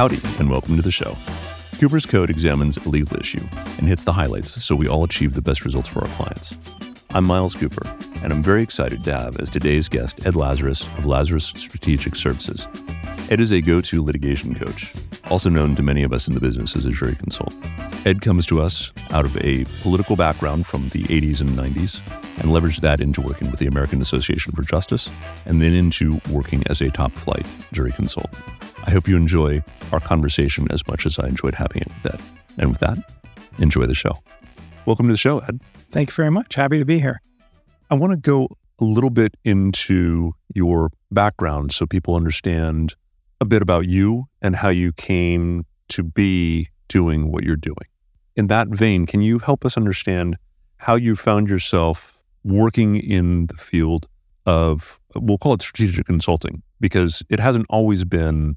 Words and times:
Howdy, 0.00 0.18
and 0.38 0.50
welcome 0.50 0.76
to 0.76 0.82
the 0.82 0.90
show. 0.90 1.14
Coopers' 1.78 2.06
Code 2.06 2.30
examines 2.30 2.78
a 2.78 2.88
legal 2.88 3.20
issue 3.20 3.46
and 3.76 3.86
hits 3.86 4.02
the 4.02 4.14
highlights 4.14 4.64
so 4.64 4.74
we 4.74 4.88
all 4.88 5.04
achieve 5.04 5.34
the 5.34 5.42
best 5.42 5.62
results 5.62 5.90
for 5.90 6.00
our 6.00 6.08
clients. 6.14 6.56
I'm 7.10 7.26
Miles 7.26 7.54
Cooper, 7.54 7.86
and 8.22 8.32
I'm 8.32 8.42
very 8.42 8.62
excited 8.62 9.04
to 9.04 9.12
have 9.12 9.36
as 9.40 9.50
today's 9.50 9.90
guest 9.90 10.24
Ed 10.24 10.36
Lazarus 10.36 10.86
of 10.96 11.04
Lazarus 11.04 11.52
Strategic 11.54 12.16
Services. 12.16 12.66
Ed 13.28 13.42
is 13.42 13.52
a 13.52 13.60
go 13.60 13.82
to 13.82 14.02
litigation 14.02 14.54
coach, 14.54 14.94
also 15.28 15.50
known 15.50 15.76
to 15.76 15.82
many 15.82 16.02
of 16.02 16.14
us 16.14 16.28
in 16.28 16.32
the 16.32 16.40
business 16.40 16.74
as 16.76 16.86
a 16.86 16.90
jury 16.90 17.14
consultant. 17.16 17.62
Ed 18.06 18.22
comes 18.22 18.46
to 18.46 18.62
us 18.62 18.94
out 19.10 19.26
of 19.26 19.36
a 19.36 19.66
political 19.82 20.16
background 20.16 20.66
from 20.66 20.88
the 20.88 21.02
80s 21.02 21.42
and 21.42 21.50
90s 21.50 22.00
and 22.38 22.48
leveraged 22.48 22.80
that 22.80 23.02
into 23.02 23.20
working 23.20 23.50
with 23.50 23.60
the 23.60 23.66
American 23.66 24.00
Association 24.00 24.54
for 24.54 24.62
Justice 24.62 25.10
and 25.44 25.60
then 25.60 25.74
into 25.74 26.22
working 26.30 26.66
as 26.68 26.80
a 26.80 26.88
top 26.88 27.12
flight 27.12 27.44
jury 27.72 27.92
consultant. 27.92 28.42
I 28.90 28.92
hope 28.92 29.06
you 29.06 29.16
enjoy 29.16 29.62
our 29.92 30.00
conversation 30.00 30.66
as 30.72 30.84
much 30.88 31.06
as 31.06 31.16
I 31.16 31.28
enjoyed 31.28 31.54
having 31.54 31.82
it 31.82 31.88
with 32.02 32.12
Ed. 32.12 32.20
And 32.58 32.70
with 32.70 32.80
that, 32.80 32.98
enjoy 33.58 33.86
the 33.86 33.94
show. 33.94 34.18
Welcome 34.84 35.06
to 35.06 35.12
the 35.12 35.16
show, 35.16 35.38
Ed. 35.38 35.60
Thank 35.90 36.08
you 36.08 36.14
very 36.14 36.30
much. 36.32 36.56
Happy 36.56 36.76
to 36.76 36.84
be 36.84 36.98
here. 36.98 37.22
I 37.88 37.94
want 37.94 38.14
to 38.14 38.16
go 38.16 38.48
a 38.80 38.84
little 38.84 39.10
bit 39.10 39.36
into 39.44 40.32
your 40.56 40.90
background 41.12 41.70
so 41.70 41.86
people 41.86 42.16
understand 42.16 42.96
a 43.40 43.44
bit 43.44 43.62
about 43.62 43.86
you 43.86 44.24
and 44.42 44.56
how 44.56 44.70
you 44.70 44.92
came 44.92 45.66
to 45.90 46.02
be 46.02 46.70
doing 46.88 47.30
what 47.30 47.44
you're 47.44 47.54
doing. 47.54 47.76
In 48.34 48.48
that 48.48 48.66
vein, 48.70 49.06
can 49.06 49.22
you 49.22 49.38
help 49.38 49.64
us 49.64 49.76
understand 49.76 50.36
how 50.78 50.96
you 50.96 51.14
found 51.14 51.48
yourself 51.48 52.20
working 52.42 52.96
in 52.96 53.46
the 53.46 53.54
field 53.54 54.08
of, 54.46 54.98
we'll 55.14 55.38
call 55.38 55.54
it 55.54 55.62
strategic 55.62 56.06
consulting, 56.06 56.64
because 56.80 57.22
it 57.30 57.38
hasn't 57.38 57.66
always 57.70 58.04
been 58.04 58.56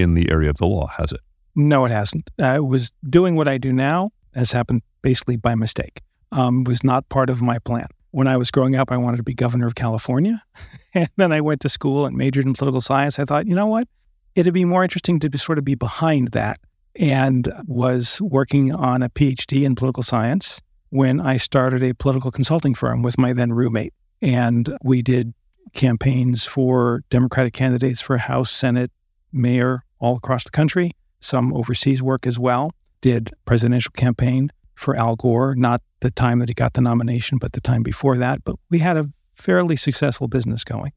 in 0.00 0.14
the 0.14 0.30
area 0.30 0.50
of 0.50 0.56
the 0.56 0.66
law, 0.66 0.86
has 0.86 1.12
it? 1.12 1.20
No, 1.54 1.84
it 1.84 1.90
hasn't. 1.90 2.30
I 2.38 2.60
was 2.60 2.92
doing 3.08 3.36
what 3.36 3.48
I 3.48 3.58
do 3.58 3.72
now 3.72 4.10
has 4.34 4.52
happened 4.52 4.82
basically 5.02 5.36
by 5.36 5.54
mistake. 5.54 6.00
Um, 6.32 6.64
was 6.64 6.84
not 6.84 7.08
part 7.08 7.28
of 7.28 7.42
my 7.42 7.58
plan. 7.58 7.86
When 8.12 8.28
I 8.28 8.36
was 8.36 8.50
growing 8.50 8.76
up, 8.76 8.92
I 8.92 8.96
wanted 8.96 9.18
to 9.18 9.22
be 9.22 9.34
governor 9.34 9.66
of 9.66 9.74
California. 9.74 10.42
and 10.94 11.08
then 11.16 11.32
I 11.32 11.40
went 11.40 11.60
to 11.62 11.68
school 11.68 12.06
and 12.06 12.16
majored 12.16 12.46
in 12.46 12.54
political 12.54 12.80
science. 12.80 13.18
I 13.18 13.24
thought, 13.24 13.46
you 13.46 13.54
know 13.54 13.66
what? 13.66 13.88
It'd 14.36 14.54
be 14.54 14.64
more 14.64 14.84
interesting 14.84 15.18
to 15.20 15.30
be, 15.30 15.38
sort 15.38 15.58
of 15.58 15.64
be 15.64 15.74
behind 15.74 16.28
that 16.28 16.60
and 16.96 17.52
was 17.66 18.20
working 18.20 18.72
on 18.74 19.02
a 19.02 19.08
PhD 19.08 19.64
in 19.64 19.74
political 19.74 20.02
science 20.02 20.60
when 20.90 21.20
I 21.20 21.36
started 21.36 21.82
a 21.82 21.94
political 21.94 22.30
consulting 22.30 22.74
firm 22.74 23.02
with 23.02 23.18
my 23.18 23.32
then 23.32 23.52
roommate. 23.52 23.94
And 24.22 24.76
we 24.82 25.02
did 25.02 25.34
campaigns 25.72 26.46
for 26.46 27.02
Democratic 27.10 27.54
candidates 27.54 28.00
for 28.00 28.18
House, 28.18 28.50
Senate, 28.50 28.90
mayor 29.32 29.84
all 30.00 30.16
across 30.16 30.44
the 30.44 30.50
country, 30.50 30.92
some 31.20 31.54
overseas 31.54 32.02
work 32.02 32.26
as 32.26 32.38
well. 32.38 32.72
Did 33.00 33.30
presidential 33.44 33.92
campaign 33.96 34.50
for 34.74 34.96
Al 34.96 35.16
Gore, 35.16 35.54
not 35.54 35.82
the 36.00 36.10
time 36.10 36.38
that 36.40 36.48
he 36.48 36.54
got 36.54 36.74
the 36.74 36.80
nomination, 36.80 37.38
but 37.38 37.52
the 37.52 37.60
time 37.60 37.82
before 37.82 38.16
that. 38.18 38.44
But 38.44 38.56
we 38.70 38.78
had 38.78 38.96
a 38.96 39.10
fairly 39.34 39.76
successful 39.76 40.28
business 40.28 40.64
going. 40.64 40.92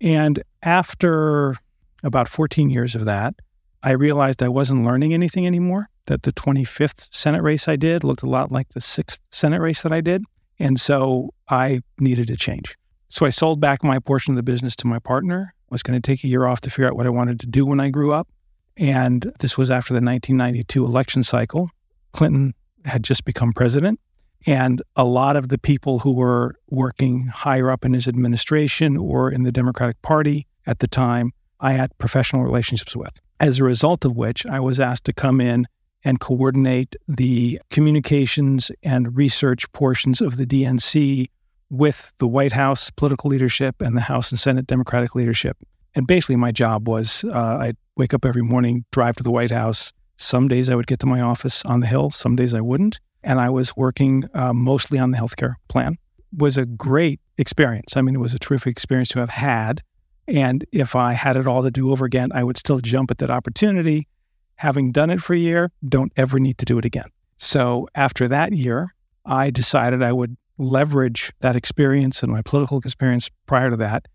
And 0.00 0.42
after 0.62 1.54
about 2.02 2.28
14 2.28 2.70
years 2.70 2.94
of 2.94 3.04
that, 3.04 3.34
I 3.82 3.92
realized 3.92 4.42
I 4.42 4.48
wasn't 4.48 4.84
learning 4.84 5.12
anything 5.14 5.46
anymore, 5.46 5.88
that 6.06 6.22
the 6.22 6.32
25th 6.32 7.08
Senate 7.12 7.42
race 7.42 7.68
I 7.68 7.76
did 7.76 8.02
looked 8.02 8.22
a 8.22 8.30
lot 8.30 8.50
like 8.50 8.70
the 8.70 8.80
sixth 8.80 9.20
Senate 9.30 9.60
race 9.60 9.82
that 9.82 9.92
I 9.92 10.00
did. 10.00 10.22
And 10.58 10.80
so 10.80 11.34
I 11.48 11.80
needed 11.98 12.30
a 12.30 12.36
change. 12.36 12.76
So 13.08 13.26
I 13.26 13.30
sold 13.30 13.60
back 13.60 13.84
my 13.84 13.98
portion 13.98 14.32
of 14.32 14.36
the 14.36 14.42
business 14.42 14.74
to 14.76 14.86
my 14.86 14.98
partner 14.98 15.54
I 15.70 15.74
was 15.74 15.82
going 15.82 16.00
to 16.00 16.06
take 16.06 16.22
a 16.22 16.28
year 16.28 16.46
off 16.46 16.60
to 16.62 16.70
figure 16.70 16.86
out 16.86 16.94
what 16.94 17.06
I 17.06 17.10
wanted 17.10 17.40
to 17.40 17.46
do 17.46 17.66
when 17.66 17.80
I 17.80 17.90
grew 17.90 18.12
up. 18.12 18.28
And 18.76 19.32
this 19.40 19.56
was 19.56 19.70
after 19.70 19.92
the 19.92 20.04
1992 20.04 20.84
election 20.84 21.22
cycle. 21.22 21.70
Clinton 22.12 22.54
had 22.84 23.04
just 23.04 23.24
become 23.24 23.52
president. 23.52 24.00
And 24.46 24.82
a 24.94 25.04
lot 25.04 25.36
of 25.36 25.48
the 25.48 25.58
people 25.58 26.00
who 26.00 26.12
were 26.12 26.56
working 26.68 27.26
higher 27.26 27.70
up 27.70 27.84
in 27.84 27.94
his 27.94 28.06
administration 28.06 28.96
or 28.96 29.30
in 29.30 29.42
the 29.42 29.52
Democratic 29.52 30.00
Party 30.02 30.46
at 30.66 30.80
the 30.80 30.86
time, 30.86 31.32
I 31.60 31.72
had 31.72 31.96
professional 31.98 32.42
relationships 32.42 32.94
with. 32.94 33.20
As 33.40 33.58
a 33.58 33.64
result 33.64 34.04
of 34.04 34.16
which, 34.16 34.44
I 34.46 34.60
was 34.60 34.80
asked 34.80 35.04
to 35.06 35.12
come 35.12 35.40
in 35.40 35.66
and 36.04 36.20
coordinate 36.20 36.94
the 37.08 37.60
communications 37.70 38.70
and 38.82 39.16
research 39.16 39.70
portions 39.72 40.20
of 40.20 40.36
the 40.36 40.44
DNC 40.44 41.28
with 41.70 42.12
the 42.18 42.28
White 42.28 42.52
House 42.52 42.90
political 42.90 43.30
leadership 43.30 43.80
and 43.80 43.96
the 43.96 44.02
House 44.02 44.30
and 44.30 44.38
Senate 44.38 44.66
Democratic 44.66 45.14
leadership. 45.14 45.56
And 45.94 46.06
basically, 46.06 46.36
my 46.36 46.52
job 46.52 46.88
was 46.88 47.24
uh, 47.24 47.58
I'd 47.60 47.76
wake 47.96 48.14
up 48.14 48.24
every 48.24 48.42
morning, 48.42 48.84
drive 48.90 49.16
to 49.16 49.22
the 49.22 49.30
White 49.30 49.50
House. 49.50 49.92
Some 50.16 50.48
days 50.48 50.68
I 50.68 50.74
would 50.74 50.86
get 50.86 50.98
to 51.00 51.06
my 51.06 51.20
office 51.20 51.64
on 51.64 51.80
the 51.80 51.86
Hill, 51.86 52.10
some 52.10 52.36
days 52.36 52.54
I 52.54 52.60
wouldn't. 52.60 53.00
And 53.22 53.40
I 53.40 53.48
was 53.48 53.76
working 53.76 54.24
uh, 54.34 54.52
mostly 54.52 54.98
on 54.98 55.10
the 55.10 55.18
healthcare 55.18 55.54
plan. 55.68 55.96
It 56.18 56.42
was 56.42 56.58
a 56.58 56.66
great 56.66 57.20
experience. 57.38 57.96
I 57.96 58.02
mean, 58.02 58.14
it 58.14 58.20
was 58.20 58.34
a 58.34 58.38
terrific 58.38 58.72
experience 58.72 59.08
to 59.10 59.20
have 59.20 59.30
had. 59.30 59.82
And 60.26 60.64
if 60.72 60.94
I 60.94 61.12
had 61.12 61.36
it 61.36 61.46
all 61.46 61.62
to 61.62 61.70
do 61.70 61.90
over 61.90 62.04
again, 62.04 62.30
I 62.32 62.44
would 62.44 62.58
still 62.58 62.80
jump 62.80 63.10
at 63.10 63.18
that 63.18 63.30
opportunity. 63.30 64.08
Having 64.56 64.92
done 64.92 65.10
it 65.10 65.20
for 65.20 65.34
a 65.34 65.38
year, 65.38 65.70
don't 65.86 66.12
ever 66.16 66.38
need 66.38 66.58
to 66.58 66.64
do 66.64 66.78
it 66.78 66.84
again. 66.84 67.08
So 67.36 67.88
after 67.94 68.28
that 68.28 68.52
year, 68.52 68.94
I 69.24 69.50
decided 69.50 70.02
I 70.02 70.12
would 70.12 70.36
leverage 70.58 71.32
that 71.40 71.56
experience 71.56 72.22
and 72.22 72.30
my 72.30 72.42
political 72.42 72.78
experience 72.78 73.30
prior 73.46 73.70
to 73.70 73.76
that 73.76 74.06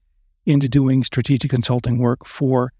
into 0.49 0.67
doing 0.67 1.03
strategic 1.03 1.51
consulting 1.51 1.99
work 1.99 2.25
for 2.25 2.73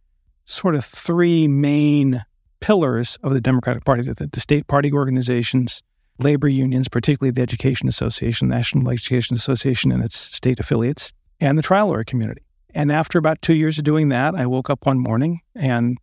sort 0.45 0.75
of 0.75 0.83
three 0.83 1.47
main 1.47 2.23
pillars 2.59 3.17
of 3.23 3.33
the 3.33 3.39
Democratic 3.41 3.85
Party 3.85 4.03
the, 4.03 4.27
the 4.27 4.39
state 4.39 4.67
party 4.67 4.91
organizations, 4.91 5.81
labor 6.17 6.47
unions, 6.47 6.87
particularly 6.87 7.31
the 7.31 7.41
Education 7.41 7.87
Association, 7.87 8.47
National 8.47 8.89
Education 8.89 9.35
Association, 9.35 9.91
and 9.91 10.03
its 10.03 10.17
state 10.17 10.59
affiliates, 10.59 11.13
and 11.39 11.57
the 11.57 11.61
trial 11.61 11.87
lawyer 11.87 12.03
community. 12.03 12.41
And 12.73 12.91
after 12.91 13.17
about 13.17 13.41
two 13.41 13.55
years 13.55 13.77
of 13.77 13.83
doing 13.83 14.09
that, 14.09 14.35
I 14.35 14.45
woke 14.45 14.69
up 14.69 14.85
one 14.85 14.99
morning 14.99 15.41
and 15.55 15.97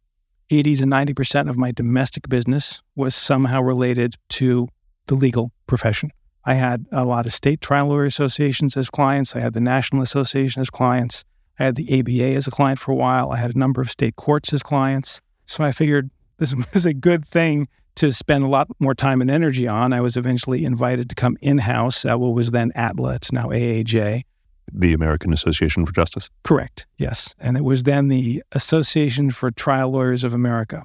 80 0.51 0.77
to 0.77 0.85
90% 0.85 1.51
of 1.51 1.57
my 1.57 1.73
domestic 1.73 2.29
business 2.29 2.83
was 2.95 3.15
somehow 3.15 3.61
related 3.61 4.15
to 4.31 4.69
the 5.07 5.15
legal 5.15 5.53
profession. 5.67 6.11
I 6.45 6.55
had 6.55 6.87
a 6.93 7.05
lot 7.05 7.27
of 7.27 7.33
state 7.33 7.61
trial 7.61 7.89
lawyer 7.89 8.05
associations 8.05 8.77
as 8.77 8.89
clients. 8.89 9.35
I 9.35 9.41
had 9.41 9.55
the 9.55 9.61
National 9.61 10.03
Association 10.03 10.61
as 10.61 10.71
clients. 10.71 11.25
I 11.59 11.65
had 11.65 11.77
the 11.77 12.01
ABA 12.01 12.35
as 12.37 12.47
a 12.47 12.51
client 12.51 12.79
for 12.79 12.93
a 12.93 12.97
while. 12.97 13.31
I 13.31 13.37
had 13.37 13.55
a 13.55 13.59
number 13.59 13.81
of 13.81 13.91
state 13.91 14.17
courts 14.17 14.53
as 14.53 14.63
clients. 14.63 15.21
So 15.47 15.65
I 15.65 15.73
figured 15.73 16.11
this 16.39 16.55
was 16.75 16.87
a 16.87 16.95
good 16.95 17.27
thing 17.27 17.69
to 17.97 18.13
spend 18.13 18.45
a 18.45 18.49
lot 18.49 18.69
more 18.79 18.95
time 18.95 19.21
and 19.21 19.31
energy 19.31 19.67
on. 19.67 19.93
I 19.93 20.01
was 20.01 20.17
eventually 20.17 20.65
invited 20.65 21.09
to 21.09 21.15
come 21.15 21.37
in 21.41 21.59
house 21.59 22.05
at 22.05 22.21
what 22.21 22.35
was 22.35 22.51
then 22.51 22.73
ATLA, 22.75 23.17
it's 23.17 23.33
now 23.33 23.47
AAJ. 23.47 24.23
The 24.73 24.93
American 24.93 25.33
Association 25.33 25.87
for 25.87 25.93
Justice? 25.93 26.29
Correct, 26.43 26.87
yes. 26.99 27.35
And 27.39 27.57
it 27.57 27.65
was 27.65 27.85
then 27.85 28.09
the 28.09 28.43
Association 28.53 29.31
for 29.31 29.51
Trial 29.51 29.91
Lawyers 29.91 30.25
of 30.25 30.35
America. 30.35 30.83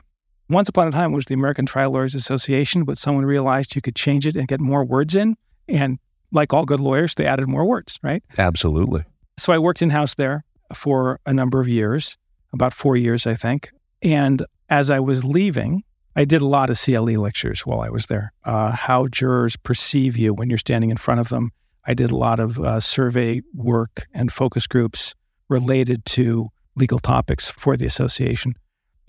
Once 0.49 0.69
upon 0.69 0.87
a 0.87 0.91
time, 0.91 1.11
it 1.11 1.15
was 1.15 1.25
the 1.25 1.33
American 1.33 1.65
Trial 1.65 1.91
Lawyers 1.91 2.13
Association, 2.13 2.83
but 2.83 2.97
someone 2.97 3.25
realized 3.25 3.75
you 3.75 3.81
could 3.81 3.95
change 3.95 4.27
it 4.27 4.35
and 4.35 4.47
get 4.47 4.59
more 4.61 4.85
words 4.85 5.15
in. 5.15 5.35
And 5.67 5.97
like 6.31 6.53
all 6.53 6.65
good 6.65 6.79
lawyers, 6.79 7.15
they 7.15 7.25
added 7.25 7.47
more 7.47 7.65
words, 7.65 7.99
right? 8.03 8.23
Absolutely. 8.37 9.03
So 9.37 9.51
I 9.51 9.57
worked 9.57 9.81
in 9.81 9.89
house 9.89 10.13
there 10.15 10.45
for 10.73 11.19
a 11.25 11.33
number 11.33 11.59
of 11.59 11.67
years, 11.67 12.17
about 12.53 12.73
four 12.73 12.95
years, 12.95 13.25
I 13.25 13.35
think. 13.35 13.69
And 14.01 14.45
as 14.69 14.89
I 14.89 14.99
was 14.99 15.23
leaving, 15.23 15.83
I 16.15 16.25
did 16.25 16.41
a 16.41 16.47
lot 16.47 16.69
of 16.69 16.79
CLE 16.79 17.05
lectures 17.05 17.65
while 17.65 17.81
I 17.81 17.89
was 17.89 18.07
there. 18.07 18.33
Uh, 18.43 18.71
how 18.71 19.07
jurors 19.07 19.55
perceive 19.55 20.17
you 20.17 20.33
when 20.33 20.49
you're 20.49 20.57
standing 20.57 20.89
in 20.89 20.97
front 20.97 21.19
of 21.19 21.29
them. 21.29 21.51
I 21.85 21.93
did 21.93 22.11
a 22.11 22.17
lot 22.17 22.39
of 22.39 22.59
uh, 22.59 22.79
survey 22.79 23.41
work 23.53 24.07
and 24.13 24.31
focus 24.31 24.67
groups 24.67 25.15
related 25.49 26.05
to 26.05 26.49
legal 26.75 26.99
topics 26.99 27.49
for 27.49 27.75
the 27.75 27.85
association. 27.85 28.53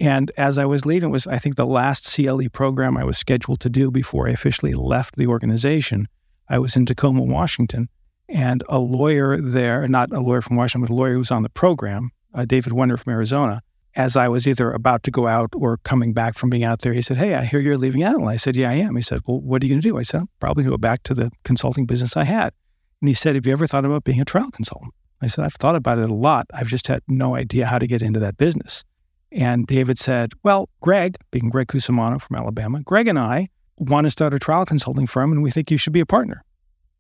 And 0.01 0.31
as 0.37 0.59
I 0.59 0.65
was 0.65 0.87
leaving, 0.87 1.11
it 1.11 1.13
was 1.13 1.27
I 1.27 1.39
think 1.39 1.57
the 1.57 1.67
last 1.67 2.13
CLE 2.15 2.49
program 2.53 2.97
I 2.97 3.05
was 3.05 3.19
scheduled 3.19 3.61
to 3.61 3.71
do 3.71 3.91
before 3.91 4.29
I 4.29 4.33
officially 4.33 4.75
left 4.75 5.17
the 5.17 5.27
organization. 5.27 6.09
I 6.49 6.59
was 6.59 6.77
in 6.77 6.87
Tacoma, 6.87 7.23
Washington, 7.23 7.89
and 8.33 8.65
a 8.69 8.79
lawyer 8.79 9.37
there, 9.37 9.87
not 9.87 10.11
a 10.11 10.21
lawyer 10.21 10.41
from 10.41 10.57
Washington, 10.57 10.87
but 10.89 10.93
a 10.93 10.97
lawyer 10.97 11.13
who 11.13 11.19
was 11.19 11.31
on 11.31 11.43
the 11.43 11.51
program, 11.51 12.11
uh, 12.35 12.45
David 12.47 12.73
Wenner 12.73 12.99
from 12.99 13.13
Arizona, 13.13 13.63
as 13.95 14.17
I 14.17 14.29
was 14.29 14.49
either 14.49 14.71
about 14.71 15.03
to 15.03 15.11
go 15.11 15.27
out 15.29 15.51
or 15.55 15.77
coming 15.79 16.15
back 16.15 16.35
from 16.35 16.49
being 16.49 16.65
out 16.65 16.81
there, 16.81 16.95
he 16.95 17.03
said, 17.03 17.19
Hey, 17.19 17.35
I 17.35 17.45
hear 17.45 17.61
you're 17.61 17.77
leaving 17.77 18.03
ATLA. 18.03 18.33
I 18.33 18.37
said, 18.37 18.57
Yeah, 18.57 18.71
I 18.71 18.75
am. 18.75 18.97
He 18.97 19.03
said, 19.03 19.21
Well, 19.27 19.41
what 19.41 19.63
are 19.63 19.67
you 19.67 19.75
going 19.75 19.83
to 19.83 19.89
do? 19.89 19.99
I 19.99 20.03
said, 20.03 20.23
Probably 20.41 20.65
go 20.65 20.79
back 20.79 21.03
to 21.05 21.15
the 21.15 21.31
consulting 21.45 21.85
business 21.85 22.17
I 22.17 22.25
had. 22.25 22.55
And 23.03 23.09
he 23.09 23.15
said, 23.15 23.35
Have 23.35 23.47
you 23.47 23.53
ever 23.53 23.67
thought 23.67 23.85
about 23.85 24.05
being 24.05 24.21
a 24.21 24.25
trial 24.25 24.51
consultant? 24.51 24.95
I 25.21 25.27
said, 25.27 25.45
I've 25.45 25.55
thought 25.55 25.77
about 25.77 25.99
it 25.99 26.09
a 26.09 26.15
lot. 26.15 26.47
I've 26.55 26.69
just 26.69 26.87
had 26.87 27.03
no 27.07 27.37
idea 27.37 27.67
how 27.67 27.79
to 27.79 27.87
get 27.87 28.01
into 28.01 28.19
that 28.21 28.39
business. 28.39 28.83
And 29.31 29.67
David 29.67 29.99
said, 29.99 30.33
Well, 30.43 30.71
Greg, 30.81 31.19
being 31.31 31.51
Greg 31.51 31.67
Cusimano 31.67 32.21
from 32.21 32.37
Alabama, 32.37 32.81
Greg 32.81 33.09
and 33.09 33.19
I 33.19 33.51
want 33.77 34.07
to 34.07 34.11
start 34.11 34.33
a 34.33 34.39
trial 34.39 34.65
consulting 34.65 35.07
firm 35.07 35.33
and 35.33 35.43
we 35.43 35.51
think 35.51 35.71
you 35.71 35.77
should 35.77 35.93
be 35.93 36.01
a 36.01 36.07
partner. 36.07 36.45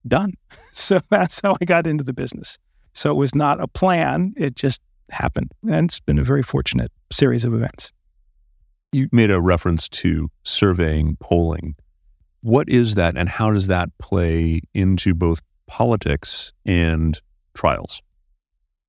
Done. 0.06 0.34
So 0.74 1.00
that's 1.10 1.42
how 1.42 1.54
I 1.60 1.66
got 1.66 1.86
into 1.86 2.02
the 2.02 2.14
business. 2.14 2.56
So 2.94 3.10
it 3.10 3.16
was 3.16 3.34
not 3.34 3.60
a 3.62 3.68
plan, 3.68 4.32
it 4.38 4.56
just 4.56 4.80
happened. 5.10 5.52
And 5.68 5.90
it's 5.90 6.00
been 6.00 6.18
a 6.18 6.22
very 6.22 6.42
fortunate 6.42 6.90
series 7.10 7.44
of 7.44 7.52
events. 7.52 7.92
You 8.92 9.08
made 9.12 9.30
a 9.30 9.38
reference 9.38 9.90
to 9.90 10.30
surveying, 10.44 11.16
polling. 11.20 11.74
What 12.40 12.70
is 12.70 12.94
that, 12.94 13.18
and 13.18 13.28
how 13.28 13.50
does 13.50 13.66
that 13.66 13.90
play 13.98 14.62
into 14.72 15.14
both 15.14 15.42
politics 15.66 16.54
and 16.64 17.20
trials? 17.54 18.00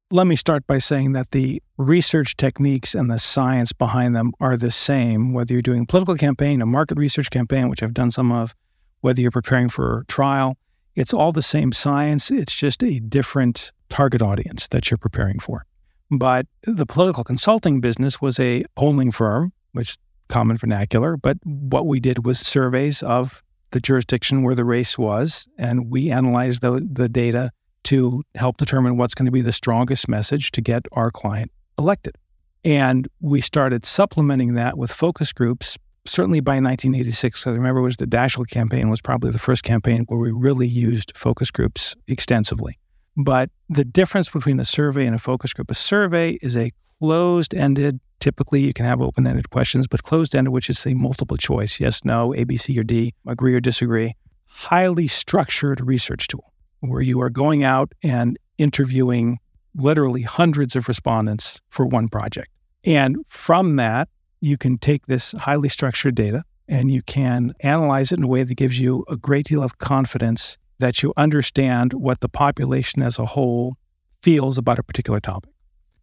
Let 0.10 0.27
me 0.27 0.36
start 0.36 0.68
by 0.68 0.77
saying 0.77 1.13
that 1.13 1.31
the 1.31 1.62
research 1.77 2.38
techniques 2.38 2.94
and 2.94 3.10
the 3.10 3.19
science 3.19 3.74
behind 3.74 4.15
them 4.15 4.31
are 4.39 4.56
the 4.56 4.71
same, 4.71 5.33
whether 5.33 5.54
you're 5.54 5.62
doing 5.62 5.83
a 5.83 5.86
political 5.86 6.15
campaign, 6.15 6.62
a 6.62 6.65
market 6.65 6.98
research 6.98 7.30
campaign, 7.30 7.69
which 7.69 7.81
I've 7.81 7.94
done 7.94 8.12
some 8.12 8.31
of, 8.31 8.54
whether 9.01 9.21
you're 9.21 9.31
preparing 9.31 9.69
for 9.69 10.00
a 10.00 10.06
trial. 10.06 10.57
It's 10.95 11.13
all 11.13 11.31
the 11.31 11.41
same 11.41 11.71
science. 11.71 12.29
It's 12.29 12.53
just 12.53 12.83
a 12.83 12.99
different 12.99 13.71
target 13.89 14.21
audience 14.21 14.67
that 14.69 14.89
you're 14.89 14.97
preparing 14.97 15.39
for. 15.39 15.65
But 16.11 16.45
the 16.63 16.85
political 16.85 17.23
consulting 17.23 17.81
business 17.81 18.21
was 18.21 18.39
a 18.39 18.65
polling 18.75 19.11
firm, 19.11 19.53
which 19.71 19.97
common 20.27 20.57
vernacular, 20.57 21.17
but 21.17 21.37
what 21.43 21.85
we 21.85 21.99
did 21.99 22.25
was 22.25 22.39
surveys 22.39 23.03
of 23.03 23.43
the 23.71 23.79
jurisdiction 23.79 24.43
where 24.43 24.55
the 24.55 24.65
race 24.65 24.97
was, 24.97 25.47
and 25.57 25.89
we 25.89 26.11
analyzed 26.11 26.61
the, 26.61 26.87
the 26.91 27.09
data 27.09 27.51
to 27.83 28.23
help 28.35 28.57
determine 28.57 28.97
what's 28.97 29.15
going 29.15 29.25
to 29.25 29.31
be 29.31 29.41
the 29.41 29.51
strongest 29.51 30.07
message 30.07 30.51
to 30.51 30.61
get 30.61 30.85
our 30.93 31.11
client 31.11 31.51
elected. 31.77 32.15
And 32.63 33.07
we 33.19 33.41
started 33.41 33.83
supplementing 33.83 34.53
that 34.53 34.77
with 34.77 34.91
focus 34.91 35.33
groups. 35.33 35.77
Certainly 36.05 36.41
by 36.41 36.55
1986, 36.55 37.47
I 37.47 37.51
remember 37.51 37.81
was 37.81 37.95
the 37.95 38.05
Daschle 38.05 38.47
campaign 38.47 38.89
was 38.89 39.01
probably 39.01 39.31
the 39.31 39.39
first 39.39 39.63
campaign 39.63 40.03
where 40.07 40.19
we 40.19 40.31
really 40.31 40.67
used 40.67 41.13
focus 41.15 41.50
groups 41.50 41.95
extensively. 42.07 42.77
But 43.15 43.51
the 43.69 43.85
difference 43.85 44.29
between 44.29 44.59
a 44.59 44.65
survey 44.65 45.05
and 45.05 45.15
a 45.15 45.19
focus 45.19 45.53
group, 45.53 45.71
a 45.71 45.75
survey 45.75 46.39
is 46.41 46.57
a 46.57 46.71
closed-ended. 47.00 48.01
Typically, 48.19 48.61
you 48.61 48.73
can 48.73 48.85
have 48.85 49.01
open-ended 49.01 49.50
questions, 49.50 49.88
but 49.88 50.03
closed-ended, 50.03 50.51
which 50.51 50.69
is 50.69 50.85
a 50.85 50.94
multiple 50.94 51.38
choice: 51.38 51.79
yes, 51.79 52.03
no, 52.03 52.33
A, 52.33 52.44
B, 52.44 52.57
C, 52.57 52.77
or 52.77 52.83
D, 52.83 53.13
agree 53.25 53.53
or 53.53 53.61
disagree. 53.61 54.13
Highly 54.45 55.07
structured 55.07 55.79
research 55.79 56.27
tool 56.27 56.53
where 56.81 57.01
you 57.01 57.21
are 57.21 57.29
going 57.29 57.63
out 57.63 57.94
and 58.03 58.38
interviewing 58.57 59.39
literally 59.75 60.23
hundreds 60.23 60.75
of 60.75 60.88
respondents 60.88 61.61
for 61.69 61.85
one 61.85 62.09
project. 62.09 62.50
And 62.83 63.17
from 63.29 63.77
that, 63.77 64.09
you 64.43 64.57
can 64.57 64.77
take 64.77 65.05
this 65.05 65.31
highly 65.31 65.69
structured 65.69 66.15
data 66.15 66.43
and 66.67 66.91
you 66.91 67.01
can 67.01 67.53
analyze 67.61 68.11
it 68.11 68.19
in 68.19 68.25
a 68.25 68.27
way 68.27 68.43
that 68.43 68.55
gives 68.55 68.79
you 68.79 69.05
a 69.07 69.15
great 69.15 69.45
deal 69.45 69.63
of 69.63 69.77
confidence 69.77 70.57
that 70.79 71.01
you 71.01 71.13
understand 71.15 71.93
what 71.93 72.19
the 72.19 72.27
population 72.27 73.01
as 73.01 73.17
a 73.17 73.25
whole 73.25 73.77
feels 74.21 74.57
about 74.57 74.79
a 74.79 74.83
particular 74.83 75.19
topic. 75.19 75.51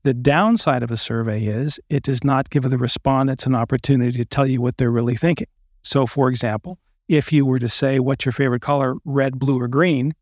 The 0.05 0.15
downside 0.15 0.83
of 0.83 0.91
a 0.91 0.97
survey 0.97 1.45
is 1.45 1.79
it 1.91 2.03
does 2.03 2.25
not 2.25 2.49
give 2.49 2.63
the 2.63 2.79
respondents 2.79 3.45
an 3.45 3.55
opportunity 3.55 4.13
to 4.13 4.25
tell 4.25 4.47
you 4.47 4.63
what 4.63 4.79
they're 4.79 4.91
really 4.91 5.17
thinking. 5.17 5.49
So, 5.83 6.07
for 6.07 6.31
example, 6.31 6.79
if 7.09 7.33
you 7.33 7.45
were 7.45 7.59
to 7.59 7.69
say, 7.69 7.99
What's 7.99 8.25
your 8.25 8.33
favorite 8.33 8.63
color, 8.63 8.97
red, 9.05 9.39
blue, 9.39 9.61
or 9.61 9.69
green? 9.69 10.15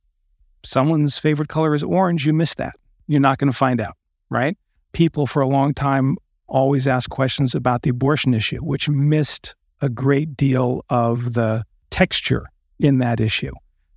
someone's 0.64 1.18
favorite 1.18 1.48
color 1.48 1.74
is 1.74 1.84
orange, 1.84 2.26
you 2.26 2.32
miss 2.32 2.54
that. 2.54 2.74
You're 3.06 3.20
not 3.20 3.38
going 3.38 3.50
to 3.50 3.56
find 3.56 3.80
out, 3.80 3.94
right? 4.28 4.56
People 4.92 5.26
for 5.26 5.40
a 5.40 5.46
long 5.46 5.72
time 5.72 6.16
always 6.48 6.86
ask 6.86 7.10
questions 7.10 7.54
about 7.54 7.82
the 7.82 7.90
abortion 7.90 8.34
issue, 8.34 8.58
which 8.58 8.88
missed 8.88 9.54
a 9.80 9.88
great 9.88 10.36
deal 10.36 10.84
of 10.88 11.34
the 11.34 11.64
texture 11.90 12.46
in 12.78 12.98
that 12.98 13.20
issue. 13.20 13.52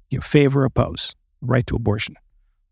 You 0.09 0.21
favor, 0.21 0.65
oppose, 0.65 1.15
right 1.41 1.65
to 1.67 1.75
abortion. 1.75 2.15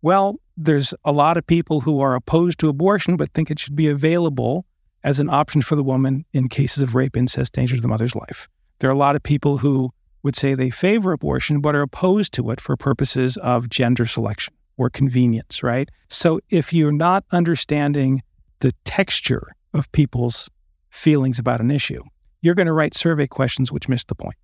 Well, 0.01 0.35
there's 0.55 0.93
a 1.03 1.11
lot 1.11 1.37
of 1.37 1.47
people 1.47 1.81
who 1.81 1.99
are 2.01 2.15
opposed 2.15 2.59
to 2.59 2.69
abortion 2.69 3.17
but 3.17 3.33
think 3.33 3.49
it 3.49 3.59
should 3.59 3.75
be 3.75 3.87
available 3.87 4.65
as 5.03 5.19
an 5.19 5.29
option 5.29 5.61
for 5.61 5.75
the 5.75 5.83
woman 5.83 6.25
in 6.33 6.49
cases 6.49 6.83
of 6.83 6.95
rape, 6.95 7.15
incest, 7.15 7.53
danger 7.53 7.75
to 7.75 7.81
the 7.81 7.87
mother's 7.87 8.15
life. 8.15 8.49
There 8.79 8.89
are 8.89 8.93
a 8.93 8.97
lot 8.97 9.15
of 9.15 9.23
people 9.23 9.57
who 9.57 9.91
would 10.23 10.35
say 10.35 10.53
they 10.53 10.69
favor 10.69 11.13
abortion 11.13 11.61
but 11.61 11.75
are 11.75 11.81
opposed 11.81 12.33
to 12.33 12.49
it 12.51 12.59
for 12.59 12.75
purposes 12.75 13.37
of 13.37 13.69
gender 13.69 14.05
selection 14.05 14.53
or 14.77 14.89
convenience, 14.89 15.63
right? 15.63 15.89
So 16.09 16.39
if 16.49 16.73
you're 16.73 16.91
not 16.91 17.23
understanding 17.31 18.21
the 18.59 18.73
texture 18.83 19.47
of 19.73 19.91
people's 19.91 20.49
feelings 20.89 21.39
about 21.39 21.61
an 21.61 21.71
issue, 21.71 22.03
you're 22.41 22.55
going 22.55 22.67
to 22.67 22.73
write 22.73 22.95
survey 22.95 23.27
questions 23.27 23.71
which 23.71 23.89
miss 23.89 24.03
the 24.03 24.15
point. 24.15 24.35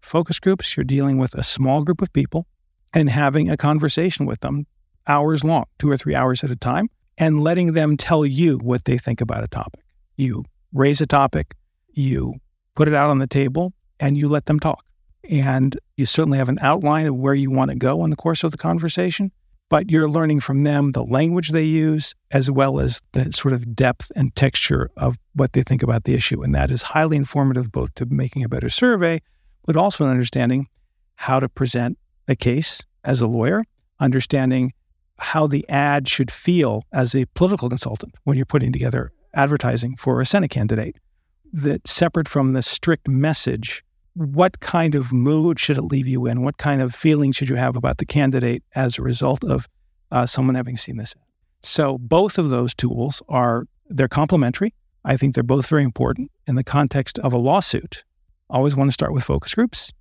Focus 0.00 0.38
groups, 0.38 0.76
you're 0.76 0.84
dealing 0.84 1.18
with 1.18 1.34
a 1.34 1.42
small 1.42 1.82
group 1.84 2.00
of 2.00 2.12
people 2.12 2.46
and 2.94 3.10
having 3.10 3.50
a 3.50 3.56
conversation 3.56 4.26
with 4.26 4.40
them 4.40 4.66
hours 5.06 5.44
long, 5.44 5.64
two 5.78 5.90
or 5.90 5.96
three 5.96 6.14
hours 6.14 6.42
at 6.44 6.50
a 6.50 6.56
time, 6.56 6.88
and 7.18 7.42
letting 7.42 7.72
them 7.72 7.96
tell 7.96 8.24
you 8.24 8.58
what 8.58 8.84
they 8.84 8.96
think 8.96 9.20
about 9.20 9.44
a 9.44 9.48
topic. 9.48 9.82
You 10.16 10.44
raise 10.72 11.00
a 11.00 11.06
topic, 11.06 11.54
you 11.90 12.34
put 12.74 12.88
it 12.88 12.94
out 12.94 13.10
on 13.10 13.18
the 13.18 13.26
table, 13.26 13.72
and 13.98 14.16
you 14.16 14.28
let 14.28 14.46
them 14.46 14.60
talk. 14.60 14.84
And 15.28 15.78
you 15.96 16.06
certainly 16.06 16.38
have 16.38 16.48
an 16.48 16.58
outline 16.62 17.06
of 17.06 17.14
where 17.14 17.34
you 17.34 17.50
want 17.50 17.70
to 17.70 17.76
go 17.76 18.02
in 18.04 18.10
the 18.10 18.16
course 18.16 18.42
of 18.42 18.52
the 18.52 18.56
conversation, 18.56 19.32
but 19.70 19.88
you're 19.90 20.10
learning 20.10 20.40
from 20.40 20.64
them 20.64 20.92
the 20.92 21.04
language 21.04 21.50
they 21.50 21.62
use 21.62 22.14
as 22.32 22.50
well 22.50 22.80
as 22.80 23.00
the 23.12 23.32
sort 23.32 23.54
of 23.54 23.74
depth 23.74 24.12
and 24.14 24.34
texture 24.34 24.90
of 24.96 25.16
what 25.34 25.54
they 25.54 25.62
think 25.62 25.82
about 25.82 26.04
the 26.04 26.12
issue. 26.12 26.42
And 26.42 26.54
that 26.54 26.70
is 26.70 26.82
highly 26.82 27.16
informative 27.16 27.72
both 27.72 27.94
to 27.94 28.04
making 28.04 28.44
a 28.44 28.48
better 28.48 28.68
survey, 28.68 29.20
but 29.64 29.76
also 29.76 30.04
in 30.04 30.10
understanding 30.10 30.66
how 31.14 31.40
to 31.40 31.48
present 31.48 31.96
a 32.28 32.34
case 32.34 32.82
as 33.04 33.20
a 33.20 33.26
lawyer, 33.26 33.62
understanding 34.00 34.72
how 35.18 35.46
the 35.46 35.66
ad 35.68 36.08
should 36.08 36.30
feel 36.30 36.84
as 36.92 37.14
a 37.14 37.26
political 37.34 37.68
consultant 37.68 38.14
when 38.24 38.36
you're 38.36 38.46
putting 38.46 38.72
together 38.72 39.12
advertising 39.34 39.94
for 39.96 40.20
a 40.20 40.26
Senate 40.26 40.50
candidate. 40.50 40.96
That 41.52 41.86
separate 41.86 42.28
from 42.28 42.52
the 42.52 42.62
strict 42.62 43.08
message 43.08 43.84
what 44.14 44.60
kind 44.60 44.94
of 44.94 45.12
mood 45.12 45.58
should 45.58 45.78
it 45.78 45.82
leave 45.82 46.06
you 46.06 46.26
in? 46.26 46.42
What 46.42 46.58
kind 46.58 46.82
of 46.82 46.94
feeling 46.94 47.32
should 47.32 47.48
you 47.48 47.56
have 47.56 47.76
about 47.76 47.98
the 47.98 48.06
candidate 48.06 48.62
as 48.74 48.98
a 48.98 49.02
result 49.02 49.44
of 49.44 49.68
uh, 50.10 50.26
someone 50.26 50.54
having 50.54 50.76
seen 50.76 50.96
this? 50.96 51.14
So 51.62 51.98
both 51.98 52.38
of 52.38 52.50
those 52.50 52.74
tools 52.74 53.22
are 53.28 53.66
they're 53.88 54.08
complementary. 54.08 54.74
I 55.04 55.16
think 55.16 55.34
they're 55.34 55.42
both 55.42 55.66
very 55.66 55.84
important 55.84 56.30
in 56.46 56.54
the 56.54 56.64
context 56.64 57.18
of 57.20 57.32
a 57.32 57.38
lawsuit. 57.38 58.04
Always 58.48 58.76
want 58.76 58.88
to 58.88 58.92
start 58.92 59.12
with 59.12 59.24
focus 59.24 59.54
groups 59.54 59.92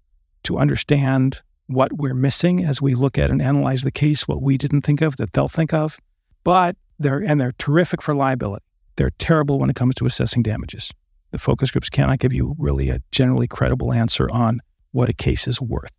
to 0.44 0.58
understand 0.58 1.42
what 1.68 1.94
we're 1.94 2.16
missing 2.16 2.64
as 2.64 2.82
we 2.82 2.96
look 2.96 3.18
at 3.18 3.30
and 3.30 3.42
analyze 3.42 3.84
the 3.84 3.92
case, 3.92 4.28
what 4.28 4.42
we 4.42 4.58
didn't 4.58 4.82
think 4.82 5.02
of 5.02 5.18
that 5.18 5.34
they'll 5.34 5.48
think 5.48 5.74
of. 5.74 6.00
But 6.44 6.76
they're 6.98 7.20
and 7.20 7.40
they're 7.40 7.54
terrific 7.54 8.02
for 8.02 8.16
liability. 8.16 8.66
They're 8.96 9.12
terrible 9.12 9.60
when 9.60 9.70
it 9.70 9.76
comes 9.76 9.96
to 9.96 10.06
assessing 10.06 10.44
damages 10.44 10.92
the 11.32 11.40
focus 11.40 11.72
groups 11.72 11.90
cannot 11.90 12.20
give 12.20 12.34
you 12.34 12.56
really 12.58 12.90
a 12.90 13.00
generally 13.12 13.48
credible 13.48 13.94
answer 13.94 14.30
on 14.32 14.60
what 14.92 15.10
a 15.10 15.14
case 15.14 15.48
is 15.48 15.62
worth. 15.62 15.92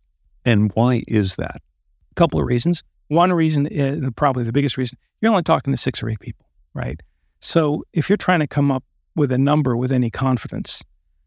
And 0.45 0.71
why 0.73 1.03
is 1.07 1.35
that? 1.37 1.61
A 2.11 2.15
couple 2.15 2.39
of 2.39 2.45
reasons. 2.45 2.83
One 3.07 3.31
reason, 3.33 3.67
is, 3.67 4.09
probably 4.15 4.43
the 4.43 4.51
biggest 4.51 4.77
reason, 4.77 4.97
you're 5.19 5.31
only 5.31 5.43
talking 5.43 5.73
to 5.73 5.77
six 5.77 6.01
or 6.01 6.09
eight 6.09 6.19
people, 6.19 6.45
right? 6.73 6.99
So 7.39 7.83
if 7.93 8.09
you're 8.09 8.17
trying 8.17 8.39
to 8.39 8.47
come 8.47 8.71
up 8.71 8.83
with 9.15 9.31
a 9.31 9.37
number 9.37 9.75
with 9.75 9.91
any 9.91 10.09
confidence, 10.09 10.81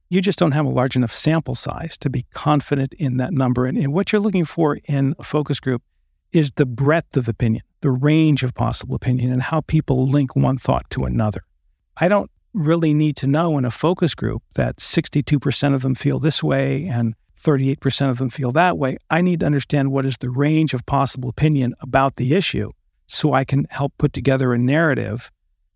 you 0.08 0.20
just 0.20 0.38
don't 0.38 0.52
have 0.52 0.64
a 0.64 0.70
large 0.70 0.96
enough 0.96 1.12
sample 1.12 1.54
size 1.54 1.99
to 1.99 2.11
be 2.11 2.25
confident 2.32 2.94
in 2.94 3.16
that 3.18 3.32
number. 3.32 3.66
And, 3.66 3.76
and 3.76 3.92
what 3.92 4.12
you're 4.12 4.20
looking 4.20 4.44
for 4.44 4.78
in 4.84 5.14
a 5.18 5.25
focus 5.25 5.61
group 5.61 5.82
is 6.32 6.52
the 6.52 6.66
breadth 6.66 7.16
of 7.16 7.28
opinion, 7.28 7.62
the 7.80 7.90
range 7.90 8.42
of 8.42 8.54
possible 8.54 8.94
opinion, 8.94 9.32
and 9.32 9.42
how 9.42 9.61
people 9.62 10.06
link 10.06 10.34
one 10.34 10.58
thought 10.58 10.88
to 10.90 11.04
another. 11.04 11.40
I 11.96 12.08
don't 12.08 12.30
really 12.54 12.94
need 12.94 13.16
to 13.16 13.26
know 13.26 13.58
in 13.58 13.64
a 13.64 13.70
focus 13.70 14.14
group 14.14 14.42
that 14.54 14.76
62% 14.76 15.75
of 15.75 15.82
them 15.82 15.94
feel 15.94 16.18
this 16.18 16.42
way 16.42 16.87
and 16.87 17.14
38% 17.37 18.11
of 18.11 18.18
them 18.18 18.30
feel 18.30 18.52
that 18.52 18.78
way. 18.78 18.96
I 19.11 19.20
need 19.20 19.40
to 19.40 19.46
understand 19.46 19.90
what 19.90 20.06
is 20.06 20.16
the 20.18 20.30
range 20.30 20.73
of 20.73 20.87
possible 20.87 21.28
opinion 21.28 21.75
about 21.80 22.16
the 22.16 22.34
issue 22.34 22.70
so 23.06 23.32
I 23.32 23.44
can 23.44 23.66
help 23.70 23.92
put 23.99 24.12
together 24.12 24.52
a 24.52 24.58
narrative 24.58 25.30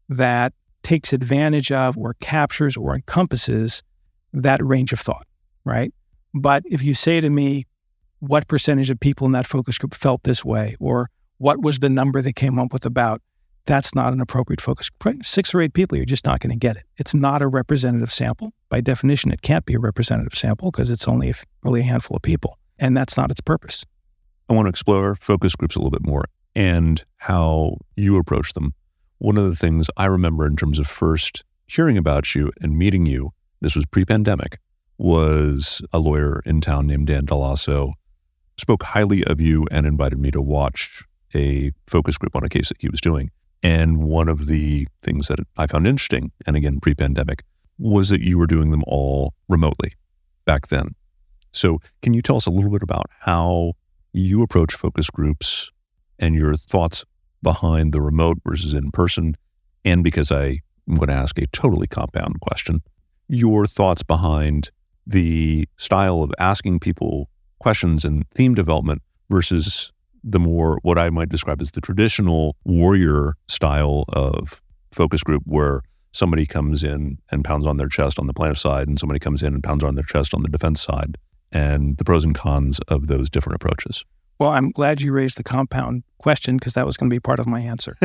that 0.08 0.54
takes 0.82 1.12
advantage 1.12 1.70
of 1.70 1.99
or 1.99 2.14
captures 2.20 2.76
or 2.76 2.94
encompasses 2.94 3.82
that 4.32 4.64
range 4.64 4.92
of 4.92 5.00
thought, 5.00 5.26
right? 5.64 5.92
But 6.32 6.62
if 6.66 6.82
you 6.82 6.94
say 6.94 7.20
to 7.20 7.28
me, 7.28 7.66
what 8.20 8.49
percentage 8.49 8.90
of 8.90 8.99
people 8.99 9.26
in 9.26 9.32
that 9.32 9.47
focus 9.47 9.78
group 9.78 9.94
felt 9.94 10.23
this 10.25 10.44
way, 10.44 10.76
or 10.80 11.08
what 11.38 11.62
was 11.62 11.78
the 11.78 11.88
number 11.88 12.20
they 12.20 12.32
came 12.32 12.58
up 12.58 12.73
with 12.73 12.85
about, 12.87 13.23
that's 13.68 13.94
not 13.94 14.14
an 14.14 14.20
appropriate 14.20 14.62
focus. 14.62 14.88
group. 14.88 15.25
Six 15.25 15.54
or 15.54 15.60
eight 15.60 15.75
people, 15.75 15.96
you're 15.96 16.06
just 16.06 16.25
not 16.25 16.40
going 16.40 16.50
to 16.50 16.56
get 16.56 16.78
it. 16.78 16.84
It's 16.96 17.12
not 17.12 17.42
a 17.42 17.46
representative 17.46 18.10
sample. 18.10 18.52
By 18.70 18.80
definition, 18.80 19.30
it 19.30 19.42
can't 19.42 19.66
be 19.66 19.75
a 19.75 19.78
representative 19.78 20.37
sample 20.37 20.70
because 20.70 20.90
it's 20.90 21.06
only 21.06 21.34
really 21.62 21.80
a 21.80 21.84
handful 21.84 22.16
of 22.16 22.22
people. 22.22 22.58
And 22.78 22.96
that's 22.96 23.18
not 23.18 23.30
its 23.30 23.42
purpose. 23.42 23.84
I 24.48 24.54
want 24.54 24.66
to 24.66 24.70
explore 24.70 25.14
focus 25.14 25.54
groups 25.54 25.76
a 25.76 25.80
little 25.80 25.90
bit 25.90 26.06
more 26.06 26.25
and 26.54 27.04
how 27.18 27.76
you 27.94 28.16
approach 28.16 28.54
them. 28.54 28.72
One 29.18 29.37
of 29.37 29.44
the 29.44 29.56
things 29.56 29.90
I 29.98 30.06
remember 30.06 30.46
in 30.46 30.56
terms 30.56 30.78
of 30.78 30.87
first 30.87 31.44
hearing 31.66 31.98
about 31.98 32.34
you 32.34 32.50
and 32.62 32.75
meeting 32.75 33.04
you, 33.04 33.32
this 33.60 33.76
was 33.76 33.84
pre 33.84 34.06
pandemic, 34.06 34.58
was 34.96 35.82
a 35.92 35.98
lawyer 35.98 36.40
in 36.46 36.62
town 36.62 36.87
named 36.87 37.08
Dan 37.08 37.26
Dell'Osso, 37.26 37.92
spoke 38.56 38.82
highly 38.82 39.25
of 39.25 39.42
you 39.42 39.66
and 39.70 39.87
invited 39.87 40.18
me 40.18 40.30
to 40.30 40.40
watch 40.40 41.04
a 41.34 41.72
focus 41.87 42.16
group 42.16 42.34
on 42.34 42.44
a 42.44 42.48
case 42.48 42.68
that 42.68 42.78
he 42.80 42.88
was 42.88 43.02
doing. 43.02 43.30
And 43.62 43.98
one 43.98 44.28
of 44.28 44.46
the 44.46 44.86
things 45.02 45.28
that 45.28 45.40
I 45.56 45.66
found 45.66 45.86
interesting, 45.86 46.32
and 46.46 46.56
again, 46.56 46.80
pre 46.80 46.94
pandemic, 46.94 47.42
was 47.78 48.08
that 48.10 48.20
you 48.20 48.38
were 48.38 48.46
doing 48.46 48.70
them 48.70 48.84
all 48.86 49.34
remotely 49.48 49.94
back 50.44 50.68
then. 50.68 50.94
So, 51.52 51.80
can 52.02 52.14
you 52.14 52.22
tell 52.22 52.36
us 52.36 52.46
a 52.46 52.50
little 52.50 52.70
bit 52.70 52.82
about 52.82 53.06
how 53.20 53.72
you 54.12 54.42
approach 54.42 54.74
focus 54.74 55.10
groups 55.10 55.70
and 56.18 56.34
your 56.34 56.54
thoughts 56.54 57.04
behind 57.42 57.92
the 57.92 58.00
remote 58.00 58.38
versus 58.46 58.74
in 58.74 58.90
person? 58.90 59.36
And 59.84 60.04
because 60.04 60.30
I 60.30 60.60
am 60.88 60.96
going 60.96 61.08
to 61.08 61.14
ask 61.14 61.38
a 61.38 61.46
totally 61.48 61.86
compound 61.86 62.40
question, 62.40 62.82
your 63.28 63.66
thoughts 63.66 64.02
behind 64.02 64.70
the 65.06 65.66
style 65.78 66.22
of 66.22 66.32
asking 66.38 66.80
people 66.80 67.30
questions 67.58 68.04
and 68.04 68.28
theme 68.30 68.54
development 68.54 69.02
versus 69.30 69.92
the 70.22 70.38
more 70.38 70.78
what 70.82 70.98
I 70.98 71.10
might 71.10 71.28
describe 71.28 71.60
as 71.60 71.72
the 71.72 71.80
traditional 71.80 72.56
warrior 72.64 73.34
style 73.48 74.04
of 74.08 74.60
focus 74.92 75.22
group 75.22 75.42
where 75.46 75.82
somebody 76.12 76.46
comes 76.46 76.82
in 76.82 77.18
and 77.30 77.44
pounds 77.44 77.66
on 77.66 77.76
their 77.76 77.88
chest 77.88 78.18
on 78.18 78.26
the 78.26 78.34
plaintiff 78.34 78.58
side 78.58 78.88
and 78.88 78.98
somebody 78.98 79.20
comes 79.20 79.42
in 79.42 79.54
and 79.54 79.62
pounds 79.62 79.84
on 79.84 79.94
their 79.94 80.04
chest 80.04 80.34
on 80.34 80.42
the 80.42 80.48
defense 80.48 80.80
side 80.80 81.16
and 81.52 81.96
the 81.98 82.04
pros 82.04 82.25
and 82.25 82.34
cons 82.34 82.78
of 82.88 83.06
those 83.06 83.30
different 83.30 83.56
approaches. 83.56 84.04
Well, 84.38 84.50
I'm 84.50 84.70
glad 84.70 85.00
you 85.00 85.12
raised 85.12 85.37
the 85.37 85.42
compound 85.42 86.04
question 86.18 86.56
because 86.56 86.75
that 86.75 86.87
was 86.87 86.96
going 86.96 87.10
to 87.10 87.14
be 87.14 87.20
part 87.20 87.40
of 87.40 87.46
my 87.46 87.60
answer. 87.60 87.96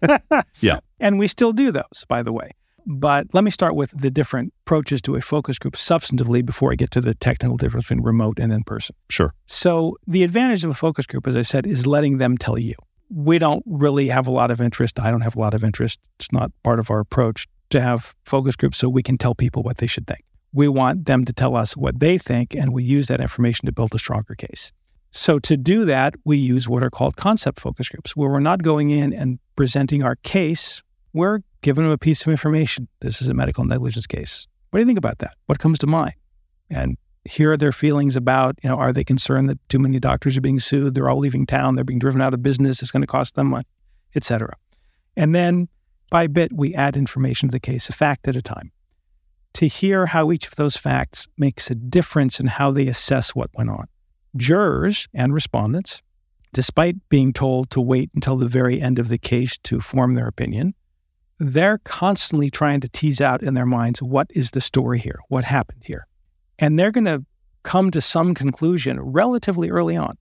yeah. 0.60 0.80
And 1.00 1.18
we 1.18 1.28
still 1.28 1.52
do 1.52 1.70
those, 1.70 2.06
by 2.08 2.22
the 2.22 2.32
way. 2.32 2.52
But 2.86 3.28
let 3.32 3.44
me 3.44 3.50
start 3.50 3.76
with 3.76 3.90
the 3.98 4.10
different 4.10 4.52
approaches 4.64 5.00
to 5.02 5.16
a 5.16 5.20
focus 5.20 5.58
group 5.58 5.74
substantively 5.74 6.44
before 6.44 6.72
I 6.72 6.74
get 6.74 6.90
to 6.92 7.00
the 7.00 7.14
technical 7.14 7.56
difference 7.56 7.86
between 7.86 8.04
remote 8.04 8.38
and 8.38 8.52
in 8.52 8.64
person. 8.64 8.94
Sure. 9.08 9.34
So, 9.46 9.96
the 10.06 10.22
advantage 10.22 10.64
of 10.64 10.70
a 10.70 10.74
focus 10.74 11.06
group, 11.06 11.26
as 11.26 11.36
I 11.36 11.42
said, 11.42 11.66
is 11.66 11.86
letting 11.86 12.18
them 12.18 12.36
tell 12.36 12.58
you. 12.58 12.74
We 13.10 13.38
don't 13.38 13.62
really 13.66 14.08
have 14.08 14.26
a 14.26 14.30
lot 14.30 14.50
of 14.50 14.60
interest. 14.60 14.98
I 14.98 15.10
don't 15.10 15.20
have 15.20 15.36
a 15.36 15.40
lot 15.40 15.54
of 15.54 15.62
interest. 15.62 16.00
It's 16.18 16.32
not 16.32 16.50
part 16.62 16.78
of 16.78 16.90
our 16.90 17.00
approach 17.00 17.46
to 17.70 17.80
have 17.80 18.14
focus 18.24 18.56
groups 18.56 18.78
so 18.78 18.88
we 18.88 19.02
can 19.02 19.18
tell 19.18 19.34
people 19.34 19.62
what 19.62 19.78
they 19.78 19.86
should 19.86 20.06
think. 20.06 20.24
We 20.52 20.68
want 20.68 21.06
them 21.06 21.24
to 21.24 21.32
tell 21.32 21.56
us 21.56 21.76
what 21.76 22.00
they 22.00 22.18
think, 22.18 22.54
and 22.54 22.72
we 22.72 22.84
use 22.84 23.08
that 23.08 23.20
information 23.20 23.66
to 23.66 23.72
build 23.72 23.94
a 23.94 23.98
stronger 23.98 24.34
case. 24.34 24.72
So, 25.10 25.38
to 25.40 25.56
do 25.56 25.84
that, 25.84 26.14
we 26.24 26.36
use 26.36 26.68
what 26.68 26.82
are 26.82 26.90
called 26.90 27.16
concept 27.16 27.60
focus 27.60 27.88
groups, 27.88 28.16
where 28.16 28.28
we're 28.28 28.40
not 28.40 28.62
going 28.62 28.90
in 28.90 29.12
and 29.12 29.38
presenting 29.54 30.02
our 30.02 30.16
case. 30.16 30.82
We're 31.12 31.40
giving 31.64 31.82
them 31.82 31.92
a 31.92 31.98
piece 31.98 32.20
of 32.20 32.28
information. 32.28 32.86
This 33.00 33.22
is 33.22 33.30
a 33.30 33.34
medical 33.34 33.64
negligence 33.64 34.06
case. 34.06 34.46
What 34.68 34.78
do 34.78 34.82
you 34.82 34.86
think 34.86 34.98
about 34.98 35.20
that? 35.20 35.34
What 35.46 35.58
comes 35.58 35.78
to 35.78 35.86
mind? 35.86 36.12
And 36.68 36.98
here 37.24 37.52
are 37.52 37.56
their 37.56 37.72
feelings 37.72 38.16
about, 38.16 38.58
you 38.62 38.68
know, 38.68 38.76
are 38.76 38.92
they 38.92 39.02
concerned 39.02 39.48
that 39.48 39.58
too 39.70 39.78
many 39.78 39.98
doctors 39.98 40.36
are 40.36 40.42
being 40.42 40.58
sued? 40.58 40.94
They're 40.94 41.08
all 41.08 41.18
leaving 41.18 41.46
town. 41.46 41.74
They're 41.74 41.82
being 41.82 41.98
driven 41.98 42.20
out 42.20 42.34
of 42.34 42.42
business. 42.42 42.82
It's 42.82 42.90
going 42.90 43.00
to 43.00 43.06
cost 43.06 43.34
them 43.34 43.46
money, 43.46 43.64
et 44.14 44.24
cetera. 44.24 44.54
And 45.16 45.34
then 45.34 45.68
by 46.10 46.26
bit, 46.26 46.52
we 46.52 46.74
add 46.74 46.98
information 46.98 47.48
to 47.48 47.52
the 47.52 47.60
case, 47.60 47.88
a 47.88 47.94
fact 47.94 48.28
at 48.28 48.36
a 48.36 48.42
time, 48.42 48.70
to 49.54 49.66
hear 49.66 50.04
how 50.04 50.32
each 50.32 50.46
of 50.46 50.56
those 50.56 50.76
facts 50.76 51.28
makes 51.38 51.70
a 51.70 51.74
difference 51.74 52.40
in 52.40 52.46
how 52.46 52.72
they 52.72 52.88
assess 52.88 53.34
what 53.34 53.48
went 53.54 53.70
on 53.70 53.86
jurors 54.36 55.08
and 55.14 55.32
respondents, 55.32 56.02
despite 56.52 56.96
being 57.08 57.32
told 57.32 57.70
to 57.70 57.80
wait 57.80 58.10
until 58.14 58.36
the 58.36 58.48
very 58.48 58.82
end 58.82 58.98
of 58.98 59.08
the 59.08 59.16
case 59.16 59.56
to 59.58 59.80
form 59.80 60.12
their 60.12 60.26
opinion, 60.28 60.74
they're 61.38 61.78
constantly 61.78 62.50
trying 62.50 62.80
to 62.80 62.88
tease 62.88 63.20
out 63.20 63.42
in 63.42 63.54
their 63.54 63.66
minds 63.66 64.02
what 64.02 64.28
is 64.30 64.52
the 64.52 64.60
story 64.60 64.98
here? 64.98 65.18
What 65.28 65.44
happened 65.44 65.82
here? 65.84 66.06
And 66.58 66.78
they're 66.78 66.92
going 66.92 67.04
to 67.06 67.24
come 67.62 67.90
to 67.90 68.00
some 68.00 68.34
conclusion 68.34 69.00
relatively 69.00 69.70
early 69.70 69.96
on. 69.96 70.16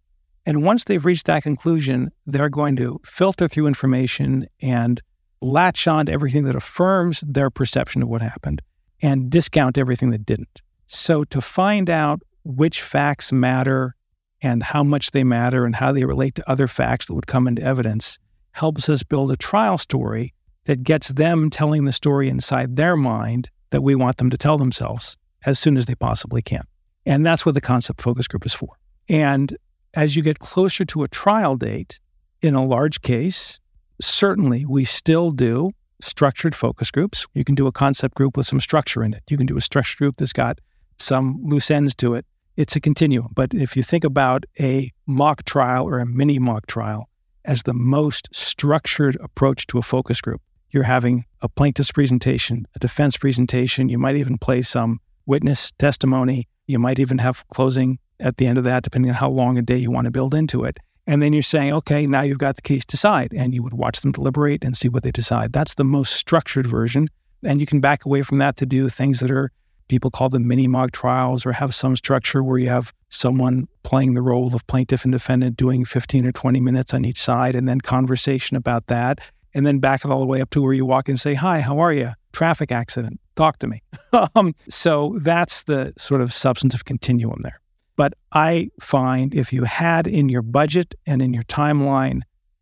And 0.45 0.63
once 0.63 0.83
they've 0.83 1.05
reached 1.05 1.27
that 1.27 1.43
conclusion, 1.43 2.11
they're 2.25 2.49
going 2.49 2.75
to 2.77 2.99
filter 3.05 3.47
through 3.47 3.67
information 3.67 4.47
and 4.61 5.01
latch 5.41 5.87
on 5.87 6.07
to 6.07 6.11
everything 6.11 6.43
that 6.45 6.55
affirms 6.55 7.23
their 7.25 7.49
perception 7.49 8.01
of 8.01 8.09
what 8.09 8.21
happened 8.21 8.61
and 9.01 9.29
discount 9.29 9.77
everything 9.77 10.09
that 10.09 10.25
didn't. 10.25 10.61
So, 10.87 11.23
to 11.25 11.41
find 11.41 11.89
out 11.89 12.21
which 12.43 12.81
facts 12.81 13.31
matter 13.31 13.95
and 14.41 14.63
how 14.63 14.83
much 14.83 15.11
they 15.11 15.23
matter 15.23 15.65
and 15.65 15.75
how 15.75 15.91
they 15.91 16.05
relate 16.05 16.35
to 16.35 16.49
other 16.49 16.67
facts 16.67 17.05
that 17.05 17.13
would 17.13 17.27
come 17.27 17.47
into 17.47 17.61
evidence 17.61 18.19
helps 18.51 18.89
us 18.89 19.03
build 19.03 19.31
a 19.31 19.37
trial 19.37 19.77
story 19.77 20.33
that 20.65 20.83
gets 20.83 21.09
them 21.09 21.49
telling 21.49 21.85
the 21.85 21.91
story 21.91 22.29
inside 22.29 22.75
their 22.75 22.95
mind 22.95 23.49
that 23.71 23.81
we 23.81 23.95
want 23.95 24.17
them 24.17 24.29
to 24.29 24.37
tell 24.37 24.57
themselves 24.57 25.17
as 25.45 25.59
soon 25.59 25.77
as 25.77 25.85
they 25.85 25.95
possibly 25.95 26.41
can. 26.41 26.63
And 27.05 27.25
that's 27.25 27.45
what 27.45 27.55
the 27.55 27.61
concept 27.61 28.01
focus 28.01 28.27
group 28.27 28.45
is 28.45 28.53
for. 28.53 28.77
And 29.09 29.57
as 29.93 30.15
you 30.15 30.23
get 30.23 30.39
closer 30.39 30.85
to 30.85 31.03
a 31.03 31.07
trial 31.07 31.57
date 31.57 31.99
in 32.41 32.55
a 32.55 32.63
large 32.63 33.01
case, 33.01 33.59
certainly 33.99 34.65
we 34.65 34.85
still 34.85 35.31
do 35.31 35.71
structured 36.01 36.55
focus 36.55 36.91
groups. 36.91 37.27
You 37.33 37.43
can 37.43 37.55
do 37.55 37.67
a 37.67 37.71
concept 37.71 38.15
group 38.15 38.37
with 38.37 38.45
some 38.45 38.59
structure 38.59 39.03
in 39.03 39.13
it. 39.13 39.23
You 39.29 39.37
can 39.37 39.45
do 39.45 39.57
a 39.57 39.61
structured 39.61 39.97
group 39.97 40.17
that's 40.17 40.33
got 40.33 40.59
some 40.97 41.41
loose 41.43 41.69
ends 41.71 41.93
to 41.95 42.13
it 42.13 42.25
it's 42.55 42.75
a 42.75 42.81
continuum. 42.81 43.29
But 43.33 43.53
if 43.53 43.75
you 43.75 43.83
think 43.83 44.03
about 44.03 44.45
a 44.59 44.91
mock 45.07 45.43
trial 45.43 45.87
or 45.87 45.99
a 45.99 46.05
mini 46.05 46.39
mock 46.39 46.67
trial 46.67 47.09
as 47.45 47.63
the 47.63 47.73
most 47.73 48.29
structured 48.33 49.17
approach 49.21 49.67
to 49.67 49.77
a 49.77 49.81
focus 49.81 50.21
group, 50.21 50.41
you're 50.73 50.83
having 50.83 51.25
a 51.41 51.47
plaintiff's 51.47 51.91
presentation, 51.91 52.65
a 52.75 52.79
defense 52.79 53.15
presentation. 53.15 53.89
You 53.89 53.99
might 53.99 54.15
even 54.15 54.37
play 54.37 54.61
some 54.61 54.99
witness 55.25 55.71
testimony. 55.77 56.47
You 56.65 56.79
might 56.79 56.99
even 56.99 57.19
have 57.19 57.47
closing 57.49 57.99
at 58.19 58.37
the 58.37 58.47
end 58.47 58.57
of 58.57 58.63
that, 58.63 58.83
depending 58.83 59.11
on 59.11 59.15
how 59.15 59.29
long 59.29 59.57
a 59.57 59.61
day 59.61 59.77
you 59.77 59.91
want 59.91 60.05
to 60.05 60.11
build 60.11 60.33
into 60.33 60.63
it. 60.63 60.79
And 61.05 61.21
then 61.21 61.31
you're 61.31 61.41
saying, 61.41 61.73
okay, 61.73 62.07
now 62.07 62.21
you've 62.21 62.37
got 62.39 62.55
the 62.55 62.61
case 62.61 62.85
decide, 62.85 63.33
and 63.35 63.53
you 63.53 63.61
would 63.61 63.73
watch 63.73 64.01
them 64.01 64.13
deliberate 64.13 64.63
and 64.63 64.75
see 64.75 64.89
what 64.89 65.03
they 65.03 65.11
decide. 65.11 65.53
That's 65.53 65.75
the 65.75 65.83
most 65.83 66.13
structured 66.13 66.65
version. 66.65 67.07
And 67.43 67.59
you 67.59 67.67
can 67.67 67.79
back 67.79 68.05
away 68.05 68.23
from 68.23 68.39
that 68.39 68.55
to 68.57 68.65
do 68.65 68.89
things 68.89 69.19
that 69.19 69.29
are 69.29 69.51
people 69.89 70.09
call 70.09 70.29
them 70.29 70.47
mini 70.47 70.67
mock 70.67 70.91
trials 70.91 71.45
or 71.45 71.51
have 71.51 71.75
some 71.75 71.95
structure 71.95 72.41
where 72.41 72.57
you 72.57 72.69
have 72.69 72.93
someone 73.09 73.67
playing 73.83 74.13
the 74.13 74.21
role 74.21 74.55
of 74.55 74.65
plaintiff 74.65 75.03
and 75.03 75.11
defendant 75.11 75.57
doing 75.57 75.83
15 75.85 76.25
or 76.25 76.31
20 76.31 76.59
minutes 76.61 76.93
on 76.93 77.03
each 77.05 77.21
side 77.21 77.53
and 77.53 77.67
then 77.67 77.81
conversation 77.81 78.55
about 78.55 78.87
that 78.87 79.19
and 79.53 79.65
then 79.65 79.79
back 79.79 80.03
it 80.05 80.11
all 80.11 80.19
the 80.19 80.25
way 80.25 80.41
up 80.41 80.49
to 80.51 80.61
where 80.61 80.73
you 80.73 80.85
walk 80.85 81.09
and 81.09 81.19
say 81.19 81.33
hi 81.33 81.61
how 81.61 81.79
are 81.79 81.93
you? 81.93 82.11
Traffic 82.31 82.71
accident. 82.71 83.19
Talk 83.35 83.59
to 83.59 83.67
me. 83.67 83.81
Um, 84.35 84.53
so 84.69 85.17
that's 85.21 85.63
the 85.63 85.91
sort 85.97 86.21
of 86.21 86.31
substantive 86.31 86.85
continuum 86.85 87.41
there. 87.43 87.59
But 87.95 88.13
i 88.31 88.69
find 88.79 89.33
if 89.33 89.51
you 89.51 89.63
had 89.63 90.07
in 90.07 90.29
your 90.29 90.43
budget 90.43 90.93
and 91.07 91.21
in 91.21 91.33
your 91.33 91.43
timeline 91.43 92.21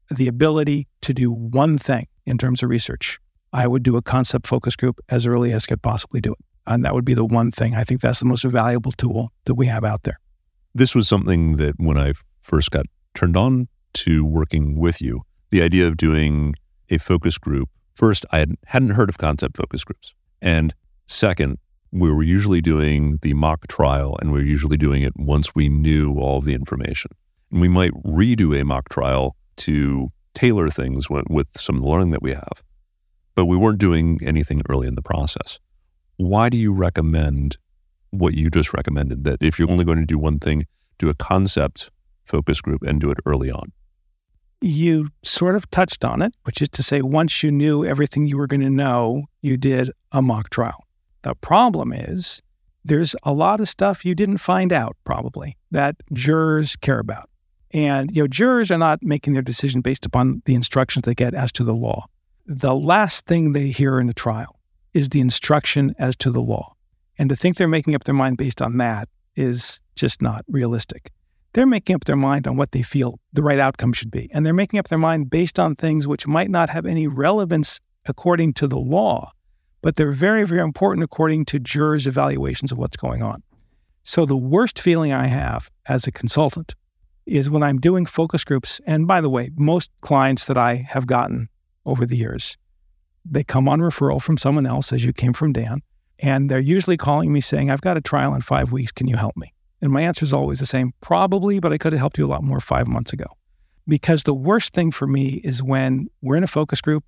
the 0.10 0.28
ability 0.28 0.88
to 1.02 1.14
do 1.14 1.30
one 1.32 1.78
thing 1.78 2.08
in 2.26 2.38
terms 2.38 2.64
of 2.64 2.70
research 2.70 3.20
i 3.54 3.68
would 3.68 3.84
do 3.84 3.98
a 3.98 4.02
concept 4.02 4.48
focus 4.48 4.76
group 4.76 5.00
as 5.10 5.28
early 5.28 5.52
as 5.52 5.66
could 5.66 5.82
possibly 5.82 6.22
do 6.22 6.32
it. 6.32 6.40
And 6.68 6.86
that 6.86 6.94
would 6.94 7.06
be 7.06 7.14
the 7.14 7.26
one 7.26 7.52
thing. 7.52 7.76
I 7.76 7.84
think 7.84 8.02
that's 8.02 8.20
the 8.20 8.26
most 8.26 8.44
valuable 8.44 8.92
tool 8.92 9.32
that 9.46 9.56
we 9.56 9.66
have 9.68 9.84
out 9.84 10.04
there. 10.04 10.20
This 10.74 10.96
was 10.96 11.08
something 11.08 11.58
that 11.58 11.76
when 11.78 11.98
I 11.98 12.14
first 12.42 12.72
got 12.72 12.86
turned 13.14 13.36
on 13.36 13.68
to 13.94 14.24
working 14.24 14.80
with 14.80 15.02
you, 15.02 15.22
the 15.50 15.62
idea 15.62 15.88
of 15.88 15.98
doing 15.98 16.56
a 16.92 17.00
focus 17.00 17.38
group, 17.38 17.70
first, 17.94 18.26
I 18.32 18.46
hadn't 18.68 18.92
heard 18.92 19.10
of 19.10 19.18
concept 19.18 19.58
focus 19.58 19.84
groups. 19.84 20.14
And 20.42 20.74
second, 21.08 21.58
we 21.92 22.12
were 22.12 22.24
usually 22.24 22.62
doing 22.62 23.18
the 23.22 23.34
mock 23.34 23.68
trial 23.68 24.18
and 24.22 24.32
we 24.32 24.40
were 24.40 24.46
usually 24.46 24.78
doing 24.78 25.02
it 25.02 25.14
once 25.16 25.56
we 25.56 25.70
knew 25.70 26.20
all 26.20 26.42
the 26.42 26.54
information. 26.54 27.12
And 27.52 27.62
we 27.62 27.68
might 27.68 27.92
redo 28.04 28.60
a 28.60 28.64
mock 28.64 28.90
trial 28.90 29.36
to 29.58 30.10
tailor 30.34 30.70
things 30.70 31.10
with, 31.10 31.26
with 31.30 31.48
some 31.58 31.82
learning 31.82 32.12
that 32.12 32.22
we 32.22 32.32
have. 32.32 32.64
But 33.36 33.46
we 33.46 33.58
weren't 33.58 33.80
doing 33.80 34.20
anything 34.24 34.62
early 34.70 34.88
in 34.88 34.96
the 34.96 35.02
process 35.02 35.60
why 36.22 36.50
do 36.50 36.58
you 36.58 36.72
recommend 36.72 37.58
what 38.12 38.34
you 38.34 38.50
just 38.50 38.74
recommended 38.74 39.24
that 39.24 39.42
if 39.42 39.58
you're 39.58 39.70
only 39.70 39.86
going 39.86 39.98
to 39.98 40.06
do 40.06 40.18
one 40.18 40.40
thing, 40.40 40.68
do 40.98 41.10
a 41.10 41.14
concept 41.14 41.90
focus 42.26 42.62
group 42.62 42.84
and 42.84 43.02
do 43.02 43.10
it 43.10 43.18
early 43.26 43.50
on? 43.50 43.72
You 44.62 45.08
sort 45.24 45.56
of 45.56 45.70
touched 45.72 46.06
on 46.06 46.22
it, 46.22 46.34
which 46.44 46.62
is 46.62 46.70
to 46.70 46.84
say, 46.84 47.02
once 47.02 47.42
you 47.42 47.52
knew 47.52 47.84
everything 47.84 48.28
you 48.28 48.38
were 48.38 48.48
going 48.48 48.62
to 48.62 48.70
know, 48.70 49.26
you 49.42 49.58
did 49.58 49.92
a 50.12 50.22
mock 50.22 50.50
trial. 50.50 50.86
The 51.24 51.36
problem 51.36 51.92
is 51.94 52.42
there's 52.84 53.16
a 53.24 53.34
lot 53.34 53.60
of 53.60 53.68
stuff 53.68 54.06
you 54.06 54.16
didn't 54.16 54.38
find 54.38 54.72
out, 54.72 54.96
probably, 55.04 55.58
that 55.72 55.96
jurors 56.14 56.76
care 56.76 57.00
about. 57.00 57.30
And 57.72 58.16
you 58.16 58.24
know, 58.24 58.28
jurors 58.28 58.72
are 58.72 58.78
not 58.78 59.02
making 59.02 59.34
their 59.34 59.42
decision 59.42 59.82
based 59.82 60.06
upon 60.06 60.42
the 60.46 60.56
instructions 60.56 61.04
they 61.04 61.14
get 61.14 61.34
as 61.34 61.52
to 61.54 61.64
the 61.64 61.74
law. 61.74 62.06
The 62.46 62.76
last 62.76 63.26
thing 63.26 63.54
they 63.54 63.68
hear 63.68 64.00
in 64.00 64.10
a 64.10 64.14
trial 64.14 64.60
is 64.94 65.10
the 65.10 65.22
instruction 65.22 65.96
as 65.98 66.16
to 66.18 66.32
the 66.32 66.42
law. 66.42 66.74
And 67.18 67.30
to 67.30 67.36
think 67.36 67.58
they're 67.58 67.68
making 67.68 67.96
up 67.96 68.04
their 68.04 68.16
mind 68.16 68.38
based 68.38 68.62
on 68.62 68.78
that 68.78 69.08
is 69.36 69.82
just 69.96 70.22
not 70.22 70.44
realistic. 70.48 71.12
They're 71.54 71.66
making 71.66 71.96
up 71.96 72.06
their 72.06 72.16
mind 72.16 72.48
on 72.48 72.56
what 72.56 72.72
they 72.72 72.82
feel 72.82 73.20
the 73.34 73.44
right 73.44 73.60
outcome 73.60 73.94
should 73.94 74.12
be. 74.12 74.30
And 74.34 74.46
they're 74.46 74.54
making 74.54 74.80
up 74.80 74.88
their 74.88 74.98
mind 74.98 75.30
based 75.30 75.60
on 75.60 75.76
things 75.76 76.08
which 76.08 76.28
might 76.28 76.50
not 76.50 76.70
have 76.70 76.86
any 76.86 77.08
relevance 77.08 77.80
according 78.06 78.54
to 78.54 78.68
the 78.68 78.80
law, 78.80 79.32
but 79.82 79.96
they're 79.96 80.12
very, 80.12 80.46
very 80.46 80.62
important 80.62 81.04
according 81.04 81.46
to 81.46 81.60
jurors' 81.60 82.08
evaluations 82.08 82.72
of 82.72 82.78
what's 82.78 82.98
going 82.98 83.22
on. 83.22 83.44
So 84.04 84.26
the 84.26 84.38
worst 84.38 84.80
feeling 84.82 85.14
I 85.14 85.28
have 85.28 85.70
as 85.88 86.08
a 86.08 86.12
consultant 86.12 86.76
is 87.26 87.50
when 87.50 87.64
I'm 87.64 87.80
doing 87.80 88.06
focus 88.06 88.44
groups. 88.44 88.82
And 88.88 89.06
by 89.06 89.22
the 89.22 89.30
way, 89.30 89.52
most 89.56 89.92
clients 90.02 90.46
that 90.46 90.58
I 90.58 90.76
have 90.76 91.06
gotten 91.06 91.50
over 91.86 92.06
the 92.06 92.18
years 92.18 92.58
they 93.26 93.44
come 93.44 93.68
on 93.70 93.80
referral 93.80 94.22
from 94.22 94.38
someone 94.38 94.66
else, 94.66 94.92
as 94.92 95.06
you 95.06 95.14
came 95.14 95.34
from 95.34 95.54
Dan. 95.54 95.82
And 96.20 96.50
they're 96.50 96.60
usually 96.60 96.98
calling 96.98 97.32
me 97.32 97.42
saying, 97.42 97.70
I've 97.70 97.82
got 97.82 97.98
a 97.98 98.02
trial 98.02 98.34
in 98.34 98.42
five 98.42 98.72
weeks. 98.72 98.92
Can 98.92 99.08
you 99.08 99.16
help 99.16 99.36
me? 99.38 99.54
And 99.82 99.92
my 99.92 100.02
answer 100.02 100.24
is 100.24 100.34
always 100.34 100.60
the 100.60 100.66
same 100.66 100.94
probably, 101.02 101.60
but 101.60 101.74
I 101.74 101.78
could 101.78 101.94
have 101.94 102.00
helped 102.00 102.18
you 102.18 102.26
a 102.26 102.28
lot 102.28 102.44
more 102.44 102.60
five 102.60 102.88
months 102.88 103.14
ago. 103.14 103.26
Because 103.88 104.24
the 104.24 104.34
worst 104.34 104.74
thing 104.74 104.92
for 104.92 105.08
me 105.08 105.42
is 105.44 105.64
when 105.64 106.08
we're 106.22 106.36
in 106.36 106.44
a 106.44 106.48
focus 106.48 106.82
group 106.82 107.04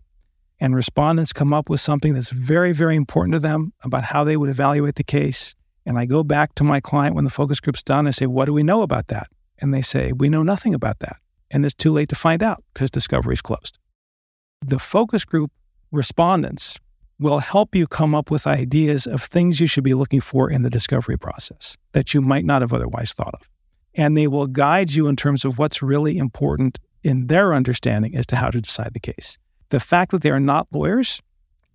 and 0.59 0.75
respondents 0.75 1.33
come 1.33 1.53
up 1.53 1.69
with 1.69 1.79
something 1.79 2.13
that's 2.13 2.31
very, 2.31 2.71
very 2.71 2.95
important 2.95 3.33
to 3.33 3.39
them 3.39 3.73
about 3.83 4.05
how 4.05 4.23
they 4.23 4.37
would 4.37 4.49
evaluate 4.49 4.95
the 4.95 5.03
case. 5.03 5.55
And 5.85 5.99
I 5.99 6.05
go 6.05 6.23
back 6.23 6.55
to 6.55 6.63
my 6.63 6.79
client 6.79 7.15
when 7.15 7.25
the 7.25 7.29
focus 7.29 7.59
group's 7.59 7.83
done. 7.83 8.07
I 8.07 8.11
say, 8.11 8.25
What 8.25 8.45
do 8.45 8.53
we 8.53 8.63
know 8.63 8.81
about 8.81 9.07
that? 9.07 9.27
And 9.59 9.73
they 9.73 9.81
say, 9.81 10.11
We 10.13 10.29
know 10.29 10.41
nothing 10.41 10.73
about 10.73 10.99
that. 10.99 11.17
And 11.51 11.65
it's 11.65 11.75
too 11.75 11.91
late 11.91 12.09
to 12.09 12.15
find 12.15 12.41
out 12.41 12.63
because 12.73 12.89
discovery 12.89 13.33
is 13.33 13.41
closed. 13.41 13.77
The 14.65 14.79
focus 14.79 15.25
group 15.25 15.51
respondents 15.91 16.79
will 17.19 17.39
help 17.39 17.75
you 17.75 17.87
come 17.87 18.15
up 18.15 18.31
with 18.31 18.47
ideas 18.47 19.05
of 19.05 19.21
things 19.21 19.59
you 19.59 19.67
should 19.67 19.83
be 19.83 19.93
looking 19.93 20.21
for 20.21 20.49
in 20.49 20.63
the 20.63 20.69
discovery 20.69 21.17
process 21.17 21.77
that 21.93 22.13
you 22.13 22.21
might 22.21 22.45
not 22.45 22.61
have 22.61 22.73
otherwise 22.73 23.13
thought 23.13 23.33
of. 23.33 23.47
And 23.95 24.17
they 24.17 24.27
will 24.27 24.47
guide 24.47 24.91
you 24.91 25.07
in 25.07 25.15
terms 25.15 25.45
of 25.45 25.59
what's 25.59 25.81
really 25.81 26.17
important 26.17 26.79
in 27.03 27.27
their 27.27 27.53
understanding 27.53 28.15
as 28.15 28.25
to 28.27 28.35
how 28.35 28.49
to 28.49 28.61
decide 28.61 28.93
the 28.93 28.99
case. 28.99 29.37
The 29.69 29.79
fact 29.79 30.11
that 30.11 30.21
they 30.21 30.31
are 30.31 30.39
not 30.39 30.67
lawyers 30.71 31.21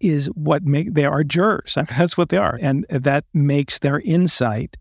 is 0.01 0.27
what 0.35 0.63
make 0.63 0.95
they 0.95 1.05
are 1.05 1.25
jurors. 1.25 1.75
I 1.77 1.83
mean, 1.83 1.99
that's 1.99 2.17
what 2.17 2.29
they 2.29 2.37
are. 2.37 2.59
And 2.61 2.85
that 2.91 3.25
makes 3.33 3.79
their 3.79 4.01
insight 4.01 4.77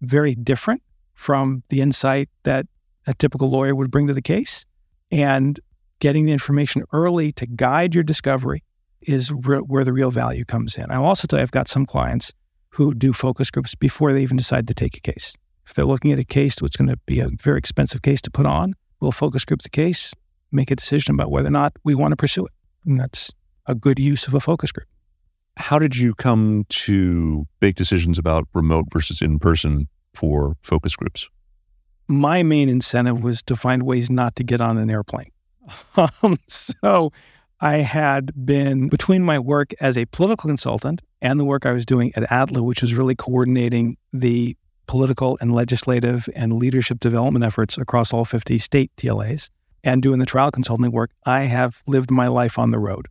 very 0.00 0.34
different 0.34 0.82
from 1.14 1.62
the 1.68 1.80
insight 1.80 2.28
that 2.44 2.66
a 3.06 3.14
typical 3.14 3.48
lawyer 3.48 3.74
would 3.74 3.90
bring 3.90 4.06
to 4.06 4.14
the 4.14 4.22
case. 4.22 4.66
And 5.10 5.58
getting 6.00 6.26
the 6.26 6.32
information 6.32 6.82
early 6.92 7.32
to 7.32 7.46
guide 7.46 7.94
your 7.94 8.04
discovery 8.04 8.62
is 9.02 9.32
re- 9.32 9.58
where 9.58 9.84
the 9.84 9.92
real 9.92 10.10
value 10.10 10.44
comes 10.44 10.76
in. 10.76 10.90
I'll 10.90 11.04
also 11.04 11.26
tell 11.26 11.38
you, 11.38 11.42
I've 11.42 11.50
got 11.50 11.68
some 11.68 11.86
clients 11.86 12.32
who 12.70 12.94
do 12.94 13.12
focus 13.12 13.50
groups 13.50 13.74
before 13.74 14.12
they 14.12 14.22
even 14.22 14.36
decide 14.36 14.66
to 14.68 14.74
take 14.74 14.96
a 14.96 15.00
case. 15.00 15.34
If 15.66 15.74
they're 15.74 15.84
looking 15.84 16.12
at 16.12 16.18
a 16.18 16.24
case 16.24 16.56
that's 16.60 16.76
going 16.76 16.88
to 16.88 16.98
be 17.06 17.20
a 17.20 17.28
very 17.28 17.58
expensive 17.58 18.02
case 18.02 18.20
to 18.22 18.30
put 18.30 18.46
on, 18.46 18.74
we'll 19.00 19.12
focus 19.12 19.44
group 19.44 19.62
the 19.62 19.70
case, 19.70 20.12
make 20.52 20.70
a 20.70 20.76
decision 20.76 21.14
about 21.14 21.30
whether 21.30 21.48
or 21.48 21.52
not 21.52 21.72
we 21.84 21.94
want 21.94 22.12
to 22.12 22.16
pursue 22.16 22.44
it. 22.46 22.52
And 22.84 23.00
that's 23.00 23.32
a 23.66 23.74
good 23.74 23.98
use 23.98 24.28
of 24.28 24.34
a 24.34 24.40
focus 24.40 24.72
group. 24.72 24.86
How 25.56 25.78
did 25.78 25.96
you 25.96 26.14
come 26.14 26.64
to 26.68 27.46
make 27.60 27.76
decisions 27.76 28.18
about 28.18 28.46
remote 28.54 28.86
versus 28.92 29.22
in 29.22 29.38
person 29.38 29.88
for 30.14 30.56
focus 30.60 30.94
groups? 30.94 31.28
My 32.08 32.42
main 32.42 32.68
incentive 32.68 33.22
was 33.22 33.42
to 33.44 33.56
find 33.56 33.82
ways 33.82 34.10
not 34.10 34.36
to 34.36 34.44
get 34.44 34.60
on 34.60 34.78
an 34.78 34.90
airplane. 34.90 35.30
Um, 36.22 36.36
so 36.46 37.10
I 37.66 37.78
had 37.78 38.46
been 38.46 38.88
between 38.88 39.24
my 39.24 39.40
work 39.40 39.74
as 39.80 39.98
a 39.98 40.06
political 40.06 40.46
consultant 40.46 41.02
and 41.20 41.40
the 41.40 41.44
work 41.44 41.66
I 41.66 41.72
was 41.72 41.84
doing 41.84 42.12
at 42.14 42.22
ATLA, 42.30 42.62
which 42.62 42.80
was 42.80 42.94
really 42.94 43.16
coordinating 43.16 43.96
the 44.12 44.56
political 44.86 45.36
and 45.40 45.52
legislative 45.52 46.28
and 46.36 46.52
leadership 46.52 47.00
development 47.00 47.44
efforts 47.44 47.76
across 47.76 48.12
all 48.12 48.24
50 48.24 48.56
state 48.58 48.92
TLAs 48.96 49.50
and 49.82 50.00
doing 50.00 50.20
the 50.20 50.26
trial 50.26 50.52
consulting 50.52 50.92
work, 50.92 51.10
I 51.24 51.40
have 51.40 51.82
lived 51.88 52.08
my 52.08 52.28
life 52.28 52.56
on 52.56 52.70
the 52.70 52.78
road. 52.78 53.08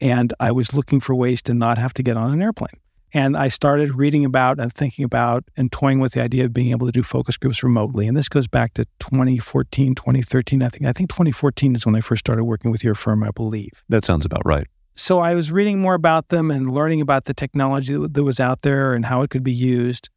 And 0.00 0.32
I 0.38 0.52
was 0.52 0.72
looking 0.72 1.00
for 1.00 1.16
ways 1.16 1.42
to 1.42 1.52
not 1.52 1.76
have 1.76 1.92
to 1.94 2.04
get 2.04 2.16
on 2.16 2.32
an 2.32 2.40
airplane. 2.40 2.78
And 3.12 3.36
I 3.36 3.48
started 3.48 3.94
reading 3.94 4.24
about 4.24 4.60
and 4.60 4.72
thinking 4.72 5.04
about 5.04 5.44
and 5.56 5.70
toying 5.72 5.98
with 5.98 6.12
the 6.12 6.22
idea 6.22 6.44
of 6.44 6.52
being 6.52 6.70
able 6.70 6.86
to 6.86 6.92
do 6.92 7.02
focus 7.02 7.36
groups 7.36 7.62
remotely. 7.62 8.06
And 8.06 8.16
this 8.16 8.28
goes 8.28 8.46
back 8.46 8.74
to 8.74 8.84
2014, 9.00 9.94
2013. 9.94 10.62
I 10.62 10.68
think 10.68 10.86
I 10.86 10.92
think 10.92 11.10
2014 11.10 11.74
is 11.74 11.84
when 11.86 11.96
I 11.96 12.00
first 12.00 12.20
started 12.20 12.44
working 12.44 12.70
with 12.70 12.84
your 12.84 12.94
firm, 12.94 13.22
I 13.24 13.30
believe. 13.30 13.82
That 13.88 14.04
sounds 14.04 14.24
about 14.24 14.42
right. 14.44 14.66
So 14.94 15.18
I 15.18 15.34
was 15.34 15.50
reading 15.50 15.80
more 15.80 15.94
about 15.94 16.28
them 16.28 16.50
and 16.50 16.70
learning 16.70 17.00
about 17.00 17.24
the 17.24 17.34
technology 17.34 17.96
that 17.96 18.22
was 18.22 18.38
out 18.38 18.62
there 18.62 18.94
and 18.94 19.06
how 19.06 19.22
it 19.22 19.30
could 19.30 19.42
be 19.42 19.52
used. 19.52 20.10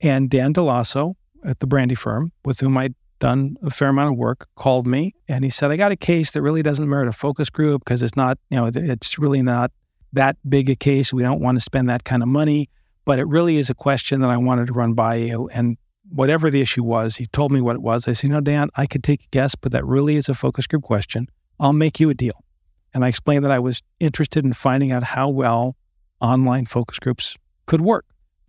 And 0.00 0.30
Dan 0.30 0.52
Dell'Osso 0.54 1.14
at 1.44 1.60
the 1.60 1.66
Brandi 1.66 1.96
firm, 1.96 2.32
with 2.44 2.60
whom 2.60 2.76
I'd 2.78 2.94
done 3.18 3.56
a 3.62 3.70
fair 3.70 3.88
amount 3.88 4.12
of 4.12 4.18
work, 4.18 4.48
called 4.56 4.86
me 4.86 5.14
and 5.28 5.44
he 5.44 5.50
said, 5.50 5.70
I 5.70 5.76
got 5.76 5.92
a 5.92 5.96
case 5.96 6.32
that 6.32 6.42
really 6.42 6.62
doesn't 6.62 6.88
merit 6.88 7.08
a 7.08 7.12
focus 7.12 7.50
group 7.50 7.84
because 7.84 8.02
it's 8.02 8.16
not, 8.16 8.38
you 8.50 8.56
know, 8.56 8.70
it's 8.74 9.18
really 9.18 9.42
not 9.42 9.70
that 10.12 10.36
big 10.48 10.68
a 10.70 10.74
case. 10.74 11.12
We 11.12 11.22
don't 11.22 11.40
want 11.40 11.56
to 11.56 11.60
spend 11.60 11.88
that 11.88 12.04
kind 12.04 12.22
of 12.22 12.28
money, 12.28 12.68
but 13.04 13.18
it 13.18 13.26
really 13.26 13.56
is 13.56 13.70
a 13.70 13.74
question 13.74 14.20
that 14.20 14.30
I 14.30 14.36
wanted 14.36 14.66
to 14.68 14.72
run 14.72 14.94
by 14.94 15.16
you. 15.16 15.48
And 15.52 15.76
whatever 16.08 16.50
the 16.50 16.60
issue 16.60 16.84
was, 16.84 17.16
he 17.16 17.26
told 17.26 17.52
me 17.52 17.60
what 17.60 17.76
it 17.76 17.82
was. 17.82 18.06
I 18.06 18.12
said, 18.12 18.30
No, 18.30 18.40
Dan, 18.40 18.68
I 18.76 18.86
could 18.86 19.02
take 19.02 19.24
a 19.24 19.28
guess, 19.30 19.54
but 19.54 19.72
that 19.72 19.84
really 19.84 20.16
is 20.16 20.28
a 20.28 20.34
focus 20.34 20.66
group 20.66 20.82
question. 20.82 21.28
I'll 21.58 21.72
make 21.72 22.00
you 22.00 22.10
a 22.10 22.14
deal. 22.14 22.44
And 22.94 23.04
I 23.04 23.08
explained 23.08 23.44
that 23.44 23.50
I 23.50 23.58
was 23.58 23.82
interested 24.00 24.44
in 24.44 24.52
finding 24.52 24.92
out 24.92 25.02
how 25.02 25.28
well 25.28 25.76
online 26.20 26.66
focus 26.66 26.98
groups 26.98 27.36
could 27.66 27.80
work. 27.80 28.04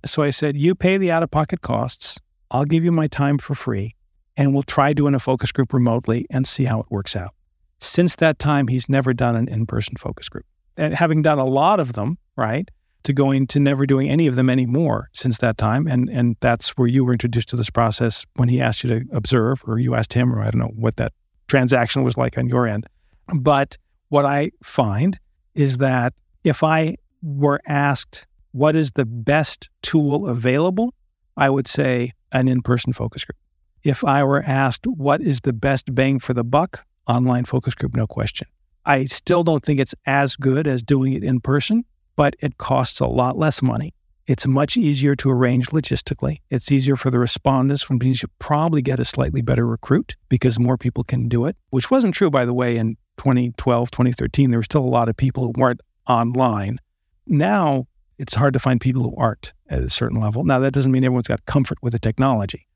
So 0.05 0.21
I 0.21 0.31
said, 0.31 0.57
You 0.57 0.75
pay 0.75 0.97
the 0.97 1.11
out 1.11 1.23
of 1.23 1.31
pocket 1.31 1.61
costs. 1.61 2.19
I'll 2.51 2.65
give 2.65 2.83
you 2.83 2.91
my 2.91 3.07
time 3.07 3.39
for 3.39 3.55
free, 3.55 3.95
and 4.37 4.53
we'll 4.53 4.63
try 4.63 4.93
doing 4.93 5.15
a 5.15 5.19
focus 5.19 5.51
group 5.51 5.73
remotely 5.73 6.27
and 6.29 6.45
see 6.45 6.65
how 6.65 6.81
it 6.81 6.87
works 6.91 7.15
out. 7.15 7.31
Since 7.79 8.17
that 8.17 8.37
time, 8.37 8.67
he's 8.67 8.87
never 8.87 9.13
done 9.13 9.35
an 9.35 9.47
in 9.47 9.65
person 9.65 9.95
focus 9.97 10.29
group 10.29 10.45
and 10.77 10.93
having 10.93 11.21
done 11.21 11.39
a 11.39 11.45
lot 11.45 11.79
of 11.79 11.93
them, 11.93 12.17
right, 12.35 12.69
to 13.03 13.13
going 13.13 13.47
to 13.47 13.59
never 13.59 13.85
doing 13.85 14.09
any 14.09 14.27
of 14.27 14.35
them 14.35 14.49
anymore 14.49 15.09
since 15.13 15.37
that 15.39 15.57
time. 15.57 15.87
And 15.87 16.09
and 16.09 16.37
that's 16.39 16.69
where 16.71 16.87
you 16.87 17.03
were 17.05 17.11
introduced 17.11 17.49
to 17.49 17.55
this 17.55 17.69
process 17.69 18.25
when 18.35 18.49
he 18.49 18.61
asked 18.61 18.83
you 18.83 18.99
to 18.99 19.05
observe, 19.11 19.63
or 19.67 19.79
you 19.79 19.95
asked 19.95 20.13
him, 20.13 20.33
or 20.33 20.41
I 20.41 20.49
don't 20.49 20.59
know 20.59 20.71
what 20.75 20.97
that 20.97 21.13
transaction 21.47 22.03
was 22.03 22.17
like 22.17 22.37
on 22.37 22.47
your 22.47 22.65
end. 22.65 22.87
But 23.33 23.77
what 24.09 24.25
I 24.25 24.51
find 24.63 25.19
is 25.55 25.77
that 25.77 26.13
if 26.43 26.63
I 26.63 26.95
were 27.21 27.61
asked 27.65 28.27
what 28.51 28.75
is 28.75 28.91
the 28.91 29.05
best 29.05 29.69
tool 29.81 30.27
available, 30.27 30.93
I 31.35 31.49
would 31.49 31.67
say 31.67 32.11
an 32.31 32.47
in-person 32.47 32.93
focus 32.93 33.25
group. 33.25 33.37
If 33.83 34.03
I 34.03 34.23
were 34.23 34.43
asked 34.43 34.85
what 34.85 35.21
is 35.21 35.41
the 35.41 35.53
best 35.53 35.93
bang 35.93 36.19
for 36.19 36.33
the 36.33 36.43
buck, 36.43 36.85
online 37.07 37.45
focus 37.45 37.75
group, 37.75 37.95
no 37.95 38.07
question. 38.07 38.47
I 38.85 39.05
still 39.05 39.43
don't 39.43 39.63
think 39.63 39.79
it's 39.79 39.95
as 40.05 40.35
good 40.35 40.67
as 40.67 40.83
doing 40.83 41.13
it 41.13 41.23
in 41.23 41.39
person, 41.39 41.85
but 42.15 42.35
it 42.39 42.57
costs 42.57 42.99
a 42.99 43.07
lot 43.07 43.37
less 43.37 43.61
money. 43.61 43.93
It's 44.25 44.47
much 44.47 44.77
easier 44.77 45.15
to 45.17 45.29
arrange 45.29 45.67
logistically. 45.67 46.37
It's 46.49 46.71
easier 46.71 46.95
for 46.95 47.09
the 47.09 47.19
respondents, 47.19 47.89
which 47.89 48.01
means 48.01 48.21
you 48.21 48.29
probably 48.39 48.81
get 48.81 48.99
a 48.99 49.05
slightly 49.05 49.41
better 49.41 49.67
recruit 49.67 50.15
because 50.29 50.57
more 50.57 50.77
people 50.77 51.03
can 51.03 51.27
do 51.27 51.45
it, 51.45 51.57
which 51.71 51.91
wasn't 51.91 52.13
true, 52.13 52.29
by 52.29 52.45
the 52.45 52.53
way, 52.53 52.77
in 52.77 52.95
2012, 53.17 53.91
2013. 53.91 54.49
There 54.49 54.59
were 54.59 54.63
still 54.63 54.83
a 54.83 54.85
lot 54.85 55.09
of 55.09 55.17
people 55.17 55.43
who 55.43 55.53
weren't 55.57 55.81
online. 56.07 56.79
Now 57.27 57.87
it's 58.17 58.35
hard 58.35 58.53
to 58.53 58.59
find 58.59 58.79
people 58.79 59.03
who 59.03 59.15
aren't 59.17 59.53
at 59.69 59.81
a 59.81 59.89
certain 59.89 60.21
level. 60.21 60.43
Now, 60.43 60.59
that 60.59 60.71
doesn't 60.71 60.91
mean 60.91 61.03
everyone's 61.03 61.27
got 61.27 61.45
comfort 61.45 61.77
with 61.81 61.93
the 61.93 61.99
technology, 61.99 62.67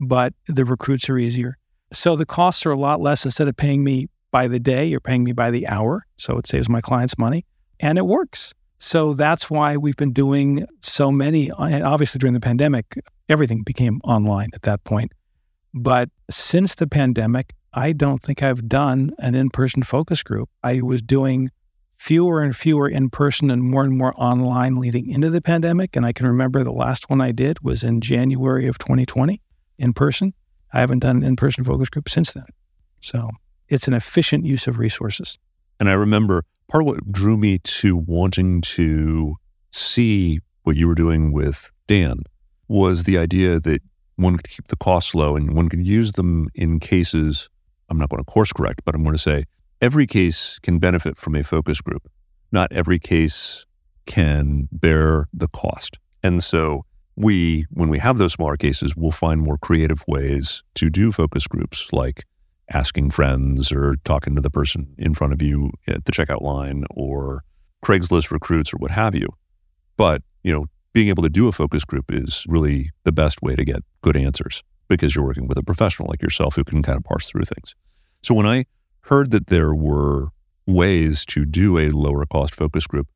but 0.00 0.34
the 0.46 0.64
recruits 0.64 1.08
are 1.10 1.18
easier. 1.18 1.58
So 1.92 2.16
the 2.16 2.26
costs 2.26 2.66
are 2.66 2.70
a 2.70 2.76
lot 2.76 3.00
less. 3.00 3.24
Instead 3.24 3.48
of 3.48 3.56
paying 3.56 3.82
me 3.82 4.08
by 4.34 4.48
the 4.48 4.58
day, 4.58 4.84
you're 4.84 4.98
paying 4.98 5.22
me 5.22 5.30
by 5.30 5.52
the 5.52 5.64
hour. 5.68 6.04
So 6.16 6.38
it 6.38 6.48
saves 6.48 6.68
my 6.68 6.80
clients 6.80 7.16
money 7.16 7.46
and 7.78 7.98
it 7.98 8.04
works. 8.04 8.52
So 8.80 9.14
that's 9.14 9.48
why 9.48 9.76
we've 9.76 9.94
been 9.94 10.12
doing 10.12 10.66
so 10.82 11.12
many. 11.12 11.52
And 11.56 11.84
obviously, 11.84 12.18
during 12.18 12.34
the 12.34 12.40
pandemic, 12.40 12.98
everything 13.28 13.62
became 13.62 14.00
online 14.02 14.48
at 14.52 14.62
that 14.62 14.82
point. 14.82 15.12
But 15.72 16.08
since 16.28 16.74
the 16.74 16.88
pandemic, 16.88 17.54
I 17.74 17.92
don't 17.92 18.20
think 18.24 18.42
I've 18.42 18.68
done 18.68 19.12
an 19.20 19.36
in 19.36 19.50
person 19.50 19.84
focus 19.84 20.24
group. 20.24 20.50
I 20.64 20.80
was 20.80 21.00
doing 21.00 21.50
fewer 21.96 22.42
and 22.42 22.56
fewer 22.56 22.88
in 22.88 23.10
person 23.10 23.52
and 23.52 23.62
more 23.62 23.84
and 23.84 23.96
more 23.96 24.14
online 24.16 24.80
leading 24.80 25.10
into 25.10 25.30
the 25.30 25.42
pandemic. 25.42 25.94
And 25.94 26.04
I 26.04 26.12
can 26.12 26.26
remember 26.26 26.64
the 26.64 26.72
last 26.72 27.08
one 27.08 27.20
I 27.20 27.30
did 27.30 27.58
was 27.62 27.84
in 27.84 28.00
January 28.00 28.66
of 28.66 28.78
2020 28.78 29.40
in 29.78 29.92
person. 29.92 30.34
I 30.72 30.80
haven't 30.80 30.98
done 30.98 31.18
an 31.18 31.22
in 31.22 31.36
person 31.36 31.62
focus 31.62 31.88
group 31.88 32.08
since 32.08 32.32
then. 32.32 32.46
So 32.98 33.30
it's 33.74 33.88
an 33.88 33.94
efficient 33.94 34.46
use 34.46 34.68
of 34.68 34.78
resources. 34.78 35.36
And 35.80 35.88
I 35.88 35.94
remember 35.94 36.44
part 36.68 36.82
of 36.82 36.86
what 36.86 37.12
drew 37.12 37.36
me 37.36 37.58
to 37.58 37.96
wanting 37.96 38.60
to 38.60 39.34
see 39.72 40.38
what 40.62 40.76
you 40.76 40.86
were 40.86 40.94
doing 40.94 41.32
with 41.32 41.70
Dan 41.88 42.22
was 42.68 43.02
the 43.02 43.18
idea 43.18 43.58
that 43.60 43.82
one 44.16 44.36
could 44.36 44.48
keep 44.48 44.68
the 44.68 44.76
costs 44.76 45.14
low 45.14 45.34
and 45.34 45.54
one 45.56 45.68
could 45.68 45.84
use 45.84 46.12
them 46.12 46.48
in 46.54 46.78
cases. 46.78 47.50
I'm 47.90 47.98
not 47.98 48.08
going 48.08 48.22
to 48.22 48.30
course 48.30 48.52
correct, 48.52 48.82
but 48.84 48.94
I'm 48.94 49.02
going 49.02 49.16
to 49.16 49.22
say 49.22 49.44
every 49.80 50.06
case 50.06 50.60
can 50.60 50.78
benefit 50.78 51.16
from 51.16 51.34
a 51.34 51.42
focus 51.42 51.80
group. 51.80 52.08
Not 52.52 52.72
every 52.72 53.00
case 53.00 53.66
can 54.06 54.68
bear 54.70 55.26
the 55.34 55.48
cost. 55.48 55.98
And 56.22 56.44
so 56.44 56.84
we, 57.16 57.66
when 57.70 57.88
we 57.88 57.98
have 57.98 58.18
those 58.18 58.34
smaller 58.34 58.56
cases, 58.56 58.96
we'll 58.96 59.10
find 59.10 59.40
more 59.40 59.58
creative 59.58 60.04
ways 60.06 60.62
to 60.76 60.88
do 60.90 61.10
focus 61.10 61.48
groups 61.48 61.92
like 61.92 62.24
asking 62.70 63.10
friends 63.10 63.70
or 63.70 63.96
talking 64.04 64.34
to 64.34 64.40
the 64.40 64.50
person 64.50 64.94
in 64.98 65.14
front 65.14 65.32
of 65.32 65.42
you 65.42 65.70
at 65.86 66.04
the 66.04 66.12
checkout 66.12 66.40
line 66.40 66.84
or 66.90 67.44
Craigslist 67.84 68.30
recruits 68.30 68.72
or 68.72 68.78
what 68.78 68.90
have 68.90 69.14
you. 69.14 69.28
But, 69.96 70.22
you 70.42 70.52
know, 70.52 70.66
being 70.92 71.08
able 71.08 71.22
to 71.22 71.28
do 71.28 71.48
a 71.48 71.52
focus 71.52 71.84
group 71.84 72.12
is 72.12 72.46
really 72.48 72.90
the 73.04 73.12
best 73.12 73.42
way 73.42 73.56
to 73.56 73.64
get 73.64 73.82
good 74.00 74.16
answers 74.16 74.62
because 74.88 75.14
you're 75.14 75.24
working 75.24 75.46
with 75.46 75.58
a 75.58 75.62
professional 75.62 76.08
like 76.08 76.22
yourself 76.22 76.56
who 76.56 76.64
can 76.64 76.82
kind 76.82 76.96
of 76.96 77.04
parse 77.04 77.28
through 77.28 77.44
things. 77.44 77.74
So 78.22 78.34
when 78.34 78.46
I 78.46 78.64
heard 79.02 79.30
that 79.32 79.48
there 79.48 79.74
were 79.74 80.28
ways 80.66 81.26
to 81.26 81.44
do 81.44 81.78
a 81.78 81.90
lower 81.90 82.24
cost 82.24 82.54
focus 82.54 82.86
group 82.86 83.08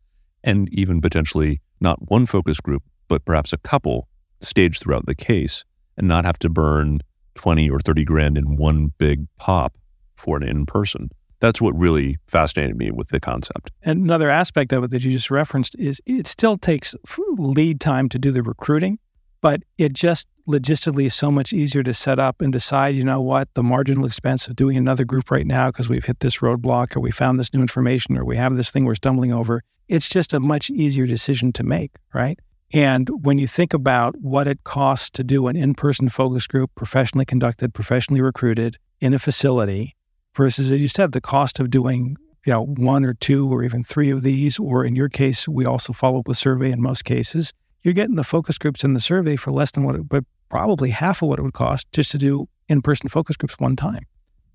and 0.45 0.69
even 0.73 1.01
potentially 1.01 1.61
not 1.81 2.11
one 2.11 2.27
focus 2.27 2.61
group, 2.61 2.83
but 3.09 3.25
perhaps 3.25 3.53
a 3.53 3.59
couple 3.59 4.09
staged 4.41 4.83
throughout 4.83 5.07
the 5.07 5.15
case 5.15 5.65
and 5.97 6.07
not 6.07 6.25
have 6.25 6.39
to 6.41 6.49
burn 6.49 7.01
20 7.39 7.71
or 7.71 7.79
30 7.79 8.05
grand 8.05 8.37
in 8.37 8.57
one 8.57 8.93
big 8.99 9.29
pop 9.39 9.77
for 10.17 10.37
an 10.37 10.43
in 10.43 10.67
person. 10.67 11.09
That's 11.39 11.61
what 11.61 11.79
really 11.79 12.17
fascinated 12.27 12.77
me 12.77 12.91
with 12.91 13.11
the 13.11 13.21
concept. 13.21 13.71
And 13.85 14.03
another 14.03 14.29
aspect 14.29 14.73
of 14.73 14.83
it 14.83 14.91
that 14.91 15.05
you 15.05 15.13
just 15.13 15.31
referenced 15.31 15.77
is 15.77 16.03
it 16.05 16.27
still 16.27 16.57
takes 16.57 16.97
lead 17.37 17.81
time 17.81 18.09
to 18.09 18.19
do 18.19 18.33
the 18.33 18.43
recruiting, 18.43 18.99
but 19.41 19.63
it 19.79 19.93
just 19.93 20.27
logistically 20.49 21.07
is 21.07 21.15
so 21.15 21.31
much 21.31 21.53
easier 21.53 21.85
to 21.85 21.95
set 21.95 22.19
up 22.19 22.41
and 22.41 22.53
decide, 22.53 22.97
you 22.97 23.05
know 23.05 23.21
what, 23.21 23.49
the 23.55 23.63
marginal 23.63 24.05
expense 24.05 24.49
of 24.49 24.57
doing 24.57 24.77
another 24.77 25.05
group 25.05 25.31
right 25.31 25.47
now 25.47 25.69
because 25.69 25.89
we've 25.89 26.07
hit 26.07 26.19
this 26.19 26.39
roadblock 26.39 26.97
or 26.97 27.01
we 27.01 27.13
found 27.13 27.39
this 27.39 27.55
new 27.55 27.61
information 27.61 28.19
or 28.19 28.25
we 28.25 28.35
have 28.35 28.57
this 28.57 28.73
thing 28.73 28.85
we're 28.85 28.97
stumbling 28.97 29.33
over. 29.33 29.63
It's 29.87 30.09
just 30.09 30.33
a 30.33 30.41
much 30.41 30.71
easier 30.71 31.07
decision 31.07 31.53
to 31.53 31.63
make, 31.63 31.93
right? 32.13 32.41
And 32.73 33.09
when 33.25 33.39
you 33.39 33.47
think 33.47 33.73
about 33.73 34.17
what 34.21 34.47
it 34.47 34.63
costs 34.65 35.11
to 35.13 35.25
do 35.25 35.47
an 35.47 35.57
in 35.57 35.75
person 35.75 36.09
focus 36.09 36.47
group, 36.47 36.71
professionally 36.75 37.25
conducted, 37.25 37.73
professionally 37.73 38.21
recruited 38.21 38.77
in 39.01 39.15
a 39.15 39.19
facility, 39.19 39.97
versus, 40.35 40.71
as 40.71 40.81
you 40.81 40.89
said, 40.89 41.13
the 41.13 41.21
cost 41.21 41.59
of 41.61 41.71
doing 41.71 42.17
you 42.47 42.53
know, 42.53 42.65
one 42.65 43.05
or 43.05 43.15
two 43.15 43.53
or 43.53 43.63
even 43.63 43.83
three 43.83 44.11
of 44.11 44.23
these, 44.23 44.59
or 44.59 44.85
in 44.85 44.97
your 44.97 45.09
case, 45.09 45.49
we 45.49 45.67
also 45.67 45.93
follow 45.93 46.21
up 46.21 46.29
with 46.29 46.37
survey 46.37 46.71
in 46.71 46.81
most 46.81 47.05
cases, 47.05 47.53
you're 47.83 47.95
getting 47.95 48.17
the 48.17 48.25
focus 48.25 48.59
groups 48.59 48.85
in 48.85 48.95
the 48.95 49.01
survey 49.01 49.37
for 49.37 49.51
less 49.51 49.71
than 49.73 49.85
what 49.85 49.97
it, 49.97 50.09
but 50.09 50.25
probably 50.49 50.91
half 50.91 51.23
of 51.23 51.29
what 51.29 51.39
it 51.39 51.43
would 51.43 51.53
cost 51.53 51.91
just 51.93 52.11
to 52.13 52.19
do 52.19 52.49
in 52.69 52.81
person 52.81 53.09
focus 53.09 53.37
groups 53.37 53.57
one 53.59 53.77
time. 53.77 54.03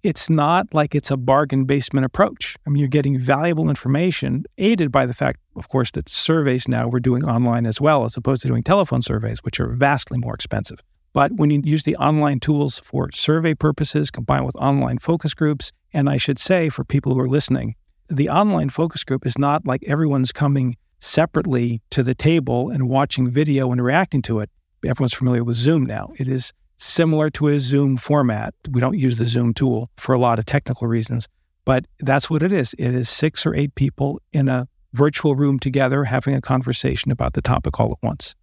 It's 0.03 0.29
not 0.29 0.73
like 0.73 0.95
it's 0.95 1.11
a 1.11 1.15
bargain 1.15 1.63
basement 1.63 2.05
approach. 2.05 2.57
I 2.67 2.69
mean, 2.69 2.79
you're 2.79 2.89
getting 2.89 3.17
valuable 3.17 3.69
information 3.69 4.43
aided 4.57 4.91
by 4.91 5.05
the 5.05 5.13
fact, 5.13 5.39
of 5.55 5.69
course, 5.69 5.91
that 5.91 6.09
surveys 6.09 6.67
now 6.67 6.89
we're 6.89 6.99
doing 6.99 7.23
online 7.23 7.65
as 7.65 7.79
well, 7.79 8.03
as 8.03 8.17
opposed 8.17 8.41
to 8.41 8.49
doing 8.49 8.63
telephone 8.63 9.01
surveys, 9.01 9.39
which 9.43 9.61
are 9.61 9.69
vastly 9.69 10.17
more 10.17 10.33
expensive. 10.33 10.79
But 11.13 11.31
when 11.31 11.51
you 11.51 11.61
use 11.63 11.83
the 11.83 11.95
online 11.95 12.41
tools 12.41 12.81
for 12.81 13.11
survey 13.13 13.53
purposes 13.53 14.11
combined 14.11 14.45
with 14.45 14.57
online 14.57 14.97
focus 14.97 15.33
groups, 15.33 15.71
and 15.93 16.09
I 16.09 16.17
should 16.17 16.37
say 16.37 16.67
for 16.67 16.83
people 16.83 17.13
who 17.13 17.21
are 17.21 17.29
listening, 17.29 17.75
the 18.09 18.29
online 18.29 18.67
focus 18.67 19.05
group 19.05 19.25
is 19.25 19.37
not 19.37 19.65
like 19.65 19.85
everyone's 19.87 20.33
coming 20.33 20.75
separately 20.99 21.81
to 21.91 22.03
the 22.03 22.15
table 22.15 22.69
and 22.69 22.89
watching 22.89 23.29
video 23.29 23.71
and 23.71 23.81
reacting 23.81 24.21
to 24.23 24.39
it 24.39 24.49
everyone's 24.85 25.13
familiar 25.13 25.43
with 25.43 25.55
Zoom 25.55 25.85
now. 25.85 26.11
It 26.17 26.27
is 26.27 26.51
similar 26.77 27.29
to 27.31 27.47
a 27.47 27.59
Zoom 27.59 27.97
format. 27.97 28.53
We 28.69 28.81
don't 28.81 28.97
use 28.97 29.17
the 29.17 29.25
Zoom 29.25 29.53
tool 29.53 29.89
for 29.97 30.13
a 30.13 30.17
lot 30.17 30.39
of 30.39 30.45
technical 30.45 30.87
reasons, 30.87 31.27
but 31.65 31.85
that's 31.99 32.29
what 32.29 32.43
it 32.43 32.51
is. 32.51 32.73
It 32.77 32.93
is 32.93 33.09
six 33.09 33.45
or 33.45 33.55
eight 33.55 33.75
people 33.75 34.21
in 34.31 34.49
a 34.49 34.67
virtual 34.93 35.35
room 35.35 35.59
together 35.59 36.03
having 36.03 36.35
a 36.35 36.41
conversation 36.41 37.11
about 37.11 37.33
the 37.33 37.41
topic 37.41 37.79
all 37.79 37.91
at 37.91 37.97
once. 38.01 38.35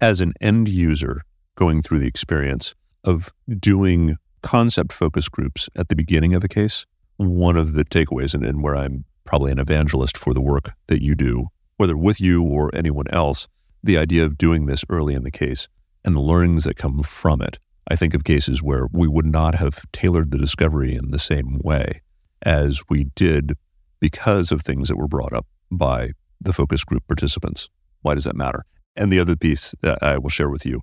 As 0.00 0.20
an 0.20 0.32
end 0.40 0.68
user 0.68 1.22
going 1.54 1.80
through 1.80 2.00
the 2.00 2.06
experience 2.06 2.74
of 3.02 3.32
doing 3.58 4.16
concept 4.42 4.92
focus 4.92 5.28
groups 5.28 5.68
at 5.74 5.88
the 5.88 5.96
beginning 5.96 6.34
of 6.34 6.44
a 6.44 6.48
case, 6.48 6.84
one 7.16 7.56
of 7.56 7.72
the 7.72 7.84
takeaways, 7.84 8.34
and, 8.34 8.44
and 8.44 8.62
where 8.62 8.76
I'm 8.76 9.04
probably 9.24 9.50
an 9.50 9.58
evangelist 9.58 10.16
for 10.16 10.34
the 10.34 10.40
work 10.40 10.72
that 10.88 11.02
you 11.02 11.14
do, 11.14 11.46
whether 11.78 11.96
with 11.96 12.20
you 12.20 12.42
or 12.42 12.70
anyone 12.74 13.06
else, 13.10 13.48
the 13.82 13.96
idea 13.96 14.24
of 14.24 14.36
doing 14.36 14.66
this 14.66 14.84
early 14.88 15.14
in 15.14 15.24
the 15.24 15.30
case 15.30 15.68
and 16.04 16.14
the 16.14 16.20
learnings 16.20 16.64
that 16.64 16.76
come 16.76 17.02
from 17.02 17.40
it. 17.40 17.58
I 17.88 17.96
think 17.96 18.14
of 18.14 18.24
cases 18.24 18.62
where 18.62 18.86
we 18.92 19.06
would 19.06 19.26
not 19.26 19.54
have 19.56 19.80
tailored 19.92 20.30
the 20.30 20.38
discovery 20.38 20.94
in 20.94 21.10
the 21.10 21.18
same 21.18 21.58
way 21.62 22.02
as 22.42 22.82
we 22.88 23.04
did 23.14 23.54
because 24.00 24.50
of 24.50 24.62
things 24.62 24.88
that 24.88 24.96
were 24.96 25.08
brought 25.08 25.32
up 25.32 25.46
by 25.70 26.10
the 26.40 26.52
focus 26.52 26.84
group 26.84 27.06
participants. 27.06 27.68
Why 28.02 28.14
does 28.14 28.24
that 28.24 28.36
matter? 28.36 28.64
And 28.96 29.12
the 29.12 29.20
other 29.20 29.36
piece 29.36 29.74
that 29.82 30.02
I 30.02 30.18
will 30.18 30.28
share 30.28 30.48
with 30.48 30.66
you 30.66 30.82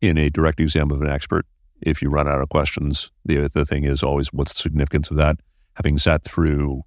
in 0.00 0.18
a 0.18 0.30
direct 0.30 0.60
exam 0.60 0.90
of 0.90 1.00
an 1.00 1.08
expert, 1.08 1.46
if 1.80 2.02
you 2.02 2.10
run 2.10 2.28
out 2.28 2.40
of 2.40 2.48
questions, 2.48 3.10
the 3.24 3.44
other 3.44 3.64
thing 3.64 3.84
is 3.84 4.02
always 4.02 4.32
what's 4.32 4.52
the 4.52 4.60
significance 4.60 5.10
of 5.10 5.16
that? 5.16 5.36
Having 5.74 5.98
sat 5.98 6.24
through 6.24 6.82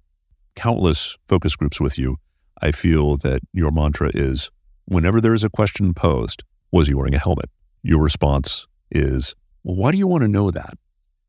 countless 0.54 1.16
focus 1.26 1.56
groups 1.56 1.80
with 1.80 1.98
you, 1.98 2.16
I 2.60 2.70
feel 2.70 3.16
that 3.18 3.40
your 3.52 3.70
mantra 3.70 4.10
is 4.14 4.50
whenever 4.84 5.20
there 5.20 5.34
is 5.34 5.42
a 5.42 5.50
question 5.50 5.94
posed, 5.94 6.44
was 6.70 6.88
he 6.88 6.94
wearing 6.94 7.14
a 7.14 7.18
helmet? 7.18 7.50
your 7.84 8.00
response 8.00 8.66
is, 8.90 9.34
well, 9.64 9.76
why 9.76 9.92
do 9.92 9.98
you 9.98 10.06
want 10.06 10.22
to 10.22 10.28
know 10.28 10.50
that? 10.50 10.74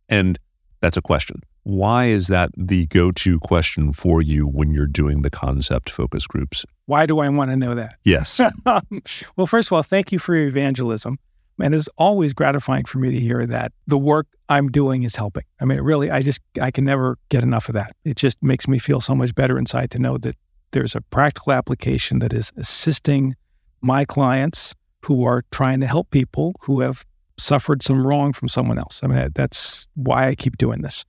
And 0.07 0.37
that's 0.81 0.97
a 0.97 1.01
question. 1.01 1.41
Why 1.63 2.05
is 2.05 2.27
that 2.27 2.51
the 2.55 2.85
go 2.87 3.11
to 3.11 3.39
question 3.39 3.91
for 3.91 4.21
you 4.21 4.45
when 4.45 4.71
you're 4.71 4.85
doing 4.85 5.23
the 5.23 5.31
concept 5.31 5.89
focus 5.89 6.27
groups? 6.27 6.63
Why 6.85 7.07
do 7.07 7.19
I 7.19 7.29
want 7.29 7.49
to 7.49 7.57
know 7.57 7.73
that? 7.73 7.95
Yes. 8.03 8.39
well, 9.35 9.47
first 9.47 9.69
of 9.69 9.73
all, 9.73 9.81
thank 9.81 10.11
you 10.11 10.19
for 10.19 10.35
your 10.35 10.47
evangelism. 10.47 11.17
And 11.59 11.73
it's 11.73 11.87
always 11.97 12.33
gratifying 12.33 12.83
for 12.83 12.99
me 12.99 13.11
to 13.11 13.19
hear 13.19 13.45
that 13.47 13.71
the 13.87 13.97
work 13.97 14.27
I'm 14.49 14.69
doing 14.69 15.03
is 15.03 15.15
helping. 15.15 15.43
I 15.59 15.65
mean, 15.65 15.79
really, 15.81 16.11
I 16.11 16.21
just, 16.21 16.41
I 16.61 16.69
can 16.69 16.83
never 16.83 17.17
get 17.29 17.43
enough 17.43 17.69
of 17.69 17.73
that. 17.73 17.95
It 18.03 18.17
just 18.17 18.43
makes 18.43 18.67
me 18.67 18.77
feel 18.77 19.01
so 19.01 19.15
much 19.15 19.33
better 19.33 19.57
inside 19.57 19.89
to 19.91 19.99
know 19.99 20.17
that 20.19 20.35
there's 20.71 20.95
a 20.95 21.01
practical 21.01 21.53
application 21.53 22.19
that 22.19 22.33
is 22.33 22.51
assisting 22.57 23.35
my 23.81 24.03
clients 24.03 24.75
who 25.05 25.23
are 25.23 25.43
trying 25.51 25.79
to 25.79 25.87
help 25.87 26.09
people 26.11 26.53
who 26.61 26.81
have 26.81 27.05
suffered 27.37 27.83
some 27.83 28.05
wrong 28.05 28.33
from 28.33 28.47
someone 28.47 28.77
else. 28.77 29.01
I 29.03 29.07
mean, 29.07 29.29
that's 29.33 29.87
why 29.95 30.27
I 30.27 30.35
keep 30.35 30.57
doing 30.57 30.81
this. 30.81 31.05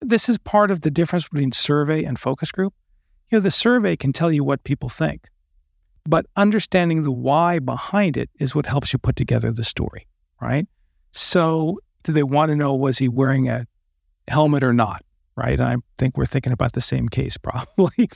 This 0.00 0.28
is 0.28 0.38
part 0.38 0.70
of 0.70 0.80
the 0.80 0.90
difference 0.90 1.28
between 1.28 1.52
survey 1.52 2.04
and 2.04 2.18
focus 2.18 2.50
group. 2.50 2.74
You 3.30 3.38
know, 3.38 3.42
the 3.42 3.50
survey 3.50 3.96
can 3.96 4.12
tell 4.12 4.32
you 4.32 4.42
what 4.42 4.64
people 4.64 4.88
think, 4.88 5.28
but 6.04 6.26
understanding 6.36 7.02
the 7.02 7.12
why 7.12 7.58
behind 7.58 8.16
it 8.16 8.30
is 8.38 8.54
what 8.54 8.66
helps 8.66 8.92
you 8.92 8.98
put 8.98 9.16
together 9.16 9.52
the 9.52 9.64
story, 9.64 10.06
right? 10.40 10.66
So, 11.12 11.78
do 12.02 12.12
they 12.12 12.22
want 12.22 12.50
to 12.50 12.56
know 12.56 12.74
was 12.74 12.98
he 12.98 13.08
wearing 13.08 13.48
a 13.48 13.66
helmet 14.28 14.64
or 14.64 14.72
not, 14.72 15.04
right? 15.36 15.60
And 15.60 15.68
I 15.68 15.76
think 15.98 16.16
we're 16.16 16.26
thinking 16.26 16.52
about 16.52 16.72
the 16.72 16.80
same 16.80 17.08
case 17.08 17.36
probably. 17.42 18.08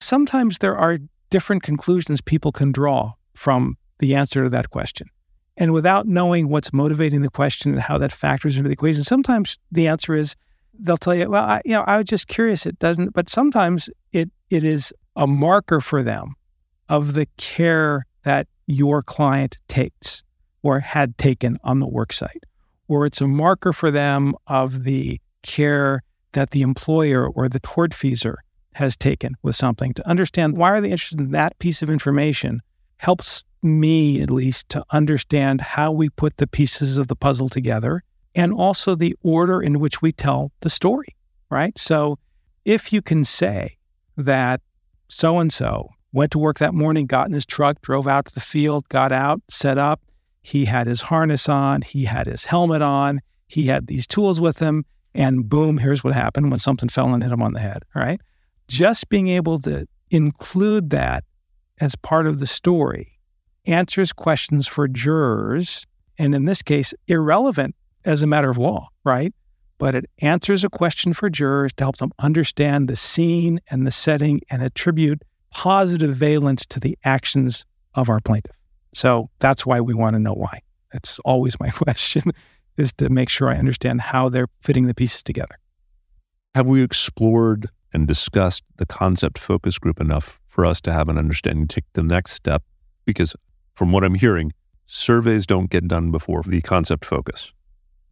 Sometimes 0.00 0.58
there 0.58 0.76
are 0.76 0.98
different 1.30 1.62
conclusions 1.62 2.20
people 2.20 2.52
can 2.52 2.72
draw 2.72 3.12
from 3.34 3.76
the 3.98 4.14
answer 4.14 4.44
to 4.44 4.48
that 4.50 4.70
question. 4.70 5.08
And 5.56 5.72
without 5.72 6.06
knowing 6.06 6.48
what's 6.48 6.72
motivating 6.72 7.22
the 7.22 7.30
question 7.30 7.72
and 7.72 7.80
how 7.80 7.98
that 7.98 8.12
factors 8.12 8.56
into 8.56 8.68
the 8.68 8.74
equation, 8.74 9.02
sometimes 9.02 9.58
the 9.72 9.88
answer 9.88 10.14
is 10.14 10.36
they'll 10.78 10.98
tell 10.98 11.14
you, 11.14 11.30
well, 11.30 11.44
I, 11.44 11.62
you 11.64 11.72
know, 11.72 11.82
I 11.86 11.96
was 11.96 12.06
just 12.06 12.28
curious. 12.28 12.66
It 12.66 12.78
doesn't, 12.78 13.14
but 13.14 13.30
sometimes 13.30 13.88
it 14.12 14.30
it 14.50 14.62
is 14.64 14.92
a 15.16 15.26
marker 15.26 15.80
for 15.80 16.02
them 16.02 16.34
of 16.88 17.14
the 17.14 17.26
care 17.36 18.06
that 18.22 18.46
your 18.66 19.02
client 19.02 19.56
takes 19.68 20.22
or 20.62 20.80
had 20.80 21.16
taken 21.16 21.58
on 21.64 21.80
the 21.80 21.86
worksite, 21.86 22.42
or 22.88 23.06
it's 23.06 23.20
a 23.20 23.26
marker 23.26 23.72
for 23.72 23.90
them 23.90 24.34
of 24.46 24.84
the 24.84 25.20
care 25.42 26.02
that 26.32 26.50
the 26.50 26.62
employer 26.62 27.26
or 27.26 27.48
the 27.48 27.60
tortfeasor 27.60 28.34
has 28.74 28.96
taken 28.96 29.34
with 29.42 29.56
something 29.56 29.94
to 29.94 30.06
understand 30.06 30.56
why 30.56 30.70
are 30.70 30.80
they 30.80 30.90
interested 30.90 31.18
in 31.18 31.30
that 31.30 31.58
piece 31.58 31.82
of 31.82 31.88
information 31.88 32.60
helps 32.98 33.44
me 33.66 34.22
at 34.22 34.30
least 34.30 34.68
to 34.70 34.84
understand 34.90 35.60
how 35.60 35.92
we 35.92 36.08
put 36.08 36.36
the 36.38 36.46
pieces 36.46 36.96
of 36.98 37.08
the 37.08 37.16
puzzle 37.16 37.48
together 37.48 38.02
and 38.34 38.52
also 38.52 38.94
the 38.94 39.16
order 39.22 39.60
in 39.60 39.80
which 39.80 40.00
we 40.00 40.12
tell 40.12 40.52
the 40.60 40.70
story, 40.70 41.16
right? 41.50 41.76
So 41.78 42.18
if 42.64 42.92
you 42.92 43.02
can 43.02 43.24
say 43.24 43.76
that 44.16 44.60
so 45.08 45.38
and 45.38 45.52
so 45.52 45.90
went 46.12 46.32
to 46.32 46.38
work 46.38 46.58
that 46.58 46.74
morning, 46.74 47.06
got 47.06 47.28
in 47.28 47.34
his 47.34 47.46
truck, 47.46 47.80
drove 47.82 48.06
out 48.06 48.26
to 48.26 48.34
the 48.34 48.40
field, 48.40 48.88
got 48.88 49.12
out, 49.12 49.40
set 49.48 49.78
up, 49.78 50.00
he 50.42 50.66
had 50.66 50.86
his 50.86 51.02
harness 51.02 51.48
on, 51.48 51.82
he 51.82 52.04
had 52.04 52.26
his 52.26 52.44
helmet 52.44 52.82
on, 52.82 53.20
he 53.48 53.66
had 53.66 53.86
these 53.86 54.06
tools 54.06 54.40
with 54.40 54.58
him, 54.58 54.84
and 55.14 55.48
boom, 55.48 55.78
here's 55.78 56.04
what 56.04 56.14
happened 56.14 56.50
when 56.50 56.58
something 56.58 56.88
fell 56.88 57.12
and 57.12 57.22
hit 57.22 57.32
him 57.32 57.42
on 57.42 57.52
the 57.52 57.60
head, 57.60 57.82
right? 57.94 58.20
Just 58.68 59.08
being 59.08 59.28
able 59.28 59.58
to 59.60 59.86
include 60.10 60.90
that 60.90 61.24
as 61.80 61.96
part 61.96 62.26
of 62.26 62.38
the 62.38 62.46
story 62.46 63.15
answers 63.66 64.12
questions 64.12 64.66
for 64.66 64.88
jurors, 64.88 65.86
and 66.18 66.34
in 66.34 66.44
this 66.44 66.62
case, 66.62 66.94
irrelevant 67.06 67.74
as 68.04 68.22
a 68.22 68.26
matter 68.26 68.50
of 68.50 68.58
law, 68.58 68.88
right? 69.04 69.34
But 69.78 69.94
it 69.94 70.06
answers 70.20 70.64
a 70.64 70.70
question 70.70 71.12
for 71.12 71.28
jurors 71.28 71.72
to 71.74 71.84
help 71.84 71.96
them 71.96 72.12
understand 72.18 72.88
the 72.88 72.96
scene 72.96 73.60
and 73.68 73.86
the 73.86 73.90
setting 73.90 74.40
and 74.48 74.62
attribute 74.62 75.22
positive 75.50 76.14
valence 76.14 76.64
to 76.66 76.80
the 76.80 76.96
actions 77.04 77.64
of 77.94 78.08
our 78.08 78.20
plaintiff. 78.20 78.56
So 78.94 79.30
that's 79.38 79.66
why 79.66 79.80
we 79.80 79.94
want 79.94 80.14
to 80.14 80.20
know 80.20 80.32
why. 80.32 80.60
That's 80.92 81.18
always 81.20 81.58
my 81.60 81.70
question 81.84 82.22
is 82.76 82.92
to 82.94 83.08
make 83.08 83.28
sure 83.28 83.48
I 83.48 83.56
understand 83.56 84.00
how 84.00 84.28
they're 84.28 84.48
fitting 84.60 84.86
the 84.86 84.94
pieces 84.94 85.22
together. 85.22 85.56
Have 86.54 86.66
we 86.66 86.82
explored 86.82 87.68
and 87.92 88.06
discussed 88.06 88.64
the 88.76 88.86
concept 88.86 89.38
focus 89.38 89.78
group 89.78 90.00
enough 90.00 90.40
for 90.46 90.64
us 90.64 90.80
to 90.82 90.92
have 90.92 91.08
an 91.08 91.18
understanding 91.18 91.66
to 91.68 91.74
take 91.76 91.84
the 91.92 92.02
next 92.02 92.32
step? 92.32 92.62
Because 93.04 93.34
from 93.76 93.92
what 93.92 94.02
I'm 94.02 94.14
hearing, 94.14 94.52
surveys 94.86 95.46
don't 95.46 95.70
get 95.70 95.86
done 95.86 96.10
before 96.10 96.42
the 96.42 96.60
concept 96.62 97.04
focus. 97.04 97.52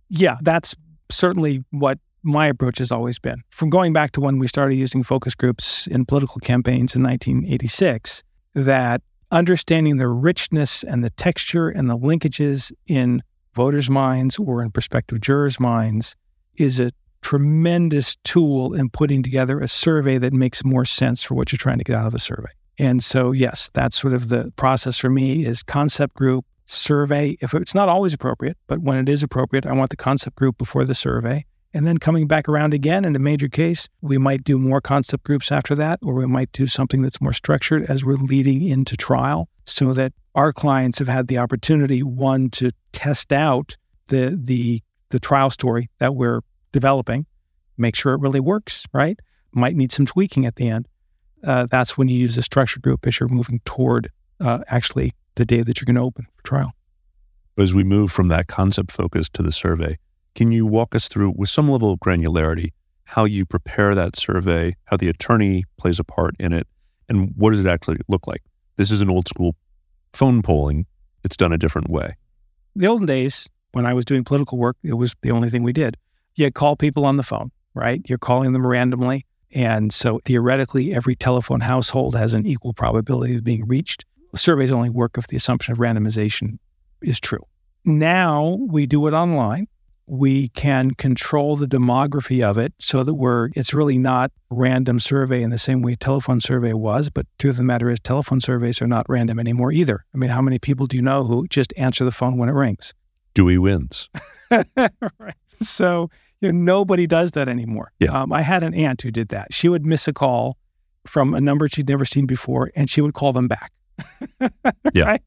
Yeah, 0.09 0.37
that's 0.43 0.77
certainly 1.11 1.65
what 1.71 1.99
my 2.23 2.47
approach 2.47 2.79
has 2.79 2.93
always 2.93 3.19
been. 3.19 3.43
From 3.51 3.71
going 3.71 3.93
back 3.93 4.13
to 4.13 4.21
when 4.21 4.39
we 4.39 4.47
started 4.47 4.77
using 4.77 5.03
focus 5.03 5.35
groups 5.35 5.87
in 5.87 6.05
political 6.05 6.39
campaigns 6.41 6.95
in 6.95 7.03
1986, 7.03 8.23
that 8.55 9.03
understanding 9.31 9.97
the 9.97 10.09
richness 10.09 10.85
and 10.85 11.03
the 11.03 11.11
texture 11.11 11.69
and 11.69 11.89
the 11.89 11.99
linkages 11.99 12.71
in 12.87 13.23
voters' 13.55 13.91
minds 13.91 14.39
or 14.39 14.63
in 14.63 14.71
prospective 14.71 15.21
jurors' 15.21 15.59
minds 15.59 16.15
is 16.57 16.79
a 16.79 16.93
tremendous 17.23 18.17
tool 18.17 18.75
in 18.75 18.91
putting 18.91 19.23
together 19.23 19.59
a 19.61 19.69
survey 19.69 20.19
that 20.19 20.33
makes 20.33 20.63
more 20.63 20.85
sense 20.85 21.23
for 21.23 21.35
what 21.35 21.51
you're 21.51 21.59
trying 21.59 21.79
to 21.79 21.85
get 21.85 21.97
out 21.97 22.07
of 22.07 22.15
a 22.15 22.19
survey. 22.19 22.51
And 22.79 23.03
so, 23.03 23.33
yes, 23.33 23.71
that's 23.73 23.97
sort 23.97 24.13
of 24.13 24.29
the 24.29 24.53
process 24.57 24.99
for 24.99 25.11
me 25.11 25.45
is 25.45 25.63
concept 25.63 26.15
group, 26.15 26.45
survey. 26.67 27.37
If 27.41 27.55
it's 27.55 27.75
not 27.75 27.89
always 27.89 28.15
appropriate, 28.15 28.57
but 28.67 28.81
when 28.81 28.99
it 28.99 29.09
is 29.09 29.23
appropriate, 29.23 29.67
I 29.67 29.73
want 29.73 29.91
the 29.91 29.97
concept 29.97 30.37
group 30.37 30.59
before 30.59 30.85
the 30.85 30.95
survey. 30.95 31.45
And 31.73 31.87
then 31.87 31.99
coming 31.99 32.29
back 32.29 32.49
around 32.49 32.73
again 32.73 33.05
in 33.05 33.17
a 33.17 33.19
major 33.19 33.49
case, 33.49 33.89
we 34.01 34.17
might 34.17 34.45
do 34.45 34.59
more 34.59 34.81
concept 34.81 35.25
groups 35.25 35.51
after 35.51 35.75
that, 35.75 35.99
or 36.03 36.15
we 36.15 36.27
might 36.27 36.53
do 36.53 36.69
something 36.69 37.03
that's 37.03 37.21
more 37.21 37.33
structured 37.33 37.85
as 37.85 38.05
we're 38.05 38.15
leading 38.15 38.67
into 38.67 38.97
trial 38.97 39.49
so 39.67 39.93
that 39.93 40.13
our 40.37 40.53
clients 40.53 41.01
have 41.01 41.09
had 41.09 41.27
the 41.27 41.39
opportunity, 41.39 42.03
one, 42.03 42.49
to 42.51 42.71
test 42.93 43.33
out 43.33 43.77
the 44.09 44.39
the 44.41 44.83
the 45.11 45.19
trial 45.19 45.51
story 45.51 45.91
that 45.99 46.15
we're 46.15 46.41
developing, 46.73 47.27
make 47.77 47.95
sure 47.95 48.15
it 48.15 48.21
really 48.21 48.41
works, 48.41 48.87
right? 48.93 49.19
Might 49.53 49.77
need 49.77 49.93
some 49.93 50.07
tweaking 50.07 50.47
at 50.47 50.57
the 50.57 50.69
end. 50.69 50.89
Uh, 51.45 51.67
that's 51.71 51.99
when 51.99 52.09
you 52.09 52.17
use 52.17 52.39
a 52.39 52.43
structured 52.43 52.83
group 52.83 53.07
as 53.07 53.21
you're 53.21 53.29
moving 53.29 53.61
toward 53.65 54.11
uh, 54.41 54.61
actually 54.69 55.13
the 55.35 55.45
day 55.45 55.63
that 55.63 55.81
you're 55.81 55.87
going 55.87 55.97
to 55.97 56.03
open 56.03 56.27
for 56.35 56.43
trial. 56.45 56.73
As 57.57 57.75
we 57.75 57.85
move 57.85 58.11
from 58.11 58.29
that 58.29 58.47
concept 58.47 58.91
focus 58.91 59.29
to 59.31 59.43
the 59.43 59.53
survey, 59.53 59.99
can 60.35 60.51
you 60.51 60.67
walk 60.67 60.95
us 60.95 61.07
through, 61.07 61.35
with 61.37 61.49
some 61.49 61.71
level 61.71 61.93
of 61.93 62.01
granularity, 62.01 62.73
how 63.05 63.25
you 63.25 63.45
prepare 63.47 63.95
that 63.95 64.17
survey, 64.17 64.75
how 64.87 64.97
the 64.97 65.09
attorney 65.09 65.65
plays 65.77 66.01
a 66.01 66.05
part 66.05 66.35
in 66.41 66.53
it, 66.53 66.67
and 67.09 67.33
what 67.37 67.51
does 67.51 67.65
it 67.65 67.69
actually 67.69 67.99
look 68.09 68.27
like? 68.27 68.43
This 68.77 68.91
is 68.91 69.01
an 69.01 69.11
old 69.11 69.29
school 69.29 69.55
phone 70.13 70.43
polling. 70.43 70.87
It's 71.23 71.37
done 71.37 71.53
a 71.53 71.59
different 71.59 71.91
way. 71.91 72.17
The 72.75 72.87
olden 72.87 73.07
days, 73.07 73.49
when 73.73 73.87
I 73.87 73.95
was 73.95 74.05
doing 74.05 74.25
political 74.25 74.59
work, 74.59 74.77
it 74.83 74.95
was 74.95 75.15
the 75.23 75.31
only 75.31 75.49
thing 75.51 75.63
we 75.63 75.73
did. 75.73 75.97
You 76.35 76.51
call 76.51 76.75
people 76.77 77.05
on 77.05 77.17
the 77.17 77.23
phone, 77.23 77.53
right? 77.75 78.01
You're 78.09 78.19
calling 78.19 78.53
them 78.53 78.67
randomly. 78.67 79.27
And 79.55 79.93
so 79.93 80.21
theoretically, 80.25 80.93
every 80.93 81.15
telephone 81.15 81.61
household 81.61 82.17
has 82.17 82.35
an 82.35 82.45
equal 82.45 82.73
probability 82.75 83.37
of 83.37 83.45
being 83.45 83.67
reached. 83.67 84.05
Surveys 84.35 84.73
only 84.73 84.91
work 84.91 85.17
if 85.17 85.29
the 85.29 85.37
assumption 85.37 85.73
of 85.73 85.79
randomization 85.79 86.59
is 87.01 87.21
true. 87.21 87.47
Now 87.85 88.59
we 88.69 88.87
do 88.87 89.07
it 89.07 89.13
online. 89.13 89.69
We 90.07 90.49
can 90.49 90.91
control 90.93 91.57
the 91.57 91.67
demography 91.67 92.43
of 92.43 92.59
it 92.59 92.75
so 92.79 93.05
that 93.05 93.15
we're 93.15 93.51
it's 93.55 93.73
really 93.73 93.97
not 93.97 94.33
random 94.51 94.99
survey 94.99 95.43
in 95.43 95.51
the 95.51 95.59
same 95.59 95.81
way 95.81 95.95
telephone 95.95 96.41
survey 96.41 96.75
was 96.75 97.09
but 97.09 97.27
truth 97.39 97.55
of 97.55 97.59
the 97.59 97.65
matter 97.65 97.89
is 97.89 98.01
telephone 98.01 98.41
surveys 98.41 98.83
are 98.83 98.87
not 98.87 99.07
random 99.09 99.39
anymore 99.39 99.73
either. 99.73 100.05
I 100.15 100.19
mean 100.19 100.31
how 100.31 100.43
many 100.43 100.59
people 100.59 100.87
do 100.87 100.97
you 100.97 101.03
know 101.03 101.25
who 101.25 101.47
just 101.49 101.73
answer 101.79 102.05
the 102.05 102.11
phone 102.11 102.37
when 102.37 102.49
it 102.49 102.53
rings? 102.53 102.93
Dewey 103.35 103.59
wins. 103.59 104.09
Right. 105.19 105.35
So 105.61 106.11
nobody 106.53 107.07
does 107.07 107.33
that 107.33 107.49
anymore 107.49 107.93
yeah. 108.01 108.11
Um, 108.11 108.33
i 108.33 108.43
had 108.43 108.63
an 108.63 108.75
aunt 108.75 109.03
who 109.03 109.11
did 109.11 109.29
that 109.29 109.53
she 109.53 109.69
would 109.69 109.85
miss 109.85 110.09
a 110.09 110.13
call 110.13 110.59
from 111.07 111.35
a 111.35 111.41
number 111.41 111.69
she'd 111.69 111.89
never 111.89 112.05
seen 112.05 112.27
before 112.27 112.71
and 112.75 112.89
she 112.89 113.01
would 113.01 113.15
call 113.15 113.33
them 113.33 113.49
back 113.49 113.73
yeah 114.93 115.05
right? 115.05 115.23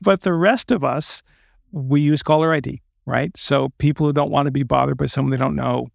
but 0.00 0.22
the 0.22 0.32
rest 0.32 0.70
of 0.70 0.84
us 0.84 1.22
we 1.72 2.00
use 2.00 2.22
caller 2.22 2.52
id 2.54 2.80
right? 3.06 3.34
So 3.36 3.70
people 3.78 4.06
who 4.06 4.12
don't 4.12 4.30
want 4.30 4.46
to 4.46 4.52
be 4.52 4.64
bothered 4.64 4.98
by 4.98 5.06
someone 5.06 5.30
they 5.30 5.36
don't 5.38 5.54
know, 5.54 5.88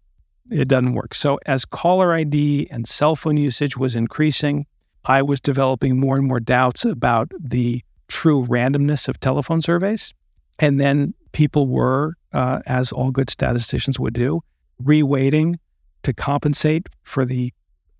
it 0.50 0.66
doesn't 0.66 0.94
work. 0.94 1.14
So 1.14 1.38
as 1.46 1.64
caller 1.64 2.12
ID 2.12 2.68
and 2.70 2.88
cell 2.88 3.14
phone 3.14 3.36
usage 3.36 3.76
was 3.76 3.94
increasing, 3.94 4.66
I 5.04 5.22
was 5.22 5.40
developing 5.40 6.00
more 6.00 6.16
and 6.16 6.26
more 6.26 6.40
doubts 6.40 6.84
about 6.84 7.30
the 7.38 7.84
true 8.08 8.44
randomness 8.46 9.08
of 9.08 9.20
telephone 9.20 9.62
surveys. 9.62 10.12
And 10.58 10.80
then 10.80 11.14
people 11.32 11.66
were, 11.66 12.14
uh, 12.32 12.60
as 12.66 12.92
all 12.92 13.10
good 13.10 13.30
statisticians 13.30 14.00
would 14.00 14.14
do, 14.14 14.42
reweighting 14.82 15.56
to 16.02 16.12
compensate 16.12 16.88
for 17.02 17.24
the 17.24 17.52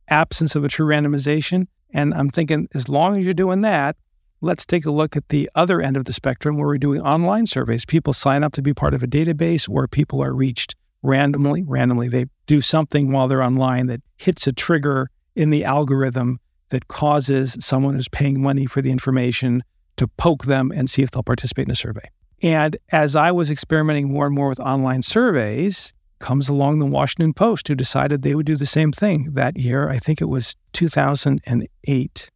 absence 0.09 0.57
of 0.57 0.64
a 0.64 0.68
true 0.68 0.87
randomization. 0.87 1.66
And 1.95 2.12
I'm 2.14 2.31
thinking, 2.31 2.68
as 2.75 2.88
long 2.88 3.18
as 3.18 3.25
you're 3.25 3.35
doing 3.35 3.61
that, 3.62 3.97
Let's 4.45 4.66
take 4.66 4.85
a 4.85 4.90
look 4.90 5.16
at 5.16 5.29
the 5.29 5.49
other 5.55 5.81
end 5.81 5.97
of 5.97 6.05
the 6.05 6.12
spectrum 6.12 6.57
where 6.57 6.66
we're 6.66 6.77
doing 6.77 7.01
online 7.01 7.47
surveys. 7.47 7.85
People 7.85 8.12
sign 8.12 8.42
up 8.42 8.53
to 8.55 8.61
be 8.61 8.75
part 8.75 8.92
of 8.92 9.01
a 9.01 9.07
database 9.07 9.68
where 9.68 9.87
people 9.87 10.21
are 10.21 10.35
reached 10.35 10.75
randomly. 11.01 11.62
Randomly, 11.62 12.09
they 12.09 12.27
do 12.47 12.61
something 12.61 13.12
while 13.12 13.29
they're 13.29 13.40
online 13.42 13.87
that 13.87 14.03
hits 14.16 14.49
a 14.49 14.53
trigger 14.53 15.11
in 15.37 15.51
the 15.51 15.64
algorithm 15.64 16.40
that 16.71 16.88
causes 16.88 17.57
someone 17.61 17.95
who's 17.95 18.09
paying 18.09 18.42
money 18.42 18.66
for 18.66 18.83
the 18.83 18.90
information 18.90 19.62
to 19.97 20.09
poke 20.09 20.47
them 20.47 20.73
and 20.75 20.90
see 20.90 21.03
if 21.03 21.12
they'll 21.12 21.23
participate 21.23 21.66
in 21.66 21.71
a 21.71 21.77
survey. 21.77 22.09
And 22.42 22.77
as 22.90 23.14
I 23.14 23.31
was 23.31 23.49
experimenting 23.49 24.11
more 24.11 24.27
and 24.27 24.35
more 24.35 24.49
with 24.49 24.59
online 24.59 25.03
surveys, 25.03 25.95
comes 26.22 26.48
along 26.48 26.78
the 26.78 26.87
Washington 26.87 27.35
Post, 27.35 27.68
who 27.68 27.74
decided 27.74 28.22
they 28.22 28.35
would 28.35 28.46
do 28.46 28.56
the 28.56 28.64
same 28.64 28.92
thing 28.92 29.32
that 29.32 29.58
year. 29.58 29.90
I 29.90 29.98
think 29.98 30.22
it 30.22 30.26
was 30.26 30.56
2008, 30.72 32.30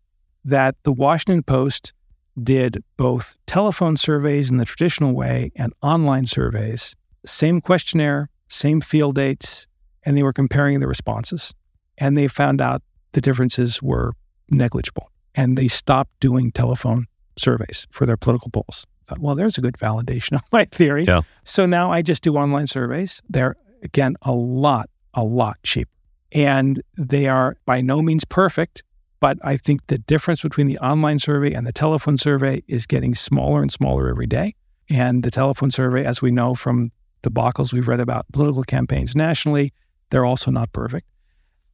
that 0.45 0.77
the 0.83 0.93
Washington 0.93 1.43
Post 1.43 1.95
did 2.43 2.85
both 2.99 3.37
telephone 3.47 3.97
surveys 3.97 4.51
in 4.51 4.59
the 4.59 4.67
traditional 4.67 5.15
way 5.15 5.53
and 5.57 5.73
online 5.83 6.27
surveys, 6.27 6.95
same 7.25 7.63
questionnaire, 7.63 8.29
same 8.49 8.81
field 8.81 9.15
dates, 9.15 9.67
and 10.05 10.17
they 10.17 10.23
were 10.23 10.33
comparing 10.33 10.81
the 10.81 10.87
responses. 10.87 11.55
And 11.97 12.19
they 12.19 12.29
found 12.29 12.61
out 12.61 12.83
the 13.13 13.21
differences 13.23 13.83
were 13.83 14.13
negligible. 14.51 15.11
And 15.35 15.57
they 15.57 15.69
stopped 15.69 16.11
doing 16.21 16.53
telephone 16.53 17.07
surveys 17.39 17.87
for 17.91 18.05
their 18.05 18.17
political 18.17 18.51
polls. 18.51 18.87
I 19.03 19.05
thought, 19.07 19.19
well, 19.21 19.35
there's 19.35 19.59
a 19.59 19.61
good 19.61 19.77
validation 19.79 20.35
of 20.35 20.43
my 20.53 20.65
theory. 20.65 21.05
Yeah. 21.05 21.23
So 21.45 21.65
now 21.67 21.93
I 21.93 22.03
just 22.03 22.23
do 22.23 22.37
online 22.37 22.67
surveys. 22.67 23.23
They're, 23.29 23.57
again, 23.83 24.17
a 24.23 24.33
lot, 24.33 24.89
a 25.15 25.25
lot 25.25 25.57
cheaper. 25.63 25.91
And 26.33 26.83
they 26.97 27.29
are 27.29 27.57
by 27.67 27.81
no 27.81 28.03
means 28.03 28.25
perfect, 28.25 28.83
but 29.21 29.39
I 29.43 29.57
think 29.57 29.87
the 29.87 29.99
difference 29.99 30.43
between 30.43 30.67
the 30.67 30.79
online 30.79 31.19
survey 31.19 31.53
and 31.53 31.67
the 31.67 31.73
telephone 31.73 32.19
survey 32.19 32.63
is 32.69 32.87
getting 32.87 33.15
smaller 33.15 33.63
and 33.63 33.73
smaller 33.73 34.09
every 34.09 34.27
day. 34.27 34.55
And 34.91 35.23
the 35.23 35.31
telephone 35.31 35.71
survey, 35.71 36.05
as 36.05 36.21
we 36.21 36.31
know 36.31 36.55
from 36.55 36.91
the 37.23 37.31
debacles 37.31 37.73
we've 37.73 37.89
read 37.89 38.01
about 38.01 38.27
political 38.33 38.63
campaigns 38.63 39.17
nationally, 39.17 39.73
they're 40.11 40.25
also 40.25 40.51
not 40.51 40.73
perfect. 40.73 41.07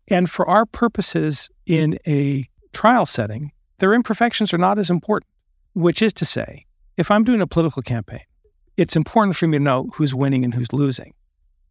And 0.09 0.31
for 0.31 0.49
our 0.49 0.67
purposes 0.67 1.51
in 1.67 1.99
a 2.07 2.49
trial 2.73 3.07
setting, 3.07 3.53
their 3.79 3.93
imperfections 3.93 4.55
are 4.55 4.59
not 4.59 4.79
as 4.79 4.91
important, 4.91 5.29
which 5.75 6.03
is 6.03 6.13
to 6.15 6.25
say, 6.25 6.67
if 6.97 7.11
I'm 7.11 7.25
doing 7.25 7.41
a 7.41 7.47
political 7.47 7.83
campaign, 7.83 8.21
it's 8.77 8.97
important 8.97 9.37
for 9.37 9.47
me 9.47 9.59
to 9.59 9.65
know 9.65 9.91
who's 9.95 10.15
winning 10.15 10.45
and 10.45 10.55
who's 10.55 10.73
losing. 10.73 11.15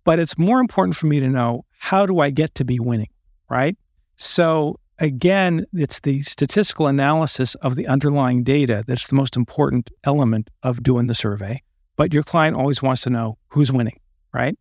But 0.04 0.20
it's 0.20 0.38
more 0.38 0.60
important 0.60 0.96
for 0.96 1.08
me 1.08 1.20
to 1.20 1.28
know 1.28 1.66
how 1.78 2.06
do 2.06 2.20
I 2.20 2.30
get 2.30 2.56
to 2.56 2.66
be 2.66 2.80
winning, 2.80 3.10
right? 3.50 3.78
So 4.16 4.80
again, 5.00 5.66
it's 5.74 6.00
the 6.00 6.22
statistical 6.22 6.88
analysis 6.88 7.56
of 7.56 7.76
the 7.76 7.88
underlying 7.88 8.44
data 8.44 8.84
that's 8.86 9.08
the 9.08 9.16
most 9.16 9.36
important 9.36 9.90
element 10.04 10.50
of 10.64 10.84
doing 10.84 11.08
the 11.08 11.16
survey. 11.16 11.62
But 11.96 12.14
your 12.14 12.24
client 12.24 12.56
always 12.56 12.82
wants 12.82 13.02
to 13.04 13.10
know 13.10 13.38
who's 13.48 13.72
winning, 13.72 14.00
right? 14.34 14.58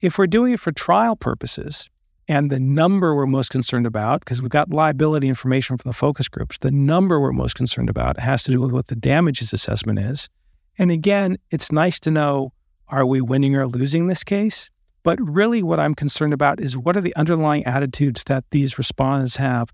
If 0.00 0.18
we're 0.18 0.26
doing 0.26 0.52
it 0.52 0.60
for 0.60 0.72
trial 0.72 1.16
purposes, 1.16 1.88
and 2.28 2.50
the 2.50 2.58
number 2.58 3.14
we're 3.14 3.26
most 3.26 3.50
concerned 3.50 3.86
about, 3.86 4.20
because 4.20 4.42
we've 4.42 4.50
got 4.50 4.70
liability 4.70 5.28
information 5.28 5.76
from 5.76 5.88
the 5.88 5.94
focus 5.94 6.28
groups, 6.28 6.58
the 6.58 6.72
number 6.72 7.20
we're 7.20 7.32
most 7.32 7.54
concerned 7.54 7.88
about 7.88 8.18
has 8.18 8.42
to 8.44 8.50
do 8.50 8.60
with 8.60 8.72
what 8.72 8.88
the 8.88 8.96
damages 8.96 9.52
assessment 9.52 9.98
is. 9.98 10.28
And 10.78 10.90
again, 10.90 11.36
it's 11.50 11.70
nice 11.70 12.00
to 12.00 12.10
know 12.10 12.52
are 12.88 13.06
we 13.06 13.20
winning 13.20 13.56
or 13.56 13.66
losing 13.66 14.06
this 14.06 14.24
case? 14.24 14.70
But 15.06 15.20
really, 15.20 15.62
what 15.62 15.78
I'm 15.78 15.94
concerned 15.94 16.32
about 16.32 16.58
is 16.60 16.76
what 16.76 16.96
are 16.96 17.00
the 17.00 17.14
underlying 17.14 17.64
attitudes 17.64 18.24
that 18.24 18.42
these 18.50 18.76
respondents 18.76 19.36
have 19.36 19.72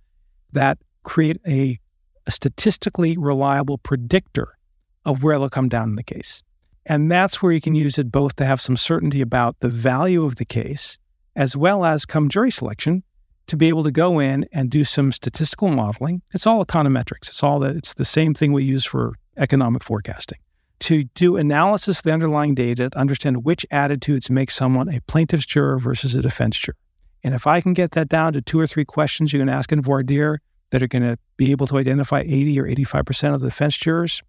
that 0.53 0.77
create 1.05 1.39
a, 1.49 1.79
a 2.27 2.31
statistically 2.31 3.17
reliable 3.17 3.79
predictor 3.79 4.59
of 5.07 5.23
where 5.23 5.39
they'll 5.39 5.49
come 5.49 5.71
down 5.71 5.89
in 5.89 5.95
the 5.97 6.03
case. 6.03 6.43
And 6.85 7.11
that's 7.11 7.43
where 7.43 7.51
you 7.51 7.63
can 7.63 7.75
use 7.75 7.99
it 7.99 8.13
both 8.13 8.37
to 8.37 8.45
have 8.45 8.61
some 8.61 8.77
certainty 8.77 9.23
about 9.23 9.61
the 9.61 9.71
value 9.71 10.27
of 10.27 10.37
the 10.37 10.45
case, 10.45 10.99
as 11.35 11.57
well 11.57 11.87
as 11.87 12.05
come 12.05 12.29
jury 12.29 12.51
selection, 12.51 13.03
to 13.47 13.57
be 13.57 13.69
able 13.69 13.85
to 13.85 13.91
go 13.91 14.19
in 14.19 14.45
and 14.53 14.69
do 14.69 14.85
some 14.85 15.13
statistical 15.13 15.69
modeling. 15.69 16.21
It's 16.35 16.47
all 16.47 16.63
econometrics. 16.63 17.29
It's 17.29 17.43
all 17.43 17.59
that 17.61 17.75
it's 17.75 17.95
the 17.95 18.05
same 18.05 18.35
thing 18.35 18.53
we 18.53 18.65
use 18.65 18.85
for 18.85 19.15
economic 19.39 19.83
forecasting 19.83 20.41
to 20.83 21.05
do 21.15 21.37
analysis 21.37 21.99
of 21.99 22.03
the 22.03 22.13
underlying 22.13 22.55
data 22.55 22.91
to 22.91 22.99
understand 22.99 23.45
which 23.45 23.65
attitudes 23.71 24.29
make 24.31 24.51
someone 24.51 24.89
a 24.89 25.01
plaintiff's 25.03 25.47
juror 25.47 25.79
versus 25.79 26.15
a 26.17 26.23
defense 26.23 26.59
juror. 26.59 26.77
And 27.23 27.35
if 27.35 27.47
I 27.47 27.61
can 27.61 27.73
get 27.73 27.93
that 27.93 28.09
down 28.09 28.33
to 28.33 28.43
two 28.43 28.59
or 28.59 28.67
three 28.67 28.85
questions 28.85 29.33
you 29.33 29.39
can 29.39 29.49
ask 29.49 29.71
in 29.71 29.81
voir 29.81 30.03
dire 30.03 30.41
that 30.71 30.83
are 30.83 30.89
going 30.89 31.03
to 31.03 31.17
be 31.37 31.53
able 31.53 31.69
to 31.69 31.79
identify 31.79 32.21
80 32.21 32.61
or 32.61 32.65
85% 32.65 33.35
of 33.35 33.41
the 33.41 33.47
defense 33.47 33.77
jurors, 33.77 34.23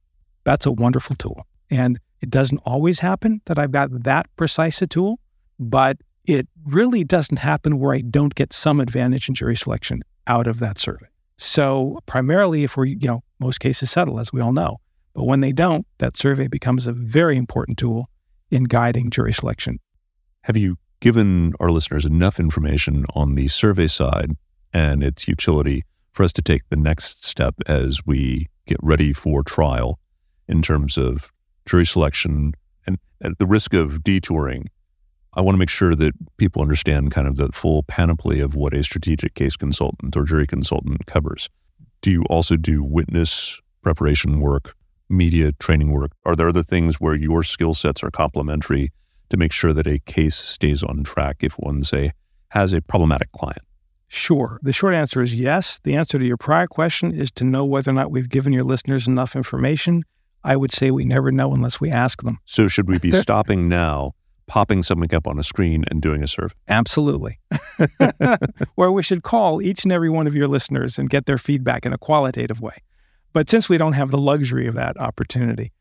that's 0.44 0.68
a 0.68 0.72
wonderful 0.72 1.16
tool. 1.16 1.48
And 1.72 2.00
it 2.22 2.30
doesn't 2.30 2.60
always 2.66 3.00
happen 3.00 3.42
that 3.46 3.58
I've 3.58 3.72
got 3.72 4.04
that 4.04 4.28
precise 4.36 4.82
a 4.84 4.88
tool, 4.88 5.20
but 5.60 5.98
it 6.26 6.48
really 6.66 7.04
doesn't 7.04 7.38
happen 7.38 7.80
where 7.80 7.96
I 7.96 8.02
don't 8.02 8.36
get 8.36 8.54
some 8.54 8.80
advantage 8.80 9.28
in 9.28 9.34
jury 9.34 9.56
selection 9.56 10.04
out 10.28 10.46
of 10.46 10.60
that 10.60 10.78
survey. 10.78 11.08
So 11.38 12.00
primarily 12.06 12.64
if 12.64 12.78
we're, 12.78 12.86
you 12.86 13.08
know, 13.08 13.24
most 13.40 13.60
cases 13.60 13.90
settle, 13.90 14.20
as 14.20 14.32
we 14.32 14.40
all 14.40 14.54
know. 14.54 14.78
But 15.14 15.26
when 15.26 15.42
they 15.42 15.52
don't, 15.52 15.86
that 16.00 16.18
survey 16.18 16.48
becomes 16.48 16.88
a 16.88 16.94
very 16.94 17.38
important 17.38 17.78
tool 17.78 18.10
in 18.50 18.66
guiding 18.66 19.10
jury 19.10 19.34
selection. 19.34 19.80
Have 20.44 20.58
you 20.58 20.78
given 21.00 21.54
our 21.60 21.70
listeners 21.70 22.06
enough 22.06 22.40
information 22.40 23.06
on 23.14 23.36
the 23.36 23.48
survey 23.48 23.88
side 23.88 24.32
and 24.74 25.04
its 25.04 25.28
utility 25.28 25.84
for 26.12 26.24
us 26.24 26.32
to 26.34 26.42
take 26.42 26.62
the 26.70 26.78
next 26.78 27.26
step 27.26 27.56
as 27.68 28.06
we 28.06 28.48
get 28.66 28.78
ready 28.82 29.14
for 29.14 29.44
trial 29.44 30.00
in 30.48 30.62
terms 30.62 30.98
of 30.98 31.32
jury 31.66 31.86
selection 31.86 32.54
and 32.88 32.98
at 33.22 33.38
the 33.40 33.46
risk 33.46 33.74
of 33.74 34.04
detouring 34.04 34.68
I 35.36 35.42
want 35.42 35.56
to 35.56 35.60
make 35.60 35.70
sure 35.70 35.96
that 35.96 36.14
people 36.38 36.62
understand 36.62 37.12
kind 37.12 37.28
of 37.28 37.38
the 37.38 37.50
full 37.52 37.84
panoply 37.84 38.40
of 38.40 38.56
what 38.56 38.74
a 38.74 38.84
strategic 38.84 39.34
case 39.34 39.58
consultant 39.58 40.16
or 40.16 40.26
jury 40.26 40.46
consultant 40.46 41.08
covers. 41.08 41.50
Do 42.02 42.12
you 42.12 42.24
also 42.30 42.56
do 42.56 42.84
witness 42.84 43.60
preparation 43.82 44.40
work, 44.40 44.76
media 45.14 45.52
training 45.54 45.92
work? 45.92 46.12
Are 46.26 46.36
there 46.36 46.50
other 46.50 46.64
things 46.64 47.00
where 47.00 47.16
your 47.16 47.44
skill 47.44 47.74
sets 47.74 48.04
are 48.04 48.12
complementary 48.12 48.92
to 49.30 49.38
make 49.38 49.52
sure 49.52 49.74
that 49.74 49.88
a 49.88 50.00
case 50.00 50.36
stays 50.36 50.84
on 50.84 51.04
track 51.04 51.38
if 51.42 51.54
one, 51.54 51.84
say, 51.84 52.12
has 52.50 52.74
a 52.74 52.82
problematic 52.82 53.32
client? 53.32 53.62
Sure. 54.08 54.60
The 54.62 54.74
short 54.74 54.94
answer 54.94 55.24
is 55.24 55.36
yes. 55.36 55.80
The 55.84 55.96
answer 55.96 56.20
to 56.20 56.26
your 56.26 56.38
prior 56.38 56.68
question 56.68 57.12
is 57.14 57.32
to 57.32 57.44
know 57.44 57.66
whether 57.66 57.90
or 57.90 57.96
not 57.96 58.12
we've 58.12 58.30
given 58.30 58.54
your 58.54 58.64
listeners 58.64 59.08
enough 59.08 59.36
information. 59.36 60.04
I 60.44 60.56
would 60.56 60.72
say 60.72 60.92
we 60.92 61.04
never 61.04 61.32
know 61.32 61.52
unless 61.52 61.82
we 61.82 61.90
ask 61.90 62.22
them. 62.22 62.38
So, 62.46 62.68
should 62.68 62.88
we 62.88 63.00
be 63.00 63.12
stopping 63.26 63.68
now, 63.68 64.12
popping 64.46 64.84
something 64.84 65.12
up 65.16 65.28
on 65.28 65.40
a 65.40 65.44
screen, 65.44 65.84
and 65.90 66.00
doing 66.00 66.22
a 66.22 66.28
survey? 66.28 66.54
Absolutely. 66.68 67.40
or 68.76 68.92
we 68.92 69.02
should 69.02 69.24
call 69.24 69.64
each 69.64 69.84
and 69.84 69.92
every 69.92 70.12
one 70.12 70.28
of 70.28 70.36
your 70.36 70.48
listeners 70.48 71.00
and 71.00 71.10
get 71.10 71.26
their 71.26 71.40
feedback 71.40 71.84
in 71.84 71.92
a 71.92 71.98
qualitative 71.98 72.62
way. 72.62 72.76
But 73.34 73.50
since 73.50 73.68
we 73.68 73.78
don't 73.78 73.94
have 73.94 74.12
the 74.12 74.18
luxury 74.18 74.68
of 74.68 74.76
that 74.76 75.00
opportunity, 75.00 75.72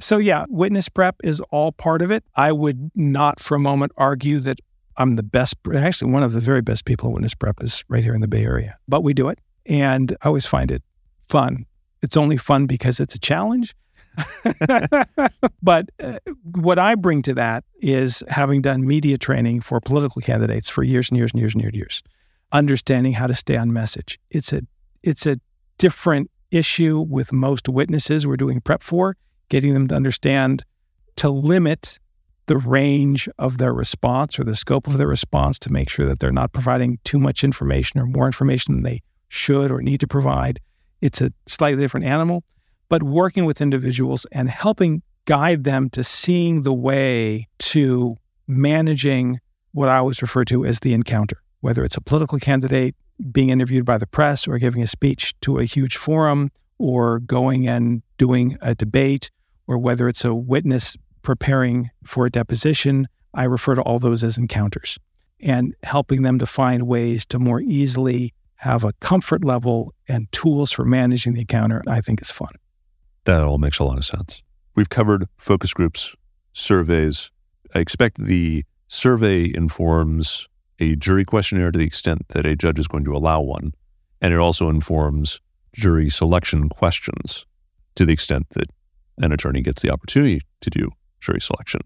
so 0.00 0.18
yeah, 0.18 0.44
witness 0.48 0.88
prep 0.88 1.16
is 1.22 1.40
all 1.50 1.72
part 1.72 2.02
of 2.02 2.10
it. 2.10 2.24
I 2.36 2.52
would 2.52 2.90
not 2.94 3.40
for 3.40 3.54
a 3.54 3.58
moment 3.58 3.92
argue 3.96 4.38
that 4.40 4.60
I'm 4.96 5.16
the 5.16 5.22
best, 5.22 5.56
actually, 5.74 6.12
one 6.12 6.22
of 6.22 6.32
the 6.32 6.40
very 6.40 6.62
best 6.62 6.84
people 6.84 7.08
in 7.08 7.14
witness 7.14 7.34
prep 7.34 7.62
is 7.62 7.84
right 7.88 8.04
here 8.04 8.14
in 8.14 8.20
the 8.20 8.28
Bay 8.28 8.44
Area. 8.44 8.78
But 8.88 9.02
we 9.02 9.14
do 9.14 9.28
it. 9.28 9.38
And 9.66 10.16
I 10.22 10.28
always 10.28 10.46
find 10.46 10.70
it 10.70 10.82
fun. 11.28 11.66
It's 12.02 12.16
only 12.16 12.36
fun 12.36 12.66
because 12.66 13.00
it's 13.00 13.14
a 13.14 13.18
challenge. 13.18 13.74
but 15.62 15.88
uh, 16.00 16.18
what 16.42 16.78
I 16.78 16.94
bring 16.94 17.22
to 17.22 17.34
that 17.34 17.64
is 17.80 18.24
having 18.28 18.60
done 18.60 18.86
media 18.86 19.16
training 19.16 19.60
for 19.60 19.80
political 19.80 20.20
candidates 20.20 20.68
for 20.68 20.82
years 20.82 21.10
and 21.10 21.18
years 21.18 21.32
and 21.32 21.40
years 21.40 21.54
and 21.54 21.62
years 21.62 21.72
and 21.72 21.76
years, 21.76 22.02
understanding 22.52 23.12
how 23.12 23.26
to 23.26 23.34
stay 23.34 23.56
on 23.56 23.72
message. 23.72 24.18
It's 24.30 24.52
a 24.52 24.62
it's 25.02 25.26
a 25.26 25.38
different 25.78 26.30
issue 26.50 27.00
with 27.00 27.32
most 27.32 27.68
witnesses 27.68 28.26
we're 28.26 28.36
doing 28.36 28.60
prep 28.60 28.82
for, 28.82 29.16
getting 29.48 29.74
them 29.74 29.88
to 29.88 29.94
understand 29.94 30.64
to 31.16 31.28
limit 31.28 31.98
the 32.46 32.56
range 32.56 33.28
of 33.38 33.58
their 33.58 33.72
response 33.72 34.38
or 34.38 34.44
the 34.44 34.56
scope 34.56 34.86
of 34.86 34.98
their 34.98 35.06
response 35.06 35.58
to 35.58 35.70
make 35.70 35.88
sure 35.88 36.06
that 36.06 36.18
they're 36.18 36.32
not 36.32 36.52
providing 36.52 36.98
too 37.04 37.18
much 37.18 37.44
information 37.44 38.00
or 38.00 38.06
more 38.06 38.26
information 38.26 38.74
than 38.74 38.82
they 38.82 39.00
should 39.28 39.70
or 39.70 39.80
need 39.82 40.00
to 40.00 40.06
provide. 40.06 40.58
It's 41.00 41.20
a 41.20 41.30
slightly 41.46 41.80
different 41.80 42.06
animal, 42.06 42.42
but 42.88 43.02
working 43.02 43.44
with 43.44 43.60
individuals 43.60 44.26
and 44.32 44.50
helping 44.50 45.02
guide 45.26 45.64
them 45.64 45.88
to 45.90 46.02
seeing 46.02 46.62
the 46.62 46.74
way 46.74 47.46
to 47.58 48.16
managing 48.48 49.38
what 49.72 49.88
I 49.88 49.98
always 49.98 50.20
refer 50.22 50.44
to 50.46 50.64
as 50.64 50.80
the 50.80 50.92
encounter, 50.92 51.40
whether 51.60 51.84
it's 51.84 51.96
a 51.96 52.00
political 52.00 52.38
candidate 52.38 52.96
being 53.32 53.50
interviewed 53.50 53.84
by 53.84 53.98
the 53.98 54.06
press 54.06 54.48
or 54.48 54.58
giving 54.58 54.82
a 54.82 54.86
speech 54.86 55.38
to 55.40 55.58
a 55.58 55.64
huge 55.64 55.96
forum 55.96 56.50
or 56.78 57.20
going 57.20 57.68
and 57.68 58.02
doing 58.16 58.56
a 58.62 58.74
debate, 58.74 59.30
or 59.66 59.76
whether 59.78 60.08
it's 60.08 60.24
a 60.24 60.34
witness 60.34 60.96
preparing 61.22 61.90
for 62.04 62.26
a 62.26 62.30
deposition, 62.30 63.06
I 63.34 63.44
refer 63.44 63.74
to 63.74 63.82
all 63.82 63.98
those 63.98 64.24
as 64.24 64.38
encounters 64.38 64.98
and 65.40 65.74
helping 65.82 66.22
them 66.22 66.38
to 66.38 66.46
find 66.46 66.84
ways 66.84 67.26
to 67.26 67.38
more 67.38 67.60
easily 67.60 68.32
have 68.56 68.84
a 68.84 68.92
comfort 68.94 69.44
level 69.44 69.94
and 70.08 70.30
tools 70.32 70.72
for 70.72 70.84
managing 70.84 71.34
the 71.34 71.40
encounter, 71.40 71.82
I 71.86 72.00
think 72.00 72.20
is 72.20 72.30
fun. 72.30 72.52
That 73.24 73.42
all 73.42 73.58
makes 73.58 73.78
a 73.78 73.84
lot 73.84 73.98
of 73.98 74.04
sense. 74.04 74.42
We've 74.74 74.88
covered 74.88 75.26
focus 75.36 75.72
groups, 75.72 76.14
surveys. 76.52 77.30
I 77.74 77.78
expect 77.78 78.18
the 78.18 78.64
survey 78.88 79.50
informs 79.54 80.48
a 80.80 80.96
jury 80.96 81.24
questionnaire 81.24 81.70
to 81.70 81.78
the 81.78 81.86
extent 81.86 82.28
that 82.28 82.46
a 82.46 82.56
judge 82.56 82.78
is 82.78 82.88
going 82.88 83.04
to 83.04 83.14
allow 83.14 83.40
one. 83.40 83.72
And 84.20 84.34
it 84.34 84.38
also 84.38 84.68
informs 84.68 85.40
jury 85.72 86.08
selection 86.08 86.68
questions 86.68 87.46
to 87.94 88.04
the 88.04 88.12
extent 88.12 88.48
that 88.50 88.70
an 89.18 89.32
attorney 89.32 89.62
gets 89.62 89.82
the 89.82 89.90
opportunity 89.90 90.40
to 90.62 90.70
do 90.70 90.90
jury 91.20 91.40
selection. 91.40 91.82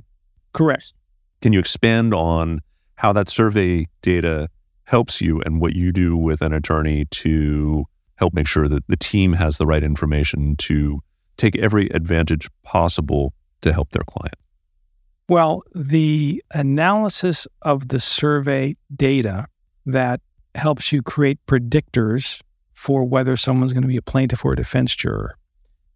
Correct. 0.52 0.94
Can 1.42 1.52
you 1.52 1.58
expand 1.58 2.14
on 2.14 2.60
how 2.96 3.12
that 3.12 3.28
survey 3.28 3.86
data 4.02 4.48
helps 4.84 5.20
you 5.20 5.40
and 5.42 5.60
what 5.60 5.74
you 5.74 5.92
do 5.92 6.16
with 6.16 6.40
an 6.40 6.52
attorney 6.52 7.06
to 7.06 7.84
help 8.16 8.32
make 8.32 8.46
sure 8.46 8.68
that 8.68 8.86
the 8.86 8.96
team 8.96 9.32
has 9.32 9.58
the 9.58 9.66
right 9.66 9.82
information 9.82 10.56
to 10.56 11.00
take 11.36 11.58
every 11.58 11.88
advantage 11.88 12.48
possible 12.62 13.34
to 13.60 13.72
help 13.72 13.90
their 13.90 14.04
client? 14.06 14.36
Well, 15.28 15.62
the 15.74 16.42
analysis 16.52 17.46
of 17.62 17.88
the 17.88 18.00
survey 18.00 18.76
data 18.94 19.46
that 19.86 20.20
helps 20.54 20.92
you 20.92 21.02
create 21.02 21.38
predictors 21.46 22.42
for 22.74 23.04
whether 23.04 23.36
someone's 23.36 23.72
going 23.72 23.82
to 23.82 23.88
be 23.88 23.96
a 23.96 24.02
plaintiff 24.02 24.44
or 24.44 24.52
a 24.52 24.56
defense 24.56 24.94
juror 24.94 25.36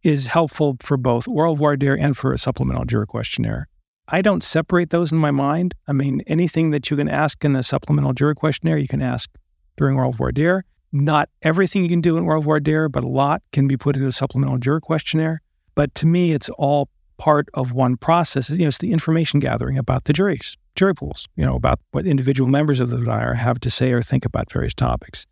is 0.03 0.29
helpful 0.29 0.77
for 0.81 0.97
both 0.97 1.29
oral 1.29 1.57
voir 1.57 1.77
dire 1.77 1.97
and 1.97 2.17
for 2.17 2.33
a 2.33 2.39
supplemental 2.39 2.85
juror 2.85 3.07
questionnaire. 3.07 3.69
I 4.09 4.23
don't 4.23 4.43
separate 4.43 4.89
those 4.89 5.13
in 5.13 5.19
my 5.19 5.31
mind. 5.31 5.75
I 5.87 5.93
mean, 5.93 6.23
anything 6.27 6.71
that 6.71 6.91
you 6.91 6.97
can 6.97 7.09
ask 7.09 7.45
in 7.45 7.55
a 7.55 7.63
supplemental 7.63 8.15
juror 8.15 8.35
questionnaire, 8.35 8.79
you 8.79 8.89
can 8.89 9.03
ask 9.03 9.31
during 9.77 9.97
oral 9.97 10.13
voir 10.13 10.33
dire. 10.33 10.65
Not 10.91 11.29
everything 11.43 11.83
you 11.83 11.91
can 11.91 12.01
do 12.01 12.17
in 12.17 12.25
oral 12.25 12.41
voir 12.41 12.61
dire, 12.61 12.89
but 12.89 13.05
a 13.05 13.09
lot 13.09 13.43
can 13.53 13.69
be 13.69 13.77
put 13.77 13.97
into 13.97 14.09
a 14.09 14.13
supplemental 14.13 14.57
juror 14.57 14.81
questionnaire. 14.81 15.43
But 15.75 15.95
to 15.97 16.07
me, 16.07 16.33
it's 16.33 16.49
all 16.51 16.89
part 17.19 17.49
of 17.55 17.73
one 17.73 17.97
process. 17.97 18.49
You 18.49 18.59
know, 18.59 18.69
it's 18.69 18.79
the 18.79 18.93
information 18.93 19.41
gathering 19.41 19.77
about 19.77 20.05
the 20.05 20.13
juries, 20.13 20.57
jury 20.75 20.95
pools, 20.95 21.29
you 21.37 21.45
know, 21.45 21.57
about 21.57 21.81
what 21.91 22.07
individual 22.07 22.49
members 22.49 22.81
of 22.81 22.91
the 22.91 23.05
dire 23.05 23.35
have 23.35 23.61
to 23.61 23.71
say 23.71 23.93
or 23.93 24.01
think 24.01 24.25
about 24.25 24.51
various 24.51 24.75
topics. 24.75 25.27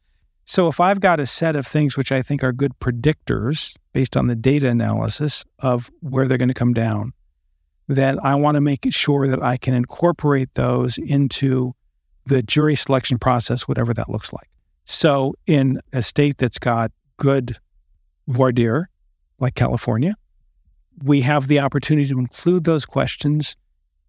So 0.44 0.68
if 0.68 0.79
I've 0.79 1.01
got 1.01 1.18
a 1.18 1.27
set 1.27 1.57
of 1.57 1.66
things 1.66 1.96
which 1.96 2.12
I 2.12 2.22
think 2.22 2.44
are 2.44 2.53
good 2.53 2.79
predictors 2.79 3.75
based 3.92 4.16
on 4.16 4.27
the 4.27 4.37
data 4.37 4.68
analysis 4.68 5.44
of 5.59 5.90
where 6.01 6.27
they're 6.27 6.38
going 6.38 6.49
to 6.49 6.55
come 6.55 6.72
down, 6.72 7.12
then 7.88 8.18
I 8.22 8.35
want 8.35 8.57
to 8.57 8.61
make 8.61 8.87
sure 8.90 9.27
that 9.27 9.42
I 9.42 9.57
can 9.57 9.75
incorporate 9.75 10.55
those 10.55 10.99
into 10.99 11.72
the 12.27 12.42
jury 12.42 12.77
selection 12.77 13.18
process, 13.18 13.66
whatever 13.68 13.94
that 13.94 14.09
looks 14.09 14.33
like. 14.33 14.49
So 14.85 15.35
in 15.46 15.81
a 15.92 16.03
state 16.03 16.38
that's 16.38 16.59
got 16.59 16.92
good 17.16 17.57
voir 18.29 18.53
dire, 18.53 18.88
like 19.38 19.55
California, 19.55 20.14
we 21.02 21.22
have 21.22 21.48
the 21.48 21.61
opportunity 21.61 22.09
to 22.09 22.18
include 22.18 22.64
those 22.64 22.87
questions 22.87 23.56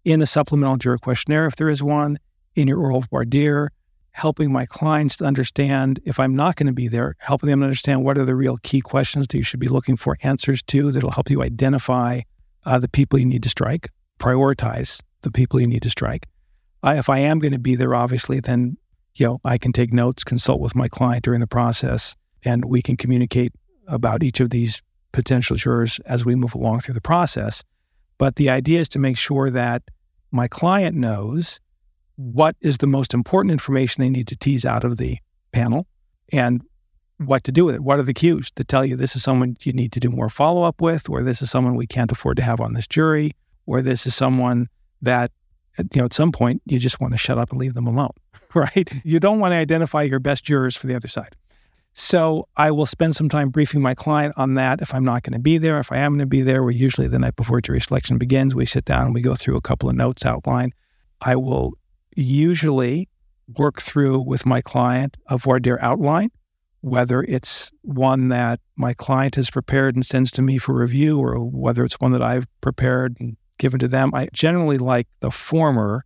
in 0.04 0.22
a 0.22 0.26
supplemental 0.26 0.76
juror 0.76 0.98
questionnaire 0.98 1.46
if 1.46 1.56
there 1.56 1.68
is 1.68 1.82
one, 1.82 2.18
in 2.54 2.68
your 2.68 2.78
oral 2.78 3.02
voir 3.02 3.24
dire, 3.24 3.70
helping 4.12 4.50
my 4.50 4.66
clients 4.66 5.16
to 5.16 5.24
understand 5.24 6.00
if 6.04 6.18
I'm 6.18 6.34
not 6.34 6.56
going 6.56 6.66
to 6.66 6.72
be 6.72 6.88
there, 6.88 7.14
helping 7.18 7.48
them 7.48 7.62
understand 7.62 8.04
what 8.04 8.18
are 8.18 8.24
the 8.24 8.34
real 8.34 8.58
key 8.62 8.80
questions 8.80 9.26
that 9.28 9.36
you 9.36 9.44
should 9.44 9.60
be 9.60 9.68
looking 9.68 9.96
for 9.96 10.16
answers 10.22 10.62
to 10.64 10.90
that'll 10.90 11.10
help 11.10 11.30
you 11.30 11.42
identify 11.42 12.22
uh, 12.64 12.78
the 12.78 12.88
people 12.88 13.18
you 13.18 13.26
need 13.26 13.42
to 13.44 13.48
strike, 13.48 13.90
prioritize 14.18 15.02
the 15.22 15.30
people 15.30 15.60
you 15.60 15.66
need 15.66 15.82
to 15.82 15.90
strike. 15.90 16.26
If 16.84 17.08
I 17.08 17.18
am 17.18 17.38
going 17.38 17.52
to 17.52 17.58
be 17.58 17.74
there, 17.74 17.94
obviously, 17.94 18.40
then 18.40 18.76
you 19.14 19.26
know 19.26 19.40
I 19.44 19.58
can 19.58 19.72
take 19.72 19.92
notes, 19.92 20.24
consult 20.24 20.60
with 20.60 20.74
my 20.74 20.88
client 20.88 21.24
during 21.24 21.40
the 21.40 21.46
process, 21.46 22.16
and 22.44 22.64
we 22.64 22.82
can 22.82 22.96
communicate 22.96 23.52
about 23.86 24.22
each 24.22 24.40
of 24.40 24.50
these 24.50 24.82
potential 25.12 25.56
jurors 25.56 26.00
as 26.06 26.24
we 26.24 26.34
move 26.34 26.54
along 26.54 26.80
through 26.80 26.94
the 26.94 27.00
process. 27.00 27.64
But 28.18 28.36
the 28.36 28.50
idea 28.50 28.80
is 28.80 28.88
to 28.90 28.98
make 28.98 29.16
sure 29.16 29.50
that 29.50 29.82
my 30.30 30.48
client 30.48 30.96
knows 30.96 31.60
what 32.16 32.56
is 32.60 32.78
the 32.78 32.86
most 32.86 33.14
important 33.14 33.52
information 33.52 34.02
they 34.02 34.10
need 34.10 34.26
to 34.28 34.36
tease 34.36 34.64
out 34.64 34.84
of 34.84 34.96
the 34.96 35.18
panel 35.52 35.86
and 36.32 36.62
what 37.18 37.44
to 37.44 37.52
do 37.52 37.64
with 37.64 37.74
it. 37.74 37.82
What 37.82 37.98
are 37.98 38.04
the 38.04 38.14
cues 38.14 38.50
to 38.52 38.64
tell 38.64 38.84
you 38.84 38.96
this 38.96 39.16
is 39.16 39.22
someone 39.22 39.56
you 39.62 39.72
need 39.72 39.92
to 39.92 40.00
do 40.00 40.10
more 40.10 40.28
follow 40.28 40.62
up 40.62 40.80
with, 40.80 41.08
or 41.08 41.22
this 41.22 41.42
is 41.42 41.50
someone 41.50 41.74
we 41.74 41.86
can't 41.86 42.12
afford 42.12 42.36
to 42.36 42.42
have 42.42 42.60
on 42.60 42.74
this 42.74 42.86
jury, 42.86 43.32
or 43.66 43.82
this 43.82 44.06
is 44.06 44.14
someone 44.14 44.68
that, 45.02 45.30
you 45.78 46.00
know, 46.00 46.04
at 46.04 46.12
some 46.12 46.32
point 46.32 46.62
you 46.66 46.78
just 46.78 47.00
want 47.00 47.14
to 47.14 47.18
shut 47.18 47.38
up 47.38 47.50
and 47.50 47.60
leave 47.60 47.74
them 47.74 47.86
alone, 47.86 48.14
right? 48.54 48.88
You 49.04 49.20
don't 49.20 49.40
want 49.40 49.52
to 49.52 49.56
identify 49.56 50.02
your 50.02 50.20
best 50.20 50.44
jurors 50.44 50.76
for 50.76 50.86
the 50.86 50.94
other 50.94 51.08
side. 51.08 51.36
So 52.00 52.46
I 52.56 52.70
will 52.70 52.86
spend 52.86 53.16
some 53.16 53.28
time 53.28 53.50
briefing 53.50 53.82
my 53.82 53.92
client 53.92 54.32
on 54.36 54.54
that 54.54 54.80
if 54.80 54.94
I'm 54.94 55.04
not 55.04 55.24
going 55.24 55.32
to 55.32 55.40
be 55.40 55.58
there. 55.58 55.80
If 55.80 55.90
I 55.90 55.96
am 55.96 56.12
going 56.12 56.20
to 56.20 56.26
be 56.26 56.42
there, 56.42 56.62
we 56.62 56.76
usually 56.76 57.08
the 57.08 57.18
night 57.18 57.34
before 57.34 57.60
jury 57.60 57.80
selection 57.80 58.18
begins, 58.18 58.54
we 58.54 58.66
sit 58.66 58.84
down 58.84 59.06
and 59.06 59.14
we 59.14 59.20
go 59.20 59.34
through 59.34 59.56
a 59.56 59.60
couple 59.60 59.88
of 59.88 59.96
notes 59.96 60.24
outline. 60.24 60.70
I 61.20 61.34
will 61.34 61.72
usually 62.14 63.08
work 63.56 63.82
through 63.82 64.20
with 64.20 64.46
my 64.46 64.60
client 64.60 65.16
a 65.26 65.38
voir 65.38 65.58
dire 65.58 65.78
outline 65.82 66.30
whether 66.80 67.22
it's 67.22 67.72
one 67.82 68.28
that 68.28 68.60
my 68.76 68.94
client 68.94 69.34
has 69.34 69.50
prepared 69.50 69.96
and 69.96 70.06
sends 70.06 70.30
to 70.30 70.42
me 70.42 70.58
for 70.58 70.74
review, 70.74 71.18
or 71.18 71.38
whether 71.38 71.84
it's 71.84 71.98
one 72.00 72.12
that 72.12 72.22
I've 72.22 72.46
prepared 72.60 73.16
and 73.18 73.36
given 73.58 73.80
to 73.80 73.88
them. 73.88 74.14
I 74.14 74.28
generally 74.32 74.78
like 74.78 75.08
the 75.18 75.32
former 75.32 76.04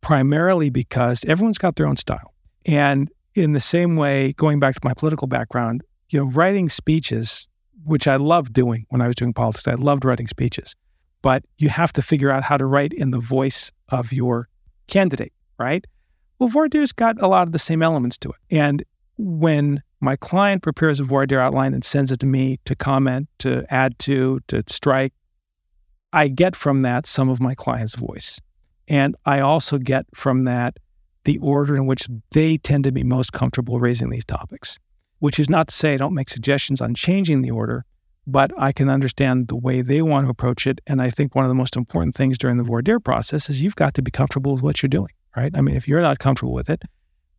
primarily 0.00 0.70
because 0.70 1.24
everyone's 1.24 1.58
got 1.58 1.74
their 1.74 1.86
own 1.86 1.96
style. 1.96 2.32
And 2.64 3.10
in 3.34 3.52
the 3.52 3.60
same 3.60 3.96
way, 3.96 4.32
going 4.34 4.60
back 4.60 4.74
to 4.74 4.80
my 4.84 4.94
political 4.94 5.26
background, 5.26 5.82
you 6.10 6.18
know, 6.18 6.26
writing 6.26 6.68
speeches, 6.68 7.48
which 7.84 8.06
I 8.06 8.16
loved 8.16 8.52
doing 8.52 8.86
when 8.90 9.00
I 9.00 9.06
was 9.06 9.16
doing 9.16 9.32
politics, 9.32 9.66
I 9.66 9.74
loved 9.74 10.04
writing 10.04 10.28
speeches, 10.28 10.74
but 11.22 11.44
you 11.58 11.68
have 11.68 11.92
to 11.94 12.02
figure 12.02 12.30
out 12.30 12.42
how 12.42 12.56
to 12.56 12.66
write 12.66 12.92
in 12.92 13.10
the 13.10 13.18
voice 13.18 13.72
of 13.88 14.12
your 14.12 14.48
candidate, 14.86 15.32
right? 15.58 15.84
Well, 16.38 16.48
voir 16.48 16.68
dire's 16.68 16.92
got 16.92 17.20
a 17.20 17.28
lot 17.28 17.46
of 17.46 17.52
the 17.52 17.58
same 17.58 17.82
elements 17.82 18.18
to 18.18 18.28
it. 18.30 18.36
And 18.50 18.82
when 19.16 19.82
my 20.00 20.16
client 20.16 20.62
prepares 20.62 21.00
a 21.00 21.04
voir 21.04 21.26
dire 21.26 21.38
outline 21.38 21.74
and 21.74 21.84
sends 21.84 22.10
it 22.10 22.20
to 22.20 22.26
me 22.26 22.58
to 22.64 22.74
comment, 22.74 23.28
to 23.38 23.64
add 23.70 23.98
to, 24.00 24.40
to 24.48 24.62
strike, 24.66 25.14
I 26.12 26.28
get 26.28 26.54
from 26.56 26.82
that 26.82 27.06
some 27.06 27.28
of 27.28 27.40
my 27.40 27.54
client's 27.54 27.94
voice. 27.94 28.40
And 28.88 29.14
I 29.24 29.40
also 29.40 29.78
get 29.78 30.04
from 30.14 30.44
that 30.44 30.76
the 31.24 31.38
order 31.38 31.76
in 31.76 31.86
which 31.86 32.08
they 32.32 32.58
tend 32.58 32.84
to 32.84 32.92
be 32.92 33.04
most 33.04 33.32
comfortable 33.32 33.78
raising 33.78 34.10
these 34.10 34.24
topics, 34.24 34.78
which 35.18 35.38
is 35.38 35.48
not 35.48 35.68
to 35.68 35.74
say 35.74 35.94
I 35.94 35.96
don't 35.96 36.14
make 36.14 36.28
suggestions 36.28 36.80
on 36.80 36.94
changing 36.94 37.42
the 37.42 37.50
order, 37.50 37.84
but 38.26 38.52
I 38.56 38.72
can 38.72 38.88
understand 38.88 39.48
the 39.48 39.56
way 39.56 39.82
they 39.82 40.02
want 40.02 40.26
to 40.26 40.30
approach 40.30 40.66
it. 40.66 40.80
And 40.86 41.02
I 41.02 41.10
think 41.10 41.34
one 41.34 41.44
of 41.44 41.48
the 41.48 41.54
most 41.54 41.76
important 41.76 42.14
things 42.14 42.38
during 42.38 42.56
the 42.56 42.64
voir 42.64 42.82
dire 42.82 43.00
process 43.00 43.48
is 43.48 43.62
you've 43.62 43.76
got 43.76 43.94
to 43.94 44.02
be 44.02 44.10
comfortable 44.10 44.52
with 44.52 44.62
what 44.62 44.82
you're 44.82 44.88
doing, 44.88 45.12
right? 45.36 45.52
I 45.54 45.60
mean, 45.60 45.76
if 45.76 45.88
you're 45.88 46.00
not 46.00 46.18
comfortable 46.18 46.52
with 46.52 46.70
it, 46.70 46.82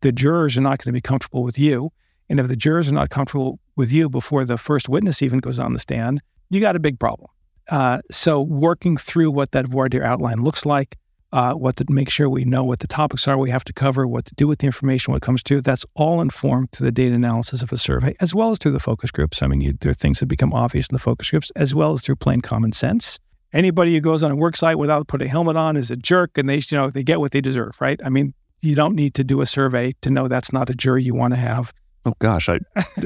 the 0.00 0.12
jurors 0.12 0.56
are 0.56 0.62
not 0.62 0.78
going 0.78 0.86
to 0.86 0.92
be 0.92 1.00
comfortable 1.00 1.42
with 1.42 1.58
you. 1.58 1.90
And 2.28 2.40
if 2.40 2.48
the 2.48 2.56
jurors 2.56 2.88
are 2.88 2.94
not 2.94 3.10
comfortable 3.10 3.58
with 3.76 3.92
you 3.92 4.08
before 4.08 4.44
the 4.44 4.58
first 4.58 4.88
witness 4.88 5.22
even 5.22 5.38
goes 5.38 5.58
on 5.58 5.72
the 5.72 5.78
stand, 5.78 6.20
you 6.50 6.60
got 6.60 6.76
a 6.76 6.80
big 6.80 6.98
problem. 6.98 7.30
Uh, 7.70 8.00
so, 8.10 8.42
working 8.42 8.96
through 8.96 9.30
what 9.30 9.52
that 9.52 9.66
voir 9.66 9.88
dire 9.88 10.02
outline 10.02 10.42
looks 10.42 10.66
like, 10.66 10.96
uh, 11.34 11.52
what 11.52 11.74
to 11.74 11.84
make 11.88 12.08
sure 12.08 12.30
we 12.30 12.44
know 12.44 12.62
what 12.62 12.78
the 12.78 12.86
topics 12.86 13.26
are 13.26 13.36
we 13.36 13.50
have 13.50 13.64
to 13.64 13.72
cover, 13.72 14.06
what 14.06 14.24
to 14.24 14.34
do 14.36 14.46
with 14.46 14.60
the 14.60 14.66
information 14.66 15.10
when 15.10 15.16
it 15.16 15.22
comes 15.22 15.42
to, 15.42 15.60
that's 15.60 15.84
all 15.96 16.20
informed 16.20 16.70
through 16.70 16.84
the 16.84 16.92
data 16.92 17.12
analysis 17.12 17.60
of 17.60 17.72
a 17.72 17.76
survey, 17.76 18.14
as 18.20 18.32
well 18.32 18.52
as 18.52 18.58
through 18.58 18.70
the 18.70 18.78
focus 18.78 19.10
groups. 19.10 19.42
I 19.42 19.48
mean, 19.48 19.60
you, 19.60 19.72
there 19.72 19.90
are 19.90 19.94
things 19.94 20.20
that 20.20 20.26
become 20.26 20.52
obvious 20.52 20.88
in 20.88 20.94
the 20.94 21.00
focus 21.00 21.30
groups, 21.30 21.50
as 21.56 21.74
well 21.74 21.92
as 21.92 22.02
through 22.02 22.16
plain 22.16 22.40
common 22.40 22.70
sense. 22.70 23.18
Anybody 23.52 23.94
who 23.94 24.00
goes 24.00 24.22
on 24.22 24.30
a 24.30 24.36
work 24.36 24.56
site 24.56 24.78
without 24.78 25.08
putting 25.08 25.26
a 25.26 25.30
helmet 25.30 25.56
on 25.56 25.76
is 25.76 25.90
a 25.90 25.96
jerk, 25.96 26.38
and 26.38 26.48
they, 26.48 26.58
you 26.58 26.78
know, 26.78 26.88
they 26.88 27.02
get 27.02 27.18
what 27.18 27.32
they 27.32 27.40
deserve, 27.40 27.80
right? 27.80 28.00
I 28.04 28.10
mean, 28.10 28.32
you 28.60 28.76
don't 28.76 28.94
need 28.94 29.14
to 29.14 29.24
do 29.24 29.40
a 29.40 29.46
survey 29.46 29.92
to 30.02 30.10
know 30.10 30.28
that's 30.28 30.52
not 30.52 30.70
a 30.70 30.74
jury 30.74 31.02
you 31.02 31.14
want 31.14 31.34
to 31.34 31.40
have. 31.40 31.72
Oh 32.06 32.14
gosh, 32.20 32.48
I, 32.48 32.60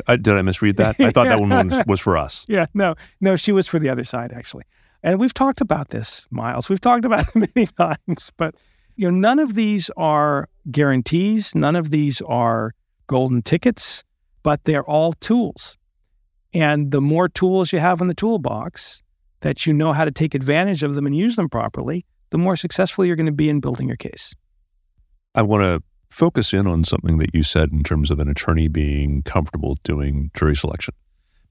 I 0.07 0.17
did 0.17 0.35
I 0.35 0.43
misread 0.43 0.77
that? 0.77 1.01
I 1.01 1.11
thought 1.11 1.29
that 1.29 1.41
one 1.49 1.69
was, 1.69 1.83
was 1.87 2.01
for 2.01 2.19
us. 2.19 2.45
Yeah, 2.47 2.67
no, 2.75 2.95
no, 3.23 3.37
she 3.37 3.53
was 3.53 3.69
for 3.69 3.79
the 3.79 3.89
other 3.89 4.05
side 4.05 4.33
actually. 4.33 4.65
And 5.03 5.21
we've 5.21 5.35
talked 5.35 5.61
about 5.61 5.91
this, 5.91 6.27
Miles. 6.31 6.69
We've 6.69 6.81
talked 6.81 7.05
about 7.05 7.25
it 7.29 7.51
many 7.55 7.67
times, 7.67 8.33
but 8.37 8.55
you 8.97 9.11
know, 9.11 9.17
none 9.17 9.39
of 9.39 9.55
these 9.55 9.91
are 9.97 10.49
guarantees. 10.71 11.55
None 11.55 11.77
of 11.77 11.91
these 11.91 12.21
are 12.23 12.75
golden 13.07 13.43
tickets, 13.43 14.03
but 14.43 14.65
they're 14.65 14.85
all 14.85 15.13
tools. 15.15 15.77
And 16.53 16.91
the 16.91 17.01
more 17.01 17.29
tools 17.29 17.73
you 17.73 17.79
have 17.79 18.01
in 18.01 18.09
the 18.09 18.15
toolbox 18.15 19.03
that 19.41 19.67
you 19.67 19.73
know 19.73 19.93
how 19.93 20.05
to 20.05 20.11
take 20.11 20.35
advantage 20.35 20.83
of 20.83 20.95
them 20.95 21.07
and 21.07 21.17
use 21.17 21.37
them 21.37 21.49
properly, 21.49 22.05
the 22.31 22.39
more 22.39 22.57
successful 22.57 23.05
you're 23.05 23.17
going 23.17 23.27
to 23.27 23.33
be 23.33 23.49
in 23.49 23.61
building 23.61 23.87
your 23.87 23.97
case. 23.97 24.35
I 25.35 25.43
want 25.43 25.63
to 25.63 25.83
focus 26.11 26.53
in 26.53 26.67
on 26.67 26.85
something 26.85 27.19
that 27.19 27.35
you 27.35 27.43
said 27.43 27.71
in 27.71 27.83
terms 27.83 28.11
of 28.11 28.19
an 28.19 28.29
attorney 28.29 28.67
being 28.67 29.23
comfortable 29.23 29.77
doing 29.85 30.31
jury 30.35 30.57
selection, 30.57 30.95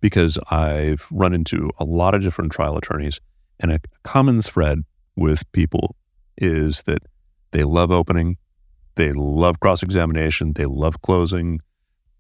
because 0.02 0.38
I've 0.52 1.08
run 1.12 1.34
into 1.34 1.70
a 1.80 1.86
lot 1.86 2.14
of 2.14 2.22
different 2.22 2.52
trial 2.52 2.78
attorneys, 2.78 3.22
and 3.60 3.72
a 3.72 3.80
common 4.04 4.42
thread 4.42 4.84
with 5.16 5.52
people 5.52 5.96
is 6.38 6.84
that 6.84 7.00
they 7.52 7.64
love 7.64 7.92
opening, 7.92 8.38
they 8.96 9.12
love 9.14 9.60
cross 9.60 9.84
examination, 9.84 10.54
they 10.54 10.66
love 10.66 11.02
closing, 11.02 11.60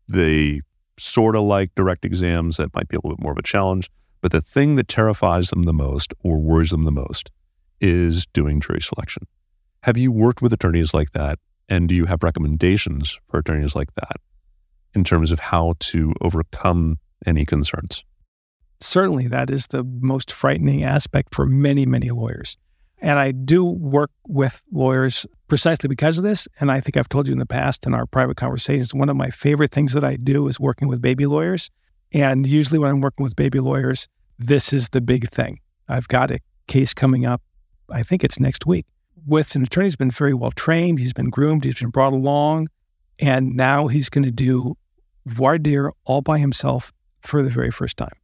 they 0.07 0.61
sort 0.97 1.35
of 1.35 1.43
like 1.43 1.75
direct 1.75 2.05
exams 2.05 2.57
that 2.57 2.73
might 2.75 2.88
be 2.88 2.95
a 2.95 2.99
little 2.99 3.15
bit 3.15 3.23
more 3.23 3.31
of 3.31 3.38
a 3.38 3.43
challenge. 3.43 3.89
But 4.21 4.31
the 4.31 4.41
thing 4.41 4.75
that 4.75 4.88
terrifies 4.88 5.49
them 5.49 5.63
the 5.63 5.73
most 5.73 6.13
or 6.23 6.39
worries 6.39 6.71
them 6.71 6.85
the 6.85 6.91
most 6.91 7.31
is 7.79 8.25
doing 8.27 8.59
jury 8.59 8.81
selection. 8.81 9.23
Have 9.83 9.97
you 9.97 10.11
worked 10.11 10.41
with 10.41 10.53
attorneys 10.53 10.93
like 10.93 11.11
that 11.11 11.38
and 11.69 11.88
do 11.88 11.95
you 11.95 12.05
have 12.05 12.23
recommendations 12.23 13.19
for 13.29 13.39
attorneys 13.39 13.75
like 13.75 13.93
that 13.95 14.17
in 14.95 15.03
terms 15.03 15.31
of 15.31 15.39
how 15.39 15.75
to 15.79 16.13
overcome 16.21 16.97
any 17.25 17.45
concerns? 17.45 18.03
Certainly, 18.80 19.28
that 19.30 19.49
is 19.49 19.67
the 19.67 19.84
most 19.84 20.32
frightening 20.32 20.84
aspect 20.84 21.34
for 21.34 21.45
many, 21.45 21.86
many 21.86 22.09
lawyers. 22.09 22.57
And 22.99 23.19
I 23.19 23.32
do 23.32 23.63
work 23.63 24.11
with 24.28 24.63
lawyers 24.71 25.25
precisely 25.47 25.88
because 25.88 26.17
of 26.17 26.23
this. 26.23 26.47
And 26.59 26.71
I 26.71 26.80
think 26.80 26.97
I've 26.97 27.09
told 27.09 27.28
you 27.28 27.34
in 27.34 27.39
the 27.39 27.45
past 27.45 27.86
in 27.86 27.93
our 27.93 28.05
private 28.05 28.38
conversations, 28.38 28.93
one 28.93 29.09
of 29.09 29.15
my 29.15 29.30
favorite 29.30 29.71
things 29.71 29.93
that 29.93 30.03
I 30.03 30.15
do 30.15 30.47
is 30.47 30.59
working 30.59 30.88
with 30.88 31.01
baby 31.01 31.25
lawyers. 31.25 31.69
And 32.11 32.47
usually, 32.47 32.80
when 32.80 32.89
I'm 32.89 33.01
working 33.01 33.23
with 33.23 33.36
baby 33.36 33.59
lawyers, 33.59 34.07
this 34.39 34.73
is 34.73 34.89
the 34.89 35.01
big 35.01 35.30
thing. 35.30 35.59
I've 35.89 36.07
got 36.07 36.32
a 36.32 36.39
case 36.67 36.93
coming 36.93 37.25
up, 37.25 37.41
I 37.89 38.03
think 38.03 38.23
it's 38.23 38.39
next 38.39 38.65
week, 38.65 38.86
with 39.25 39.55
an 39.55 39.63
attorney 39.63 39.88
who's 39.88 39.95
been 39.95 40.11
very 40.11 40.34
well 40.34 40.51
trained. 40.51 40.99
He's 40.99 41.13
been 41.13 41.30
groomed, 41.30 41.63
he's 41.63 41.80
been 41.80 41.89
brought 41.89 42.13
along, 42.13 42.69
and 43.19 43.55
now 43.55 43.88
he's 43.88 44.09
going 44.09 44.25
to 44.25 44.32
do 44.32 44.75
voir 45.25 45.57
dire 45.57 45.91
all 46.05 46.21
by 46.21 46.39
himself 46.39 46.93
for 47.21 47.43
the 47.43 47.49
very 47.49 47.71
first 47.71 47.97
time. 47.97 48.15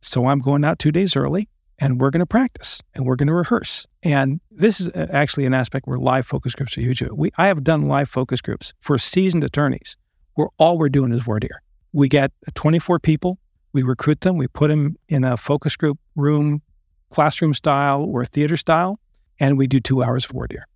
So 0.00 0.26
I'm 0.26 0.38
going 0.40 0.64
out 0.64 0.78
two 0.78 0.92
days 0.92 1.16
early 1.16 1.48
and 1.78 2.00
we're 2.00 2.10
going 2.10 2.20
to 2.20 2.26
practice 2.26 2.82
and 2.94 3.06
we're 3.06 3.16
going 3.16 3.28
to 3.28 3.34
rehearse. 3.34 3.86
And 4.02 4.40
this 4.50 4.80
is 4.80 4.88
uh, 4.90 5.06
actually 5.10 5.46
an 5.46 5.54
aspect 5.54 5.86
where 5.86 5.98
live 5.98 6.26
focus 6.26 6.54
groups 6.54 6.76
are 6.76 6.80
huge. 6.82 7.02
We, 7.10 7.30
I 7.36 7.48
have 7.48 7.64
done 7.64 7.82
live 7.82 8.08
focus 8.08 8.40
groups 8.40 8.72
for 8.80 8.98
seasoned 8.98 9.44
attorneys 9.44 9.96
where 10.34 10.48
all 10.58 10.78
we're 10.78 10.88
doing 10.88 11.12
is 11.12 11.22
voir 11.22 11.40
dire. 11.40 11.62
We 11.92 12.08
get 12.08 12.32
uh, 12.46 12.50
24 12.54 12.98
people, 13.00 13.38
we 13.72 13.82
recruit 13.82 14.20
them, 14.20 14.36
we 14.36 14.46
put 14.46 14.68
them 14.68 14.96
in 15.08 15.24
a 15.24 15.36
focus 15.36 15.76
group 15.76 15.98
room, 16.16 16.62
classroom 17.10 17.54
style 17.54 18.04
or 18.04 18.24
theater 18.24 18.56
style, 18.56 19.00
and 19.38 19.58
we 19.58 19.66
do 19.66 19.80
two 19.80 20.02
hours 20.02 20.24
of 20.24 20.32
voir 20.32 20.46
dire. 20.46 20.66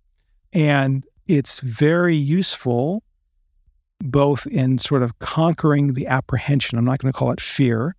And 0.53 1.03
it's 1.27 1.59
very 1.59 2.15
useful 2.15 3.03
both 3.99 4.45
in 4.47 4.77
sort 4.77 5.03
of 5.03 5.17
conquering 5.19 5.93
the 5.93 6.07
apprehension. 6.07 6.77
I'm 6.77 6.85
not 6.85 6.99
going 6.99 7.11
to 7.11 7.17
call 7.17 7.31
it 7.31 7.41
fear. 7.41 7.95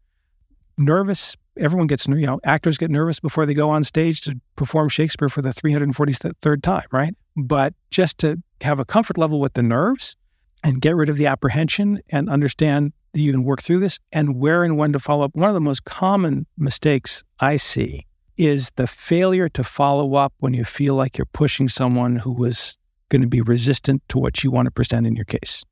Nervous, 0.79 1.37
everyone 1.59 1.87
gets, 1.87 2.07
you 2.07 2.27
know, 2.27 2.41
actors 2.45 2.77
get 2.79 2.91
nervous 2.91 3.21
before 3.21 3.47
they 3.47 3.55
go 3.55 3.71
on 3.71 3.83
stage 3.85 4.21
to 4.23 4.39
perform 4.57 4.89
Shakespeare 4.89 5.29
for 5.29 5.43
the 5.43 5.51
343rd 5.51 6.63
time, 6.63 6.87
right? 6.93 7.15
But 7.37 7.75
just 7.91 8.19
to 8.19 8.43
have 8.61 8.79
a 8.79 8.85
comfort 8.85 9.19
level 9.19 9.41
with 9.41 9.55
the 9.55 9.63
nerves 9.63 10.17
and 10.63 10.81
get 10.81 10.97
rid 10.97 11.09
of 11.09 11.17
the 11.17 11.27
apprehension 11.27 12.01
and 12.11 12.29
understand 12.29 12.93
that 13.13 13.21
you 13.21 13.33
can 13.33 13.45
work 13.45 13.63
through 13.63 13.79
this 13.79 13.99
and 14.13 14.37
where 14.37 14.63
and 14.65 14.77
when 14.77 14.93
to 14.93 14.99
follow 14.99 15.25
up. 15.25 15.35
One 15.35 15.49
of 15.49 15.55
the 15.55 15.61
most 15.61 15.85
common 15.85 16.47
mistakes 16.59 17.25
I 17.41 17.57
see 17.57 18.07
is 18.37 18.71
the 18.73 18.87
failure 18.87 19.49
to 19.49 19.65
follow 19.65 20.15
up 20.15 20.35
when 20.39 20.53
you 20.53 20.65
feel 20.65 20.95
like 20.95 21.17
you're 21.17 21.25
pushing 21.27 21.69
someone 21.69 22.17
who 22.17 22.45
is 22.45 22.77
going 23.09 23.23
to 23.23 23.29
be 23.29 23.41
resistant 23.41 24.03
to 24.09 24.19
what 24.19 24.45
you 24.45 24.51
want 24.51 24.67
to 24.67 24.71
present 24.71 25.07
in 25.07 25.17
your 25.17 25.25
case. 25.25 25.65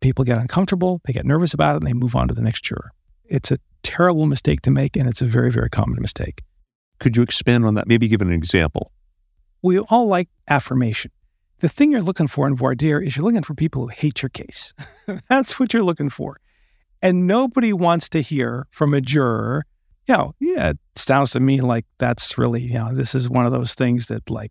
People 0.00 0.24
get 0.24 0.38
uncomfortable, 0.38 1.00
they 1.04 1.12
get 1.12 1.24
nervous 1.24 1.54
about 1.54 1.74
it, 1.74 1.78
and 1.78 1.86
they 1.86 1.92
move 1.92 2.16
on 2.16 2.28
to 2.28 2.34
the 2.34 2.42
next 2.42 2.62
juror. 2.62 2.92
It's 3.24 3.50
a 3.50 3.58
terrible 3.90 4.26
mistake 4.26 4.62
to 4.62 4.70
make, 4.70 4.96
and 4.96 5.08
it's 5.08 5.22
a 5.22 5.24
very, 5.26 5.50
very 5.50 5.70
common 5.70 6.00
mistake. 6.00 6.42
Could 6.98 7.16
you 7.16 7.22
expand 7.22 7.64
on 7.64 7.74
that? 7.74 7.86
Maybe 7.86 8.08
give 8.08 8.22
an 8.22 8.32
example. 8.32 8.92
We 9.62 9.78
all 9.78 10.06
like 10.06 10.28
affirmation. 10.48 11.10
The 11.58 11.68
thing 11.68 11.90
you're 11.90 12.00
looking 12.00 12.28
for 12.28 12.46
in 12.46 12.56
voir 12.56 12.74
dire 12.74 13.00
is 13.00 13.16
you're 13.16 13.24
looking 13.24 13.42
for 13.42 13.54
people 13.54 13.82
who 13.82 13.88
hate 13.88 14.22
your 14.22 14.30
case. 14.30 14.72
That's 15.28 15.58
what 15.58 15.74
you're 15.74 15.82
looking 15.82 16.08
for. 16.08 16.40
And 17.02 17.26
nobody 17.26 17.72
wants 17.72 18.08
to 18.10 18.20
hear 18.20 18.66
from 18.70 18.94
a 18.94 19.00
juror 19.00 19.64
you 20.10 20.16
know, 20.16 20.34
yeah, 20.40 20.70
it 20.70 20.78
sounds 20.96 21.30
to 21.32 21.40
me 21.40 21.60
like 21.60 21.86
that's 21.98 22.36
really, 22.36 22.62
you 22.62 22.74
know, 22.74 22.92
this 22.92 23.14
is 23.14 23.30
one 23.30 23.46
of 23.46 23.52
those 23.52 23.74
things 23.74 24.08
that 24.08 24.28
like, 24.28 24.50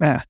eh, 0.00 0.20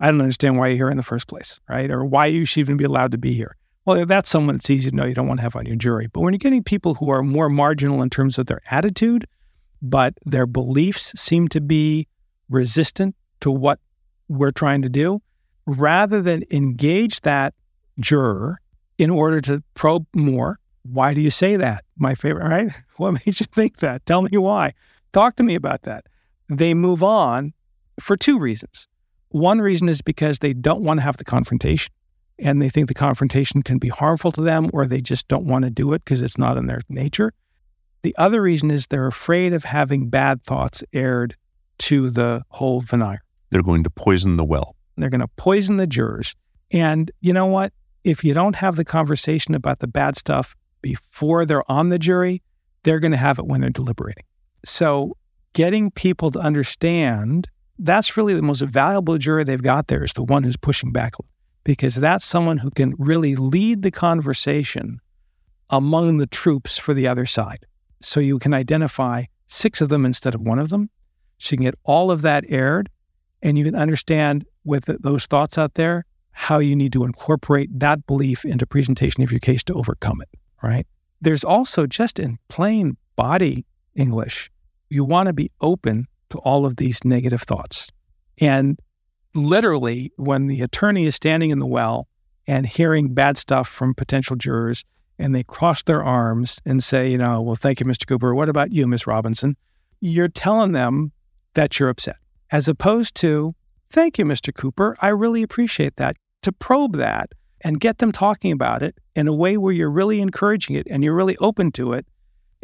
I 0.00 0.10
don't 0.10 0.20
understand 0.20 0.58
why 0.58 0.68
you're 0.68 0.76
here 0.76 0.90
in 0.90 0.96
the 0.96 1.02
first 1.02 1.28
place, 1.28 1.60
right? 1.68 1.90
Or 1.90 2.04
why 2.04 2.26
you 2.26 2.46
should 2.46 2.60
even 2.60 2.78
be 2.78 2.84
allowed 2.84 3.12
to 3.12 3.18
be 3.18 3.34
here. 3.34 3.56
Well, 3.86 4.06
that's 4.06 4.30
someone 4.30 4.56
that's 4.56 4.70
easy 4.70 4.90
to 4.90 4.96
know 4.96 5.04
you 5.04 5.14
don't 5.14 5.28
want 5.28 5.38
to 5.38 5.42
have 5.42 5.56
on 5.56 5.66
your 5.66 5.76
jury. 5.76 6.06
But 6.06 6.20
when 6.20 6.32
you're 6.32 6.38
getting 6.38 6.62
people 6.62 6.94
who 6.94 7.10
are 7.10 7.22
more 7.22 7.50
marginal 7.50 8.00
in 8.02 8.08
terms 8.08 8.38
of 8.38 8.46
their 8.46 8.62
attitude, 8.70 9.26
but 9.82 10.14
their 10.24 10.46
beliefs 10.46 11.12
seem 11.20 11.48
to 11.48 11.60
be 11.60 12.08
resistant 12.48 13.14
to 13.40 13.50
what 13.50 13.78
we're 14.28 14.52
trying 14.52 14.80
to 14.82 14.88
do, 14.88 15.20
rather 15.66 16.22
than 16.22 16.44
engage 16.50 17.20
that 17.22 17.54
juror 18.00 18.58
in 18.96 19.10
order 19.10 19.40
to 19.42 19.62
probe 19.74 20.06
more, 20.14 20.58
why 20.82 21.12
do 21.12 21.20
you 21.20 21.30
say 21.30 21.56
that? 21.56 21.84
My 21.98 22.14
favorite, 22.14 22.48
right? 22.48 22.72
What 22.96 23.12
made 23.12 23.40
you 23.40 23.46
think 23.46 23.78
that? 23.78 24.06
Tell 24.06 24.22
me 24.22 24.38
why. 24.38 24.72
Talk 25.12 25.36
to 25.36 25.42
me 25.42 25.54
about 25.54 25.82
that. 25.82 26.06
They 26.48 26.74
move 26.74 27.02
on 27.02 27.52
for 28.00 28.16
two 28.16 28.38
reasons. 28.38 28.86
One 29.30 29.60
reason 29.60 29.88
is 29.88 30.00
because 30.00 30.38
they 30.38 30.52
don't 30.52 30.82
want 30.82 31.00
to 31.00 31.02
have 31.04 31.16
the 31.16 31.24
confrontation. 31.24 31.92
And 32.38 32.60
they 32.60 32.68
think 32.68 32.88
the 32.88 32.94
confrontation 32.94 33.62
can 33.62 33.78
be 33.78 33.88
harmful 33.88 34.32
to 34.32 34.40
them 34.40 34.70
or 34.72 34.86
they 34.86 35.00
just 35.00 35.28
don't 35.28 35.46
want 35.46 35.64
to 35.64 35.70
do 35.70 35.92
it 35.92 36.04
because 36.04 36.22
it's 36.22 36.38
not 36.38 36.56
in 36.56 36.66
their 36.66 36.80
nature. 36.88 37.32
The 38.02 38.14
other 38.18 38.42
reason 38.42 38.70
is 38.70 38.86
they're 38.86 39.06
afraid 39.06 39.52
of 39.52 39.64
having 39.64 40.08
bad 40.08 40.42
thoughts 40.42 40.84
aired 40.92 41.36
to 41.78 42.10
the 42.10 42.42
whole 42.50 42.82
venire. 42.82 43.18
They're 43.50 43.62
going 43.62 43.84
to 43.84 43.90
poison 43.90 44.36
the 44.36 44.44
well. 44.44 44.76
They're 44.96 45.10
going 45.10 45.20
to 45.20 45.28
poison 45.36 45.76
the 45.76 45.86
jurors. 45.86 46.34
And 46.70 47.10
you 47.20 47.32
know 47.32 47.46
what? 47.46 47.72
If 48.02 48.24
you 48.24 48.34
don't 48.34 48.56
have 48.56 48.76
the 48.76 48.84
conversation 48.84 49.54
about 49.54 49.78
the 49.78 49.86
bad 49.86 50.16
stuff 50.16 50.54
before 50.82 51.46
they're 51.46 51.68
on 51.70 51.88
the 51.88 51.98
jury, 51.98 52.42
they're 52.82 53.00
going 53.00 53.12
to 53.12 53.16
have 53.16 53.38
it 53.38 53.46
when 53.46 53.60
they're 53.60 53.70
deliberating. 53.70 54.24
So, 54.64 55.16
getting 55.54 55.90
people 55.90 56.30
to 56.32 56.38
understand 56.38 57.48
that's 57.78 58.16
really 58.16 58.34
the 58.34 58.42
most 58.42 58.60
valuable 58.60 59.18
juror 59.18 59.44
they've 59.44 59.62
got 59.62 59.88
there 59.88 60.04
is 60.04 60.12
the 60.12 60.22
one 60.22 60.42
who's 60.42 60.56
pushing 60.56 60.92
back 60.92 61.14
because 61.64 61.96
that's 61.96 62.24
someone 62.24 62.58
who 62.58 62.70
can 62.70 62.94
really 62.98 63.34
lead 63.34 63.82
the 63.82 63.90
conversation 63.90 65.00
among 65.70 66.18
the 66.18 66.26
troops 66.26 66.78
for 66.78 66.94
the 66.94 67.08
other 67.08 67.26
side. 67.26 67.66
So 68.00 68.20
you 68.20 68.38
can 68.38 68.54
identify 68.54 69.24
six 69.46 69.80
of 69.80 69.88
them 69.88 70.04
instead 70.04 70.34
of 70.34 70.42
one 70.42 70.58
of 70.58 70.68
them. 70.68 70.90
So 71.38 71.54
you 71.54 71.56
can 71.58 71.64
get 71.64 71.74
all 71.84 72.10
of 72.10 72.22
that 72.22 72.44
aired 72.48 72.90
and 73.42 73.58
you 73.58 73.64
can 73.64 73.74
understand 73.74 74.44
with 74.64 74.84
those 75.02 75.26
thoughts 75.26 75.58
out 75.58 75.74
there 75.74 76.04
how 76.32 76.58
you 76.58 76.76
need 76.76 76.92
to 76.92 77.04
incorporate 77.04 77.70
that 77.78 78.06
belief 78.06 78.44
into 78.44 78.66
presentation 78.66 79.22
of 79.22 79.30
your 79.30 79.40
case 79.40 79.62
to 79.64 79.74
overcome 79.74 80.20
it, 80.20 80.28
right? 80.62 80.86
There's 81.20 81.44
also 81.44 81.86
just 81.86 82.18
in 82.18 82.38
plain 82.48 82.96
body 83.16 83.64
English, 83.94 84.50
you 84.88 85.04
want 85.04 85.28
to 85.28 85.32
be 85.32 85.50
open 85.60 86.06
to 86.30 86.38
all 86.38 86.66
of 86.66 86.76
these 86.76 87.04
negative 87.04 87.42
thoughts. 87.42 87.90
And 88.38 88.78
literally, 89.34 90.12
when 90.16 90.46
the 90.46 90.62
attorney 90.62 91.06
is 91.06 91.14
standing 91.14 91.50
in 91.50 91.58
the 91.58 91.66
well 91.66 92.08
and 92.46 92.66
hearing 92.66 93.14
bad 93.14 93.36
stuff 93.36 93.68
from 93.68 93.94
potential 93.94 94.36
jurors, 94.36 94.84
and 95.18 95.34
they 95.34 95.44
cross 95.44 95.82
their 95.82 96.02
arms 96.02 96.60
and 96.64 96.82
say, 96.82 97.10
you 97.10 97.18
know, 97.18 97.40
well, 97.40 97.54
thank 97.54 97.80
you, 97.80 97.86
Mr. 97.86 98.06
Cooper. 98.06 98.34
What 98.34 98.48
about 98.48 98.72
you, 98.72 98.86
Miss 98.86 99.06
Robinson? 99.06 99.56
You're 100.00 100.28
telling 100.28 100.72
them 100.72 101.12
that 101.54 101.78
you're 101.78 101.88
upset, 101.88 102.16
as 102.50 102.66
opposed 102.66 103.14
to, 103.16 103.54
thank 103.88 104.18
you, 104.18 104.24
Mr. 104.24 104.52
Cooper. 104.52 104.96
I 105.00 105.08
really 105.08 105.42
appreciate 105.42 105.96
that. 105.96 106.16
To 106.42 106.52
probe 106.52 106.96
that 106.96 107.30
and 107.62 107.80
get 107.80 107.98
them 107.98 108.12
talking 108.12 108.52
about 108.52 108.82
it 108.82 108.98
in 109.16 109.28
a 109.28 109.34
way 109.34 109.56
where 109.56 109.72
you're 109.72 109.90
really 109.90 110.20
encouraging 110.20 110.76
it 110.76 110.86
and 110.90 111.02
you're 111.02 111.14
really 111.14 111.38
open 111.38 111.72
to 111.72 111.92
it 111.92 112.06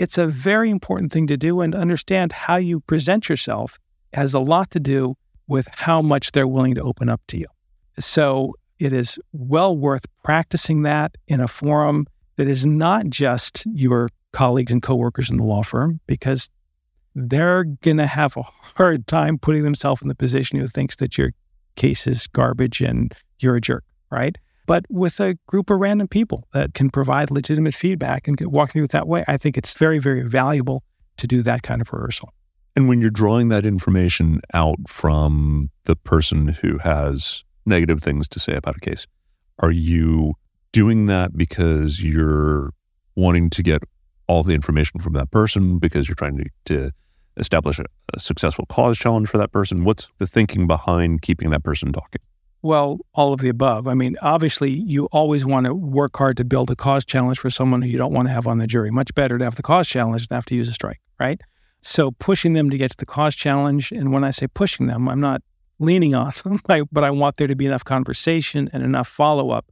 it's 0.01 0.17
a 0.17 0.27
very 0.27 0.71
important 0.71 1.13
thing 1.13 1.27
to 1.27 1.37
do 1.37 1.61
and 1.61 1.75
understand 1.75 2.33
how 2.33 2.57
you 2.57 2.81
present 2.81 3.29
yourself 3.29 3.79
has 4.15 4.33
a 4.33 4.41
lot 4.41 4.71
to 4.71 4.81
do 4.81 5.15
with 5.51 5.69
how 5.73 6.01
much 6.01 6.33
they're 6.33 6.49
willing 6.49 6.75
to 6.75 6.83
open 6.83 7.11
up 7.11 7.21
to 7.29 7.37
you. 7.37 7.47
So 7.99 8.55
it 8.79 8.93
is 8.93 9.19
well 9.33 9.77
worth 9.77 10.07
practicing 10.25 10.83
that 10.85 11.17
in 11.29 11.41
a 11.41 11.49
forum 11.49 12.07
that 12.37 12.49
is 12.49 12.65
not 12.65 13.11
just 13.11 13.67
your 13.67 14.09
colleagues 14.33 14.73
and 14.73 14.83
coworkers 14.83 15.29
in 15.29 15.37
the 15.37 15.45
law 15.45 15.63
firm, 15.63 16.01
because 16.07 16.49
they're 17.15 17.65
going 17.65 17.99
to 17.99 18.07
have 18.07 18.37
a 18.37 18.43
hard 18.43 19.07
time 19.07 19.37
putting 19.37 19.65
themselves 19.65 20.01
in 20.01 20.09
the 20.09 20.15
position 20.15 20.59
who 20.59 20.67
thinks 20.67 20.97
that 20.97 21.19
your 21.19 21.33
case 21.77 22.07
is 22.07 22.27
garbage 22.29 22.81
and 22.81 23.13
you're 23.41 23.57
a 23.57 23.61
jerk, 23.61 23.85
right? 24.11 24.39
but 24.71 24.85
with 24.89 25.19
a 25.19 25.35
group 25.49 25.69
of 25.69 25.81
random 25.81 26.07
people 26.07 26.47
that 26.55 26.75
can 26.75 26.91
provide 26.91 27.29
legitimate 27.33 27.75
feedback 27.75 28.29
and 28.29 28.41
walk 28.43 28.71
through 28.71 28.85
it 28.85 28.91
that 28.91 29.09
way. 29.09 29.25
I 29.27 29.37
think 29.37 29.59
it's 29.59 29.77
very, 29.77 29.99
very 29.99 30.23
valuable 30.23 30.85
to 31.17 31.27
do 31.27 31.43
that 31.43 31.65
kind 31.65 31.81
of 31.81 31.93
rehearsal. 31.93 32.33
And 32.81 32.89
when 32.89 33.03
you're 33.03 33.11
drawing 33.11 33.51
that 33.51 33.67
information 33.67 34.41
out 34.55 34.79
from 34.89 35.69
the 35.85 35.95
person 35.95 36.49
who 36.49 36.79
has 36.79 37.45
negative 37.67 38.03
things 38.03 38.27
to 38.29 38.41
say 38.41 38.55
about 38.55 38.79
a 38.79 38.81
case, 38.81 39.07
are 39.59 39.71
you 39.71 40.33
doing 40.73 41.05
that 41.05 41.37
because 41.37 42.03
you're 42.03 42.73
wanting 43.17 43.51
to 43.51 43.63
get 43.63 43.83
all 44.29 44.43
the 44.43 44.55
information 44.55 44.99
from 44.99 45.13
that 45.13 45.31
person 45.31 45.77
because 45.77 46.09
you're 46.09 46.15
trying 46.15 46.39
to, 46.39 46.47
to 46.65 46.91
establish 47.37 47.79
a, 47.79 47.85
a 48.15 48.19
successful 48.19 48.65
cause 48.65 48.97
challenge 48.97 49.29
for 49.29 49.37
that 49.37 49.53
person? 49.53 49.85
What's 49.85 50.09
the 50.17 50.27
thinking 50.27 50.67
behind 50.67 51.21
keeping 51.21 51.51
that 51.51 51.63
person 51.63 51.93
talking? 51.93 52.23
Well, 52.63 53.01
all 53.13 53.35
of 53.35 53.41
the 53.41 53.51
above. 53.51 53.89
I 53.89 53.93
mean, 53.93 54.17
obviously, 54.23 54.71
you 54.71 55.05
always 55.13 55.45
want 55.45 55.67
to 55.67 55.75
work 55.75 56.17
hard 56.17 56.39
to 56.39 56.47
build 56.47 56.71
a 56.71 56.77
cause 56.77 57.05
challenge 57.05 57.41
for 57.41 57.51
someone 57.51 57.83
who 57.83 57.91
you 57.91 57.99
don't 57.99 58.15
want 58.15 58.29
to 58.29 58.33
have 58.33 58.47
on 58.47 58.57
the 58.57 58.67
jury. 58.67 58.91
Much 58.91 59.15
better 59.15 59.37
to 59.37 59.45
have 59.45 59.57
the 59.57 59.63
cause 59.63 59.87
challenge 59.87 60.29
than 60.29 60.37
have 60.37 60.47
to 60.47 60.55
use 60.55 60.71
a 60.71 60.73
strike, 60.73 61.03
right? 61.19 61.43
So, 61.83 62.11
pushing 62.11 62.53
them 62.53 62.69
to 62.71 62.77
get 62.77 62.91
to 62.91 62.97
the 62.97 63.07
cause 63.07 63.35
challenge, 63.35 63.91
and 63.91 64.13
when 64.13 64.23
I 64.23 64.31
say 64.31 64.47
pushing 64.47 64.87
them, 64.87 65.09
I'm 65.09 65.21
not 65.21 65.43
leaning 65.79 66.15
on 66.15 66.33
them, 66.45 66.61
but 66.93 67.05
I 67.05 67.11
want 67.11 67.37
there 67.37 67.47
to 67.47 67.57
be 67.57 67.67
enough 67.67 67.85
conversation 67.85 68.69
and 68.73 68.83
enough 68.83 69.09
follow 69.09 69.51
up 69.51 69.67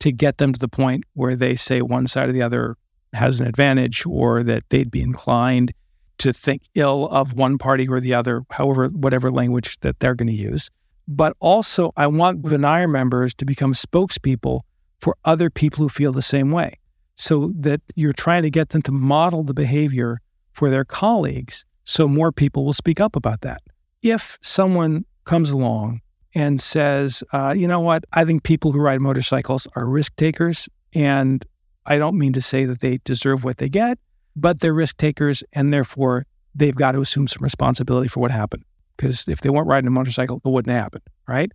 to 0.00 0.12
get 0.12 0.38
them 0.38 0.52
to 0.52 0.60
the 0.60 0.68
point 0.68 1.04
where 1.14 1.34
they 1.34 1.54
say 1.54 1.80
one 1.80 2.06
side 2.06 2.28
or 2.28 2.32
the 2.32 2.42
other 2.42 2.76
has 3.14 3.40
an 3.40 3.46
advantage 3.46 4.04
or 4.06 4.42
that 4.42 4.64
they'd 4.68 4.90
be 4.90 5.00
inclined 5.00 5.72
to 6.18 6.32
think 6.32 6.62
ill 6.74 7.08
of 7.08 7.34
one 7.34 7.58
party 7.58 7.88
or 7.88 8.00
the 8.00 8.14
other, 8.14 8.42
however, 8.50 8.88
whatever 8.88 9.30
language 9.30 9.78
that 9.80 10.00
they're 10.00 10.14
going 10.14 10.28
to 10.28 10.34
use. 10.34 10.70
But 11.06 11.36
also, 11.40 11.92
I 11.96 12.06
want 12.06 12.42
Venire 12.42 12.90
members 12.90 13.34
to 13.34 13.44
become 13.44 13.72
spokespeople 13.72 14.60
for 15.00 15.16
other 15.24 15.50
people 15.50 15.84
who 15.84 15.88
feel 15.88 16.12
the 16.12 16.22
same 16.22 16.50
way 16.50 16.78
so 17.14 17.52
that 17.56 17.80
you're 17.94 18.12
trying 18.12 18.42
to 18.42 18.50
get 18.50 18.70
them 18.70 18.82
to 18.82 18.92
model 18.92 19.42
the 19.42 19.54
behavior 19.54 20.20
for 20.54 20.70
their 20.70 20.84
colleagues 20.84 21.64
so 21.84 22.08
more 22.08 22.32
people 22.32 22.64
will 22.64 22.72
speak 22.72 22.98
up 22.98 23.14
about 23.14 23.42
that. 23.42 23.62
If 24.02 24.38
someone 24.40 25.04
comes 25.24 25.50
along 25.50 26.00
and 26.34 26.60
says, 26.60 27.22
uh, 27.32 27.54
you 27.56 27.68
know 27.68 27.80
what, 27.80 28.04
I 28.12 28.24
think 28.24 28.42
people 28.42 28.72
who 28.72 28.80
ride 28.80 29.00
motorcycles 29.00 29.68
are 29.76 29.86
risk 29.86 30.16
takers, 30.16 30.68
and 30.94 31.44
I 31.86 31.98
don't 31.98 32.18
mean 32.18 32.32
to 32.32 32.40
say 32.40 32.64
that 32.64 32.80
they 32.80 32.98
deserve 33.04 33.44
what 33.44 33.58
they 33.58 33.68
get, 33.68 33.98
but 34.34 34.60
they're 34.60 34.74
risk 34.74 34.96
takers, 34.96 35.44
and 35.52 35.72
therefore 35.72 36.26
they've 36.54 36.74
got 36.74 36.92
to 36.92 37.00
assume 37.00 37.28
some 37.28 37.42
responsibility 37.42 38.08
for 38.08 38.20
what 38.20 38.30
happened 38.30 38.64
because 38.96 39.28
if 39.28 39.40
they 39.40 39.50
weren't 39.50 39.66
riding 39.66 39.88
a 39.88 39.90
motorcycle, 39.90 40.40
it 40.44 40.48
wouldn't 40.48 40.74
happen, 40.74 41.02
right? 41.26 41.50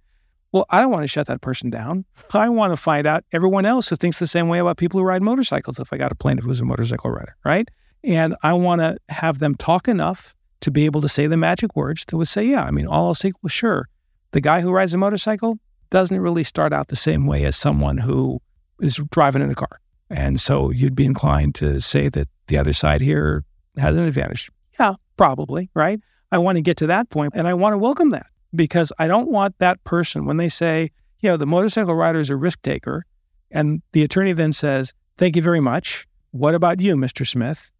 Well, 0.52 0.66
I 0.70 0.82
don't 0.82 0.91
want 0.91 1.04
to 1.04 1.08
shut 1.08 1.28
that 1.28 1.41
person 1.41 1.70
down. 1.70 2.06
I 2.34 2.50
want 2.50 2.72
to 2.74 2.78
find 2.78 3.06
out 3.06 3.24
everyone 3.32 3.66
else 3.66 3.89
who 3.89 3.95
thinks 3.95 4.20
the 4.20 4.28
same 4.28 4.47
way 4.47 4.60
about 4.60 4.78
people 4.78 5.00
who 5.00 5.06
ride 5.06 5.22
motorcycles 5.22 5.80
if 5.80 5.93
I 5.93 5.97
got 5.97 6.12
a 6.12 6.16
plaintiff 6.16 6.45
who's 6.45 6.62
a 6.62 6.66
motorcycle 6.66 7.12
rider, 7.12 7.36
right? 7.45 7.70
And 8.04 8.36
I 8.43 8.54
want 8.54 8.82
to 8.82 8.97
have 9.10 9.39
them 9.39 9.56
talk 9.56 9.88
enough 9.88 10.36
to 10.62 10.72
be 10.72 10.86
able 10.86 11.02
to 11.02 11.10
say 11.10 11.28
the 11.28 11.38
magic 11.38 11.76
words 11.76 12.06
that 12.06 12.18
would 12.18 12.28
say, 12.28 12.43
yeah, 12.43 12.64
I 12.64 12.72
mean, 12.72 12.88
all 12.88 13.08
else 13.08 13.24
equal, 13.24 13.50
sure. 13.50 13.88
The 14.32 14.41
guy 14.41 14.62
who 14.62 14.72
rides 14.72 14.93
a 14.93 14.97
motorcycle 14.97 15.60
doesn't 15.89 16.20
really 16.20 16.43
start 16.43 16.74
out 16.74 16.89
the 16.89 16.95
same 16.95 17.26
way 17.26 17.45
as 17.45 17.56
someone 17.56 17.97
who 17.97 18.41
is 18.80 19.02
driving 19.12 19.41
in 19.41 19.50
a 19.50 19.56
car. 19.56 19.80
And 20.10 20.39
so 20.39 20.72
you'd 20.72 20.95
be 20.95 21.06
inclined 21.06 21.56
to 21.56 21.80
say 21.82 22.10
that 22.10 22.28
the 22.47 22.58
other 22.58 22.74
side 22.74 23.02
here 23.02 23.43
has 23.78 23.97
an 23.97 24.04
advantage. 24.04 24.50
Yeah, 24.80 24.95
probably, 25.18 25.70
right? 25.74 26.00
I 26.32 26.38
want 26.38 26.58
to 26.58 26.62
get 26.62 26.78
to 26.78 26.88
that 26.88 27.10
point 27.10 27.34
and 27.36 27.47
I 27.47 27.54
want 27.54 27.74
to 27.74 27.78
welcome 27.78 28.12
that 28.12 28.28
because 28.56 28.91
I 29.00 29.08
don't 29.08 29.30
want 29.30 29.58
that 29.60 29.84
person 29.84 30.26
when 30.26 30.38
they 30.38 30.50
say, 30.50 30.89
you 31.20 31.30
know, 31.30 31.38
the 31.38 31.45
motorcycle 31.45 31.95
rider 31.95 32.20
is 32.20 32.30
a 32.30 32.36
risk 32.36 32.62
taker. 32.62 33.06
And 33.52 33.82
the 33.93 34.04
attorney 34.04 34.32
then 34.34 34.52
says, 34.52 34.93
thank 35.18 35.36
you 35.36 35.41
very 35.41 35.60
much. 35.60 36.08
What 36.32 36.56
about 36.56 36.80
you, 36.80 36.95
Mr. 36.95 37.28
Smith? 37.28 37.72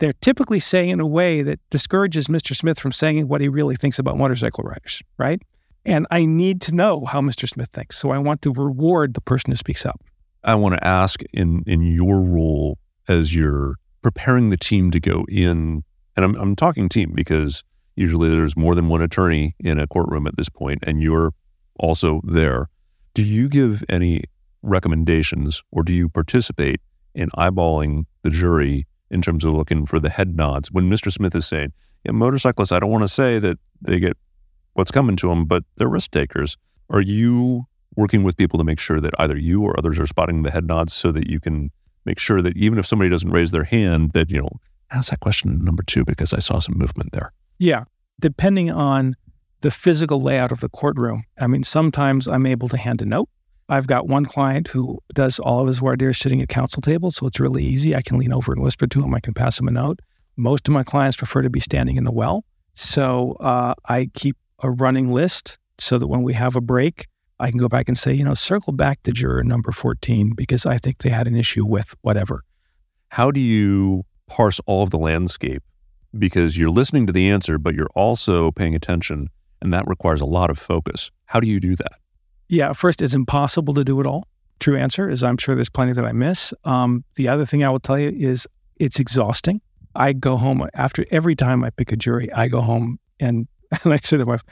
They're 0.00 0.12
typically 0.14 0.58
saying 0.58 0.90
in 0.90 1.00
a 1.00 1.06
way 1.06 1.42
that 1.42 1.60
discourages 1.70 2.26
Mr. 2.26 2.54
Smith 2.54 2.80
from 2.80 2.92
saying 2.92 3.28
what 3.28 3.40
he 3.40 3.48
really 3.48 3.76
thinks 3.76 3.98
about 3.98 4.18
motorcycle 4.18 4.64
riders, 4.64 5.02
right? 5.18 5.40
And 5.86 6.06
I 6.10 6.24
need 6.24 6.60
to 6.62 6.74
know 6.74 7.04
how 7.04 7.20
Mr. 7.20 7.48
Smith 7.48 7.68
thinks. 7.68 7.96
So 7.96 8.10
I 8.10 8.18
want 8.18 8.42
to 8.42 8.52
reward 8.52 9.14
the 9.14 9.20
person 9.20 9.50
who 9.50 9.56
speaks 9.56 9.86
up. 9.86 10.00
I 10.42 10.54
want 10.56 10.74
to 10.74 10.84
ask 10.84 11.22
in 11.32 11.62
in 11.66 11.82
your 11.82 12.20
role 12.20 12.78
as 13.08 13.34
you're 13.34 13.76
preparing 14.02 14.50
the 14.50 14.56
team 14.56 14.90
to 14.90 15.00
go 15.00 15.24
in, 15.28 15.84
and 16.16 16.24
I'm, 16.24 16.34
I'm 16.36 16.56
talking 16.56 16.88
team 16.88 17.12
because 17.14 17.62
Usually 18.00 18.30
there's 18.30 18.56
more 18.56 18.74
than 18.74 18.88
one 18.88 19.02
attorney 19.02 19.54
in 19.58 19.78
a 19.78 19.86
courtroom 19.86 20.26
at 20.26 20.38
this 20.38 20.48
point, 20.48 20.78
and 20.86 21.02
you're 21.02 21.32
also 21.78 22.22
there. 22.24 22.70
Do 23.12 23.22
you 23.22 23.46
give 23.46 23.84
any 23.90 24.24
recommendations 24.62 25.62
or 25.70 25.82
do 25.82 25.92
you 25.92 26.08
participate 26.08 26.80
in 27.14 27.28
eyeballing 27.36 28.06
the 28.22 28.30
jury 28.30 28.86
in 29.10 29.22
terms 29.22 29.44
of 29.44 29.54
looking 29.54 29.86
for 29.86 29.98
the 29.98 30.10
head 30.10 30.36
nods? 30.36 30.70
When 30.70 30.88
Mr. 30.88 31.12
Smith 31.12 31.34
is 31.34 31.46
saying, 31.46 31.72
yeah, 32.04 32.12
motorcyclists, 32.12 32.72
I 32.72 32.78
don't 32.78 32.90
want 32.90 33.02
to 33.02 33.08
say 33.08 33.38
that 33.38 33.58
they 33.80 33.98
get 33.98 34.16
what's 34.74 34.90
coming 34.90 35.16
to 35.16 35.28
them, 35.28 35.44
but 35.44 35.64
they're 35.76 35.88
risk 35.88 36.10
takers. 36.10 36.56
Are 36.88 37.00
you 37.00 37.66
working 37.96 38.22
with 38.22 38.36
people 38.36 38.58
to 38.58 38.64
make 38.64 38.78
sure 38.78 39.00
that 39.00 39.12
either 39.18 39.36
you 39.36 39.62
or 39.62 39.76
others 39.78 39.98
are 39.98 40.06
spotting 40.06 40.42
the 40.42 40.50
head 40.50 40.66
nods 40.66 40.92
so 40.92 41.12
that 41.12 41.28
you 41.28 41.40
can 41.40 41.70
make 42.04 42.18
sure 42.18 42.40
that 42.40 42.56
even 42.56 42.78
if 42.78 42.86
somebody 42.86 43.10
doesn't 43.10 43.30
raise 43.30 43.50
their 43.50 43.64
hand, 43.64 44.12
that, 44.12 44.30
you 44.30 44.40
know, 44.40 44.48
ask 44.90 45.10
that 45.10 45.20
question 45.20 45.64
number 45.64 45.82
two 45.82 46.04
because 46.04 46.32
I 46.32 46.38
saw 46.38 46.58
some 46.58 46.78
movement 46.78 47.12
there. 47.12 47.32
Yeah. 47.58 47.84
Depending 48.20 48.70
on 48.70 49.16
the 49.60 49.70
physical 49.70 50.20
layout 50.20 50.52
of 50.52 50.60
the 50.60 50.68
courtroom, 50.68 51.24
I 51.38 51.46
mean, 51.46 51.62
sometimes 51.62 52.26
I'm 52.26 52.46
able 52.46 52.68
to 52.68 52.76
hand 52.76 53.02
a 53.02 53.04
note. 53.04 53.28
I've 53.70 53.86
got 53.86 54.08
one 54.08 54.26
client 54.26 54.66
who 54.68 54.98
does 55.14 55.38
all 55.38 55.60
of 55.60 55.68
his 55.68 55.78
dire 55.78 56.12
sitting 56.12 56.42
at 56.42 56.48
counsel 56.48 56.82
table, 56.82 57.12
so 57.12 57.28
it's 57.28 57.38
really 57.38 57.62
easy. 57.62 57.94
I 57.94 58.02
can 58.02 58.18
lean 58.18 58.32
over 58.32 58.52
and 58.52 58.60
whisper 58.60 58.88
to 58.88 59.02
him. 59.02 59.14
I 59.14 59.20
can 59.20 59.32
pass 59.32 59.60
him 59.60 59.68
a 59.68 59.70
note. 59.70 60.00
Most 60.36 60.66
of 60.66 60.74
my 60.74 60.82
clients 60.82 61.16
prefer 61.16 61.42
to 61.42 61.50
be 61.50 61.60
standing 61.60 61.96
in 61.96 62.02
the 62.02 62.10
well, 62.10 62.44
so 62.74 63.36
uh, 63.40 63.74
I 63.88 64.10
keep 64.12 64.36
a 64.60 64.70
running 64.70 65.12
list 65.12 65.58
so 65.78 65.98
that 65.98 66.08
when 66.08 66.22
we 66.22 66.32
have 66.32 66.56
a 66.56 66.60
break, 66.60 67.06
I 67.38 67.50
can 67.50 67.58
go 67.58 67.68
back 67.68 67.88
and 67.88 67.96
say, 67.96 68.12
you 68.12 68.24
know, 68.24 68.34
circle 68.34 68.72
back 68.72 69.02
to 69.04 69.12
juror 69.12 69.44
number 69.44 69.70
14 69.70 70.34
because 70.36 70.66
I 70.66 70.76
think 70.78 70.98
they 70.98 71.10
had 71.10 71.28
an 71.28 71.36
issue 71.36 71.64
with 71.64 71.94
whatever. 72.02 72.42
How 73.10 73.30
do 73.30 73.40
you 73.40 74.04
parse 74.26 74.60
all 74.66 74.82
of 74.82 74.90
the 74.90 74.98
landscape? 74.98 75.62
Because 76.18 76.58
you're 76.58 76.70
listening 76.70 77.06
to 77.06 77.12
the 77.12 77.30
answer, 77.30 77.56
but 77.56 77.74
you're 77.74 77.90
also 77.94 78.50
paying 78.50 78.74
attention, 78.74 79.28
and 79.62 79.72
that 79.72 79.86
requires 79.86 80.20
a 80.20 80.26
lot 80.26 80.50
of 80.50 80.58
focus. 80.58 81.10
How 81.26 81.38
do 81.38 81.46
you 81.46 81.60
do 81.60 81.76
that? 81.76 82.00
Yeah, 82.50 82.72
first, 82.72 83.00
it's 83.00 83.14
impossible 83.14 83.74
to 83.74 83.84
do 83.84 84.00
it 84.00 84.06
all. 84.06 84.26
True 84.58 84.76
answer 84.76 85.08
is 85.08 85.22
I'm 85.22 85.36
sure 85.36 85.54
there's 85.54 85.70
plenty 85.70 85.92
that 85.92 86.04
I 86.04 86.10
miss. 86.10 86.52
Um, 86.64 87.04
the 87.14 87.28
other 87.28 87.46
thing 87.46 87.62
I 87.62 87.70
will 87.70 87.78
tell 87.78 87.96
you 87.96 88.10
is 88.10 88.48
it's 88.74 88.98
exhausting. 88.98 89.60
I 89.94 90.12
go 90.12 90.36
home 90.36 90.68
after 90.74 91.04
every 91.12 91.36
time 91.36 91.62
I 91.62 91.70
pick 91.70 91.92
a 91.92 91.96
jury, 91.96 92.30
I 92.32 92.48
go 92.48 92.60
home 92.60 92.98
and, 93.20 93.46
and 93.84 93.92
I 93.92 93.98
say 93.98 94.16
to 94.16 94.26
my 94.26 94.32
wife, 94.32 94.42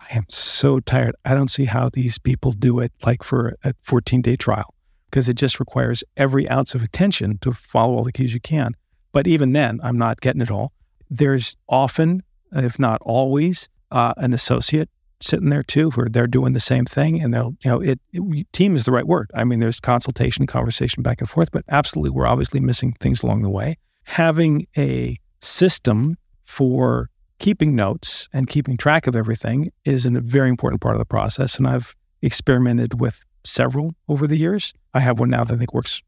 I 0.00 0.16
am 0.16 0.24
so 0.30 0.80
tired. 0.80 1.14
I 1.26 1.34
don't 1.34 1.50
see 1.50 1.66
how 1.66 1.90
these 1.90 2.18
people 2.18 2.52
do 2.52 2.80
it 2.80 2.90
like 3.04 3.22
for 3.22 3.54
a 3.62 3.74
14 3.82 4.22
day 4.22 4.36
trial 4.36 4.74
because 5.10 5.28
it 5.28 5.34
just 5.34 5.60
requires 5.60 6.02
every 6.16 6.48
ounce 6.48 6.74
of 6.74 6.82
attention 6.82 7.36
to 7.42 7.52
follow 7.52 7.96
all 7.96 8.02
the 8.02 8.12
cues 8.12 8.32
you 8.32 8.40
can. 8.40 8.72
But 9.12 9.26
even 9.26 9.52
then, 9.52 9.78
I'm 9.84 9.98
not 9.98 10.22
getting 10.22 10.40
it 10.40 10.50
all. 10.50 10.72
There's 11.10 11.54
often, 11.68 12.22
if 12.50 12.78
not 12.78 13.02
always, 13.02 13.68
uh, 13.90 14.14
an 14.16 14.32
associate 14.32 14.88
sitting 15.22 15.50
there 15.50 15.62
too, 15.62 15.90
where 15.90 16.08
they're 16.08 16.26
doing 16.26 16.52
the 16.52 16.60
same 16.60 16.84
thing, 16.84 17.20
and 17.20 17.32
they'll, 17.32 17.54
you 17.64 17.70
know, 17.70 17.80
it, 17.80 18.00
it, 18.12 18.52
team 18.52 18.74
is 18.74 18.84
the 18.84 18.92
right 18.92 19.06
word. 19.06 19.30
I 19.34 19.44
mean, 19.44 19.60
there's 19.60 19.80
consultation, 19.80 20.46
conversation 20.46 21.02
back 21.02 21.20
and 21.20 21.28
forth, 21.28 21.50
but 21.52 21.64
absolutely, 21.68 22.10
we're 22.10 22.26
obviously 22.26 22.60
missing 22.60 22.94
things 23.00 23.22
along 23.22 23.42
the 23.42 23.50
way. 23.50 23.76
Having 24.04 24.66
a 24.76 25.18
system 25.40 26.16
for 26.44 27.08
keeping 27.38 27.74
notes 27.74 28.28
and 28.32 28.46
keeping 28.46 28.76
track 28.76 29.06
of 29.06 29.16
everything 29.16 29.72
is 29.84 30.06
a 30.06 30.10
very 30.20 30.48
important 30.48 30.80
part 30.80 30.94
of 30.94 30.98
the 30.98 31.04
process. 31.04 31.56
And 31.56 31.66
I've 31.66 31.94
experimented 32.22 33.00
with 33.00 33.24
several 33.44 33.94
over 34.08 34.26
the 34.26 34.36
years. 34.36 34.72
I 34.94 35.00
have 35.00 35.18
one 35.18 35.30
now 35.30 35.44
that 35.44 35.54
I 35.54 35.56
think 35.56 35.74
works 35.74 36.02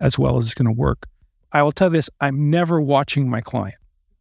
as 0.00 0.18
well 0.18 0.36
as 0.36 0.46
it's 0.46 0.54
going 0.54 0.66
to 0.66 0.72
work. 0.72 1.06
I 1.52 1.62
will 1.62 1.72
tell 1.72 1.88
you 1.88 1.92
this 1.92 2.10
I'm 2.20 2.50
never 2.50 2.80
watching 2.80 3.28
my 3.28 3.40
client. 3.40 3.76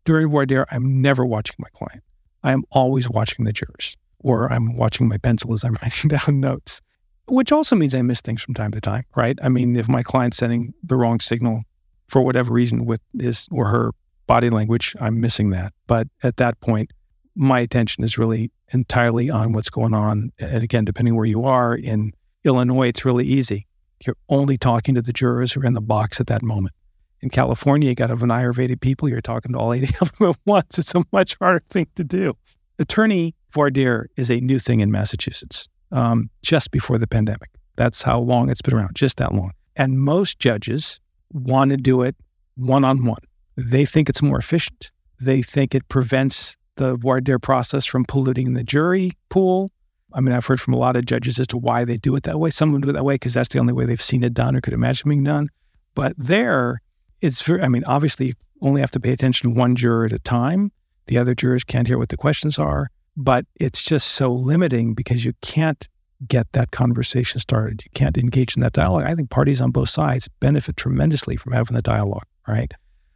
During 0.05 0.29
voir 0.29 0.45
dire, 0.45 0.65
I'm 0.71 1.01
never 1.01 1.25
watching 1.25 1.55
my 1.59 1.69
client. 1.73 2.03
I 2.43 2.51
am 2.51 2.63
always 2.71 3.09
watching 3.09 3.45
the 3.45 3.53
jurors, 3.53 3.97
or 4.19 4.51
I'm 4.51 4.75
watching 4.75 5.07
my 5.07 5.17
pencil 5.17 5.53
as 5.53 5.63
I'm 5.63 5.73
writing 5.81 6.09
down 6.09 6.39
notes, 6.39 6.81
which 7.27 7.51
also 7.51 7.75
means 7.75 7.95
I 7.95 8.01
miss 8.01 8.21
things 8.21 8.41
from 8.41 8.53
time 8.53 8.71
to 8.71 8.81
time, 8.81 9.05
right? 9.15 9.37
I 9.41 9.49
mean, 9.49 9.75
if 9.75 9.87
my 9.87 10.03
client's 10.03 10.37
sending 10.37 10.73
the 10.83 10.97
wrong 10.97 11.19
signal 11.19 11.63
for 12.07 12.21
whatever 12.21 12.53
reason 12.53 12.85
with 12.85 13.01
his 13.17 13.47
or 13.51 13.67
her 13.67 13.91
body 14.27 14.49
language, 14.49 14.95
I'm 14.99 15.19
missing 15.19 15.51
that. 15.51 15.73
But 15.87 16.07
at 16.23 16.37
that 16.37 16.59
point, 16.59 16.91
my 17.35 17.59
attention 17.59 18.03
is 18.03 18.17
really 18.17 18.51
entirely 18.73 19.29
on 19.29 19.53
what's 19.53 19.69
going 19.69 19.93
on. 19.93 20.31
And 20.39 20.63
again, 20.63 20.85
depending 20.85 21.15
where 21.15 21.25
you 21.25 21.43
are 21.43 21.75
in 21.75 22.13
Illinois, 22.43 22.89
it's 22.89 23.05
really 23.05 23.25
easy. 23.25 23.67
You're 24.05 24.17
only 24.29 24.57
talking 24.57 24.95
to 24.95 25.01
the 25.01 25.13
jurors 25.13 25.53
who 25.53 25.61
are 25.61 25.65
in 25.65 25.73
the 25.73 25.81
box 25.81 26.19
at 26.19 26.27
that 26.27 26.41
moment. 26.41 26.73
In 27.21 27.29
California, 27.29 27.89
you 27.89 27.95
got 27.95 28.11
a 28.11 28.13
of 28.13 28.79
people. 28.81 29.09
You're 29.09 29.21
talking 29.21 29.51
to 29.51 29.57
all 29.57 29.73
80 29.73 29.95
of 29.99 30.17
them 30.17 30.29
at 30.29 30.37
once. 30.45 30.77
It's 30.77 30.95
a 30.95 31.03
much 31.11 31.35
harder 31.39 31.61
thing 31.69 31.87
to 31.95 32.03
do. 32.03 32.33
Attorney 32.77 33.35
voir 33.51 34.07
is 34.15 34.29
a 34.29 34.39
new 34.39 34.59
thing 34.59 34.81
in 34.81 34.91
Massachusetts 34.91 35.67
um, 35.91 36.29
just 36.43 36.71
before 36.71 36.97
the 36.97 37.07
pandemic. 37.07 37.49
That's 37.75 38.03
how 38.03 38.19
long 38.19 38.49
it's 38.49 38.61
been 38.61 38.75
around, 38.75 38.95
just 38.95 39.17
that 39.17 39.33
long. 39.33 39.51
And 39.75 39.99
most 39.99 40.39
judges 40.39 40.99
want 41.31 41.71
to 41.71 41.77
do 41.77 42.01
it 42.01 42.15
one 42.55 42.83
on 42.83 43.05
one. 43.05 43.21
They 43.55 43.85
think 43.85 44.09
it's 44.09 44.21
more 44.21 44.37
efficient. 44.37 44.91
They 45.19 45.41
think 45.41 45.73
it 45.73 45.87
prevents 45.89 46.55
the 46.75 46.95
voir 46.95 47.21
dire 47.21 47.39
process 47.39 47.85
from 47.85 48.05
polluting 48.05 48.53
the 48.53 48.63
jury 48.63 49.11
pool. 49.29 49.71
I 50.13 50.21
mean, 50.21 50.33
I've 50.33 50.45
heard 50.45 50.59
from 50.59 50.73
a 50.73 50.77
lot 50.77 50.95
of 50.95 51.05
judges 51.05 51.37
as 51.39 51.47
to 51.47 51.57
why 51.57 51.85
they 51.85 51.97
do 51.97 52.15
it 52.15 52.23
that 52.23 52.39
way. 52.39 52.49
Some 52.49 52.69
of 52.69 52.73
them 52.73 52.81
do 52.81 52.89
it 52.89 52.93
that 52.93 53.05
way 53.05 53.15
because 53.15 53.33
that's 53.33 53.49
the 53.49 53.59
only 53.59 53.73
way 53.73 53.85
they've 53.85 54.01
seen 54.01 54.23
it 54.23 54.33
done 54.33 54.55
or 54.55 54.61
could 54.61 54.73
imagine 54.73 55.09
being 55.09 55.23
done. 55.23 55.49
But 55.93 56.13
there, 56.17 56.81
it's 57.21 57.41
very, 57.41 57.61
I 57.61 57.67
mean, 57.67 57.83
obviously, 57.85 58.27
you 58.27 58.33
only 58.61 58.81
have 58.81 58.91
to 58.91 58.99
pay 58.99 59.11
attention 59.11 59.49
to 59.49 59.55
one 59.55 59.75
juror 59.75 60.05
at 60.05 60.11
a 60.11 60.19
time. 60.19 60.71
The 61.07 61.17
other 61.17 61.35
jurors 61.35 61.63
can't 61.63 61.87
hear 61.87 61.97
what 61.97 62.09
the 62.09 62.17
questions 62.17 62.57
are, 62.57 62.89
but 63.15 63.45
it's 63.59 63.81
just 63.81 64.09
so 64.09 64.31
limiting 64.31 64.93
because 64.93 65.25
you 65.25 65.33
can't 65.41 65.87
get 66.27 66.51
that 66.51 66.71
conversation 66.71 67.39
started. 67.39 67.83
You 67.85 67.91
can't 67.93 68.17
engage 68.17 68.55
in 68.55 68.61
that 68.61 68.73
dialogue. 68.73 69.03
I 69.03 69.15
think 69.15 69.29
parties 69.29 69.61
on 69.61 69.71
both 69.71 69.89
sides 69.89 70.27
benefit 70.39 70.77
tremendously 70.77 71.37
from 71.37 71.53
having 71.53 71.75
the 71.75 71.81
dialogue, 71.81 72.25
right? 72.47 72.71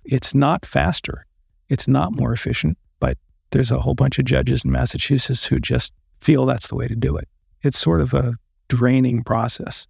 It's 0.06 0.34
not 0.34 0.66
faster, 0.66 1.26
it's 1.70 1.88
not 1.88 2.14
more 2.14 2.34
efficient, 2.34 2.78
but 3.00 3.18
there's 3.52 3.72
a 3.72 3.80
whole 3.80 3.96
bunch 3.96 4.20
of 4.20 4.26
judges 4.26 4.64
in 4.64 4.72
Massachusetts 4.72 5.48
who 5.48 5.60
just 5.60 5.94
feel 6.22 6.46
that's 6.46 6.68
the 6.68 6.76
way 6.76 6.88
to 6.88 6.96
do 6.96 7.18
it. 7.18 7.28
It's 7.62 7.78
sort 7.78 8.02
of 8.02 8.14
a 8.14 8.36
draining 8.68 9.24
process. 9.24 9.88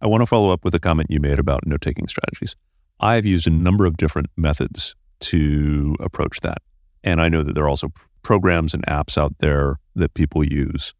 I 0.00 0.06
want 0.06 0.22
to 0.22 0.26
follow 0.26 0.50
up 0.50 0.64
with 0.64 0.74
a 0.74 0.78
comment 0.78 1.10
you 1.10 1.20
made 1.20 1.38
about 1.38 1.66
note 1.66 1.80
taking 1.80 2.06
strategies. 2.06 2.54
I've 3.00 3.26
used 3.26 3.46
a 3.46 3.50
number 3.50 3.86
of 3.86 3.96
different 3.96 4.28
methods 4.36 4.94
to 5.20 5.96
approach 6.00 6.40
that. 6.40 6.58
And 7.02 7.20
I 7.20 7.28
know 7.28 7.42
that 7.42 7.54
there 7.54 7.64
are 7.64 7.68
also 7.68 7.92
programs 8.26 8.74
and 8.74 8.84
apps 8.86 9.16
out 9.16 9.38
there 9.38 9.76
that 9.94 10.12
people 10.14 10.42
use. 10.42 10.92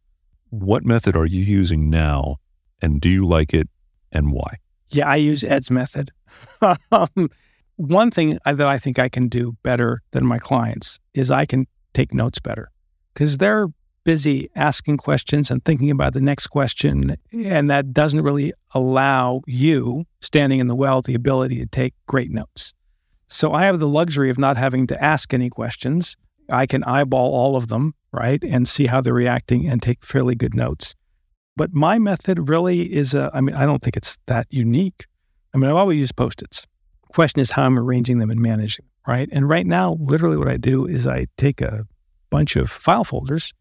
What 0.49 0.85
method 0.85 1.13
are 1.17 1.25
you 1.25 1.43
using 1.43 1.89
now? 1.89 2.37
And 2.81 3.01
do 3.01 3.09
you 3.09 3.25
like 3.25 3.53
it 3.53 3.67
and 4.13 4.31
why? 4.31 4.59
Yeah, 4.91 5.09
I 5.09 5.17
use 5.17 5.43
Ed's 5.43 5.69
method. 5.69 6.11
Um, 6.91 7.29
one 7.75 8.11
thing 8.11 8.39
that 8.45 8.59
I 8.61 8.77
think 8.79 8.97
I 8.97 9.07
can 9.07 9.27
do 9.27 9.55
better 9.61 10.01
than 10.11 10.25
my 10.25 10.39
clients 10.39 10.99
is 11.13 11.29
I 11.29 11.45
can 11.45 11.67
take 11.93 12.13
notes 12.13 12.39
better 12.39 12.71
because 13.13 13.37
they're 13.37 13.67
busy 14.03 14.49
asking 14.55 14.97
questions 14.97 15.51
and 15.51 15.63
thinking 15.63 15.91
about 15.91 16.13
the 16.13 16.21
next 16.21 16.47
question. 16.47 17.15
And 17.33 17.69
that 17.69 17.93
doesn't 17.93 18.21
really 18.21 18.53
allow 18.73 19.41
you, 19.45 20.05
standing 20.21 20.59
in 20.59 20.67
the 20.67 20.75
well, 20.75 21.01
the 21.01 21.13
ability 21.13 21.59
to 21.59 21.65
take 21.65 21.93
great 22.07 22.31
notes. 22.31 22.73
So 23.27 23.53
I 23.53 23.65
have 23.65 23.79
the 23.79 23.87
luxury 23.87 24.29
of 24.29 24.37
not 24.37 24.57
having 24.57 24.87
to 24.87 25.03
ask 25.03 25.33
any 25.33 25.49
questions. 25.49 26.15
I 26.49 26.65
can 26.65 26.83
eyeball 26.83 27.33
all 27.33 27.55
of 27.55 27.67
them, 27.67 27.93
right, 28.11 28.43
and 28.43 28.67
see 28.67 28.87
how 28.87 29.01
they're 29.01 29.13
reacting 29.13 29.67
and 29.67 29.81
take 29.81 30.03
fairly 30.03 30.35
good 30.35 30.55
notes. 30.55 30.95
But 31.55 31.73
my 31.73 31.97
method 31.99 32.49
really 32.49 32.93
is, 32.93 33.13
a, 33.13 33.31
I 33.33 33.41
mean, 33.41 33.55
I 33.55 33.65
don't 33.65 33.81
think 33.81 33.97
it's 33.97 34.17
that 34.27 34.47
unique. 34.49 35.05
I 35.53 35.57
mean, 35.57 35.69
I've 35.69 35.75
always 35.75 35.99
used 35.99 36.15
post 36.15 36.41
its 36.41 36.65
question 37.13 37.39
is 37.39 37.51
how 37.51 37.63
I'm 37.63 37.79
arranging 37.79 38.19
them 38.19 38.29
and 38.29 38.39
managing 38.39 38.85
right? 39.07 39.29
And 39.31 39.49
right 39.49 39.65
now, 39.65 39.97
literally 39.99 40.37
what 40.37 40.49
I 40.49 40.57
do 40.57 40.85
is 40.85 41.07
I 41.07 41.27
take 41.37 41.61
a 41.61 41.85
bunch 42.29 42.55
of 42.55 42.69
file 42.69 43.05
folders 43.05 43.53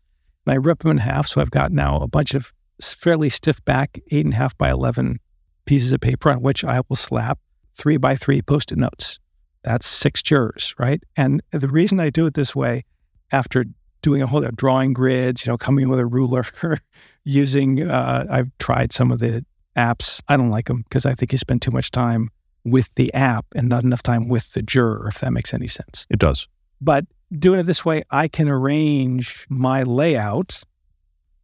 and 0.45 0.53
I 0.53 0.57
rip 0.57 0.81
them 0.81 0.91
in 0.91 0.99
half. 0.99 1.29
So 1.29 1.41
I've 1.41 1.53
got 1.53 1.73
now 1.73 1.99
a 2.01 2.09
bunch 2.09 2.35
of 2.35 2.53
fairly 2.83 3.31
stiff 3.31 3.65
back, 3.65 3.99
eight 4.11 4.27
and 4.27 4.35
a 4.35 4.37
half 4.37 4.59
by 4.59 4.71
11 4.71 5.21
pieces 5.65 5.93
of 5.93 6.01
paper 6.01 6.31
on 6.31 6.43
which 6.43 6.65
I 6.65 6.81
will 6.89 6.97
slap 6.97 7.39
three 7.75 7.97
by 7.97 8.17
three 8.17 8.43
post 8.43 8.73
it 8.73 8.79
notes. 8.79 9.19
That's 9.67 9.85
six 9.85 10.23
jurors, 10.23 10.77
right? 10.79 11.03
And 11.17 11.43
the 11.51 11.69
reason 11.69 11.99
I 11.99 12.09
do 12.11 12.25
it 12.25 12.35
this 12.35 12.55
way, 12.55 12.85
after 13.33 13.65
doing 14.01 14.23
a 14.23 14.27
whole 14.27 14.41
lot 14.41 14.51
of 14.51 14.57
drawing 14.57 14.93
grids, 14.93 15.45
you 15.45 15.53
know, 15.53 15.59
coming 15.59 15.89
with 15.89 15.99
a 15.99 16.07
ruler, 16.07 16.45
using, 17.25 17.83
uh, 17.83 18.27
I've 18.31 18.57
tried 18.59 18.93
some 18.93 19.11
of 19.11 19.19
the 19.19 19.45
apps. 19.77 20.23
I 20.29 20.37
don't 20.37 20.51
like 20.51 20.67
them 20.67 20.83
because 20.83 21.05
I 21.05 21.15
think 21.15 21.33
you 21.33 21.39
spend 21.39 21.63
too 21.63 21.73
much 21.73 21.91
time 21.91 22.31
with 22.65 22.89
the 22.95 23.13
app 23.13 23.45
and 23.57 23.69
not 23.69 23.83
enough 23.83 24.05
time 24.05 24.29
with 24.29 24.53
the 24.53 24.63
juror, 24.63 25.09
if 25.09 25.19
that 25.19 25.33
makes 25.33 25.53
any 25.53 25.67
sense. 25.67 26.07
It 26.11 26.21
does. 26.21 26.47
But 26.81 27.05
doing 27.37 27.59
it 27.59 27.65
this 27.65 27.85
way, 27.85 28.05
I 28.13 28.29
can 28.29 28.49
arrange 28.49 29.47
my 29.49 29.83
layout 29.83 30.63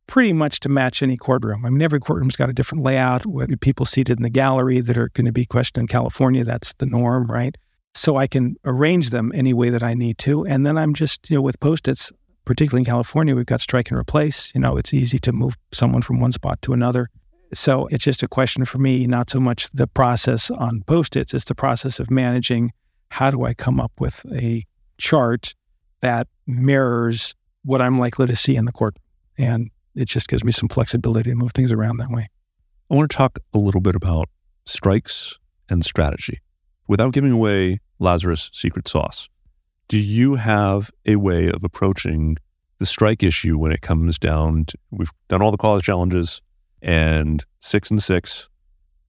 pretty 0.06 0.32
much 0.32 0.60
to 0.60 0.68
match 0.68 1.02
any 1.02 1.16
courtroom. 1.16 1.66
I 1.66 1.70
mean, 1.70 1.82
every 1.82 1.98
courtroom's 1.98 2.36
got 2.36 2.50
a 2.50 2.52
different 2.52 2.84
layout. 2.84 3.26
With 3.26 3.60
people 3.60 3.84
seated 3.84 4.18
in 4.18 4.22
the 4.22 4.30
gallery 4.30 4.80
that 4.80 4.96
are 4.96 5.08
going 5.08 5.26
to 5.26 5.32
be 5.32 5.44
questioned 5.44 5.82
in 5.82 5.88
California, 5.88 6.44
that's 6.44 6.72
the 6.74 6.86
norm, 6.86 7.28
right? 7.28 7.56
So 7.94 8.16
I 8.16 8.26
can 8.26 8.56
arrange 8.64 9.10
them 9.10 9.32
any 9.34 9.52
way 9.52 9.70
that 9.70 9.82
I 9.82 9.94
need 9.94 10.18
to. 10.18 10.46
And 10.46 10.64
then 10.64 10.78
I'm 10.78 10.94
just, 10.94 11.28
you 11.30 11.36
know, 11.36 11.42
with 11.42 11.60
post-its, 11.60 12.10
particularly 12.44 12.80
in 12.80 12.86
California, 12.86 13.36
we've 13.36 13.46
got 13.46 13.60
strike 13.60 13.90
and 13.90 13.98
replace. 13.98 14.52
You 14.54 14.60
know, 14.60 14.76
it's 14.76 14.94
easy 14.94 15.18
to 15.20 15.32
move 15.32 15.56
someone 15.72 16.02
from 16.02 16.20
one 16.20 16.32
spot 16.32 16.62
to 16.62 16.72
another. 16.72 17.08
So 17.54 17.86
it's 17.88 18.04
just 18.04 18.22
a 18.22 18.28
question 18.28 18.64
for 18.64 18.78
me, 18.78 19.06
not 19.06 19.28
so 19.28 19.38
much 19.38 19.68
the 19.70 19.86
process 19.86 20.50
on 20.50 20.82
post 20.86 21.16
its, 21.16 21.34
it's 21.34 21.44
the 21.44 21.54
process 21.54 22.00
of 22.00 22.10
managing 22.10 22.72
how 23.10 23.30
do 23.30 23.44
I 23.44 23.52
come 23.52 23.78
up 23.78 23.92
with 23.98 24.24
a 24.32 24.64
chart 24.96 25.54
that 26.00 26.28
mirrors 26.46 27.34
what 27.62 27.82
I'm 27.82 27.98
likely 27.98 28.26
to 28.26 28.34
see 28.34 28.56
in 28.56 28.64
the 28.64 28.72
court. 28.72 28.96
And 29.36 29.70
it 29.94 30.06
just 30.06 30.28
gives 30.28 30.42
me 30.42 30.52
some 30.52 30.68
flexibility 30.68 31.28
to 31.28 31.36
move 31.36 31.52
things 31.52 31.72
around 31.72 31.98
that 31.98 32.10
way. 32.10 32.28
I 32.90 32.94
want 32.94 33.10
to 33.10 33.16
talk 33.16 33.38
a 33.52 33.58
little 33.58 33.82
bit 33.82 33.96
about 33.96 34.30
strikes 34.64 35.38
and 35.68 35.84
strategy. 35.84 36.40
Without 36.88 37.12
giving 37.12 37.32
away 37.32 37.80
Lazarus' 37.98 38.50
secret 38.52 38.88
sauce, 38.88 39.28
do 39.88 39.98
you 39.98 40.36
have 40.36 40.90
a 41.06 41.16
way 41.16 41.48
of 41.48 41.64
approaching 41.64 42.36
the 42.78 42.86
strike 42.86 43.22
issue 43.22 43.56
when 43.56 43.72
it 43.72 43.80
comes 43.80 44.18
down 44.18 44.64
to, 44.64 44.78
we've 44.90 45.12
done 45.28 45.40
all 45.42 45.50
the 45.50 45.56
cause 45.56 45.82
challenges, 45.82 46.40
and 46.80 47.44
six 47.60 47.90
and 47.90 48.02
six. 48.02 48.48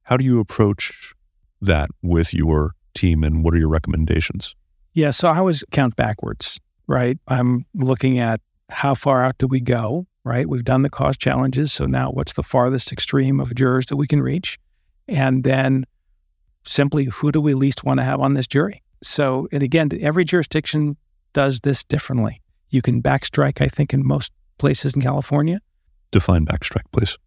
How 0.04 0.18
do 0.18 0.24
you 0.24 0.40
approach 0.40 1.14
that 1.62 1.90
with 2.04 2.34
your 2.34 2.76
team 2.94 3.24
and 3.24 3.44
what 3.44 3.56
are 3.56 3.58
your 3.58 3.70
recommendations? 3.70 4.56
Yeah, 4.94 5.10
so 5.10 5.30
I 5.30 5.40
always 5.40 5.64
count 5.72 5.96
backwards, 5.96 6.60
right? 6.86 7.18
I'm 7.28 7.66
looking 7.74 8.20
at 8.20 8.42
how 8.70 8.94
far 8.94 9.24
out 9.24 9.40
do 9.40 9.48
we 9.48 9.60
go 9.60 10.06
right? 10.24 10.48
We've 10.48 10.64
done 10.64 10.82
the 10.82 10.90
cause 10.90 11.18
challenges. 11.18 11.72
So 11.72 11.86
now 11.86 12.10
what's 12.12 12.34
the 12.34 12.44
farthest 12.44 12.92
extreme 12.92 13.40
of 13.40 13.54
jurors 13.56 13.88
that 13.88 13.98
we 13.98 14.08
can 14.08 14.22
reach? 14.22 14.58
And 15.08 15.44
then 15.44 15.86
simply 16.66 17.06
who 17.06 17.32
do 17.32 17.42
we 17.42 17.54
least 17.54 17.84
want 17.84 18.00
to 18.00 18.04
have 18.04 18.20
on 18.20 18.34
this 18.34 18.48
jury? 18.48 18.82
So, 19.02 19.48
and 19.52 19.62
again, 19.62 19.90
every 20.00 20.24
jurisdiction 20.24 20.98
does 21.34 21.60
this 21.62 21.84
differently. 21.84 22.42
You 22.70 22.82
can 22.82 23.02
backstrike, 23.02 23.62
I 23.62 23.68
think, 23.68 23.94
in 23.94 24.06
most 24.06 24.32
places 24.58 24.96
in 24.96 25.02
California. 25.02 25.60
Define 26.12 26.46
backstrike, 26.46 26.86
please. 26.92 27.18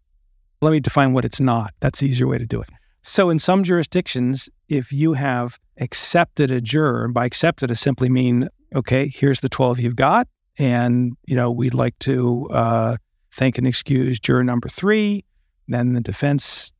Let 0.61 0.71
me 0.71 0.79
define 0.79 1.13
what 1.13 1.23
it's 1.23 1.39
not. 1.39 1.73
That's 1.79 1.99
the 1.99 2.07
easier 2.07 2.27
way 2.27 2.37
to 2.37 2.45
do 2.45 2.61
it. 2.61 2.69
So, 3.03 3.29
in 3.29 3.39
some 3.39 3.63
jurisdictions, 3.63 4.49
if 4.67 4.91
you 4.91 5.13
have 5.13 5.59
accepted 5.79 6.51
a 6.51 6.59
juror, 6.59 7.05
and 7.05 7.13
by 7.13 7.25
accepted, 7.25 7.69
I 7.69 7.75
simply 7.75 8.09
mean, 8.09 8.49
okay, 8.75 9.07
here's 9.07 9.39
the 9.39 9.49
12 9.49 9.79
you've 9.79 9.95
got, 9.95 10.27
and 10.57 11.15
you 11.25 11.35
know 11.35 11.51
we'd 11.51 11.73
like 11.73 11.97
to 11.99 12.47
uh, 12.51 12.97
thank 13.31 13.57
and 13.57 13.67
excuse 13.67 14.19
juror 14.19 14.43
number 14.43 14.67
three. 14.67 15.23
Then 15.67 15.93
the 15.93 16.01
defense 16.01 16.73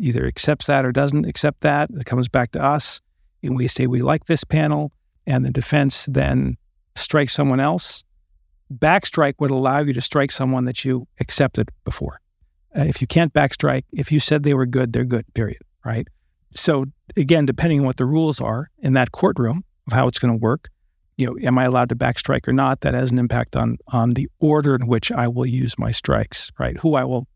either 0.00 0.26
accepts 0.26 0.66
that 0.66 0.84
or 0.84 0.92
doesn't 0.92 1.26
accept 1.26 1.60
that. 1.60 1.90
It 1.90 2.06
comes 2.06 2.28
back 2.28 2.52
to 2.52 2.62
us, 2.62 3.00
and 3.42 3.56
we 3.56 3.68
say 3.68 3.86
we 3.86 4.02
like 4.02 4.26
this 4.26 4.44
panel, 4.44 4.92
and 5.26 5.44
the 5.44 5.50
defense 5.50 6.06
then 6.10 6.56
strikes 6.96 7.32
someone 7.32 7.60
else. 7.60 8.04
Backstrike 8.72 9.34
would 9.38 9.50
allow 9.50 9.80
you 9.80 9.92
to 9.92 10.00
strike 10.00 10.30
someone 10.30 10.64
that 10.64 10.84
you 10.84 11.06
accepted 11.20 11.70
before. 11.84 12.20
Uh, 12.76 12.84
if 12.84 13.00
you 13.00 13.06
can't 13.06 13.32
backstrike, 13.32 13.84
if 13.92 14.12
you 14.12 14.20
said 14.20 14.42
they 14.42 14.54
were 14.54 14.66
good, 14.66 14.92
they're 14.92 15.04
good, 15.04 15.24
period. 15.34 15.60
Right. 15.84 16.06
So, 16.54 16.86
again, 17.16 17.46
depending 17.46 17.80
on 17.80 17.86
what 17.86 17.96
the 17.96 18.04
rules 18.04 18.40
are 18.40 18.70
in 18.78 18.92
that 18.94 19.12
courtroom 19.12 19.64
of 19.86 19.92
how 19.92 20.06
it's 20.06 20.18
going 20.18 20.36
to 20.36 20.40
work, 20.40 20.68
you 21.16 21.26
know, 21.26 21.36
am 21.42 21.58
I 21.58 21.64
allowed 21.64 21.88
to 21.90 21.96
backstrike 21.96 22.48
or 22.48 22.52
not? 22.52 22.80
That 22.80 22.94
has 22.94 23.10
an 23.10 23.18
impact 23.18 23.56
on 23.56 23.76
on 23.88 24.14
the 24.14 24.28
order 24.38 24.74
in 24.74 24.86
which 24.86 25.12
I 25.12 25.28
will 25.28 25.46
use 25.46 25.78
my 25.78 25.90
strikes, 25.90 26.50
right? 26.58 26.76
Who 26.78 26.94
I 26.94 27.04
will 27.04 27.26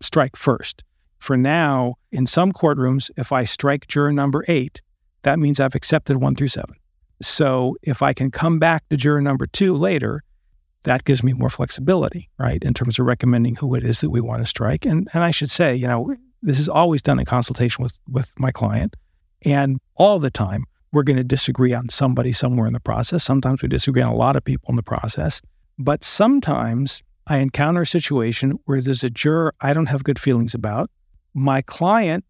strike 0.00 0.36
first. 0.36 0.82
For 1.24 1.38
now, 1.38 1.94
in 2.12 2.26
some 2.26 2.52
courtrooms, 2.52 3.10
if 3.16 3.32
I 3.32 3.44
strike 3.44 3.86
juror 3.86 4.12
number 4.12 4.44
eight, 4.46 4.82
that 5.22 5.38
means 5.38 5.58
I've 5.58 5.74
accepted 5.74 6.18
one 6.18 6.34
through 6.34 6.48
seven. 6.48 6.74
So 7.22 7.78
if 7.82 8.02
I 8.02 8.12
can 8.12 8.30
come 8.30 8.58
back 8.58 8.86
to 8.90 8.98
juror 8.98 9.22
number 9.22 9.46
two 9.46 9.72
later, 9.72 10.22
that 10.82 11.04
gives 11.04 11.22
me 11.22 11.32
more 11.32 11.48
flexibility, 11.48 12.28
right, 12.38 12.62
in 12.62 12.74
terms 12.74 12.98
of 12.98 13.06
recommending 13.06 13.56
who 13.56 13.74
it 13.74 13.84
is 13.84 14.02
that 14.02 14.10
we 14.10 14.20
want 14.20 14.42
to 14.42 14.46
strike. 14.46 14.84
And 14.84 15.08
and 15.14 15.24
I 15.24 15.30
should 15.30 15.50
say, 15.50 15.74
you 15.74 15.86
know, 15.88 16.14
this 16.42 16.58
is 16.58 16.68
always 16.68 17.00
done 17.00 17.18
in 17.18 17.24
consultation 17.24 17.82
with 17.82 17.98
with 18.06 18.30
my 18.38 18.50
client, 18.50 18.94
and 19.46 19.78
all 19.94 20.18
the 20.18 20.30
time 20.30 20.64
we're 20.92 21.04
going 21.04 21.16
to 21.16 21.24
disagree 21.24 21.72
on 21.72 21.88
somebody 21.88 22.32
somewhere 22.32 22.66
in 22.66 22.74
the 22.74 22.80
process. 22.80 23.24
Sometimes 23.24 23.62
we 23.62 23.68
disagree 23.68 24.02
on 24.02 24.12
a 24.12 24.14
lot 24.14 24.36
of 24.36 24.44
people 24.44 24.68
in 24.68 24.76
the 24.76 24.82
process, 24.82 25.40
but 25.78 26.04
sometimes 26.04 27.02
I 27.26 27.38
encounter 27.38 27.80
a 27.80 27.86
situation 27.86 28.58
where 28.66 28.82
there's 28.82 29.02
a 29.02 29.08
juror 29.08 29.54
I 29.62 29.72
don't 29.72 29.88
have 29.88 30.04
good 30.04 30.18
feelings 30.18 30.52
about. 30.52 30.90
My 31.34 31.60
client 31.62 32.24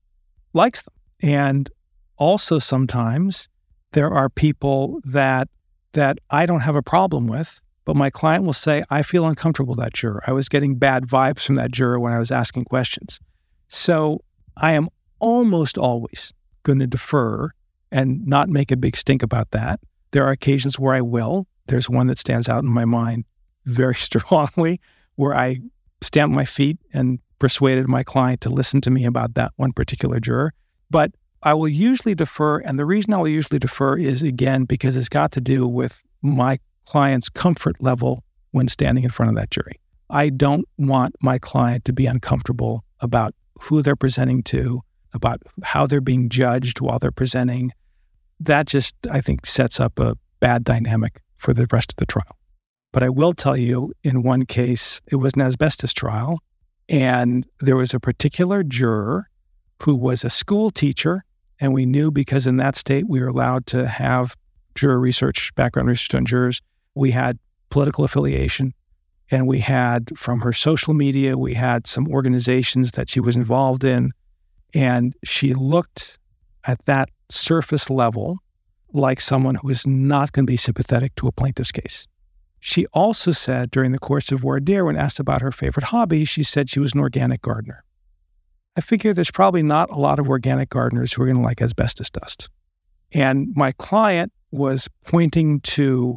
likes 0.52 0.82
them, 0.82 0.94
and 1.20 1.70
also 2.16 2.58
sometimes 2.58 3.48
there 3.92 4.10
are 4.10 4.28
people 4.28 5.00
that 5.04 5.48
that 5.92 6.18
I 6.30 6.46
don't 6.46 6.60
have 6.60 6.74
a 6.74 6.82
problem 6.82 7.28
with, 7.28 7.60
but 7.84 7.94
my 7.94 8.10
client 8.10 8.44
will 8.44 8.52
say, 8.52 8.82
I 8.90 9.02
feel 9.02 9.26
uncomfortable 9.26 9.76
that 9.76 9.94
juror. 9.94 10.22
I 10.26 10.32
was 10.32 10.48
getting 10.48 10.74
bad 10.76 11.06
vibes 11.06 11.46
from 11.46 11.54
that 11.54 11.70
juror 11.70 12.00
when 12.00 12.12
I 12.12 12.18
was 12.18 12.32
asking 12.32 12.64
questions. 12.64 13.20
So 13.68 14.24
I 14.56 14.72
am 14.72 14.88
almost 15.20 15.78
always 15.78 16.32
going 16.64 16.80
to 16.80 16.86
defer 16.86 17.50
and 17.92 18.26
not 18.26 18.48
make 18.48 18.72
a 18.72 18.76
big 18.76 18.96
stink 18.96 19.22
about 19.22 19.52
that. 19.52 19.80
There 20.10 20.24
are 20.24 20.30
occasions 20.30 20.78
where 20.78 20.94
I 20.94 21.00
will. 21.00 21.46
There's 21.66 21.88
one 21.88 22.08
that 22.08 22.18
stands 22.18 22.48
out 22.48 22.64
in 22.64 22.70
my 22.70 22.84
mind 22.84 23.24
very 23.64 23.94
strongly 24.08 24.80
where 25.14 25.38
I 25.38 25.60
stamp 26.00 26.32
my 26.32 26.44
feet 26.44 26.78
and 26.92 27.20
persuaded 27.44 27.86
my 27.86 28.02
client 28.02 28.40
to 28.40 28.48
listen 28.48 28.80
to 28.80 28.90
me 28.90 29.04
about 29.04 29.34
that 29.34 29.52
one 29.56 29.70
particular 29.70 30.18
juror. 30.18 30.54
But 30.88 31.12
I 31.42 31.52
will 31.52 31.68
usually 31.68 32.14
defer. 32.14 32.60
And 32.60 32.78
the 32.78 32.86
reason 32.86 33.12
I 33.12 33.18
will 33.18 33.28
usually 33.28 33.58
defer 33.58 33.98
is 33.98 34.22
again, 34.22 34.64
because 34.64 34.96
it's 34.96 35.10
got 35.10 35.30
to 35.32 35.42
do 35.42 35.68
with 35.68 36.02
my 36.22 36.58
client's 36.86 37.28
comfort 37.28 37.82
level 37.82 38.24
when 38.52 38.66
standing 38.66 39.04
in 39.04 39.10
front 39.10 39.28
of 39.28 39.36
that 39.36 39.50
jury. 39.50 39.78
I 40.08 40.30
don't 40.30 40.64
want 40.78 41.16
my 41.20 41.38
client 41.38 41.84
to 41.84 41.92
be 41.92 42.06
uncomfortable 42.06 42.82
about 43.00 43.34
who 43.60 43.82
they're 43.82 43.94
presenting 43.94 44.42
to, 44.44 44.80
about 45.12 45.42
how 45.62 45.86
they're 45.86 46.00
being 46.00 46.30
judged 46.30 46.80
while 46.80 46.98
they're 46.98 47.10
presenting. 47.10 47.72
That 48.40 48.66
just, 48.68 48.94
I 49.10 49.20
think, 49.20 49.44
sets 49.44 49.80
up 49.80 50.00
a 50.00 50.16
bad 50.40 50.64
dynamic 50.64 51.20
for 51.36 51.52
the 51.52 51.66
rest 51.70 51.92
of 51.92 51.96
the 51.96 52.06
trial. 52.06 52.38
But 52.90 53.02
I 53.02 53.10
will 53.10 53.34
tell 53.34 53.58
you, 53.58 53.92
in 54.02 54.22
one 54.22 54.46
case, 54.46 55.02
it 55.12 55.16
was 55.16 55.34
an 55.34 55.42
asbestos 55.42 55.92
trial, 55.92 56.38
and 56.88 57.46
there 57.60 57.76
was 57.76 57.94
a 57.94 58.00
particular 58.00 58.62
juror 58.62 59.28
who 59.82 59.94
was 59.96 60.24
a 60.24 60.30
school 60.30 60.70
teacher 60.70 61.24
and 61.60 61.72
we 61.72 61.86
knew 61.86 62.10
because 62.10 62.46
in 62.46 62.56
that 62.58 62.76
state, 62.76 63.08
we 63.08 63.20
were 63.20 63.28
allowed 63.28 63.66
to 63.68 63.86
have 63.86 64.36
juror 64.74 64.98
research, 64.98 65.54
background 65.54 65.88
research 65.88 66.14
on 66.14 66.24
jurors. 66.24 66.60
We 66.94 67.12
had 67.12 67.38
political 67.70 68.04
affiliation. 68.04 68.74
And 69.30 69.46
we 69.46 69.60
had 69.60 70.16
from 70.16 70.40
her 70.42 70.52
social 70.52 70.92
media, 70.92 71.38
we 71.38 71.54
had 71.54 71.86
some 71.86 72.06
organizations 72.08 72.92
that 72.92 73.08
she 73.08 73.20
was 73.20 73.36
involved 73.36 73.84
in. 73.84 74.12
And 74.74 75.14
she 75.24 75.54
looked 75.54 76.18
at 76.64 76.84
that 76.84 77.08
surface 77.30 77.88
level 77.88 78.38
like 78.92 79.20
someone 79.20 79.54
who 79.56 79.68
was 79.68 79.86
not 79.86 80.32
going 80.32 80.46
to 80.46 80.50
be 80.50 80.56
sympathetic 80.56 81.14
to 81.16 81.26
a 81.28 81.32
plaintiff's 81.32 81.72
case. 81.72 82.06
She 82.66 82.86
also 82.94 83.30
said 83.30 83.70
during 83.70 83.92
the 83.92 83.98
course 83.98 84.32
of 84.32 84.40
voir 84.40 84.58
dire, 84.58 84.86
when 84.86 84.96
asked 84.96 85.20
about 85.20 85.42
her 85.42 85.52
favorite 85.52 85.84
hobby, 85.84 86.24
she 86.24 86.42
said 86.42 86.70
she 86.70 86.80
was 86.80 86.94
an 86.94 87.00
organic 87.00 87.42
gardener. 87.42 87.84
I 88.74 88.80
figure 88.80 89.12
there's 89.12 89.30
probably 89.30 89.62
not 89.62 89.90
a 89.90 89.96
lot 89.96 90.18
of 90.18 90.30
organic 90.30 90.70
gardeners 90.70 91.12
who 91.12 91.20
are 91.20 91.26
going 91.26 91.36
to 91.36 91.42
like 91.42 91.60
asbestos 91.60 92.08
dust. 92.08 92.48
And 93.12 93.48
my 93.54 93.72
client 93.72 94.32
was 94.50 94.88
pointing 95.04 95.60
to 95.60 96.16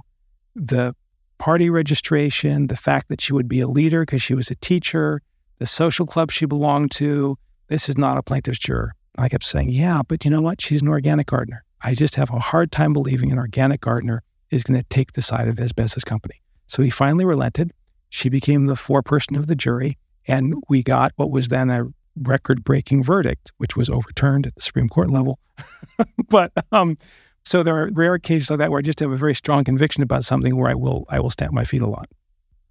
the 0.55 0.95
party 1.37 1.69
registration, 1.69 2.67
the 2.67 2.77
fact 2.77 3.09
that 3.09 3.19
she 3.19 3.33
would 3.33 3.49
be 3.49 3.59
a 3.59 3.67
leader 3.67 4.03
because 4.03 4.21
she 4.21 4.33
was 4.33 4.49
a 4.49 4.55
teacher, 4.55 5.21
the 5.59 5.65
social 5.65 6.05
club 6.05 6.31
she 6.31 6.45
belonged 6.45 6.91
to. 6.91 7.37
This 7.67 7.89
is 7.89 7.97
not 7.97 8.17
a 8.17 8.23
plaintiff's 8.23 8.57
juror. 8.57 8.93
I 9.17 9.27
kept 9.27 9.43
saying, 9.43 9.71
yeah, 9.71 10.01
but 10.07 10.23
you 10.23 10.31
know 10.31 10.41
what? 10.41 10.61
She's 10.61 10.81
an 10.81 10.87
organic 10.87 11.27
gardener. 11.27 11.65
I 11.81 11.93
just 11.93 12.15
have 12.15 12.29
a 12.29 12.39
hard 12.39 12.71
time 12.71 12.93
believing 12.93 13.33
an 13.33 13.37
organic 13.37 13.81
gardener 13.81 14.23
is 14.51 14.63
going 14.63 14.79
to 14.79 14.85
take 14.89 15.13
the 15.13 15.21
side 15.21 15.47
of 15.47 15.59
asbestos 15.59 16.03
company. 16.03 16.41
So 16.67 16.83
he 16.83 16.89
finally 16.89 17.25
relented. 17.25 17.73
She 18.09 18.29
became 18.29 18.67
the 18.67 18.75
foreperson 18.75 19.37
of 19.37 19.47
the 19.47 19.55
jury. 19.55 19.97
And 20.27 20.55
we 20.69 20.83
got 20.83 21.13
what 21.15 21.31
was 21.31 21.47
then 21.47 21.69
a 21.69 21.85
record 22.15 22.63
breaking 22.63 23.03
verdict, 23.03 23.51
which 23.57 23.75
was 23.75 23.89
overturned 23.89 24.47
at 24.47 24.55
the 24.55 24.61
Supreme 24.61 24.89
Court 24.89 25.09
level. 25.09 25.39
but 26.29 26.51
um, 26.71 26.97
so 27.43 27.63
there 27.63 27.77
are 27.77 27.89
rare 27.93 28.17
cases 28.19 28.49
like 28.49 28.59
that 28.59 28.71
where 28.71 28.79
I 28.79 28.81
just 28.81 28.99
have 28.99 29.11
a 29.11 29.15
very 29.15 29.35
strong 29.35 29.63
conviction 29.63 30.03
about 30.03 30.25
something 30.25 30.57
where 30.57 30.69
I 30.69 30.75
will 30.75 31.05
I 31.09 31.19
will 31.19 31.29
stamp 31.29 31.53
my 31.53 31.63
feet 31.63 31.81
a 31.81 31.87
lot. 31.87 32.07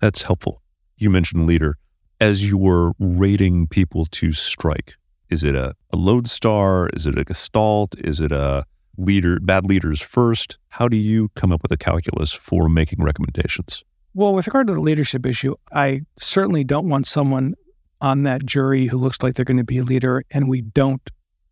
That's 0.01 0.23
helpful. 0.23 0.63
You 0.97 1.11
mentioned 1.11 1.47
leader. 1.47 1.77
As 2.21 2.47
you 2.49 2.57
were 2.57 2.93
rating 2.99 3.67
people 3.67 4.07
to 4.07 4.33
strike, 4.33 4.95
is 5.29 5.43
it 5.45 5.55
a, 5.55 5.75
a 5.93 5.97
lodestar? 5.97 6.89
Is 6.95 7.07
it 7.07 7.19
a 7.19 7.25
gestalt? 7.25 7.95
Is 7.99 8.21
it 8.21 8.33
a 8.33 8.65
leader 8.99 9.39
bad 9.41 9.67
leaders 9.67 10.01
first? 10.01 10.59
How 10.69 10.89
do 10.89 10.97
you 10.97 11.31
come 11.35 11.53
up 11.53 11.63
with 11.63 11.73
a 11.73 11.77
calculus 11.77 12.33
for 12.33 12.69
making 12.69 13.03
recommendations? 13.03 13.85
Well, 14.15 14.33
with 14.33 14.47
regard 14.47 14.67
to 14.69 14.75
the 14.75 14.81
leadership 14.81 15.27
issue, 15.27 15.55
I 15.73 16.03
certainly 16.19 16.65
don't 16.65 16.89
want 16.89 17.07
someone 17.07 17.55
on 18.01 18.23
that 18.23 18.45
jury 18.45 18.87
who 18.87 18.97
looks 18.97 19.23
like 19.23 19.35
they're 19.35 19.45
going 19.45 19.57
to 19.59 19.65
be 19.65 19.79
a 19.79 19.85
leader, 19.85 20.23
and 20.31 20.49
we 20.49 20.63
don't 20.63 21.11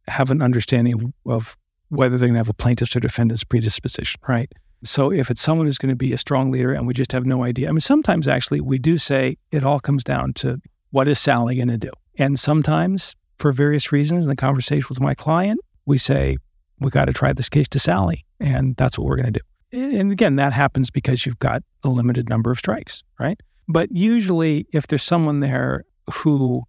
have 0.09 0.31
an 0.31 0.43
understanding 0.43 1.13
of 1.27 1.57
whether 1.89 2.17
they're 2.17 2.29
going 2.29 2.35
to 2.35 2.39
have 2.39 2.49
a 2.49 2.55
plaintiff's 2.55 2.97
or 2.97 3.01
defendant's 3.01 3.45
predisposition, 3.45 4.21
right? 4.29 4.51
So 4.83 5.11
if 5.11 5.31
it's 5.31 5.41
someone 5.41 5.67
who's 5.67 5.79
going 5.79 5.93
to 5.93 5.97
be 5.97 6.13
a 6.13 6.19
strong 6.19 6.51
leader 6.51 6.73
and 6.73 6.87
we 6.87 6.93
just 6.93 7.13
have 7.13 7.25
no 7.25 7.45
idea, 7.45 7.69
I 7.69 7.73
mean, 7.73 7.81
sometimes 7.81 8.29
actually 8.29 8.61
we 8.61 8.79
do 8.79 8.97
say 8.97 9.37
it 9.51 9.65
all 9.65 9.81
comes 9.81 10.05
down 10.05 10.35
to 10.35 10.61
what 10.91 11.09
is 11.09 11.19
Sally 11.19 11.57
going 11.57 11.69
to 11.69 11.79
do? 11.79 11.91
And 12.17 12.39
sometimes, 12.39 13.17
for 13.39 13.51
various 13.51 13.93
reasons, 13.93 14.25
in 14.25 14.29
the 14.29 14.37
conversation 14.37 14.87
with 14.89 15.01
my 15.01 15.15
client, 15.15 15.59
we 15.87 15.99
say, 15.99 16.37
we 16.81 16.91
got 16.91 17.07
to 17.07 17.13
try 17.13 17.33
this 17.33 17.49
case 17.49 17.69
to 17.69 17.79
Sally. 17.79 18.25
And 18.41 18.77
that's 18.77 18.99
what 18.99 19.07
we're 19.07 19.17
going 19.17 19.33
to 19.33 19.41
do. 19.41 19.79
And 19.79 20.13
again, 20.13 20.37
that 20.37 20.53
happens 20.53 20.91
because 20.91 21.27
you've 21.27 21.39
got 21.39 21.63
a 21.83 21.89
limited 21.89 22.29
number 22.29 22.51
of 22.51 22.59
strikes, 22.59 23.03
right? 23.19 23.41
But 23.67 23.91
usually, 23.91 24.67
if 24.73 24.87
there's 24.87 25.03
someone 25.03 25.41
there 25.41 25.85
who 26.13 26.63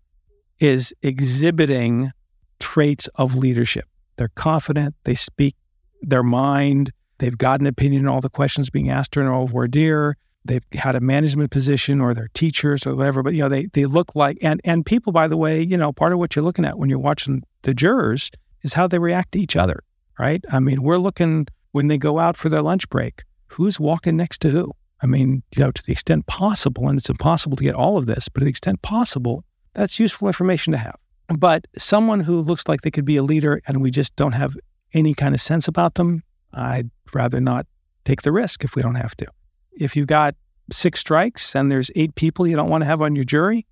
is 0.59 0.93
exhibiting 1.01 2.11
traits 2.59 3.07
of 3.15 3.35
leadership. 3.35 3.85
They're 4.17 4.31
confident, 4.35 4.95
they 5.03 5.15
speak 5.15 5.55
their 6.01 6.23
mind, 6.23 6.91
they've 7.17 7.37
got 7.37 7.59
an 7.59 7.67
opinion 7.67 8.07
on 8.07 8.13
all 8.13 8.21
the 8.21 8.29
questions 8.29 8.69
being 8.69 8.89
asked 8.89 9.11
during 9.11 9.29
all 9.29 9.47
voir 9.47 9.67
dire, 9.67 10.15
they've 10.45 10.63
had 10.73 10.95
a 10.95 11.01
management 11.01 11.51
position 11.51 11.99
or 11.99 12.13
they're 12.13 12.29
teachers 12.33 12.85
or 12.85 12.95
whatever, 12.95 13.23
but 13.23 13.33
you 13.33 13.39
know, 13.39 13.49
they 13.49 13.65
they 13.73 13.85
look 13.85 14.15
like 14.15 14.37
and 14.41 14.61
and 14.63 14.85
people, 14.85 15.11
by 15.11 15.27
the 15.27 15.37
way, 15.37 15.61
you 15.61 15.77
know, 15.77 15.91
part 15.91 16.13
of 16.13 16.19
what 16.19 16.35
you're 16.35 16.45
looking 16.45 16.65
at 16.65 16.77
when 16.77 16.89
you're 16.89 16.99
watching 16.99 17.43
the 17.63 17.73
jurors 17.73 18.31
is 18.61 18.73
how 18.73 18.87
they 18.87 18.99
react 18.99 19.33
to 19.33 19.39
each 19.39 19.55
other, 19.55 19.79
right? 20.19 20.43
I 20.51 20.59
mean, 20.59 20.81
we're 20.81 20.97
looking 20.97 21.47
when 21.71 21.87
they 21.87 21.97
go 21.97 22.19
out 22.19 22.37
for 22.37 22.49
their 22.49 22.61
lunch 22.61 22.89
break, 22.89 23.23
who's 23.47 23.79
walking 23.79 24.15
next 24.15 24.39
to 24.41 24.49
who? 24.49 24.71
I 25.01 25.07
mean, 25.07 25.43
you 25.55 25.63
know, 25.63 25.71
to 25.71 25.83
the 25.83 25.91
extent 25.91 26.25
possible, 26.25 26.87
and 26.87 26.97
it's 26.97 27.09
impossible 27.09 27.57
to 27.57 27.63
get 27.63 27.75
all 27.75 27.97
of 27.97 28.05
this, 28.05 28.29
but 28.29 28.39
to 28.39 28.45
the 28.45 28.49
extent 28.49 28.81
possible, 28.81 29.43
that's 29.73 29.99
useful 29.99 30.27
information 30.27 30.71
to 30.71 30.77
have. 30.77 30.95
But 31.27 31.65
someone 31.77 32.21
who 32.21 32.39
looks 32.39 32.67
like 32.67 32.81
they 32.81 32.91
could 32.91 33.05
be 33.05 33.17
a 33.17 33.23
leader 33.23 33.61
and 33.67 33.81
we 33.81 33.91
just 33.91 34.15
don't 34.15 34.31
have 34.33 34.55
any 34.93 35.13
kind 35.13 35.35
of 35.35 35.41
sense 35.41 35.67
about 35.67 35.95
them, 35.95 36.23
I'd 36.53 36.89
rather 37.13 37.41
not 37.41 37.67
take 38.05 38.21
the 38.21 38.31
risk 38.31 38.63
if 38.63 38.75
we 38.75 38.81
don't 38.81 38.95
have 38.95 39.15
to. 39.17 39.27
If 39.73 39.95
you've 39.95 40.07
got 40.07 40.35
six 40.71 40.99
strikes 40.99 41.55
and 41.55 41.71
there's 41.71 41.91
eight 41.95 42.15
people 42.15 42.47
you 42.47 42.55
don't 42.55 42.69
want 42.69 42.81
to 42.83 42.85
have 42.85 43.01
on 43.01 43.15
your 43.15 43.25
jury, 43.25 43.65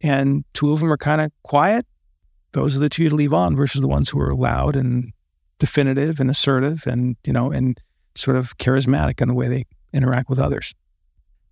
and 0.00 0.44
two 0.54 0.72
of 0.72 0.80
them 0.80 0.92
are 0.92 0.96
kind 0.96 1.20
of 1.20 1.30
quiet, 1.44 1.86
those 2.52 2.76
are 2.76 2.80
the 2.80 2.88
two 2.88 3.08
to 3.08 3.14
leave 3.14 3.32
on 3.32 3.54
versus 3.54 3.80
the 3.80 3.88
ones 3.88 4.08
who 4.08 4.20
are 4.20 4.34
loud 4.34 4.76
and 4.76 5.12
definitive 5.58 6.20
and 6.20 6.30
assertive 6.30 6.86
and, 6.86 7.16
you 7.24 7.32
know, 7.32 7.50
and 7.50 7.78
sort 8.14 8.36
of 8.36 8.56
charismatic 8.58 9.20
in 9.20 9.28
the 9.28 9.34
way 9.34 9.48
they 9.48 9.64
interact 9.92 10.28
with 10.28 10.38
others. 10.38 10.74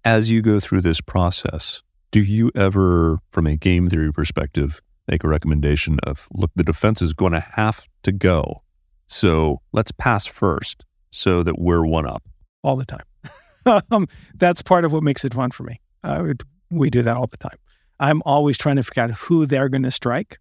As 0.05 0.31
you 0.31 0.43
go 0.43 0.59
through 0.61 0.81
this 0.81 1.01
process, 1.01 1.83
do 2.11 2.23
you 2.23 2.51
ever, 2.55 3.19
from 3.31 3.47
a 3.47 3.57
game 3.57 3.89
theory 3.89 4.13
perspective, 4.13 4.83
make 5.09 5.25
a 5.25 5.29
recommendation 5.29 5.99
of 6.03 6.29
look, 6.33 6.51
the 6.55 6.65
defense 6.65 7.03
is 7.03 7.15
going 7.15 7.33
to 7.33 7.41
have 7.41 7.89
to 8.03 8.13
go. 8.13 8.63
So 9.07 9.61
let's 9.73 9.93
pass 9.93 10.27
first 10.27 10.85
so 11.11 11.43
that 11.43 11.59
we're 11.59 11.85
one 11.85 12.07
up? 12.07 12.23
All 12.63 12.77
the 12.77 12.87
time. 12.87 13.81
um, 13.91 14.09
that's 14.35 14.63
part 14.63 14.85
of 14.85 14.93
what 14.93 15.03
makes 15.03 15.25
it 15.25 15.35
fun 15.35 15.51
for 15.51 15.65
me. 15.65 15.81
Uh, 16.03 16.33
we 16.71 16.91
do 16.91 17.03
that 17.03 17.17
all 17.17 17.27
the 17.27 17.37
time. 17.37 17.57
I'm 18.01 18.23
always 18.25 18.59
trying 18.59 18.77
to 18.77 18.83
figure 18.83 19.05
out 19.05 19.11
who 19.13 19.47
they're 19.47 19.69
going 19.69 19.85
to 19.85 19.91
strike, 19.91 20.39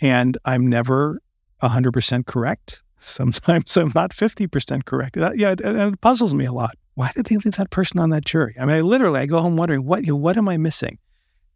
and 0.00 0.38
I'm 0.44 0.68
never 0.68 1.18
100% 1.62 2.26
correct. 2.26 2.82
Sometimes 3.00 3.76
I'm 3.76 3.92
not 3.94 4.10
50% 4.10 4.84
correct. 4.84 5.16
Yeah, 5.16 5.52
it, 5.52 5.60
it, 5.60 6.00
puzzles 6.00 6.34
me 6.34 6.44
a 6.44 6.52
lot. 6.52 6.74
Why 6.94 7.10
did 7.14 7.26
they 7.26 7.36
leave 7.36 7.56
that 7.56 7.70
person 7.70 7.98
on 7.98 8.10
that 8.10 8.24
jury? 8.24 8.54
I 8.60 8.66
mean, 8.66 8.76
I 8.76 8.80
literally, 8.82 9.20
I 9.20 9.26
go 9.26 9.40
home 9.40 9.56
wondering, 9.56 9.84
what, 9.86 10.04
you 10.04 10.12
know, 10.12 10.16
what 10.16 10.36
am 10.36 10.48
I 10.48 10.58
missing? 10.58 10.98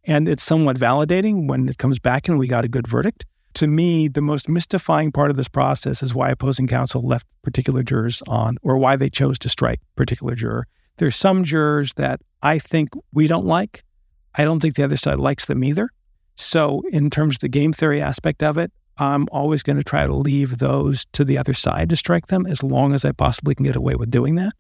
And 0.05 0.29
it's 0.29 0.43
somewhat 0.43 0.77
validating 0.77 1.49
when 1.49 1.69
it 1.69 1.79
comes 1.79 1.99
back 1.99 2.29
and 2.29 2.39
we 2.39 2.47
got 2.47 2.65
a 2.65 2.69
good 2.69 2.87
verdict. 2.87 3.25
To 3.55 3.67
me, 3.67 4.09
the 4.09 4.21
most 4.21 4.49
mystifying 4.49 5.13
part 5.13 5.31
of 5.31 5.37
this 5.37 5.49
process 5.49 6.03
is 6.03 6.15
why 6.15 6.31
opposing 6.31 6.67
counsel 6.67 7.07
left 7.07 7.27
particular 7.43 7.83
jurors 7.83 8.23
on 8.27 8.57
or 8.63 8.79
why 8.79 8.97
they 8.97 9.09
chose 9.09 9.39
to 9.41 9.49
strike 9.49 9.81
particular 9.97 10.35
juror. 10.35 10.67
There's 10.97 11.17
some 11.17 11.45
jurors 11.45 11.93
that 11.95 12.21
I 12.43 12.59
think 12.59 12.91
we 13.13 13.27
don't 13.27 13.47
like. 13.47 13.85
I 14.35 14.45
don't 14.45 14.61
think 14.61 14.75
the 14.75 14.85
other 14.85 14.97
side 14.97 15.19
likes 15.19 15.45
them 15.45 15.63
either. 15.63 15.91
So, 16.37 16.83
in 16.91 17.11
terms 17.11 17.37
of 17.37 17.41
the 17.41 17.49
game 17.49 17.73
theory 17.73 18.01
aspect 18.01 18.43
of 18.43 18.59
it, 18.59 18.73
I'm 18.99 19.27
always 19.33 19.63
going 19.63 19.77
to 19.77 19.85
try 19.85 20.07
to 20.07 20.15
leave 20.15 20.59
those 20.59 21.05
to 21.13 21.25
the 21.25 21.39
other 21.39 21.55
side 21.55 21.89
to 21.91 21.97
strike 21.97 22.29
them 22.29 22.47
as 22.47 22.63
long 22.63 22.95
as 22.95 23.05
I 23.05 23.13
possibly 23.13 23.55
can 23.55 23.65
get 23.65 23.77
away 23.77 23.95
with 23.97 24.11
doing 24.11 24.37
that. 24.37 24.53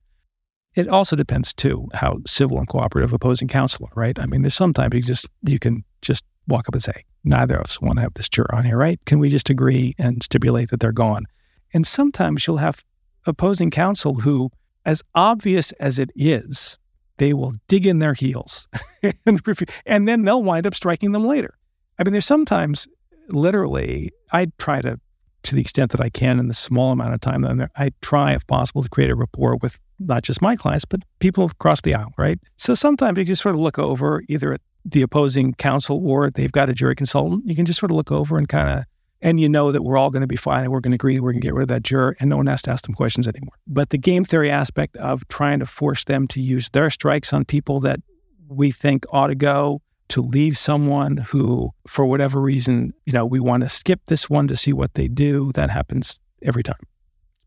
It 0.74 0.88
also 0.88 1.14
depends 1.14 1.54
too 1.54 1.88
how 1.94 2.18
civil 2.26 2.58
and 2.58 2.68
cooperative 2.68 3.12
opposing 3.12 3.46
counsel 3.46 3.86
are, 3.86 4.00
right? 4.00 4.18
I 4.18 4.26
mean, 4.26 4.42
there's 4.42 4.54
sometimes 4.54 4.94
you 4.94 5.02
just 5.02 5.28
you 5.42 5.58
can 5.58 5.84
just 6.02 6.24
walk 6.48 6.68
up 6.68 6.74
and 6.74 6.82
say, 6.82 7.04
neither 7.22 7.56
of 7.56 7.64
us 7.64 7.80
want 7.80 7.98
to 7.98 8.02
have 8.02 8.14
this 8.14 8.28
juror 8.28 8.52
on 8.54 8.64
here, 8.64 8.76
right? 8.76 8.98
Can 9.06 9.18
we 9.18 9.28
just 9.28 9.50
agree 9.50 9.94
and 9.98 10.22
stipulate 10.22 10.70
that 10.70 10.80
they're 10.80 10.92
gone? 10.92 11.26
And 11.72 11.86
sometimes 11.86 12.46
you'll 12.46 12.58
have 12.58 12.84
opposing 13.26 13.70
counsel 13.70 14.20
who, 14.20 14.50
as 14.84 15.02
obvious 15.14 15.72
as 15.72 15.98
it 15.98 16.10
is, 16.14 16.78
they 17.18 17.32
will 17.32 17.54
dig 17.68 17.86
in 17.86 18.00
their 18.00 18.14
heels 18.14 18.68
and, 19.24 19.40
and 19.86 20.08
then 20.08 20.22
they'll 20.22 20.42
wind 20.42 20.66
up 20.66 20.74
striking 20.74 21.12
them 21.12 21.24
later. 21.24 21.56
I 21.98 22.04
mean, 22.04 22.12
there's 22.12 22.26
sometimes 22.26 22.88
literally, 23.28 24.10
I 24.32 24.46
try 24.58 24.80
to, 24.80 24.98
to 25.44 25.54
the 25.54 25.60
extent 25.60 25.92
that 25.92 26.00
I 26.00 26.08
can 26.08 26.38
in 26.38 26.48
the 26.48 26.54
small 26.54 26.92
amount 26.92 27.14
of 27.14 27.20
time 27.20 27.42
that 27.42 27.50
I'm 27.50 27.58
there, 27.58 27.70
I 27.76 27.90
try, 28.00 28.34
if 28.34 28.46
possible, 28.46 28.82
to 28.82 28.88
create 28.88 29.10
a 29.10 29.14
rapport 29.14 29.56
with 29.56 29.78
not 29.98 30.22
just 30.22 30.42
my 30.42 30.56
clients, 30.56 30.84
but 30.84 31.00
people 31.18 31.44
across 31.44 31.80
the 31.80 31.94
aisle, 31.94 32.12
right? 32.18 32.38
So 32.56 32.74
sometimes 32.74 33.18
you 33.18 33.24
just 33.24 33.42
sort 33.42 33.54
of 33.54 33.60
look 33.60 33.78
over 33.78 34.22
either 34.28 34.52
at 34.54 34.60
the 34.84 35.02
opposing 35.02 35.54
counsel 35.54 36.06
or 36.06 36.30
they've 36.30 36.52
got 36.52 36.68
a 36.68 36.74
jury 36.74 36.94
consultant. 36.94 37.44
You 37.46 37.54
can 37.54 37.64
just 37.64 37.78
sort 37.78 37.90
of 37.90 37.96
look 37.96 38.12
over 38.12 38.36
and 38.36 38.48
kind 38.48 38.80
of, 38.80 38.84
and 39.22 39.40
you 39.40 39.48
know 39.48 39.72
that 39.72 39.82
we're 39.82 39.96
all 39.96 40.10
going 40.10 40.20
to 40.20 40.26
be 40.26 40.36
fine 40.36 40.64
and 40.64 40.72
we're 40.72 40.80
going 40.80 40.92
to 40.92 40.96
agree 40.96 41.18
we're 41.18 41.32
going 41.32 41.40
to 41.40 41.46
get 41.46 41.54
rid 41.54 41.62
of 41.62 41.68
that 41.68 41.82
juror 41.82 42.14
and 42.20 42.28
no 42.28 42.36
one 42.36 42.46
has 42.46 42.60
to 42.62 42.70
ask 42.70 42.84
them 42.84 42.94
questions 42.94 43.26
anymore. 43.26 43.54
But 43.66 43.90
the 43.90 43.98
game 43.98 44.24
theory 44.24 44.50
aspect 44.50 44.96
of 44.98 45.26
trying 45.28 45.60
to 45.60 45.66
force 45.66 46.04
them 46.04 46.28
to 46.28 46.42
use 46.42 46.68
their 46.70 46.90
strikes 46.90 47.32
on 47.32 47.44
people 47.44 47.80
that 47.80 48.00
we 48.48 48.70
think 48.70 49.06
ought 49.10 49.28
to 49.28 49.34
go 49.34 49.80
to 50.14 50.22
leave 50.22 50.56
someone 50.56 51.16
who, 51.16 51.70
for 51.88 52.06
whatever 52.06 52.40
reason, 52.40 52.94
you 53.04 53.12
know, 53.12 53.26
we 53.26 53.40
want 53.40 53.64
to 53.64 53.68
skip 53.68 54.00
this 54.06 54.30
one 54.30 54.46
to 54.46 54.56
see 54.56 54.72
what 54.72 54.94
they 54.94 55.08
do. 55.08 55.50
That 55.54 55.70
happens 55.70 56.20
every 56.40 56.62
time. 56.62 56.78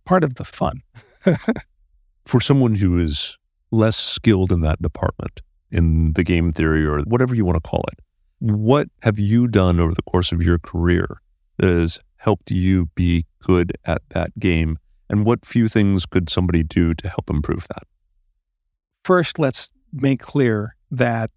Part 0.04 0.22
of 0.22 0.36
the 0.36 0.44
fun. 0.44 0.82
for 2.26 2.42
someone 2.42 2.76
who 2.76 3.00
is 3.00 3.38
less 3.72 3.96
skilled 3.96 4.52
in 4.52 4.60
that 4.62 4.82
department, 4.82 5.42
in 5.72 6.12
the 6.12 6.26
game 6.26 6.52
theory 6.52 6.86
or 6.86 7.00
whatever 7.04 7.34
you 7.34 7.46
want 7.46 7.56
to 7.56 7.70
call 7.70 7.86
it, 7.94 8.00
what 8.40 8.90
have 9.02 9.18
you 9.18 9.48
done 9.48 9.80
over 9.80 9.94
the 9.94 10.04
course 10.04 10.34
of 10.34 10.44
your 10.44 10.60
career 10.60 11.22
that 11.60 11.70
has 11.70 12.02
helped 12.18 12.52
you 12.52 12.88
be 12.96 13.26
good 13.42 13.78
at 13.86 14.02
that 14.10 14.38
game? 14.40 14.78
And 15.10 15.24
what 15.24 15.46
few 15.46 15.70
things 15.70 16.06
could 16.06 16.30
somebody 16.30 16.64
do 16.64 16.94
to 16.96 17.08
help 17.08 17.30
improve 17.30 17.70
that? 17.70 17.84
First, 19.06 19.40
let's 19.40 19.72
make 19.94 20.20
clear 20.20 20.76
that 20.92 21.32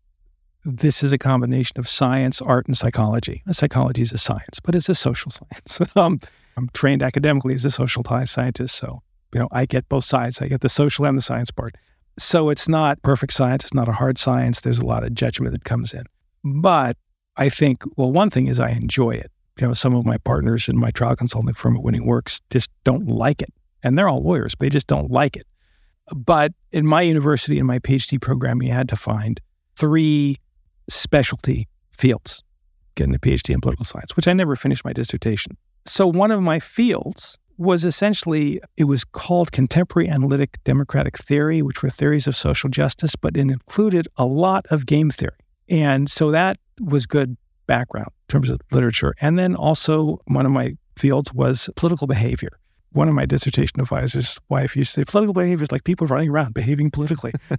this 0.64 1.02
is 1.02 1.12
a 1.12 1.18
combination 1.18 1.78
of 1.78 1.88
science, 1.88 2.42
art, 2.42 2.66
and 2.66 2.76
psychology. 2.76 3.42
Psychology 3.50 4.02
is 4.02 4.12
a 4.12 4.18
science, 4.18 4.60
but 4.62 4.74
it's 4.74 4.88
a 4.88 4.94
social 4.94 5.30
science. 5.30 5.96
um, 5.96 6.20
I'm 6.56 6.68
trained 6.72 7.02
academically 7.02 7.54
as 7.54 7.64
a 7.64 7.70
social 7.70 8.04
scientist, 8.04 8.76
so 8.76 9.02
you 9.32 9.40
know 9.40 9.48
I 9.52 9.66
get 9.66 9.88
both 9.88 10.04
sides. 10.04 10.42
I 10.42 10.48
get 10.48 10.60
the 10.60 10.68
social 10.68 11.04
and 11.06 11.16
the 11.16 11.22
science 11.22 11.50
part. 11.50 11.76
So 12.18 12.50
it's 12.50 12.68
not 12.68 13.00
perfect 13.02 13.32
science. 13.32 13.64
It's 13.64 13.74
not 13.74 13.88
a 13.88 13.92
hard 13.92 14.18
science. 14.18 14.60
There's 14.60 14.78
a 14.78 14.84
lot 14.84 15.04
of 15.04 15.14
judgment 15.14 15.52
that 15.52 15.64
comes 15.64 15.94
in. 15.94 16.04
But 16.44 16.96
I 17.36 17.48
think, 17.48 17.82
well, 17.96 18.12
one 18.12 18.28
thing 18.28 18.46
is 18.46 18.60
I 18.60 18.70
enjoy 18.70 19.10
it. 19.12 19.30
You 19.58 19.68
know, 19.68 19.72
some 19.72 19.94
of 19.94 20.04
my 20.04 20.18
partners 20.18 20.68
in 20.68 20.78
my 20.78 20.90
trial 20.90 21.16
consulting 21.16 21.54
firm 21.54 21.76
at 21.76 21.82
Winning 21.82 22.06
Works 22.06 22.40
just 22.50 22.70
don't 22.84 23.06
like 23.06 23.40
it, 23.40 23.52
and 23.82 23.98
they're 23.98 24.08
all 24.08 24.22
lawyers. 24.22 24.54
But 24.54 24.66
they 24.66 24.70
just 24.70 24.86
don't 24.86 25.10
like 25.10 25.36
it. 25.36 25.46
But 26.14 26.52
in 26.72 26.86
my 26.86 27.02
university, 27.02 27.58
in 27.58 27.66
my 27.66 27.78
PhD 27.78 28.20
program, 28.20 28.60
you 28.60 28.72
had 28.72 28.88
to 28.90 28.96
find 28.96 29.40
three 29.76 30.36
specialty 30.92 31.68
fields, 31.96 32.42
getting 32.94 33.14
a 33.14 33.18
PhD 33.18 33.54
in 33.54 33.60
political 33.60 33.84
science, 33.84 34.16
which 34.16 34.28
I 34.28 34.32
never 34.32 34.56
finished 34.56 34.84
my 34.84 34.92
dissertation. 34.92 35.56
So 35.86 36.06
one 36.06 36.30
of 36.30 36.42
my 36.42 36.58
fields 36.58 37.38
was 37.56 37.84
essentially 37.84 38.60
it 38.76 38.84
was 38.84 39.04
called 39.04 39.52
contemporary 39.52 40.08
analytic 40.08 40.58
democratic 40.64 41.18
theory, 41.18 41.60
which 41.60 41.82
were 41.82 41.90
theories 41.90 42.26
of 42.26 42.34
social 42.34 42.70
justice, 42.70 43.16
but 43.16 43.36
it 43.36 43.40
included 43.40 44.08
a 44.16 44.24
lot 44.24 44.66
of 44.70 44.86
game 44.86 45.10
theory. 45.10 45.32
And 45.68 46.10
so 46.10 46.30
that 46.30 46.58
was 46.80 47.06
good 47.06 47.36
background 47.66 48.08
in 48.28 48.32
terms 48.32 48.50
of 48.50 48.60
literature. 48.72 49.14
And 49.20 49.38
then 49.38 49.54
also 49.54 50.20
one 50.26 50.46
of 50.46 50.52
my 50.52 50.76
fields 50.96 51.32
was 51.32 51.68
political 51.76 52.06
behavior 52.06 52.58
one 52.92 53.08
of 53.08 53.14
my 53.14 53.24
dissertation 53.24 53.80
advisors' 53.80 54.38
wife 54.48 54.76
used 54.76 54.94
to 54.94 55.00
say 55.00 55.04
political 55.04 55.32
behavior 55.32 55.62
is 55.62 55.70
like 55.70 55.84
people 55.84 56.06
running 56.06 56.28
around 56.28 56.54
behaving 56.54 56.90
politically. 56.90 57.32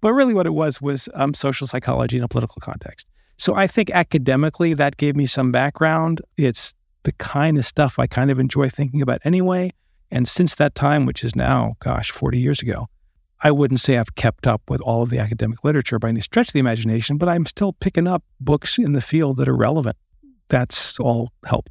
but 0.00 0.12
really, 0.12 0.34
what 0.34 0.46
it 0.46 0.54
was 0.54 0.80
was 0.80 1.08
um, 1.14 1.34
social 1.34 1.66
psychology 1.66 2.18
in 2.18 2.22
a 2.22 2.28
political 2.28 2.60
context. 2.60 3.06
So 3.36 3.54
I 3.54 3.66
think 3.66 3.90
academically, 3.90 4.74
that 4.74 4.96
gave 4.96 5.16
me 5.16 5.26
some 5.26 5.50
background. 5.50 6.20
It's 6.36 6.74
the 7.02 7.12
kind 7.12 7.58
of 7.58 7.64
stuff 7.64 7.98
I 7.98 8.06
kind 8.06 8.30
of 8.30 8.38
enjoy 8.38 8.68
thinking 8.68 9.02
about 9.02 9.20
anyway. 9.24 9.72
And 10.10 10.28
since 10.28 10.54
that 10.56 10.74
time, 10.74 11.06
which 11.06 11.24
is 11.24 11.34
now, 11.34 11.74
gosh, 11.80 12.10
40 12.10 12.38
years 12.38 12.62
ago, 12.62 12.86
I 13.42 13.50
wouldn't 13.50 13.80
say 13.80 13.98
I've 13.98 14.14
kept 14.14 14.46
up 14.46 14.62
with 14.68 14.80
all 14.82 15.02
of 15.02 15.10
the 15.10 15.18
academic 15.18 15.64
literature 15.64 15.98
by 15.98 16.10
any 16.10 16.20
stretch 16.20 16.48
of 16.48 16.52
the 16.52 16.60
imagination, 16.60 17.16
but 17.16 17.28
I'm 17.28 17.46
still 17.46 17.72
picking 17.72 18.06
up 18.06 18.22
books 18.38 18.78
in 18.78 18.92
the 18.92 19.00
field 19.00 19.38
that 19.38 19.48
are 19.48 19.56
relevant. 19.56 19.96
That's 20.48 21.00
all 21.00 21.32
helped. 21.44 21.70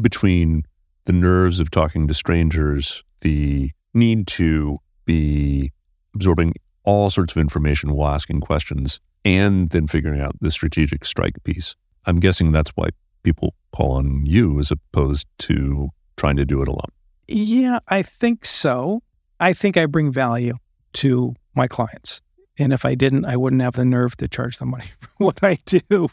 Between 0.00 0.62
the 1.08 1.12
nerves 1.14 1.58
of 1.58 1.70
talking 1.70 2.06
to 2.06 2.12
strangers, 2.12 3.02
the 3.22 3.70
need 3.94 4.26
to 4.26 4.76
be 5.06 5.72
absorbing 6.14 6.52
all 6.84 7.08
sorts 7.08 7.32
of 7.32 7.38
information 7.38 7.94
while 7.94 8.12
asking 8.12 8.42
questions, 8.42 9.00
and 9.24 9.70
then 9.70 9.88
figuring 9.88 10.20
out 10.20 10.38
the 10.42 10.50
strategic 10.50 11.06
strike 11.06 11.42
piece. 11.44 11.74
I'm 12.04 12.20
guessing 12.20 12.52
that's 12.52 12.72
why 12.74 12.90
people 13.22 13.54
call 13.72 13.92
on 13.92 14.26
you 14.26 14.58
as 14.58 14.70
opposed 14.70 15.26
to 15.38 15.88
trying 16.18 16.36
to 16.36 16.44
do 16.44 16.60
it 16.60 16.68
alone. 16.68 16.92
Yeah, 17.26 17.78
I 17.88 18.02
think 18.02 18.44
so. 18.44 19.02
I 19.40 19.54
think 19.54 19.78
I 19.78 19.86
bring 19.86 20.12
value 20.12 20.56
to 20.94 21.34
my 21.54 21.68
clients. 21.68 22.20
And 22.58 22.70
if 22.70 22.84
I 22.84 22.94
didn't, 22.94 23.24
I 23.24 23.38
wouldn't 23.38 23.62
have 23.62 23.76
the 23.76 23.86
nerve 23.86 24.14
to 24.18 24.28
charge 24.28 24.58
them 24.58 24.72
money 24.72 24.90
for 25.00 25.08
what 25.16 25.42
I 25.42 25.56
do. 25.64 26.08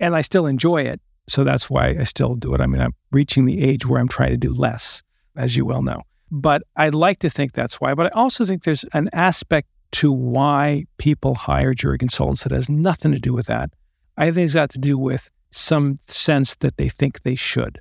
And 0.00 0.16
I 0.16 0.22
still 0.22 0.46
enjoy 0.46 0.84
it. 0.84 1.02
So 1.28 1.44
that's 1.44 1.70
why 1.70 1.96
I 1.98 2.04
still 2.04 2.34
do 2.34 2.54
it. 2.54 2.60
I 2.60 2.66
mean, 2.66 2.80
I'm 2.80 2.94
reaching 3.10 3.44
the 3.44 3.62
age 3.62 3.86
where 3.86 4.00
I'm 4.00 4.08
trying 4.08 4.30
to 4.30 4.36
do 4.36 4.52
less, 4.52 5.02
as 5.36 5.56
you 5.56 5.64
well 5.64 5.82
know. 5.82 6.02
But 6.30 6.62
I'd 6.76 6.94
like 6.94 7.18
to 7.20 7.30
think 7.30 7.52
that's 7.52 7.80
why. 7.80 7.94
But 7.94 8.06
I 8.06 8.18
also 8.20 8.44
think 8.44 8.64
there's 8.64 8.84
an 8.92 9.08
aspect 9.12 9.68
to 9.92 10.10
why 10.10 10.84
people 10.98 11.34
hire 11.34 11.74
jury 11.74 11.98
consultants 11.98 12.42
that 12.44 12.52
has 12.52 12.68
nothing 12.68 13.12
to 13.12 13.18
do 13.20 13.32
with 13.32 13.46
that. 13.46 13.70
I 14.16 14.30
think 14.30 14.46
it's 14.46 14.54
got 14.54 14.70
to 14.70 14.78
do 14.78 14.96
with 14.96 15.30
some 15.50 15.98
sense 16.06 16.56
that 16.56 16.76
they 16.78 16.88
think 16.88 17.22
they 17.22 17.34
should. 17.34 17.78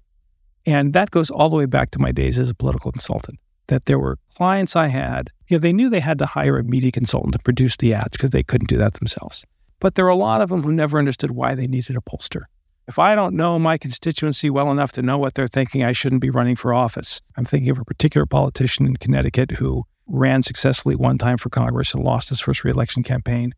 And 0.65 0.93
that 0.93 1.11
goes 1.11 1.31
all 1.31 1.49
the 1.49 1.55
way 1.55 1.65
back 1.65 1.91
to 1.91 1.99
my 1.99 2.11
days 2.11 2.37
as 2.37 2.49
a 2.49 2.55
political 2.55 2.91
consultant. 2.91 3.39
that 3.71 3.85
there 3.85 3.97
were 3.97 4.19
clients 4.35 4.75
I 4.75 4.87
had, 4.87 5.29
you 5.47 5.55
know, 5.55 5.61
they 5.61 5.73
knew 5.73 5.89
they 5.89 6.01
had 6.01 6.19
to 6.19 6.25
hire 6.25 6.57
a 6.57 6.63
media 6.63 6.91
consultant 6.91 7.33
to 7.33 7.39
produce 7.39 7.77
the 7.77 7.93
ads 7.93 8.17
because 8.17 8.31
they 8.31 8.43
couldn't 8.43 8.69
do 8.69 8.77
that 8.77 8.95
themselves. 8.95 9.45
But 9.79 9.95
there 9.95 10.05
were 10.05 10.11
a 10.11 10.15
lot 10.15 10.41
of 10.41 10.49
them 10.49 10.61
who 10.61 10.73
never 10.73 10.99
understood 10.99 11.31
why 11.31 11.55
they 11.55 11.67
needed 11.67 11.95
a 11.95 12.01
pollster. 12.01 12.43
If 12.91 12.99
I 12.99 13.15
don't 13.15 13.35
know 13.35 13.57
my 13.57 13.77
constituency 13.77 14.49
well 14.49 14.69
enough 14.69 14.91
to 14.91 15.01
know 15.01 15.17
what 15.17 15.33
they're 15.33 15.47
thinking, 15.47 15.81
I 15.81 15.93
shouldn't 15.93 16.19
be 16.19 16.29
running 16.29 16.57
for 16.57 16.73
office. 16.73 17.21
I'm 17.37 17.45
thinking 17.45 17.69
of 17.69 17.79
a 17.79 17.85
particular 17.85 18.25
politician 18.25 18.85
in 18.85 18.97
Connecticut 18.97 19.51
who 19.51 19.85
ran 20.07 20.43
successfully 20.43 20.97
one 20.97 21.17
time 21.17 21.37
for 21.37 21.49
Congress 21.49 21.93
and 21.93 22.03
lost 22.03 22.27
his 22.27 22.41
first 22.41 22.65
reelection 22.65 23.01
campaign 23.01 23.53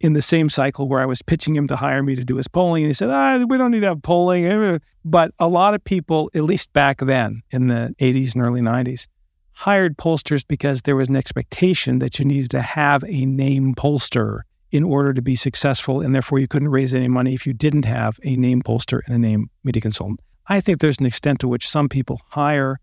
in 0.00 0.14
the 0.14 0.22
same 0.22 0.48
cycle 0.48 0.88
where 0.88 1.00
I 1.00 1.04
was 1.04 1.20
pitching 1.20 1.54
him 1.54 1.68
to 1.68 1.76
hire 1.76 2.02
me 2.02 2.14
to 2.14 2.24
do 2.24 2.36
his 2.36 2.48
polling. 2.48 2.82
And 2.82 2.88
he 2.88 2.94
said, 2.94 3.10
ah, 3.10 3.44
we 3.46 3.58
don't 3.58 3.72
need 3.72 3.80
to 3.80 3.88
have 3.88 4.00
polling. 4.00 4.80
But 5.04 5.32
a 5.38 5.48
lot 5.48 5.74
of 5.74 5.84
people, 5.84 6.30
at 6.34 6.44
least 6.44 6.72
back 6.72 6.96
then 7.00 7.42
in 7.50 7.68
the 7.68 7.94
80s 8.00 8.32
and 8.34 8.42
early 8.42 8.62
90s, 8.62 9.06
hired 9.52 9.98
pollsters 9.98 10.44
because 10.48 10.80
there 10.80 10.96
was 10.96 11.10
an 11.10 11.16
expectation 11.16 11.98
that 11.98 12.18
you 12.18 12.24
needed 12.24 12.48
to 12.52 12.62
have 12.62 13.04
a 13.06 13.26
name 13.26 13.74
pollster 13.74 14.44
in 14.70 14.84
order 14.84 15.12
to 15.12 15.22
be 15.22 15.36
successful. 15.36 16.00
And 16.00 16.14
therefore, 16.14 16.38
you 16.38 16.48
couldn't 16.48 16.68
raise 16.68 16.94
any 16.94 17.08
money 17.08 17.34
if 17.34 17.46
you 17.46 17.52
didn't 17.52 17.84
have 17.84 18.18
a 18.22 18.36
name 18.36 18.62
pollster 18.62 19.00
and 19.06 19.14
a 19.14 19.18
name 19.18 19.50
media 19.64 19.80
consultant. 19.80 20.20
I 20.46 20.60
think 20.60 20.78
there's 20.78 20.98
an 20.98 21.06
extent 21.06 21.40
to 21.40 21.48
which 21.48 21.68
some 21.68 21.88
people 21.88 22.20
hire 22.30 22.80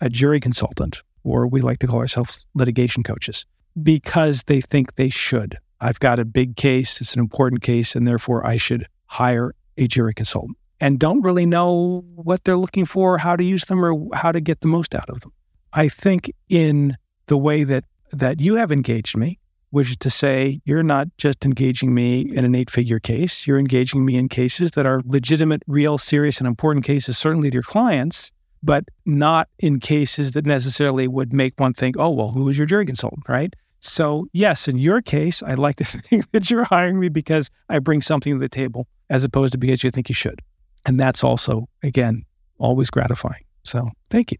a 0.00 0.08
jury 0.08 0.40
consultant, 0.40 1.02
or 1.22 1.46
we 1.46 1.60
like 1.60 1.78
to 1.80 1.86
call 1.86 2.00
ourselves 2.00 2.44
litigation 2.54 3.02
coaches, 3.02 3.46
because 3.82 4.44
they 4.44 4.60
think 4.60 4.96
they 4.96 5.10
should 5.10 5.58
I've 5.84 6.00
got 6.00 6.18
a 6.18 6.24
big 6.24 6.56
case, 6.56 6.98
it's 7.02 7.12
an 7.12 7.20
important 7.20 7.60
case, 7.62 7.94
and 7.94 8.08
therefore 8.08 8.46
I 8.46 8.56
should 8.56 8.86
hire 9.04 9.54
a 9.76 9.86
jury 9.86 10.14
consultant 10.14 10.56
and 10.80 10.98
don't 10.98 11.20
really 11.20 11.44
know 11.44 12.02
what 12.14 12.44
they're 12.44 12.56
looking 12.56 12.86
for, 12.86 13.18
how 13.18 13.36
to 13.36 13.44
use 13.44 13.64
them, 13.64 13.84
or 13.84 14.08
how 14.14 14.32
to 14.32 14.40
get 14.40 14.62
the 14.62 14.68
most 14.68 14.94
out 14.94 15.10
of 15.10 15.20
them. 15.20 15.32
I 15.74 15.88
think 15.88 16.32
in 16.48 16.96
the 17.26 17.36
way 17.36 17.64
that 17.64 17.84
that 18.12 18.40
you 18.40 18.54
have 18.54 18.72
engaged 18.72 19.14
me, 19.14 19.38
which 19.74 19.90
is 19.90 19.96
to 19.96 20.08
say, 20.08 20.60
you're 20.64 20.84
not 20.84 21.08
just 21.18 21.44
engaging 21.44 21.92
me 21.92 22.20
in 22.20 22.44
an 22.44 22.54
eight 22.54 22.70
figure 22.70 23.00
case, 23.00 23.44
you're 23.44 23.58
engaging 23.58 24.04
me 24.04 24.14
in 24.16 24.28
cases 24.28 24.70
that 24.70 24.86
are 24.86 25.02
legitimate, 25.04 25.64
real, 25.66 25.98
serious, 25.98 26.38
and 26.38 26.46
important 26.46 26.84
cases, 26.84 27.18
certainly 27.18 27.50
to 27.50 27.54
your 27.54 27.62
clients, 27.64 28.30
but 28.62 28.84
not 29.04 29.48
in 29.58 29.80
cases 29.80 30.30
that 30.30 30.46
necessarily 30.46 31.08
would 31.08 31.32
make 31.32 31.58
one 31.58 31.72
think, 31.72 31.96
oh, 31.98 32.10
well, 32.10 32.30
who 32.30 32.48
is 32.48 32.56
your 32.56 32.68
jury 32.68 32.86
consultant, 32.86 33.28
right? 33.28 33.52
So, 33.80 34.28
yes, 34.32 34.68
in 34.68 34.78
your 34.78 35.02
case, 35.02 35.42
I'd 35.42 35.58
like 35.58 35.74
to 35.76 35.84
think 35.84 36.30
that 36.30 36.52
you're 36.52 36.62
hiring 36.62 37.00
me 37.00 37.08
because 37.08 37.50
I 37.68 37.80
bring 37.80 38.00
something 38.00 38.32
to 38.32 38.38
the 38.38 38.48
table 38.48 38.86
as 39.10 39.24
opposed 39.24 39.54
to 39.54 39.58
because 39.58 39.82
you 39.82 39.90
think 39.90 40.08
you 40.08 40.14
should. 40.14 40.40
And 40.86 41.00
that's 41.00 41.24
also, 41.24 41.68
again, 41.82 42.26
always 42.58 42.90
gratifying. 42.90 43.42
So, 43.64 43.90
thank 44.08 44.30
you. 44.30 44.38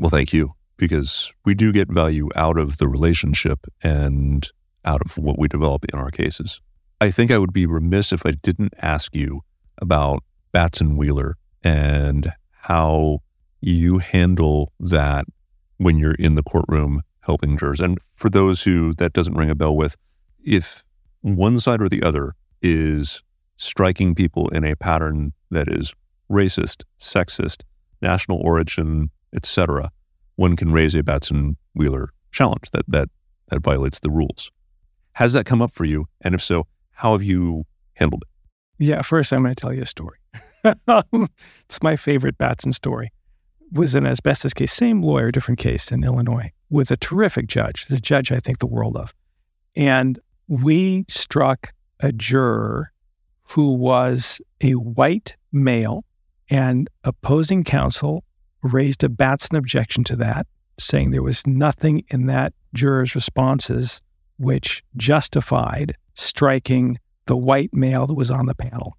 Well, 0.00 0.10
thank 0.10 0.32
you 0.32 0.54
because 0.76 1.32
we 1.44 1.54
do 1.54 1.72
get 1.72 1.88
value 1.92 2.28
out 2.34 2.58
of 2.58 2.78
the 2.78 2.88
relationship 2.88 3.66
and 3.80 4.50
out 4.84 5.00
of 5.04 5.16
what 5.18 5.38
we 5.38 5.48
develop 5.48 5.84
in 5.92 5.98
our 5.98 6.10
cases. 6.10 6.60
I 7.00 7.10
think 7.10 7.30
I 7.30 7.38
would 7.38 7.52
be 7.52 7.66
remiss 7.66 8.12
if 8.12 8.24
I 8.24 8.32
didn't 8.32 8.74
ask 8.80 9.14
you 9.14 9.42
about 9.78 10.22
Batson 10.52 10.96
Wheeler 10.96 11.36
and 11.62 12.30
how 12.52 13.18
you 13.60 13.98
handle 13.98 14.72
that 14.78 15.26
when 15.78 15.98
you're 15.98 16.14
in 16.14 16.34
the 16.34 16.42
courtroom 16.42 17.02
helping 17.20 17.56
jurors. 17.56 17.80
And 17.80 17.98
for 18.14 18.30
those 18.30 18.62
who 18.62 18.92
that 18.94 19.12
doesn't 19.12 19.34
ring 19.34 19.50
a 19.50 19.54
bell 19.54 19.76
with, 19.76 19.96
if 20.44 20.84
one 21.20 21.58
side 21.58 21.80
or 21.80 21.88
the 21.88 22.02
other 22.02 22.34
is 22.62 23.22
striking 23.56 24.14
people 24.14 24.48
in 24.48 24.64
a 24.64 24.76
pattern 24.76 25.32
that 25.50 25.68
is 25.68 25.94
racist, 26.30 26.84
sexist, 26.98 27.62
national 28.00 28.38
origin, 28.42 29.10
etc., 29.34 29.90
one 30.36 30.56
can 30.56 30.72
raise 30.72 30.94
a 30.94 31.02
Batson 31.02 31.56
Wheeler 31.74 32.10
challenge 32.32 32.70
that 32.72 32.84
that 32.88 33.08
that 33.48 33.62
violates 33.62 34.00
the 34.00 34.10
rules. 34.10 34.50
Has 35.14 35.32
that 35.32 35.46
come 35.46 35.62
up 35.62 35.72
for 35.72 35.84
you? 35.84 36.06
And 36.20 36.34
if 36.34 36.42
so, 36.42 36.66
how 36.92 37.12
have 37.12 37.22
you 37.22 37.64
handled 37.94 38.22
it? 38.22 38.84
Yeah, 38.84 39.02
first 39.02 39.32
I'm 39.32 39.42
going 39.42 39.54
to 39.54 39.60
tell 39.60 39.72
you 39.72 39.82
a 39.82 39.86
story. 39.86 40.18
it's 40.64 41.82
my 41.82 41.96
favorite 41.96 42.36
Batson 42.36 42.72
story. 42.72 43.12
Was 43.72 43.94
an 43.94 44.06
asbestos 44.06 44.54
case, 44.54 44.72
same 44.72 45.02
lawyer, 45.02 45.30
different 45.30 45.58
case 45.58 45.90
in 45.90 46.04
Illinois 46.04 46.52
with 46.68 46.90
a 46.90 46.96
terrific 46.96 47.46
judge, 47.46 47.86
the 47.86 48.00
judge 48.00 48.32
I 48.32 48.38
think 48.38 48.58
the 48.58 48.66
world 48.66 48.96
of. 48.96 49.14
And 49.76 50.18
we 50.48 51.04
struck 51.08 51.72
a 52.00 52.12
juror 52.12 52.92
who 53.50 53.74
was 53.74 54.40
a 54.60 54.72
white 54.72 55.36
male, 55.52 56.04
and 56.50 56.88
opposing 57.04 57.62
counsel 57.62 58.24
raised 58.62 59.04
a 59.04 59.08
Batson 59.08 59.56
objection 59.56 60.02
to 60.04 60.16
that, 60.16 60.46
saying 60.78 61.10
there 61.10 61.22
was 61.22 61.46
nothing 61.46 62.04
in 62.08 62.26
that 62.26 62.52
juror's 62.74 63.14
responses 63.14 64.00
which 64.38 64.82
justified 64.96 65.96
striking 66.14 66.98
the 67.26 67.36
white 67.36 67.72
male 67.72 68.06
that 68.06 68.14
was 68.14 68.30
on 68.30 68.46
the 68.46 68.54
panel. 68.54 68.96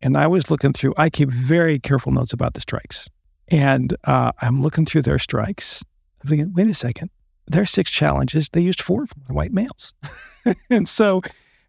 And 0.00 0.16
I 0.16 0.26
was 0.26 0.50
looking 0.50 0.72
through, 0.72 0.94
I 0.96 1.10
keep 1.10 1.30
very 1.30 1.78
careful 1.78 2.12
notes 2.12 2.32
about 2.32 2.54
the 2.54 2.60
strikes. 2.60 3.08
And 3.48 3.96
uh, 4.04 4.32
I'm 4.40 4.62
looking 4.62 4.84
through 4.84 5.02
their 5.02 5.18
strikes. 5.18 5.82
I'm 6.22 6.28
thinking, 6.28 6.52
wait 6.54 6.68
a 6.68 6.74
second, 6.74 7.10
their 7.46 7.66
six 7.66 7.90
challenges, 7.90 8.48
they 8.50 8.60
used 8.60 8.80
four 8.80 9.04
of 9.04 9.10
them 9.10 9.34
white 9.34 9.52
males. 9.52 9.94
and 10.70 10.88
so 10.88 11.22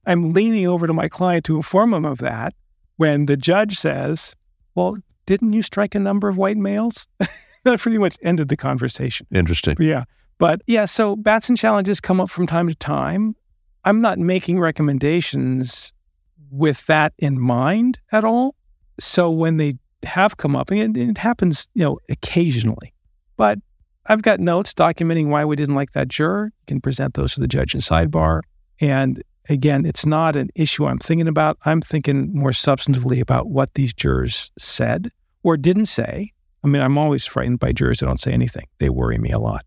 I'm 0.05 0.33
leaning 0.33 0.67
over 0.67 0.87
to 0.87 0.93
my 0.93 1.07
client 1.07 1.45
to 1.45 1.55
inform 1.55 1.93
him 1.93 2.05
of 2.05 2.19
that 2.19 2.53
when 2.97 3.25
the 3.27 3.37
judge 3.37 3.77
says, 3.77 4.35
Well, 4.75 4.97
didn't 5.25 5.53
you 5.53 5.61
strike 5.61 5.95
a 5.95 5.99
number 5.99 6.27
of 6.27 6.37
white 6.37 6.57
males? 6.57 7.07
that 7.63 7.79
pretty 7.79 7.97
much 7.97 8.17
ended 8.21 8.49
the 8.49 8.57
conversation. 8.57 9.27
Interesting. 9.31 9.77
Yeah. 9.79 10.03
But 10.39 10.61
yeah, 10.65 10.85
so 10.85 11.15
Batson 11.15 11.55
challenges 11.55 11.99
come 11.99 12.19
up 12.19 12.29
from 12.29 12.47
time 12.47 12.67
to 12.67 12.75
time. 12.75 13.35
I'm 13.83 14.01
not 14.01 14.17
making 14.17 14.59
recommendations 14.59 15.93
with 16.49 16.87
that 16.87 17.13
in 17.19 17.39
mind 17.39 17.99
at 18.11 18.23
all. 18.23 18.55
So 18.99 19.29
when 19.29 19.57
they 19.57 19.75
have 20.03 20.37
come 20.37 20.55
up, 20.55 20.71
and 20.71 20.97
it, 20.97 21.09
it 21.09 21.17
happens, 21.17 21.69
you 21.73 21.83
know, 21.83 21.99
occasionally, 22.09 22.93
but 23.37 23.59
I've 24.07 24.21
got 24.21 24.39
notes 24.39 24.73
documenting 24.73 25.27
why 25.27 25.45
we 25.45 25.55
didn't 25.55 25.75
like 25.75 25.91
that 25.91 26.07
juror. 26.07 26.51
You 26.61 26.65
can 26.65 26.81
present 26.81 27.13
those 27.13 27.35
to 27.35 27.41
the 27.41 27.47
judge 27.47 27.75
in 27.75 27.81
sidebar. 27.81 28.41
And 28.79 29.21
again, 29.49 29.85
it's 29.85 30.05
not 30.05 30.35
an 30.35 30.49
issue 30.55 30.85
I'm 30.85 30.99
thinking 30.99 31.27
about. 31.27 31.57
I'm 31.65 31.81
thinking 31.81 32.33
more 32.33 32.51
substantively 32.51 33.21
about 33.21 33.49
what 33.49 33.73
these 33.73 33.93
jurors 33.93 34.51
said 34.57 35.11
or 35.43 35.57
didn't 35.57 35.87
say. 35.87 36.31
I 36.63 36.67
mean, 36.67 36.81
I'm 36.81 36.97
always 36.97 37.25
frightened 37.25 37.59
by 37.59 37.71
jurors 37.71 37.99
that 37.99 38.07
don't 38.07 38.19
say 38.19 38.31
anything. 38.31 38.65
They 38.79 38.89
worry 38.89 39.17
me 39.17 39.31
a 39.31 39.39
lot. 39.39 39.65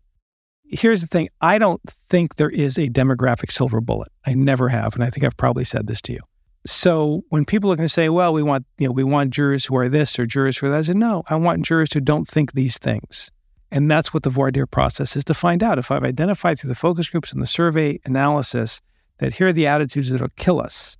Here's 0.65 1.01
the 1.01 1.07
thing 1.07 1.29
I 1.41 1.57
don't 1.57 1.81
think 1.87 2.35
there 2.35 2.49
is 2.49 2.77
a 2.77 2.89
demographic 2.89 3.51
silver 3.51 3.81
bullet. 3.81 4.09
I 4.25 4.33
never 4.33 4.69
have. 4.69 4.95
And 4.95 5.03
I 5.03 5.09
think 5.09 5.23
I've 5.23 5.37
probably 5.37 5.63
said 5.63 5.87
this 5.87 6.01
to 6.03 6.13
you. 6.13 6.19
So 6.65 7.23
when 7.29 7.43
people 7.43 7.71
are 7.71 7.75
going 7.75 7.87
to 7.87 7.93
say, 7.93 8.07
well, 8.09 8.33
we 8.33 8.41
want, 8.41 8.65
you 8.77 8.87
know, 8.87 8.93
we 8.93 9.03
want 9.03 9.31
jurors 9.31 9.65
who 9.65 9.75
are 9.75 9.89
this 9.89 10.17
or 10.17 10.25
jurors 10.25 10.57
who 10.57 10.67
are 10.67 10.69
that, 10.69 10.77
I 10.77 10.81
said, 10.83 10.95
no, 10.95 11.23
I 11.27 11.35
want 11.35 11.65
jurors 11.65 11.93
who 11.93 11.99
don't 11.99 12.27
think 12.27 12.53
these 12.53 12.77
things. 12.77 13.29
And 13.69 13.89
that's 13.89 14.13
what 14.13 14.23
the 14.23 14.29
voir 14.29 14.51
dire 14.51 14.67
process 14.67 15.15
is 15.15 15.23
to 15.25 15.33
find 15.33 15.61
out 15.63 15.79
if 15.79 15.91
I've 15.91 16.03
identified 16.03 16.59
through 16.59 16.69
the 16.69 16.75
focus 16.75 17.09
groups 17.09 17.33
and 17.33 17.41
the 17.41 17.47
survey 17.47 17.99
analysis 18.05 18.81
that 19.17 19.33
here 19.33 19.47
are 19.47 19.53
the 19.53 19.67
attitudes 19.67 20.11
that'll 20.11 20.29
kill 20.37 20.61
us. 20.61 20.95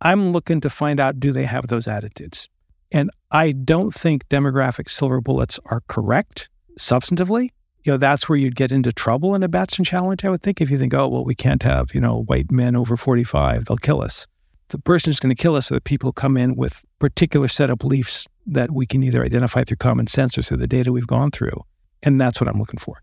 I'm 0.00 0.32
looking 0.32 0.60
to 0.62 0.70
find 0.70 0.98
out 0.98 1.20
do 1.20 1.32
they 1.32 1.44
have 1.44 1.68
those 1.68 1.86
attitudes? 1.86 2.48
And 2.90 3.10
I 3.30 3.52
don't 3.52 3.92
think 3.92 4.28
demographic 4.28 4.88
silver 4.88 5.20
bullets 5.20 5.60
are 5.66 5.82
correct 5.86 6.48
substantively. 6.78 7.50
You 7.84 7.92
know, 7.92 7.96
that's 7.98 8.28
where 8.28 8.38
you'd 8.38 8.56
get 8.56 8.72
into 8.72 8.92
trouble 8.92 9.34
in 9.34 9.42
a 9.42 9.48
Batson 9.48 9.84
challenge, 9.84 10.24
I 10.24 10.30
would 10.30 10.42
think. 10.42 10.60
If 10.62 10.70
you 10.70 10.78
think, 10.78 10.94
oh, 10.94 11.06
well, 11.06 11.24
we 11.24 11.34
can't 11.34 11.62
have, 11.62 11.94
you 11.94 12.00
know, 12.00 12.22
white 12.22 12.50
men 12.50 12.76
over 12.76 12.96
45, 12.96 13.66
they'll 13.66 13.76
kill 13.76 14.00
us. 14.00 14.26
The 14.68 14.78
person 14.78 15.10
who's 15.10 15.20
going 15.20 15.34
to 15.34 15.40
kill 15.40 15.54
us 15.54 15.70
are 15.70 15.74
the 15.74 15.82
people 15.82 16.08
who 16.08 16.12
come 16.14 16.38
in 16.38 16.56
with 16.56 16.82
particular 16.98 17.46
set 17.46 17.68
of 17.68 17.78
beliefs 17.78 18.26
that 18.46 18.70
we 18.70 18.86
can 18.86 19.02
either 19.02 19.22
identify 19.22 19.64
through 19.64 19.76
common 19.76 20.06
sense 20.06 20.38
or 20.38 20.42
through 20.42 20.56
the 20.56 20.66
data 20.66 20.92
we've 20.92 21.06
gone 21.06 21.30
through. 21.30 21.62
And 22.02 22.18
that's 22.18 22.40
what 22.40 22.48
I'm 22.48 22.58
looking 22.58 22.80
for. 22.80 23.02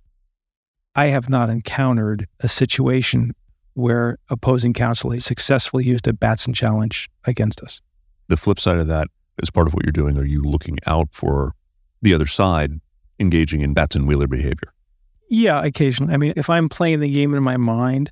I 0.95 1.05
have 1.05 1.29
not 1.29 1.49
encountered 1.49 2.27
a 2.39 2.47
situation 2.47 3.33
where 3.73 4.17
opposing 4.29 4.73
counsel 4.73 5.11
has 5.11 5.23
successfully 5.23 5.85
used 5.85 6.07
a 6.07 6.13
Batson 6.13 6.53
challenge 6.53 7.07
against 7.25 7.61
us. 7.61 7.81
The 8.27 8.35
flip 8.35 8.59
side 8.59 8.79
of 8.79 8.87
that, 8.87 9.07
as 9.41 9.51
part 9.51 9.67
of 9.67 9.73
what 9.73 9.85
you're 9.85 9.91
doing, 9.91 10.17
are 10.17 10.25
you 10.25 10.41
looking 10.41 10.79
out 10.87 11.09
for 11.11 11.53
the 12.01 12.13
other 12.13 12.25
side 12.25 12.81
engaging 13.21 13.61
in 13.61 13.73
Batson 13.73 14.05
Wheeler 14.05 14.27
behavior? 14.27 14.73
Yeah, 15.29 15.63
occasionally. 15.63 16.13
I 16.13 16.17
mean, 16.17 16.33
if 16.35 16.49
I'm 16.49 16.67
playing 16.67 16.99
the 16.99 17.09
game 17.09 17.33
in 17.33 17.41
my 17.43 17.55
mind 17.55 18.11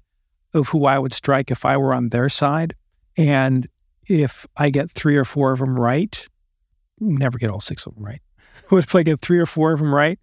of 0.53 0.69
who 0.69 0.85
I 0.85 0.97
would 0.97 1.13
strike 1.13 1.51
if 1.51 1.65
I 1.65 1.75
were 1.75 1.93
on 1.93 2.09
their 2.09 2.29
side, 2.29 2.75
and 3.17 3.67
if 4.07 4.47
I 4.55 4.69
get 4.69 4.89
three 4.91 5.17
or 5.17 5.25
four 5.25 5.51
of 5.51 5.59
them 5.59 5.77
right, 5.77 6.27
never 6.99 7.37
get 7.37 7.49
all 7.49 7.59
six 7.59 7.85
of 7.85 7.95
them 7.95 8.05
right. 8.05 8.21
But 8.69 8.77
if 8.77 8.95
I 8.95 9.03
get 9.03 9.21
three 9.21 9.39
or 9.39 9.47
four 9.47 9.71
of 9.71 9.79
them 9.79 9.93
right, 9.93 10.19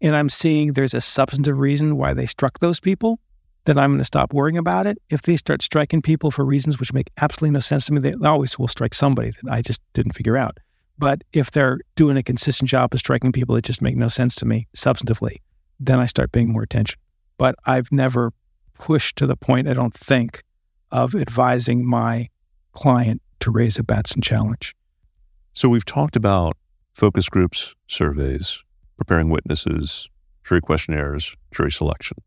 and 0.00 0.16
I'm 0.16 0.30
seeing 0.30 0.72
there's 0.72 0.94
a 0.94 1.00
substantive 1.00 1.58
reason 1.58 1.96
why 1.96 2.14
they 2.14 2.26
struck 2.26 2.58
those 2.58 2.80
people, 2.80 3.20
then 3.64 3.76
I'm 3.76 3.90
going 3.90 3.98
to 3.98 4.04
stop 4.04 4.32
worrying 4.32 4.56
about 4.56 4.86
it. 4.86 4.98
If 5.10 5.22
they 5.22 5.36
start 5.36 5.60
striking 5.60 6.00
people 6.00 6.30
for 6.30 6.44
reasons 6.44 6.80
which 6.80 6.92
make 6.92 7.10
absolutely 7.18 7.52
no 7.52 7.60
sense 7.60 7.86
to 7.86 7.92
me, 7.92 8.00
they 8.00 8.14
always 8.26 8.58
will 8.58 8.68
strike 8.68 8.94
somebody 8.94 9.30
that 9.30 9.52
I 9.52 9.60
just 9.60 9.82
didn't 9.92 10.12
figure 10.12 10.36
out. 10.36 10.58
But 11.00 11.24
if 11.32 11.50
they're 11.50 11.80
doing 11.96 12.18
a 12.18 12.22
consistent 12.22 12.68
job 12.68 12.92
of 12.92 13.00
striking 13.00 13.32
people 13.32 13.54
that 13.54 13.64
just 13.64 13.80
make 13.80 13.96
no 13.96 14.08
sense 14.08 14.34
to 14.36 14.44
me 14.44 14.68
substantively, 14.76 15.36
then 15.80 15.98
I 15.98 16.04
start 16.04 16.30
paying 16.30 16.52
more 16.52 16.62
attention. 16.62 17.00
but 17.38 17.54
I've 17.64 17.90
never 17.90 18.32
pushed 18.74 19.16
to 19.16 19.26
the 19.26 19.34
point, 19.34 19.66
I 19.66 19.72
don't 19.72 19.94
think, 19.94 20.42
of 20.90 21.14
advising 21.14 21.86
my 21.86 22.28
client 22.72 23.22
to 23.40 23.50
raise 23.50 23.78
a 23.78 23.82
Batson 23.82 24.20
challenge. 24.20 24.74
So 25.54 25.70
we've 25.70 25.86
talked 25.86 26.16
about 26.16 26.58
focus 26.92 27.30
groups, 27.30 27.74
surveys, 27.86 28.62
preparing 28.98 29.30
witnesses, 29.30 30.10
jury 30.44 30.60
questionnaires, 30.60 31.34
jury 31.50 31.70
selection. 31.70 32.18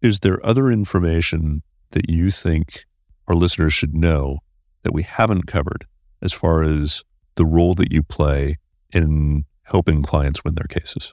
Is 0.00 0.20
there 0.20 0.44
other 0.44 0.70
information 0.70 1.62
that 1.90 2.08
you 2.08 2.30
think 2.30 2.86
our 3.28 3.34
listeners 3.34 3.74
should 3.74 3.94
know 3.94 4.38
that 4.82 4.94
we 4.94 5.02
haven't 5.02 5.46
covered 5.46 5.86
as 6.22 6.32
far 6.32 6.62
as 6.62 7.02
the 7.36 7.46
role 7.46 7.74
that 7.74 7.92
you 7.92 8.02
play 8.02 8.58
in 8.92 9.44
helping 9.64 10.02
clients 10.02 10.44
win 10.44 10.54
their 10.54 10.66
cases? 10.68 11.12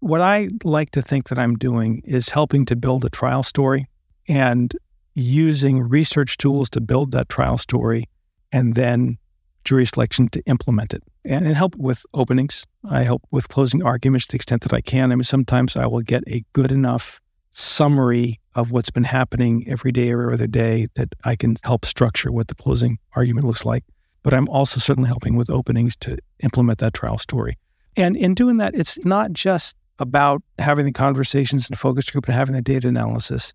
What 0.00 0.20
I 0.20 0.48
like 0.64 0.90
to 0.92 1.02
think 1.02 1.28
that 1.28 1.38
I'm 1.38 1.56
doing 1.56 2.02
is 2.04 2.30
helping 2.30 2.64
to 2.66 2.76
build 2.76 3.04
a 3.04 3.10
trial 3.10 3.42
story 3.42 3.86
and 4.28 4.74
using 5.14 5.80
research 5.80 6.38
tools 6.38 6.70
to 6.70 6.80
build 6.80 7.12
that 7.12 7.28
trial 7.28 7.58
story 7.58 8.08
and 8.52 8.74
then 8.74 9.18
jury 9.64 9.84
selection 9.84 10.28
to 10.28 10.42
implement 10.46 10.94
it 10.94 11.02
and, 11.24 11.46
and 11.46 11.56
help 11.56 11.76
with 11.76 12.06
openings. 12.14 12.66
I 12.88 13.02
help 13.02 13.22
with 13.30 13.48
closing 13.48 13.82
arguments 13.82 14.26
to 14.26 14.32
the 14.32 14.36
extent 14.36 14.62
that 14.62 14.72
I 14.72 14.80
can. 14.80 15.12
I 15.12 15.16
mean, 15.16 15.24
sometimes 15.24 15.76
I 15.76 15.86
will 15.86 16.00
get 16.00 16.24
a 16.26 16.44
good 16.54 16.72
enough 16.72 17.20
summary 17.50 18.40
of 18.54 18.70
what's 18.70 18.90
been 18.90 19.04
happening 19.04 19.64
every 19.68 19.92
day 19.92 20.12
or 20.12 20.32
other 20.32 20.46
day 20.46 20.86
that 20.94 21.14
I 21.24 21.36
can 21.36 21.56
help 21.62 21.84
structure 21.84 22.32
what 22.32 22.48
the 22.48 22.54
closing 22.54 22.98
argument 23.14 23.46
looks 23.46 23.64
like. 23.64 23.84
But 24.22 24.34
I'm 24.34 24.48
also 24.48 24.80
certainly 24.80 25.08
helping 25.08 25.36
with 25.36 25.50
openings 25.50 25.96
to 25.96 26.18
implement 26.40 26.78
that 26.80 26.94
trial 26.94 27.18
story. 27.18 27.56
And 27.96 28.16
in 28.16 28.34
doing 28.34 28.58
that, 28.58 28.74
it's 28.74 29.04
not 29.04 29.32
just 29.32 29.76
about 29.98 30.42
having 30.58 30.86
the 30.86 30.92
conversations 30.92 31.68
and 31.68 31.78
focus 31.78 32.10
group 32.10 32.26
and 32.26 32.34
having 32.34 32.54
the 32.54 32.62
data 32.62 32.88
analysis, 32.88 33.52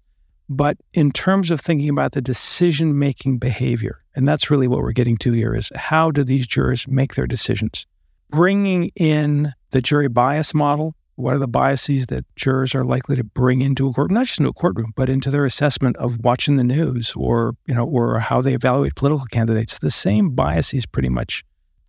but 0.48 0.78
in 0.94 1.12
terms 1.12 1.50
of 1.50 1.60
thinking 1.60 1.90
about 1.90 2.12
the 2.12 2.22
decision 2.22 3.00
making 3.00 3.38
behavior. 3.38 4.04
And 4.16 4.28
that's 4.28 4.52
really 4.52 4.68
what 4.68 4.80
we're 4.80 4.92
getting 4.92 5.18
to 5.18 5.32
here 5.32 5.56
is 5.56 5.72
how 5.76 6.12
do 6.12 6.24
these 6.24 6.48
jurors 6.48 6.88
make 6.88 7.16
their 7.16 7.28
decisions? 7.28 7.88
Bringing 8.30 8.92
in 8.96 9.54
the 9.72 9.82
jury 9.82 10.08
bias 10.08 10.54
model 10.54 10.96
what 11.16 11.34
are 11.34 11.40
the 11.40 11.48
biases 11.48 12.08
that 12.08 12.26
jurors 12.36 12.76
are 12.76 12.84
likely 12.84 13.16
to 13.16 13.24
bring 13.24 13.62
into 13.62 13.88
a 13.88 13.94
court, 13.94 14.12
not 14.12 14.26
just 14.26 14.40
into 14.40 14.50
a 14.50 14.54
courtroom, 14.54 14.92
but 14.96 15.10
into 15.10 15.30
their 15.30 15.46
assessment 15.46 15.96
of 15.98 16.24
watching 16.24 16.58
the 16.58 16.64
news 16.64 17.14
or, 17.16 17.56
you 17.68 17.74
know, 17.74 17.86
or 17.86 18.20
how 18.20 18.42
they 18.42 18.54
evaluate 18.54 18.96
political 18.96 19.26
candidates? 19.26 19.80
The 19.80 19.92
same 19.92 20.32
biases 20.32 20.86
pretty 20.86 21.10
much 21.10 21.44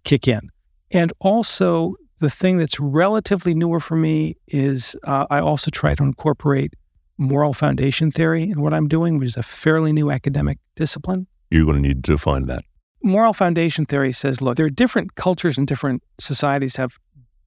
kick 0.05 0.29
in. 0.29 0.51
And 0.93 1.13
also, 1.21 1.97
the 2.21 2.31
thing 2.31 2.59
that's 2.59 2.79
relatively 2.79 3.55
newer 3.55 3.81
for 3.81 3.97
me 3.97 4.37
is 4.47 4.97
uh, 5.05 5.27
I 5.29 5.41
also 5.41 5.71
try 5.71 5.95
to 5.97 6.03
incorporate 6.05 6.75
moral 7.19 7.53
foundation 7.53 8.11
theory 8.11 8.45
in 8.45 8.61
what 8.61 8.73
I'm 8.73 8.87
doing, 8.87 9.19
which 9.19 9.29
is 9.29 9.37
a 9.37 9.43
fairly 9.43 9.93
new 9.93 10.11
academic 10.11 10.59
discipline. 10.77 11.27
You're 11.51 11.65
going 11.65 11.83
to 11.83 11.89
need 11.89 12.05
to 12.05 12.13
define 12.13 12.47
that. 12.47 12.65
Moral 13.03 13.33
foundation 13.33 13.87
theory 13.87 14.13
says, 14.13 14.41
look, 14.41 14.57
there 14.57 14.67
are 14.67 14.71
different 14.71 15.15
cultures 15.17 15.59
and 15.59 15.67
different 15.67 16.03
societies 16.19 16.77
have 16.77 16.99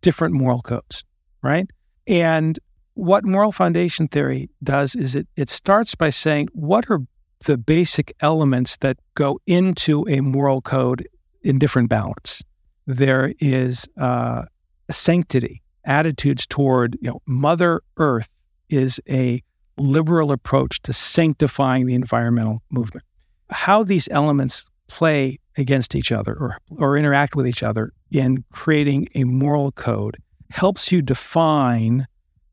different 0.01 0.33
moral 0.33 0.61
codes 0.61 1.03
right? 1.41 1.69
And 2.07 2.59
what 2.93 3.23
moral 3.23 3.51
foundation 3.51 4.07
theory 4.07 4.49
does 4.63 4.95
is 4.95 5.15
it, 5.15 5.27
it 5.35 5.49
starts 5.49 5.95
by 5.95 6.09
saying, 6.09 6.49
what 6.53 6.89
are 6.89 6.99
the 7.45 7.57
basic 7.57 8.13
elements 8.19 8.77
that 8.77 8.97
go 9.13 9.39
into 9.47 10.05
a 10.09 10.19
moral 10.21 10.61
code 10.61 11.07
in 11.41 11.59
different 11.59 11.89
balance? 11.89 12.43
There 12.85 13.33
is 13.39 13.87
uh, 13.97 14.43
sanctity, 14.91 15.61
attitudes 15.85 16.45
toward 16.45 16.97
you 17.01 17.11
know, 17.11 17.21
Mother 17.25 17.81
Earth 17.97 18.27
is 18.69 18.99
a 19.09 19.41
liberal 19.77 20.31
approach 20.31 20.81
to 20.81 20.93
sanctifying 20.93 21.85
the 21.85 21.95
environmental 21.95 22.61
movement. 22.69 23.05
How 23.49 23.83
these 23.83 24.09
elements 24.11 24.69
play 24.87 25.39
against 25.57 25.95
each 25.95 26.11
other 26.11 26.33
or, 26.33 26.57
or 26.77 26.97
interact 26.97 27.35
with 27.35 27.47
each 27.47 27.63
other 27.63 27.93
in 28.11 28.43
creating 28.51 29.07
a 29.15 29.23
moral 29.23 29.71
code 29.71 30.17
helps 30.51 30.91
you 30.91 31.01
define 31.01 32.07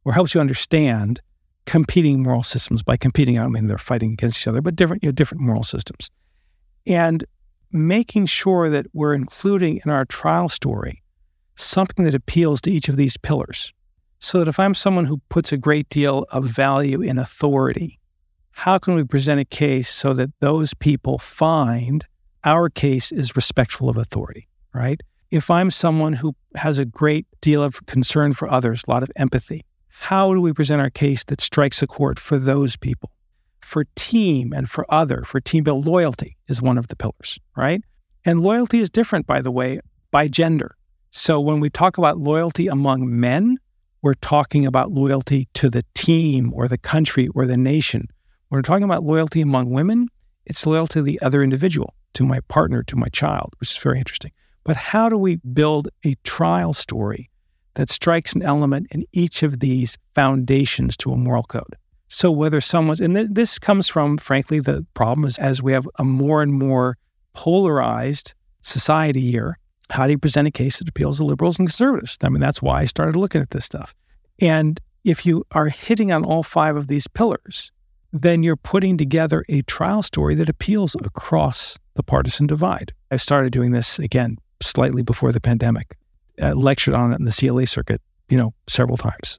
or 0.04 0.12
helps 0.12 0.34
you 0.34 0.40
understand 0.40 1.20
competing 1.64 2.22
moral 2.22 2.42
systems 2.42 2.82
by 2.82 2.96
competing. 2.96 3.38
I 3.38 3.46
mean, 3.48 3.66
they're 3.66 3.78
fighting 3.78 4.12
against 4.12 4.40
each 4.40 4.46
other, 4.46 4.62
but 4.62 4.76
different, 4.76 5.02
you 5.02 5.08
know, 5.08 5.12
different 5.12 5.42
moral 5.42 5.62
systems. 5.62 6.10
And 6.86 7.24
making 7.72 8.26
sure 8.26 8.70
that 8.70 8.86
we're 8.92 9.14
including 9.14 9.80
in 9.84 9.90
our 9.90 10.04
trial 10.04 10.48
story 10.48 11.02
something 11.56 12.04
that 12.04 12.14
appeals 12.14 12.60
to 12.62 12.70
each 12.70 12.88
of 12.88 12.96
these 12.96 13.16
pillars. 13.16 13.72
So 14.18 14.38
that 14.38 14.48
if 14.48 14.58
I'm 14.58 14.74
someone 14.74 15.04
who 15.06 15.20
puts 15.28 15.52
a 15.52 15.56
great 15.56 15.88
deal 15.88 16.26
of 16.30 16.44
value 16.44 17.02
in 17.02 17.18
authority, 17.18 17.98
how 18.52 18.78
can 18.78 18.94
we 18.94 19.04
present 19.04 19.40
a 19.40 19.44
case 19.44 19.88
so 19.88 20.14
that 20.14 20.30
those 20.40 20.72
people 20.74 21.18
find 21.18 22.04
our 22.44 22.70
case 22.70 23.12
is 23.12 23.36
respectful 23.36 23.88
of 23.88 23.96
authority, 23.96 24.48
right? 24.72 25.00
If 25.30 25.50
I'm 25.50 25.70
someone 25.70 26.14
who 26.14 26.34
has 26.54 26.78
a 26.78 26.84
great 26.84 27.26
deal 27.40 27.62
of 27.62 27.84
concern 27.86 28.32
for 28.32 28.50
others, 28.50 28.84
a 28.86 28.90
lot 28.90 29.02
of 29.02 29.10
empathy, 29.16 29.62
how 29.88 30.34
do 30.34 30.40
we 30.40 30.52
present 30.52 30.80
our 30.80 30.90
case 30.90 31.24
that 31.24 31.40
strikes 31.40 31.82
a 31.82 31.86
chord 31.86 32.18
for 32.20 32.38
those 32.38 32.76
people? 32.76 33.10
For 33.60 33.84
team 33.96 34.52
and 34.52 34.70
for 34.70 34.86
other, 34.88 35.22
for 35.22 35.40
team 35.40 35.64
build 35.64 35.86
loyalty 35.86 36.36
is 36.48 36.62
one 36.62 36.78
of 36.78 36.88
the 36.88 36.96
pillars, 36.96 37.40
right? 37.56 37.82
And 38.24 38.40
loyalty 38.40 38.80
is 38.80 38.90
different, 38.90 39.26
by 39.26 39.40
the 39.40 39.50
way, 39.50 39.80
by 40.10 40.28
gender. 40.28 40.76
So 41.10 41.40
when 41.40 41.60
we 41.60 41.70
talk 41.70 41.98
about 41.98 42.18
loyalty 42.18 42.68
among 42.68 43.18
men, 43.18 43.58
we're 44.02 44.14
talking 44.14 44.66
about 44.66 44.92
loyalty 44.92 45.48
to 45.54 45.70
the 45.70 45.84
team 45.94 46.52
or 46.54 46.68
the 46.68 46.78
country 46.78 47.28
or 47.34 47.46
the 47.46 47.56
nation. 47.56 48.06
When 48.48 48.58
we're 48.58 48.62
talking 48.62 48.84
about 48.84 49.02
loyalty 49.02 49.40
among 49.40 49.70
women, 49.70 50.08
it's 50.44 50.64
loyalty 50.66 51.00
to 51.00 51.02
the 51.02 51.20
other 51.20 51.42
individual, 51.42 51.94
to 52.14 52.24
my 52.24 52.40
partner, 52.48 52.84
to 52.84 52.96
my 52.96 53.08
child, 53.08 53.54
which 53.58 53.72
is 53.72 53.78
very 53.78 53.98
interesting. 53.98 54.30
But 54.66 54.76
how 54.76 55.08
do 55.08 55.16
we 55.16 55.36
build 55.36 55.88
a 56.04 56.16
trial 56.24 56.72
story 56.72 57.30
that 57.74 57.88
strikes 57.88 58.32
an 58.32 58.42
element 58.42 58.88
in 58.90 59.04
each 59.12 59.44
of 59.44 59.60
these 59.60 59.96
foundations 60.12 60.96
to 60.98 61.12
a 61.12 61.16
moral 61.16 61.44
code? 61.44 61.76
So 62.08 62.32
whether 62.32 62.60
someone's, 62.60 63.00
and 63.00 63.14
th- 63.14 63.28
this 63.30 63.60
comes 63.60 63.86
from, 63.86 64.18
frankly, 64.18 64.58
the 64.58 64.84
problem 64.94 65.24
is 65.24 65.38
as 65.38 65.62
we 65.62 65.72
have 65.72 65.88
a 66.00 66.04
more 66.04 66.42
and 66.42 66.52
more 66.52 66.96
polarized 67.32 68.34
society 68.60 69.30
here, 69.30 69.56
how 69.90 70.06
do 70.06 70.12
you 70.12 70.18
present 70.18 70.48
a 70.48 70.50
case 70.50 70.80
that 70.80 70.88
appeals 70.88 71.18
to 71.18 71.24
liberals 71.24 71.60
and 71.60 71.68
conservatives? 71.68 72.18
I 72.20 72.28
mean, 72.28 72.40
that's 72.40 72.60
why 72.60 72.80
I 72.80 72.86
started 72.86 73.16
looking 73.16 73.40
at 73.40 73.50
this 73.50 73.64
stuff. 73.64 73.94
And 74.40 74.80
if 75.04 75.24
you 75.24 75.44
are 75.52 75.68
hitting 75.68 76.10
on 76.10 76.24
all 76.24 76.42
five 76.42 76.74
of 76.74 76.88
these 76.88 77.06
pillars, 77.06 77.70
then 78.12 78.42
you're 78.42 78.56
putting 78.56 78.96
together 78.96 79.44
a 79.48 79.62
trial 79.62 80.02
story 80.02 80.34
that 80.34 80.48
appeals 80.48 80.96
across 80.96 81.78
the 81.94 82.02
partisan 82.02 82.48
divide. 82.48 82.92
I 83.12 83.16
started 83.16 83.52
doing 83.52 83.70
this 83.70 84.00
again 84.00 84.38
slightly 84.62 85.02
before 85.02 85.32
the 85.32 85.40
pandemic, 85.40 85.96
uh, 86.40 86.54
lectured 86.54 86.94
on 86.94 87.12
it 87.12 87.18
in 87.18 87.24
the 87.24 87.32
CLE 87.32 87.66
circuit, 87.66 88.00
you 88.28 88.36
know, 88.36 88.54
several 88.68 88.96
times. 88.96 89.38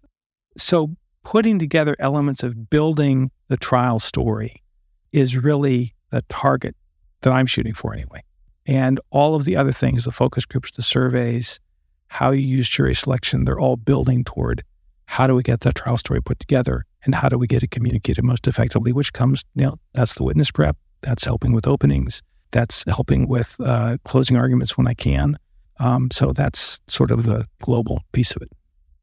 So 0.57 0.95
putting 1.23 1.59
together 1.59 1.95
elements 1.99 2.43
of 2.43 2.69
building 2.69 3.31
the 3.47 3.57
trial 3.57 3.99
story 3.99 4.63
is 5.11 5.37
really 5.37 5.93
the 6.09 6.23
target 6.29 6.75
that 7.21 7.33
I'm 7.33 7.45
shooting 7.45 7.73
for 7.73 7.93
anyway. 7.93 8.23
And 8.65 8.99
all 9.11 9.35
of 9.35 9.45
the 9.45 9.55
other 9.55 9.71
things, 9.71 10.05
the 10.05 10.11
focus 10.11 10.45
groups, 10.45 10.71
the 10.71 10.81
surveys, 10.81 11.59
how 12.07 12.31
you 12.31 12.45
use 12.45 12.69
jury 12.69 12.95
selection, 12.95 13.45
they're 13.45 13.59
all 13.59 13.77
building 13.77 14.23
toward 14.23 14.63
how 15.05 15.25
do 15.25 15.35
we 15.35 15.43
get 15.43 15.61
that 15.61 15.75
trial 15.75 15.97
story 15.97 16.21
put 16.21 16.39
together 16.39 16.85
and 17.03 17.15
how 17.15 17.29
do 17.29 17.37
we 17.37 17.47
get 17.47 17.63
it 17.63 17.71
communicated 17.71 18.23
most 18.23 18.47
effectively, 18.47 18.91
which 18.91 19.13
comes, 19.13 19.45
you 19.55 19.65
know, 19.65 19.75
that's 19.93 20.13
the 20.15 20.23
witness 20.23 20.51
prep, 20.51 20.75
that's 21.01 21.23
helping 21.23 21.53
with 21.53 21.67
openings, 21.67 22.21
that's 22.51 22.83
helping 22.87 23.27
with 23.27 23.55
uh, 23.63 23.97
closing 24.03 24.37
arguments 24.37 24.77
when 24.77 24.87
I 24.87 24.93
can. 24.93 25.37
Um, 25.79 26.09
so 26.11 26.31
that's 26.31 26.79
sort 26.87 27.11
of 27.11 27.25
the 27.25 27.45
global 27.61 28.01
piece 28.11 28.35
of 28.35 28.41
it. 28.41 28.49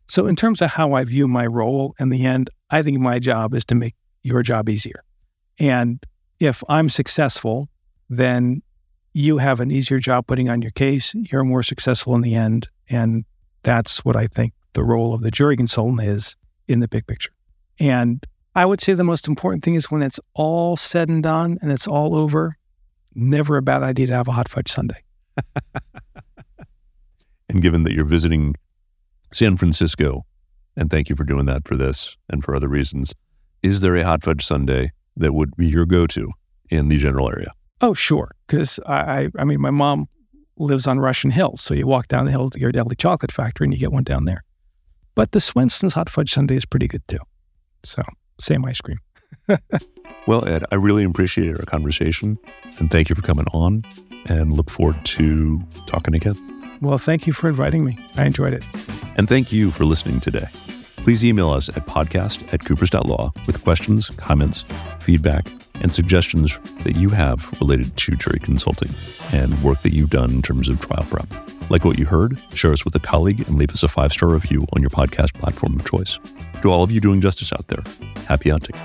So, 0.06 0.26
in 0.26 0.36
terms 0.36 0.60
of 0.60 0.70
how 0.72 0.92
I 0.92 1.04
view 1.04 1.26
my 1.26 1.46
role 1.46 1.94
in 1.98 2.10
the 2.10 2.26
end, 2.26 2.50
I 2.70 2.82
think 2.82 2.98
my 2.98 3.18
job 3.18 3.54
is 3.54 3.64
to 3.66 3.74
make 3.74 3.94
your 4.22 4.42
job 4.42 4.68
easier. 4.68 5.02
And 5.58 6.04
if 6.40 6.62
I'm 6.68 6.88
successful, 6.88 7.68
then 8.10 8.62
you 9.12 9.38
have 9.38 9.60
an 9.60 9.70
easier 9.70 9.98
job 9.98 10.26
putting 10.26 10.48
on 10.48 10.60
your 10.60 10.72
case. 10.72 11.14
You're 11.14 11.44
more 11.44 11.62
successful 11.62 12.14
in 12.14 12.20
the 12.20 12.34
end. 12.34 12.68
And 12.90 13.24
that's 13.62 14.04
what 14.04 14.16
I 14.16 14.26
think 14.26 14.52
the 14.74 14.84
role 14.84 15.14
of 15.14 15.22
the 15.22 15.30
jury 15.30 15.56
consultant 15.56 16.02
is 16.02 16.36
in 16.68 16.80
the 16.80 16.88
big 16.88 17.06
picture. 17.06 17.30
And 17.78 18.24
I 18.54 18.66
would 18.66 18.80
say 18.80 18.92
the 18.92 19.04
most 19.04 19.26
important 19.26 19.64
thing 19.64 19.74
is 19.74 19.90
when 19.90 20.02
it's 20.02 20.20
all 20.34 20.76
said 20.76 21.08
and 21.08 21.22
done 21.22 21.58
and 21.62 21.72
it's 21.72 21.86
all 21.86 22.14
over, 22.14 22.56
never 23.14 23.56
a 23.56 23.62
bad 23.62 23.82
idea 23.82 24.06
to 24.08 24.14
have 24.14 24.28
a 24.28 24.32
hot 24.32 24.48
fudge 24.48 24.70
sundae. 24.70 25.00
and 27.48 27.62
given 27.62 27.84
that 27.84 27.92
you're 27.92 28.04
visiting 28.04 28.54
San 29.32 29.56
Francisco, 29.56 30.24
and 30.76 30.90
thank 30.90 31.08
you 31.08 31.16
for 31.16 31.24
doing 31.24 31.46
that 31.46 31.66
for 31.66 31.76
this 31.76 32.16
and 32.28 32.44
for 32.44 32.54
other 32.54 32.68
reasons, 32.68 33.14
is 33.62 33.80
there 33.80 33.96
a 33.96 34.04
hot 34.04 34.22
fudge 34.22 34.44
sundae 34.44 34.88
that 35.16 35.32
would 35.32 35.56
be 35.56 35.66
your 35.66 35.86
go-to 35.86 36.30
in 36.70 36.88
the 36.88 36.96
general 36.96 37.28
area? 37.28 37.52
Oh, 37.80 37.94
sure. 37.94 38.30
Because 38.46 38.80
I, 38.86 39.28
I, 39.38 39.44
mean, 39.44 39.60
my 39.60 39.70
mom 39.70 40.08
lives 40.56 40.86
on 40.86 41.00
Russian 41.00 41.30
Hill, 41.30 41.56
so 41.56 41.74
you 41.74 41.86
walk 41.86 42.08
down 42.08 42.26
the 42.26 42.30
hill 42.30 42.50
to 42.50 42.60
your 42.60 42.72
Ghirardelli 42.72 42.98
Chocolate 42.98 43.32
Factory, 43.32 43.66
and 43.66 43.74
you 43.74 43.80
get 43.80 43.92
one 43.92 44.04
down 44.04 44.24
there. 44.24 44.42
But 45.14 45.32
the 45.32 45.40
Swenson's 45.40 45.94
hot 45.94 46.08
fudge 46.08 46.32
sundae 46.32 46.56
is 46.56 46.66
pretty 46.66 46.88
good 46.88 47.06
too. 47.06 47.18
So 47.82 48.02
same 48.40 48.64
ice 48.64 48.80
cream. 48.80 48.98
well, 50.26 50.46
Ed, 50.46 50.64
I 50.70 50.76
really 50.76 51.04
appreciate 51.04 51.58
our 51.58 51.64
conversation 51.64 52.38
and 52.78 52.90
thank 52.90 53.08
you 53.08 53.14
for 53.14 53.22
coming 53.22 53.46
on 53.52 53.84
and 54.26 54.52
look 54.52 54.70
forward 54.70 55.04
to 55.04 55.62
talking 55.86 56.14
again. 56.14 56.78
Well, 56.80 56.98
thank 56.98 57.26
you 57.26 57.32
for 57.32 57.48
inviting 57.48 57.84
me. 57.84 57.98
I 58.16 58.24
enjoyed 58.26 58.52
it. 58.52 58.62
And 59.16 59.28
thank 59.28 59.52
you 59.52 59.70
for 59.70 59.84
listening 59.84 60.20
today. 60.20 60.46
Please 60.96 61.24
email 61.24 61.50
us 61.50 61.68
at 61.68 61.86
podcast 61.86 62.50
at 62.52 62.64
coopers.law 62.64 63.32
with 63.46 63.62
questions, 63.62 64.10
comments, 64.10 64.64
feedback, 65.00 65.46
and 65.82 65.92
suggestions 65.92 66.58
that 66.82 66.96
you 66.96 67.10
have 67.10 67.52
related 67.60 67.94
to 67.98 68.16
jury 68.16 68.38
consulting 68.38 68.90
and 69.32 69.62
work 69.62 69.82
that 69.82 69.92
you've 69.92 70.10
done 70.10 70.30
in 70.30 70.42
terms 70.42 70.68
of 70.68 70.80
trial 70.80 71.04
prep. 71.10 71.28
Like 71.70 71.84
what 71.84 71.98
you 71.98 72.06
heard, 72.06 72.42
share 72.54 72.72
us 72.72 72.84
with 72.84 72.94
a 72.94 73.00
colleague 73.00 73.46
and 73.46 73.56
leave 73.56 73.70
us 73.70 73.82
a 73.82 73.88
five 73.88 74.12
star 74.12 74.30
review 74.30 74.66
on 74.74 74.80
your 74.80 74.90
podcast 74.90 75.34
platform 75.34 75.78
of 75.78 75.84
choice. 75.84 76.18
To 76.62 76.70
all 76.70 76.82
of 76.82 76.90
you 76.90 77.00
doing 77.00 77.20
justice 77.20 77.52
out 77.52 77.68
there, 77.68 77.82
happy 78.26 78.48
hunting. 78.48 78.76